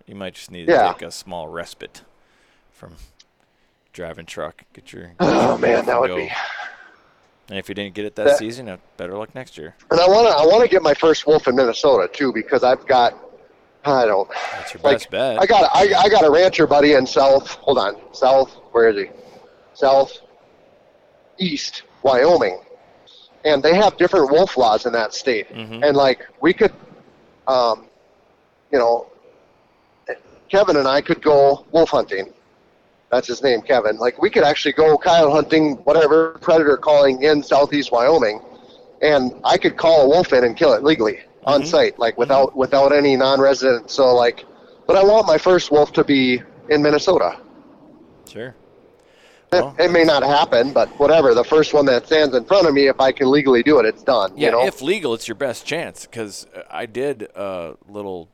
you 0.08 0.16
might 0.16 0.34
just 0.34 0.50
need 0.50 0.66
to 0.66 0.72
Yeah. 0.72 0.92
take 0.94 1.04
a 1.04 1.12
small 1.12 1.48
respite 1.48 2.02
from 2.72 2.96
driving 3.94 4.26
truck. 4.26 4.64
Get 4.74 4.92
your. 4.92 5.04
Get 5.10 5.16
Oh 5.20 5.58
man, 5.60 5.86
that 5.86 6.00
would 6.02 6.08
go. 6.08 6.16
be. 6.16 6.32
And 7.50 7.58
if 7.58 7.68
you 7.68 7.76
didn't 7.76 7.96
get 7.96 8.06
it 8.06 8.16
that, 8.16 8.26
That- 8.26 8.38
season, 8.38 8.78
better 8.98 9.18
luck 9.18 9.34
next 9.36 9.58
year. 9.58 9.76
And 9.90 10.00
I 10.00 10.08
want 10.08 10.28
to 10.28 10.34
I 10.34 10.46
want 10.46 10.64
to 10.64 10.70
get 10.70 10.82
my 10.82 10.94
first 10.94 11.28
wolf 11.28 11.48
in 11.48 11.56
Minnesota 11.56 12.08
too 12.12 12.32
because 12.34 12.64
I've 12.64 12.86
got 12.88 13.14
I 13.84 14.06
don't 14.06 14.30
That's 14.54 14.74
your 14.74 14.82
like 14.84 14.98
best 15.00 15.10
bet. 15.10 15.42
I 15.42 15.46
got 15.46 15.70
I, 15.74 15.94
I 16.04 16.10
got 16.10 16.24
a 16.24 16.30
rancher 16.30 16.68
buddy 16.68 16.94
in 16.94 17.06
South. 17.06 17.48
Hold 17.56 17.78
on, 17.80 17.96
South. 18.14 18.52
Where 18.72 18.90
is 18.90 18.96
he? 18.98 19.10
South 19.74 20.18
East 21.40 21.84
Wyoming, 22.04 22.62
and 23.44 23.62
they 23.64 23.74
have 23.76 23.98
different 23.98 24.32
wolf 24.32 24.56
laws 24.56 24.86
in 24.86 24.94
that 24.94 25.14
state. 25.14 25.50
Mhm. 25.52 25.84
And 25.86 25.98
like 25.98 26.26
we 26.42 26.54
could, 26.54 26.74
um, 27.48 27.88
you 28.72 28.78
know, 28.80 29.08
Kevin 30.50 30.78
and 30.78 30.88
I 30.88 31.02
could 31.02 31.22
go 31.22 31.66
wolf 31.72 31.90
hunting. 31.90 32.32
That's 33.12 33.28
his 33.28 33.44
name, 33.44 33.62
Kevin. 33.62 33.98
Like 33.98 34.22
we 34.22 34.30
could 34.30 34.44
actually 34.44 34.72
go 34.72 34.98
coyote 34.98 35.32
hunting, 35.32 35.76
whatever 35.84 36.38
predator 36.42 36.78
calling 36.78 37.22
in 37.24 37.44
southeast 37.44 37.92
Wyoming, 37.92 38.42
and 39.02 39.34
I 39.44 39.58
could 39.58 39.76
call 39.78 40.04
a 40.04 40.08
wolf 40.08 40.32
in 40.32 40.44
and 40.46 40.56
kill 40.56 40.74
it 40.74 40.84
legally 40.84 41.20
on 41.46 41.64
Mhm. 41.64 41.68
site, 41.68 42.00
like 42.00 42.18
without 42.18 42.56
without 42.56 42.94
any 42.94 43.18
non-resident. 43.18 43.92
So 43.92 44.16
like, 44.16 44.46
but 44.88 44.96
I 44.96 45.04
want 45.04 45.28
my 45.28 45.38
first 45.38 45.72
wolf 45.72 45.92
to 45.94 46.04
be 46.06 46.42
in 46.70 46.82
Minnesota. 46.82 47.36
Sure. 48.30 48.56
It- 49.52 49.66
it 49.80 49.92
may 49.92 50.06
not 50.06 50.24
happen, 50.24 50.72
but 50.72 50.88
whatever. 50.98 51.34
The 51.34 51.44
first 51.44 51.74
one 51.74 51.86
that 51.88 52.06
stands 52.06 52.34
in 52.34 52.46
front 52.46 52.66
of 52.68 52.74
me, 52.74 52.88
if 52.88 53.02
I 53.02 53.12
can 53.12 53.30
legally 53.30 53.62
do 53.62 53.80
it, 53.80 53.86
it's 53.86 54.02
done. 54.04 54.32
Yeah, 54.38 54.46
you 54.46 54.52
know. 54.54 54.66
if 54.66 54.82
legal, 54.82 55.14
it's 55.14 55.28
your 55.28 55.36
best 55.36 55.66
chance. 55.66 56.06
Because 56.06 56.48
I 56.70 56.86
did 56.86 57.24
a 57.36 57.74
little 57.90 58.30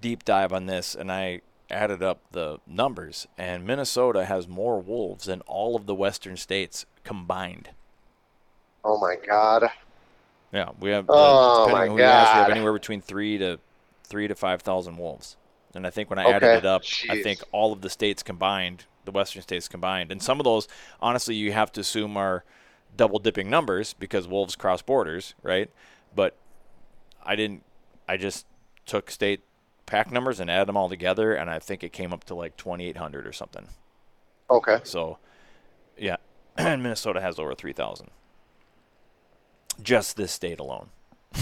deep 0.00 0.24
dive 0.24 0.54
on 0.54 0.64
this, 0.64 0.94
and 0.94 1.12
I 1.12 1.42
added 1.70 2.02
up 2.02 2.20
the 2.32 2.58
numbers, 2.66 3.26
and 3.38 3.66
Minnesota 3.66 4.24
has 4.26 4.48
more 4.48 4.80
wolves 4.80 5.26
than 5.26 5.40
all 5.42 5.76
of 5.76 5.86
the 5.86 5.94
western 5.94 6.36
states 6.36 6.86
combined. 7.04 7.70
oh 8.84 8.98
my 8.98 9.16
God. 9.26 9.70
Yeah, 10.52 10.70
we 10.78 10.90
have. 10.90 11.08
Uh, 11.14 11.34
Oh, 11.36 11.50
depending 11.52 11.82
my 11.82 11.88
on 11.88 11.90
who 11.90 11.98
you 11.98 12.10
ask, 12.10 12.32
we 12.32 12.40
have 12.40 12.48
anywhere 12.48 12.72
between 12.72 13.00
three 13.00 13.38
to 13.38 13.60
three 14.04 14.26
to 14.28 14.34
five 14.34 14.62
thousand 14.62 14.96
wolves. 14.96 15.36
And 15.74 15.86
I 15.86 15.90
think 15.90 16.10
when 16.10 16.18
I 16.18 16.24
Okay, 16.24 16.24
added 16.26 16.54
it 16.54 16.64
up, 16.64 16.86
I 17.08 17.14
think 17.14 17.42
all 17.52 17.72
of 17.72 17.80
the 17.80 17.90
states 17.90 18.22
combined, 18.24 18.86
the 19.04 19.12
western 19.12 19.42
states 19.42 19.68
combined, 19.68 20.10
and 20.10 20.20
some 20.22 20.40
of 20.40 20.44
those, 20.44 20.66
honestly, 21.00 21.36
you 21.36 21.52
have 21.52 21.70
to 21.72 21.80
assume 21.80 22.16
are 22.16 22.44
double 22.96 23.20
dipping 23.20 23.48
numbers 23.48 23.94
because 23.94 24.26
wolves 24.26 24.56
cross 24.56 24.82
borders, 24.82 25.34
right? 25.42 25.70
But 26.14 26.36
I 27.24 27.36
didn't. 27.36 27.64
I 28.08 28.16
just 28.16 28.46
took 28.86 29.10
state 29.10 29.42
pack 29.90 30.10
numbers 30.12 30.38
and 30.40 30.50
add 30.50 30.68
them 30.68 30.76
all 30.76 30.88
together, 30.88 31.34
and 31.34 31.50
I 31.50 31.58
think 31.58 31.82
it 31.82 31.92
came 31.92 32.12
up 32.12 32.24
to 32.24 32.34
like 32.34 32.56
twenty 32.56 32.86
eight 32.86 32.96
hundred 32.96 33.26
or 33.26 33.32
something. 33.32 33.66
Okay. 34.48 34.78
So, 34.84 35.18
yeah, 35.98 36.16
and 36.56 36.82
Minnesota 36.82 37.20
has 37.20 37.38
over 37.38 37.54
3,000. 37.54 38.08
Just 39.82 40.16
this 40.16 40.32
state 40.32 40.58
alone. 40.58 40.88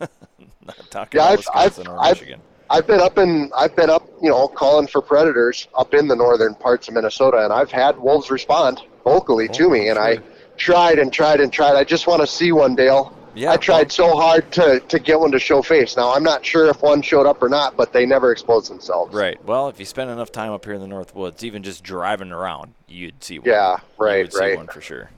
Not 0.00 0.78
talking 0.90 1.18
Yeah, 1.20 1.32
about 1.32 1.38
I've- 1.38 1.48
I've- 1.54 1.64
Wisconsin 1.68 1.88
or 1.88 2.00
I've- 2.00 2.20
Michigan. 2.20 2.40
I've 2.70 2.86
been 2.86 3.00
up 3.00 3.18
in 3.18 3.50
I've 3.54 3.76
been 3.76 3.90
up, 3.90 4.08
you 4.22 4.30
know, 4.30 4.48
calling 4.48 4.86
for 4.86 5.02
predators 5.02 5.68
up 5.76 5.92
in 5.92 6.08
the 6.08 6.16
northern 6.16 6.54
parts 6.54 6.88
of 6.88 6.94
Minnesota, 6.94 7.44
and 7.44 7.52
I've 7.52 7.70
had 7.70 7.98
wolves 7.98 8.30
respond 8.30 8.80
vocally 9.04 9.48
oh, 9.50 9.52
to 9.52 9.66
Oh, 9.66 9.70
me, 9.70 9.88
and 9.90 9.98
I 9.98 10.18
tried 10.56 10.98
and 10.98 11.12
tried 11.12 11.40
and 11.40 11.52
tried. 11.52 11.74
I 11.76 11.84
just 11.84 12.06
want 12.06 12.22
to 12.22 12.26
see 12.26 12.52
one, 12.52 12.74
Dale. 12.74 13.14
Yeah, 13.34 13.50
I 13.52 13.56
tried 13.56 13.90
so 13.90 14.14
hard 14.16 14.50
to, 14.52 14.78
to 14.80 14.98
get 14.98 15.18
one 15.18 15.32
to 15.32 15.38
show 15.38 15.60
face. 15.60 15.96
Now 15.96 16.14
I'm 16.14 16.22
not 16.22 16.44
sure 16.44 16.68
if 16.68 16.80
one 16.82 17.02
showed 17.02 17.26
up 17.26 17.42
or 17.42 17.48
not, 17.48 17.76
but 17.76 17.92
they 17.92 18.06
never 18.06 18.30
exposed 18.30 18.70
themselves. 18.70 19.12
Right. 19.14 19.42
Well, 19.44 19.68
if 19.68 19.78
you 19.80 19.84
spend 19.86 20.10
enough 20.10 20.30
time 20.30 20.52
up 20.52 20.64
here 20.64 20.74
in 20.74 20.80
the 20.80 20.86
North 20.86 21.14
Woods, 21.14 21.42
even 21.44 21.62
just 21.62 21.82
driving 21.82 22.30
around, 22.30 22.74
you'd 22.86 23.24
see 23.24 23.38
one. 23.40 23.48
Yeah, 23.48 23.78
Right. 23.98 24.30
You 24.32 24.38
right, 24.40 24.52
see 24.52 24.56
one 24.56 24.66
for 24.68 24.80
sure. 24.80 25.10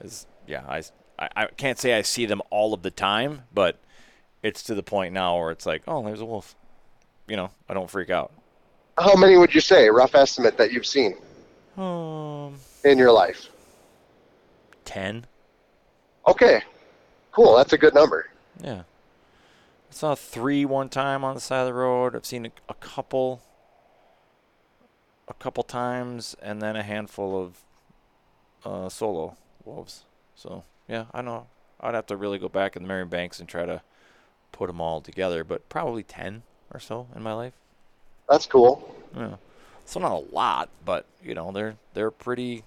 'Cause, 0.00 0.26
yeah, 0.48 0.62
I, 0.68 0.82
I, 1.18 1.28
I 1.36 1.46
can't 1.56 1.78
say 1.78 1.94
I 1.94 2.02
see 2.02 2.26
them 2.26 2.42
all 2.50 2.74
of 2.74 2.82
the 2.82 2.90
time, 2.90 3.42
but 3.54 3.76
it's 4.42 4.62
to 4.64 4.74
the 4.74 4.82
point 4.82 5.12
now 5.14 5.38
where 5.38 5.50
it's 5.52 5.66
like, 5.66 5.82
oh, 5.86 6.02
there's 6.04 6.20
a 6.20 6.24
wolf. 6.24 6.56
You 7.28 7.36
know, 7.36 7.50
I 7.68 7.74
don't 7.74 7.88
freak 7.90 8.10
out. 8.10 8.32
How 8.98 9.14
many 9.14 9.36
would 9.36 9.54
you 9.54 9.60
say, 9.60 9.88
rough 9.90 10.14
estimate, 10.14 10.56
that 10.56 10.72
you've 10.72 10.86
seen 10.86 11.16
Um, 11.78 12.56
in 12.84 12.98
your 12.98 13.12
life? 13.12 13.48
10. 14.86 15.26
Okay, 16.26 16.62
cool. 17.40 17.56
That's 17.56 17.72
a 17.72 17.78
good 17.78 17.94
number. 17.94 18.28
Yeah. 18.62 18.82
I 18.82 19.92
saw 19.92 20.14
three 20.14 20.64
one 20.64 20.88
time 20.88 21.24
on 21.24 21.34
the 21.34 21.40
side 21.40 21.60
of 21.60 21.66
the 21.66 21.74
road. 21.74 22.14
I've 22.14 22.26
seen 22.26 22.46
a, 22.46 22.50
a 22.68 22.74
couple 22.74 23.42
a 25.28 25.34
couple 25.34 25.62
times 25.62 26.36
and 26.42 26.60
then 26.60 26.76
a 26.76 26.82
handful 26.82 27.40
of 27.40 27.64
uh, 28.64 28.88
solo 28.88 29.36
wolves. 29.64 30.04
So, 30.34 30.64
yeah, 30.88 31.06
I 31.14 31.22
know. 31.22 31.46
I'd 31.80 31.94
have 31.94 32.06
to 32.06 32.16
really 32.16 32.38
go 32.38 32.48
back 32.48 32.76
in 32.76 32.82
the 32.82 32.88
Marion 32.88 33.08
Banks 33.08 33.38
and 33.40 33.48
try 33.48 33.64
to 33.64 33.80
put 34.52 34.66
them 34.66 34.80
all 34.80 35.00
together, 35.00 35.44
but 35.44 35.68
probably 35.68 36.02
10 36.02 36.42
or 36.74 36.80
so 36.80 37.06
in 37.14 37.22
my 37.22 37.32
life. 37.32 37.54
That's 38.28 38.46
cool. 38.46 38.94
Yeah. 39.16 39.36
So 39.86 40.00
not 40.00 40.12
a 40.12 40.34
lot, 40.34 40.68
but 40.84 41.06
you 41.22 41.34
know, 41.34 41.50
they're 41.52 41.76
they're 41.94 42.12
pretty 42.12 42.64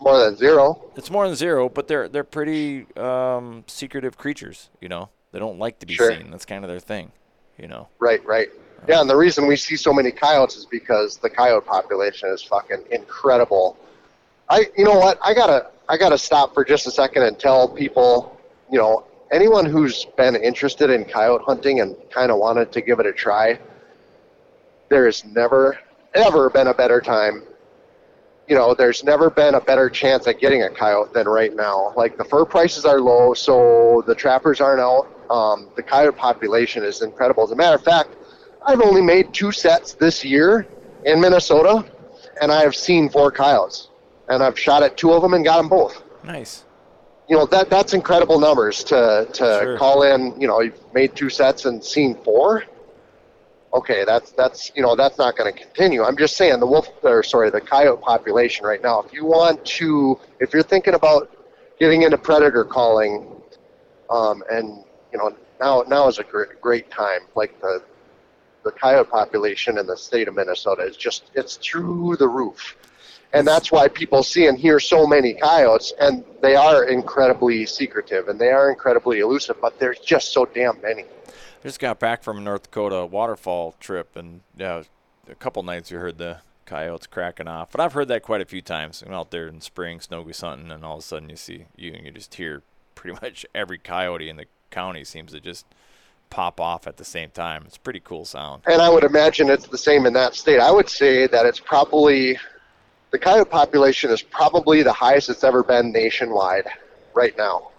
more 0.00 0.18
than 0.24 0.36
zero. 0.36 0.82
it's 0.96 1.10
more 1.10 1.26
than 1.26 1.36
zero, 1.36 1.68
but 1.68 1.88
they're 1.88 2.08
they're 2.08 2.24
pretty 2.24 2.86
um, 2.96 3.64
secretive 3.66 4.16
creatures. 4.16 4.70
You 4.80 4.88
know, 4.88 5.08
they 5.32 5.38
don't 5.38 5.58
like 5.58 5.78
to 5.80 5.86
be 5.86 5.94
Sure. 5.94 6.10
seen. 6.12 6.30
That's 6.30 6.44
kind 6.44 6.64
of 6.64 6.68
their 6.70 6.80
thing. 6.80 7.12
You 7.58 7.68
know. 7.68 7.88
Right, 7.98 8.24
right. 8.24 8.48
Yeah, 8.86 9.00
and 9.00 9.10
the 9.10 9.16
reason 9.16 9.48
we 9.48 9.56
see 9.56 9.74
so 9.74 9.92
many 9.92 10.12
coyotes 10.12 10.56
is 10.56 10.64
because 10.64 11.16
the 11.16 11.28
coyote 11.28 11.66
population 11.66 12.28
is 12.28 12.42
fucking 12.42 12.84
incredible. 12.92 13.76
I, 14.48 14.66
you 14.76 14.84
know 14.84 14.96
what? 14.98 15.18
I 15.22 15.34
gotta, 15.34 15.66
I 15.88 15.96
gotta 15.96 16.16
stop 16.16 16.54
for 16.54 16.64
just 16.64 16.86
a 16.86 16.90
second 16.92 17.24
and 17.24 17.36
tell 17.38 17.68
people, 17.68 18.40
you 18.70 18.78
know, 18.78 19.04
anyone 19.32 19.66
who's 19.66 20.04
been 20.16 20.36
interested 20.36 20.90
in 20.90 21.04
coyote 21.04 21.42
hunting 21.44 21.80
and 21.80 21.96
kind 22.10 22.30
of 22.30 22.38
wanted 22.38 22.70
to 22.72 22.80
give 22.80 23.00
it 23.00 23.06
a 23.06 23.12
try, 23.12 23.58
there 24.88 25.06
has 25.06 25.24
never, 25.24 25.78
ever 26.14 26.48
been 26.48 26.68
a 26.68 26.74
better 26.74 27.00
time. 27.00 27.42
You 28.48 28.54
know, 28.56 28.74
there's 28.74 29.04
never 29.04 29.28
been 29.28 29.54
a 29.54 29.60
better 29.60 29.90
chance 29.90 30.26
at 30.26 30.40
getting 30.40 30.62
a 30.62 30.70
coyote 30.70 31.12
than 31.12 31.28
right 31.28 31.54
now. 31.54 31.92
Like 31.96 32.16
the 32.16 32.24
fur 32.24 32.46
prices 32.46 32.86
are 32.86 32.98
low, 33.00 33.34
so 33.34 34.02
the 34.06 34.14
trappers 34.14 34.60
aren't 34.60 34.80
out. 34.80 35.06
Um, 35.30 35.68
the 35.76 35.82
coyote 35.82 36.16
population 36.16 36.82
is 36.82 37.02
incredible. 37.02 37.44
As 37.44 37.50
a 37.50 37.56
matter 37.56 37.76
of 37.76 37.84
fact, 37.84 38.16
I've 38.66 38.80
only 38.80 39.02
made 39.02 39.34
two 39.34 39.52
sets 39.52 39.92
this 39.92 40.24
year 40.24 40.66
in 41.04 41.20
Minnesota, 41.20 41.84
and 42.40 42.50
I 42.50 42.62
have 42.62 42.74
seen 42.74 43.10
four 43.10 43.30
coyotes, 43.30 43.88
and 44.30 44.42
I've 44.42 44.58
shot 44.58 44.82
at 44.82 44.96
two 44.96 45.12
of 45.12 45.20
them 45.20 45.34
and 45.34 45.44
got 45.44 45.58
them 45.58 45.68
both. 45.68 46.02
Nice. 46.24 46.64
You 47.28 47.36
know 47.36 47.44
that 47.46 47.68
that's 47.68 47.92
incredible 47.92 48.40
numbers 48.40 48.82
to 48.84 49.28
to 49.30 49.44
Sure. 49.62 49.76
call 49.76 50.04
in. 50.04 50.40
You 50.40 50.48
know, 50.48 50.62
you've 50.62 50.94
made 50.94 51.14
two 51.14 51.28
sets 51.28 51.66
and 51.66 51.84
seen 51.84 52.14
four. 52.24 52.64
Okay, 53.74 54.04
that's 54.04 54.32
that's 54.32 54.72
you 54.74 54.82
know 54.82 54.96
that's 54.96 55.18
not 55.18 55.36
going 55.36 55.52
to 55.52 55.58
continue. 55.58 56.02
I'm 56.02 56.16
just 56.16 56.36
saying 56.36 56.58
the 56.58 56.66
wolf 56.66 56.88
or 57.02 57.22
sorry 57.22 57.50
the 57.50 57.60
coyote 57.60 58.00
population 58.00 58.64
right 58.64 58.82
now. 58.82 59.02
If 59.02 59.12
you 59.12 59.26
want 59.26 59.64
to, 59.64 60.18
if 60.40 60.54
you're 60.54 60.62
thinking 60.62 60.94
about 60.94 61.30
getting 61.78 62.02
into 62.02 62.16
predator 62.16 62.64
calling, 62.64 63.30
um, 64.08 64.42
and 64.50 64.84
you 65.12 65.18
know 65.18 65.36
now 65.60 65.84
now 65.86 66.08
is 66.08 66.18
a 66.18 66.24
great 66.24 66.60
great 66.62 66.90
time. 66.90 67.20
Like 67.34 67.60
the 67.60 67.82
the 68.64 68.70
coyote 68.72 69.10
population 69.10 69.76
in 69.76 69.86
the 69.86 69.96
state 69.96 70.28
of 70.28 70.34
Minnesota 70.34 70.82
is 70.82 70.96
just 70.96 71.30
it's 71.34 71.56
through 71.56 72.16
the 72.18 72.28
roof. 72.28 72.76
And 73.34 73.46
that's 73.46 73.70
why 73.70 73.88
people 73.88 74.22
see 74.22 74.46
and 74.46 74.58
hear 74.58 74.80
so 74.80 75.06
many 75.06 75.34
coyotes 75.34 75.92
and 76.00 76.24
they 76.40 76.56
are 76.56 76.84
incredibly 76.84 77.66
secretive 77.66 78.28
and 78.28 78.40
they 78.40 78.50
are 78.50 78.70
incredibly 78.70 79.20
elusive, 79.20 79.58
but 79.60 79.78
there's 79.78 79.98
just 79.98 80.32
so 80.32 80.46
damn 80.46 80.80
many. 80.80 81.04
Just 81.62 81.80
got 81.80 81.98
back 81.98 82.22
from 82.22 82.38
a 82.38 82.40
North 82.40 82.64
Dakota 82.64 83.04
waterfall 83.06 83.74
trip, 83.80 84.16
and 84.16 84.40
yeah, 84.56 84.82
a 85.28 85.34
couple 85.34 85.62
nights 85.62 85.90
you 85.90 85.98
heard 85.98 86.18
the 86.18 86.38
coyotes 86.66 87.06
cracking 87.06 87.48
off. 87.48 87.72
But 87.72 87.80
I've 87.80 87.94
heard 87.94 88.08
that 88.08 88.22
quite 88.22 88.40
a 88.40 88.44
few 88.44 88.62
times. 88.62 89.02
I'm 89.04 89.12
out 89.12 89.30
there 89.30 89.48
in 89.48 89.60
spring 89.60 90.00
snow 90.00 90.22
goose 90.22 90.40
hunting, 90.40 90.70
and 90.70 90.84
all 90.84 90.98
of 90.98 91.00
a 91.00 91.06
sudden 91.06 91.28
you 91.28 91.36
see 91.36 91.66
you 91.76 91.92
and 91.94 92.04
you 92.04 92.12
just 92.12 92.34
hear 92.34 92.62
pretty 92.94 93.18
much 93.22 93.44
every 93.54 93.78
coyote 93.78 94.28
in 94.28 94.36
the 94.36 94.46
county 94.70 95.04
seems 95.04 95.32
to 95.32 95.40
just 95.40 95.66
pop 96.30 96.60
off 96.60 96.86
at 96.86 96.98
the 96.98 97.04
same 97.04 97.30
time. 97.30 97.64
It's 97.66 97.76
a 97.76 97.80
pretty 97.80 98.00
cool 98.00 98.24
sound. 98.24 98.62
And 98.66 98.82
I 98.82 98.88
would 98.90 99.04
imagine 99.04 99.48
it's 99.48 99.66
the 99.66 99.78
same 99.78 100.06
in 100.06 100.12
that 100.12 100.34
state. 100.34 100.60
I 100.60 100.70
would 100.70 100.88
say 100.88 101.26
that 101.26 101.46
it's 101.46 101.58
probably 101.58 102.38
the 103.10 103.18
coyote 103.18 103.50
population 103.50 104.10
is 104.10 104.22
probably 104.22 104.82
the 104.82 104.92
highest 104.92 105.30
it's 105.30 105.42
ever 105.42 105.62
been 105.62 105.90
nationwide 105.90 106.68
right 107.14 107.36
now. 107.38 107.70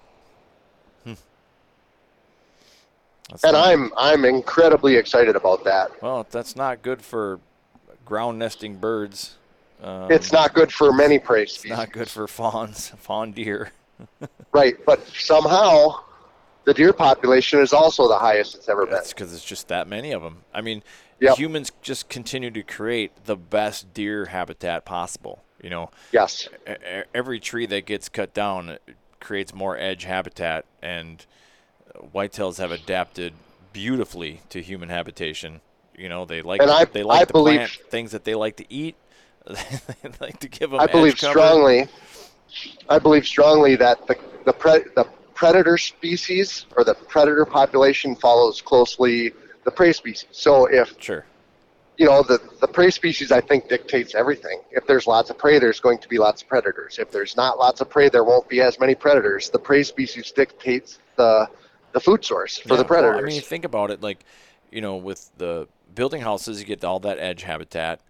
That's 3.29 3.43
And 3.43 3.53
not- 3.53 3.67
I'm 3.67 3.93
I'm 3.97 4.25
incredibly 4.25 4.95
excited 4.95 5.35
about 5.35 5.63
that. 5.65 6.01
well, 6.01 6.25
that's 6.29 6.55
not 6.55 6.81
good 6.81 7.01
for 7.01 7.39
ground 8.05 8.39
nesting 8.39 8.75
birds. 8.77 9.35
Um, 9.81 10.11
It's 10.11 10.31
not 10.31 10.53
good 10.53 10.71
for 10.73 10.91
many 10.91 11.19
prey 11.19 11.43
it's 11.43 11.53
species. 11.53 11.77
not 11.77 11.91
good 11.91 12.09
for 12.09 12.27
fawns, 12.27 12.89
fawn 12.97 13.31
deer. 13.31 13.71
Right, 14.51 14.83
but 14.85 15.05
somehow 15.07 15.99
the 16.63 16.73
deer 16.73 16.91
population 16.91 17.59
is 17.59 17.71
also 17.71 18.07
the 18.07 18.17
highest 18.17 18.55
it's 18.55 18.67
ever 18.67 18.85
been. 18.85 18.95
That's 18.95 19.13
because 19.13 19.31
it's 19.33 19.43
just 19.45 19.67
that 19.67 19.87
many 19.87 20.11
of 20.11 20.21
them. 20.23 20.43
I 20.53 20.61
mean, 20.61 20.81
Yep. 21.19 21.37
humans 21.37 21.71
just 21.81 22.07
continue 22.09 22.49
to 22.49 22.63
create 22.63 23.11
the 23.25 23.35
best 23.35 23.93
deer 23.93 24.25
habitat 24.25 24.85
possible. 24.85 25.43
You 25.61 25.69
know, 25.69 25.91
Yes. 26.13 26.47
every 27.13 27.39
tree 27.39 27.65
that 27.67 27.85
gets 27.85 28.07
cut 28.09 28.33
down 28.33 28.79
creates 29.19 29.53
more 29.53 29.77
edge 29.77 30.05
habitat, 30.05 30.63
and 30.81 31.25
whitetails 32.13 32.57
have 32.57 32.71
adapted 32.71 33.33
beautifully 33.73 34.41
to 34.49 34.61
human 34.61 34.89
habitation. 34.89 35.61
You 35.97 36.09
know, 36.09 36.25
they 36.25 36.41
like 36.41 36.61
And 36.61 36.71
I- 36.71 36.85
they 36.85 37.03
like 37.03 37.21
I 37.21 37.25
to 37.25 37.33
believe- 37.33 37.57
plant 37.57 37.71
things 37.89 38.11
that 38.11 38.23
they 38.23 38.35
like 38.35 38.55
to 38.57 38.65
eat. 38.73 38.95
they 39.47 40.09
like 40.21 40.39
to 40.39 40.47
give 40.47 40.71
them. 40.71 40.79
I 40.79 40.85
believe 40.87 41.17
strongly. 41.17 41.87
I 42.89 42.99
believe 42.99 43.25
strongly 43.25 43.75
that 43.77 44.05
the 44.07 44.17
the, 44.45 44.53
pre, 44.53 44.83
the 44.95 45.05
predator 45.33 45.77
species 45.77 46.65
or 46.75 46.83
the 46.83 46.93
predator 46.95 47.45
population 47.45 48.15
follows 48.15 48.61
closely 48.61 49.31
the 49.63 49.71
prey 49.71 49.93
species. 49.93 50.27
So 50.31 50.65
if 50.65 50.95
Sure. 50.99 51.25
you 51.97 52.05
know 52.05 52.23
the 52.23 52.39
the 52.61 52.67
prey 52.67 52.89
species, 52.91 53.31
I 53.31 53.41
think 53.41 53.69
dictates 53.69 54.15
everything. 54.15 54.61
If 54.71 54.85
there's 54.87 55.07
lots 55.07 55.29
of 55.29 55.37
prey, 55.37 55.59
there's 55.59 55.79
going 55.79 55.97
to 55.99 56.07
be 56.09 56.17
lots 56.17 56.41
of 56.41 56.47
predators. 56.47 56.97
If 56.99 57.11
there's 57.11 57.35
not 57.35 57.57
lots 57.57 57.81
of 57.81 57.89
prey, 57.89 58.09
there 58.09 58.23
won't 58.23 58.47
be 58.49 58.61
as 58.61 58.79
many 58.79 58.95
predators. 58.95 59.49
The 59.49 59.59
prey 59.59 59.83
species 59.83 60.31
dictates 60.31 60.99
the 61.15 61.47
the 61.91 61.99
food 61.99 62.23
source 62.23 62.57
for 62.57 62.75
the 62.75 62.83
Yeah, 62.83 63.01
well. 63.01 63.17
I 63.19 63.21
mean, 63.21 63.41
think 63.41 63.65
about 63.65 63.91
it. 63.91 64.01
Like, 64.01 64.23
you 64.71 64.81
know, 64.81 64.97
with 64.97 65.29
the 65.37 65.67
building 65.93 66.21
houses, 66.21 66.59
you 66.59 66.65
get 66.65 66.83
all 66.83 66.99
that 67.01 67.19
edge 67.19 67.43
habitat. 67.43 68.01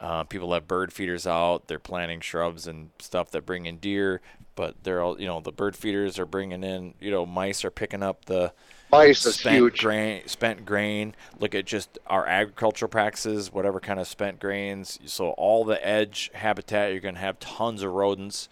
Uh, 0.00 0.24
people 0.24 0.52
have 0.52 0.68
bird 0.68 0.92
feeders 0.92 1.26
out. 1.26 1.68
They're 1.68 1.78
planting 1.78 2.20
shrubs 2.20 2.66
and 2.66 2.90
stuff 2.98 3.30
that 3.30 3.46
bring 3.46 3.66
in 3.66 3.78
deer. 3.78 4.20
But 4.54 4.74
they're 4.82 5.02
all, 5.02 5.20
you 5.20 5.26
know, 5.26 5.40
the 5.40 5.52
bird 5.52 5.76
feeders 5.76 6.18
are 6.18 6.26
bringing 6.26 6.64
in. 6.64 6.94
You 7.00 7.10
know, 7.10 7.26
mice 7.26 7.64
are 7.64 7.70
picking 7.70 8.02
up 8.02 8.24
the 8.26 8.52
Mice 8.90 9.26
is 9.26 9.36
spent 9.36 9.56
huge. 9.56 9.80
grain. 9.80 10.22
Spent 10.26 10.64
grain. 10.64 11.14
Look 11.38 11.54
at 11.54 11.64
just 11.66 11.98
our 12.06 12.26
agricultural 12.26 12.88
practices. 12.88 13.52
Whatever 13.52 13.80
kind 13.80 13.98
of 13.98 14.06
spent 14.06 14.38
grains. 14.38 14.98
So 15.06 15.30
all 15.30 15.64
the 15.64 15.84
edge 15.86 16.30
habitat, 16.34 16.92
you're 16.92 17.00
going 17.00 17.14
to 17.14 17.20
have 17.20 17.38
tons 17.38 17.82
of 17.82 17.92
rodents. 17.92 18.48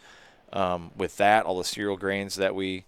Um, 0.53 0.93
with 0.97 1.17
that, 1.17 1.47
all 1.47 1.59
the 1.59 1.65
cereal 1.65 1.97
grains 1.97 2.37
that 2.37 2.55
we 2.55 2.85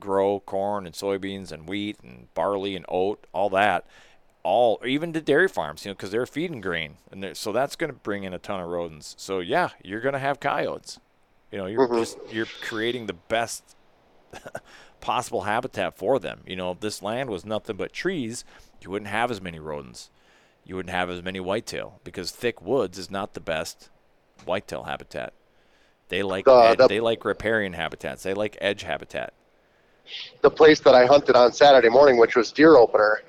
grow 0.00 0.40
corn 0.40 0.86
and 0.86 0.94
soybeans 0.94 1.52
and 1.52 1.68
wheat 1.68 1.96
and 2.02 2.32
barley 2.34 2.74
and 2.76 2.84
oat, 2.88 3.26
all 3.32 3.50
that, 3.50 3.86
all 4.42 4.80
even 4.84 5.12
the 5.12 5.20
dairy 5.20 5.48
farms, 5.48 5.84
you 5.84 5.90
know, 5.90 5.94
because 5.94 6.10
they're 6.10 6.26
feeding 6.26 6.60
grain, 6.60 6.96
and 7.10 7.22
they're- 7.22 7.34
so 7.34 7.52
that's 7.52 7.76
going 7.76 7.92
to 7.92 7.98
bring 7.98 8.24
in 8.24 8.34
a 8.34 8.38
ton 8.38 8.60
of 8.60 8.68
rodents. 8.68 9.14
So 9.18 9.38
yeah, 9.40 9.70
you're 9.82 10.00
going 10.00 10.14
to 10.14 10.18
have 10.18 10.40
coyotes. 10.40 10.98
You 11.50 11.58
know, 11.58 11.66
you're 11.66 11.86
Mhm. 11.88 11.98
just 11.98 12.18
you're 12.30 12.46
creating 12.62 13.06
the 13.06 13.12
best 13.12 13.76
possible 15.00 15.42
habitat 15.42 15.96
for 15.96 16.18
them. 16.18 16.40
You 16.46 16.56
know, 16.56 16.70
if 16.72 16.80
this 16.80 17.02
land 17.02 17.28
was 17.30 17.44
nothing 17.44 17.76
but 17.76 17.92
trees, 17.92 18.44
you 18.80 18.90
wouldn't 18.90 19.10
have 19.10 19.30
as 19.30 19.40
many 19.40 19.58
rodents. 19.58 20.10
You 20.64 20.76
wouldn't 20.76 20.94
have 20.94 21.10
as 21.10 21.22
many 21.22 21.40
whitetail 21.40 22.00
because 22.04 22.30
thick 22.30 22.62
woods 22.62 22.96
is 22.98 23.10
not 23.10 23.34
the 23.34 23.40
best 23.40 23.90
whitetail 24.44 24.84
habitat. 24.84 25.32
They 26.08 26.22
like 26.22 26.44
The- 26.44 26.52
ed- 26.52 26.78
the- 26.78 26.88
they 26.88 27.00
like 27.00 27.24
riparian 27.24 27.72
habitats. 27.74 28.22
They 28.22 28.34
like 28.34 28.56
edge 28.60 28.82
habitat. 28.82 29.32
The 30.42 30.50
place 30.50 30.80
that 30.80 30.94
I 30.94 31.06
hunted 31.06 31.36
on 31.36 31.52
Saturday 31.52 31.88
morning, 31.88 32.18
which 32.18 32.36
was 32.36 32.52
deer 32.52 32.76
opener, 32.76 33.22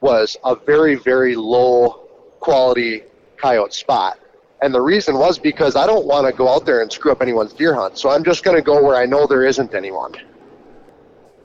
was 0.00 0.36
a 0.44 0.54
very, 0.54 0.94
very 0.94 1.36
low 1.36 2.08
quality 2.40 3.02
coyote 3.36 3.72
spot. 3.72 4.18
And 4.62 4.74
the 4.74 4.80
reason 4.80 5.18
was 5.18 5.38
because 5.38 5.76
I 5.76 5.86
don't 5.86 6.06
want 6.06 6.26
to 6.26 6.32
go 6.32 6.48
out 6.48 6.66
there 6.66 6.82
and 6.82 6.92
screw 6.92 7.12
up 7.12 7.22
anyone's 7.22 7.52
deer 7.52 7.74
hunt. 7.74 7.96
So 7.98 8.10
I'm 8.10 8.24
just 8.24 8.44
going 8.44 8.56
to 8.56 8.62
go 8.62 8.82
where 8.82 8.96
I 8.96 9.06
know 9.06 9.26
there 9.26 9.44
isn't 9.44 9.74
anyone. 9.74 10.14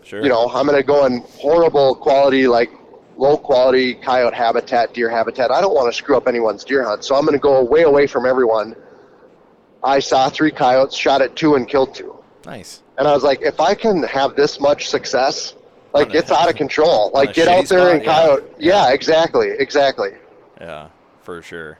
Sure. 0.04 0.22
You 0.22 0.30
know, 0.30 0.50
I'm 0.50 0.66
going 0.66 0.78
to 0.78 0.84
go 0.84 1.06
in 1.06 1.20
horrible 1.32 1.96
quality, 1.96 2.48
like 2.48 2.70
low 3.18 3.38
quality 3.38 3.94
coyote 3.96 4.36
habitat, 4.36 4.94
deer 4.94 5.10
habitat. 5.10 5.50
I 5.50 5.62
don't 5.62 5.74
want 5.74 5.92
to 5.92 5.98
screw 5.98 6.18
up 6.18 6.28
anyone's 6.28 6.64
deer 6.64 6.84
hunt. 6.84 7.04
So 7.04 7.16
I'm 7.16 7.26
going 7.26 7.38
to 7.38 7.42
go 7.42 7.64
way 7.64 7.84
away 7.84 8.06
from 8.06 8.26
everyone. 8.26 8.76
I 9.84 10.00
saw 10.00 10.30
three 10.30 10.52
coyotes, 10.52 10.96
shot 10.96 11.22
at 11.22 11.36
two, 11.36 11.56
and 11.56 11.68
killed 11.68 11.96
two. 11.96 12.18
Nice. 12.46 12.82
And 12.98 13.08
I 13.08 13.14
was 13.14 13.24
like, 13.24 13.42
if 13.42 13.60
I 13.60 13.74
can 13.76 14.04
have 14.04 14.36
this 14.36 14.60
much 14.60 14.90
success, 14.90 15.56
like 15.94 16.14
a- 16.14 16.18
it's 16.18 16.32
out 16.32 16.50
of 16.50 16.56
control. 16.56 17.12
Like 17.14 17.34
get 17.34 17.48
out 17.48 17.68
there 17.68 17.94
and 17.94 18.04
spot, 18.04 18.16
yeah. 18.16 18.28
coyote. 18.28 18.54
Yeah, 18.60 18.92
exactly, 18.94 19.50
exactly. 19.58 20.12
Yeah, 20.60 20.90
for 21.22 21.42
sure. 21.42 21.80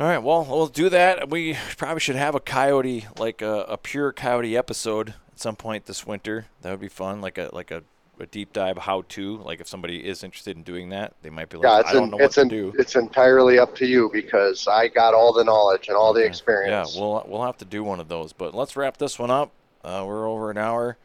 All 0.00 0.06
right, 0.06 0.18
well, 0.18 0.44
we'll 0.48 0.66
do 0.66 0.88
that. 0.88 1.30
We 1.30 1.56
probably 1.76 2.00
should 2.00 2.16
have 2.16 2.34
a 2.34 2.40
coyote, 2.40 3.06
like 3.18 3.40
a, 3.42 3.60
a 3.68 3.76
pure 3.76 4.12
coyote 4.12 4.56
episode 4.56 5.10
at 5.30 5.38
some 5.38 5.54
point 5.54 5.86
this 5.86 6.06
winter. 6.06 6.46
That 6.62 6.70
would 6.70 6.80
be 6.80 6.88
fun, 6.88 7.20
like 7.20 7.38
a 7.38 7.50
like 7.52 7.70
a, 7.70 7.82
a 8.22 8.26
deep 8.26 8.52
dive 8.52 8.78
how 8.78 9.02
to. 9.10 9.36
Like 9.38 9.60
if 9.60 9.68
somebody 9.68 9.98
is 10.06 10.22
interested 10.24 10.56
in 10.56 10.62
doing 10.62 10.88
that, 10.90 11.14
they 11.22 11.30
might 11.30 11.48
be 11.50 11.58
like, 11.58 11.64
Yeah, 11.64 11.72
I 11.72 11.80
it's 11.80 11.92
don't 11.92 12.04
in, 12.04 12.10
know 12.10 12.16
what 12.16 12.24
it's 12.26 12.34
to 12.36 12.44
do. 12.46 12.72
it's 12.78 12.96
entirely 12.96 13.58
up 13.58 13.74
to 13.76 13.86
you 13.86 14.08
because 14.12 14.66
I 14.68 14.88
got 14.88 15.12
all 15.14 15.32
the 15.32 15.44
knowledge 15.44 15.88
and 15.88 15.96
all 15.96 16.12
the 16.12 16.24
experience. 16.24 16.94
Yeah, 16.94 17.00
we'll 17.00 17.24
we'll 17.28 17.42
have 17.42 17.58
to 17.58 17.64
do 17.64 17.84
one 17.84 18.00
of 18.00 18.08
those. 18.08 18.32
But 18.32 18.54
let's 18.54 18.76
wrap 18.76 18.96
this 18.96 19.18
one 19.18 19.30
up. 19.30 19.50
Uh, 19.84 20.04
we're 20.06 20.28
over 20.28 20.50
an 20.50 20.58
hour, 20.58 20.96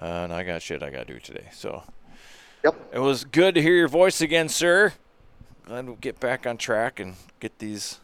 uh, 0.00 0.04
and 0.04 0.32
I 0.32 0.42
got 0.42 0.62
shit 0.62 0.82
I 0.82 0.90
got 0.90 1.06
to 1.06 1.14
do 1.14 1.20
today. 1.20 1.48
So 1.52 1.82
Yep. 2.64 2.74
it 2.94 2.98
was 2.98 3.24
good 3.24 3.54
to 3.54 3.62
hear 3.62 3.74
your 3.74 3.88
voice 3.88 4.20
again, 4.20 4.48
sir. 4.48 4.94
Glad 5.66 5.86
we'll 5.86 5.96
get 5.96 6.18
back 6.18 6.46
on 6.46 6.56
track 6.56 6.98
and 6.98 7.14
get 7.38 7.58
these 7.58 8.00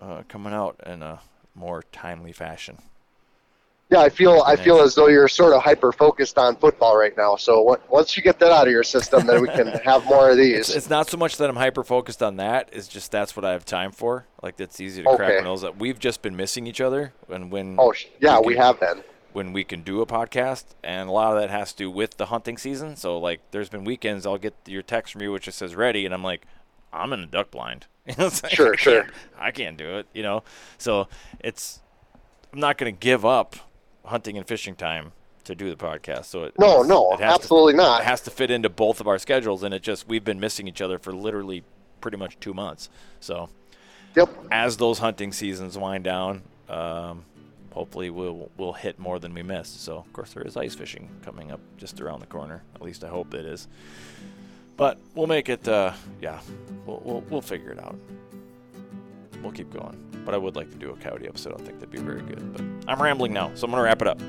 uh, 0.00 0.22
coming 0.28 0.52
out 0.52 0.80
in 0.86 1.02
a 1.02 1.20
more 1.54 1.82
timely 1.92 2.32
fashion. 2.32 2.78
Yeah, 3.94 4.00
I 4.00 4.08
feel 4.08 4.42
I 4.46 4.56
feel 4.56 4.80
as 4.80 4.94
though 4.94 5.08
you're 5.08 5.28
sort 5.28 5.52
of 5.54 5.62
hyper 5.62 5.92
focused 5.92 6.36
on 6.38 6.56
football 6.56 6.96
right 6.96 7.16
now. 7.16 7.36
So 7.36 7.62
what, 7.62 7.88
once 7.90 8.16
you 8.16 8.22
get 8.22 8.38
that 8.40 8.50
out 8.50 8.66
of 8.66 8.72
your 8.72 8.82
system, 8.82 9.26
then 9.26 9.40
we 9.40 9.48
can 9.48 9.68
have 9.84 10.04
more 10.06 10.30
of 10.30 10.36
these. 10.36 10.68
It's, 10.68 10.74
it's 10.76 10.90
not 10.90 11.08
so 11.08 11.16
much 11.16 11.36
that 11.38 11.48
I'm 11.48 11.56
hyper 11.56 11.84
focused 11.84 12.22
on 12.22 12.36
that. 12.36 12.68
It's 12.72 12.88
just 12.88 13.10
that's 13.12 13.36
what 13.36 13.44
I 13.44 13.52
have 13.52 13.64
time 13.64 13.92
for. 13.92 14.26
Like 14.42 14.58
it's 14.60 14.80
easy 14.80 15.02
to 15.02 15.16
crack 15.16 15.30
Okay. 15.30 15.38
my 15.38 15.44
nose 15.44 15.62
that 15.62 15.78
we've 15.78 15.98
just 15.98 16.22
been 16.22 16.36
missing 16.36 16.66
each 16.66 16.80
other, 16.80 17.12
and 17.28 17.50
when 17.50 17.76
oh 17.78 17.94
yeah, 18.20 18.40
we 18.40 18.54
can- 18.54 18.62
have 18.62 18.80
been. 18.80 19.04
when 19.32 19.52
we 19.52 19.64
can 19.64 19.82
do 19.82 20.00
a 20.00 20.06
podcast, 20.06 20.64
and 20.82 21.08
a 21.08 21.12
lot 21.12 21.34
of 21.34 21.40
that 21.40 21.50
has 21.50 21.72
to 21.72 21.78
do 21.78 21.90
with 21.90 22.16
the 22.16 22.26
hunting 22.26 22.58
season. 22.58 22.96
So 22.96 23.18
like, 23.18 23.40
there's 23.52 23.68
been 23.68 23.84
weekends 23.84 24.26
I'll 24.26 24.38
get 24.38 24.54
your 24.66 24.82
text 24.82 25.12
from 25.12 25.22
you 25.22 25.32
which 25.32 25.44
just 25.44 25.58
says 25.58 25.74
ready, 25.74 26.04
and 26.04 26.12
I'm 26.12 26.22
like, 26.24 26.46
I'm 26.92 27.12
in 27.12 27.20
a 27.20 27.26
duck 27.26 27.50
blind. 27.50 27.86
You 28.06 28.14
know, 28.18 28.26
it's 28.26 28.42
like, 28.42 28.52
Sure, 28.52 28.74
I 28.74 28.76
sure. 28.76 29.06
I 29.38 29.50
can't 29.50 29.78
do 29.78 29.96
it. 29.98 30.06
You 30.12 30.22
know, 30.22 30.42
so 30.76 31.08
it's 31.40 31.80
I'm 32.52 32.60
not 32.60 32.76
going 32.76 32.94
to 32.94 32.98
give 33.00 33.24
up 33.24 33.56
hunting 34.04 34.36
and 34.36 34.46
fishing 34.46 34.74
time 34.74 35.12
to 35.44 35.54
do 35.54 35.68
the 35.68 35.76
podcast. 35.76 36.24
So 36.26 36.44
it 36.44 36.54
No, 36.58 36.82
no, 36.82 37.12
it 37.12 37.20
has 37.20 37.28
to- 37.38 37.42
absolutely 37.42 37.74
not. 37.74 38.00
It 38.02 38.04
has 38.04 38.20
to 38.22 38.30
fit 38.30 38.50
into 38.50 38.68
both 38.68 39.00
of 39.00 39.06
our 39.08 39.18
schedules, 39.18 39.62
and 39.62 39.74
it 39.74 39.82
just 39.82 40.08
we've 40.08 40.24
been 40.24 40.40
missing 40.40 40.66
each 40.68 40.80
other 40.80 40.98
for 40.98 41.12
literally 41.12 41.62
pretty 42.00 42.16
much 42.16 42.38
two 42.40 42.54
months. 42.54 42.88
So 43.20 43.48
Yep. 44.16 44.28
as 44.50 44.76
those 44.76 44.98
hunting 45.00 45.32
seasons 45.32 45.76
wind 45.76 46.04
down, 46.04 46.42
um, 46.68 47.24
hopefully 47.72 48.08
we'll 48.10 48.50
we'll 48.56 48.72
hit 48.72 48.98
more 48.98 49.18
than 49.18 49.34
we 49.34 49.42
missed. 49.42 49.82
So 49.82 49.96
of 49.98 50.12
course 50.12 50.32
there 50.32 50.46
is 50.46 50.56
ice 50.56 50.74
fishing 50.74 51.08
coming 51.24 51.50
up 51.52 51.60
just 51.76 52.00
around 52.00 52.20
the 52.20 52.26
corner. 52.26 52.62
At 52.74 52.82
least 52.82 53.04
I 53.04 53.08
hope 53.08 53.34
it 53.34 53.44
is. 53.44 53.68
But 54.76 54.98
we'll 55.14 55.26
make 55.28 55.48
it. 55.48 55.66
Uh, 55.68 55.92
yeah, 56.20 56.40
we'll, 56.86 57.00
we'll 57.04 57.20
we'll 57.30 57.40
figure 57.42 57.70
it 57.70 57.78
out. 57.78 57.96
We'll 59.44 59.52
keep 59.52 59.70
going. 59.72 59.96
But 60.24 60.34
I 60.34 60.38
would 60.38 60.56
like 60.56 60.70
to 60.70 60.76
do 60.76 60.90
a 60.90 60.96
coyote 60.96 61.28
episode. 61.28 61.52
I 61.52 61.56
don't 61.56 61.66
think 61.66 61.78
that'd 61.78 61.90
be 61.90 61.98
very 61.98 62.22
good. 62.22 62.52
But 62.54 62.90
I'm 62.90 63.00
rambling 63.00 63.32
now, 63.32 63.52
so 63.54 63.66
I'm 63.66 63.70
gonna 63.70 63.82
wrap 63.82 64.00
it 64.00 64.08
up. 64.08 64.20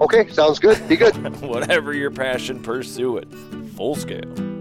Okay, 0.00 0.28
sounds 0.28 0.58
good. 0.58 0.86
Be 0.88 0.96
good. 0.96 1.14
Whatever 1.40 1.94
your 1.94 2.10
passion, 2.10 2.60
pursue 2.60 3.18
it. 3.18 3.32
Full 3.76 3.94
scale. 3.94 4.53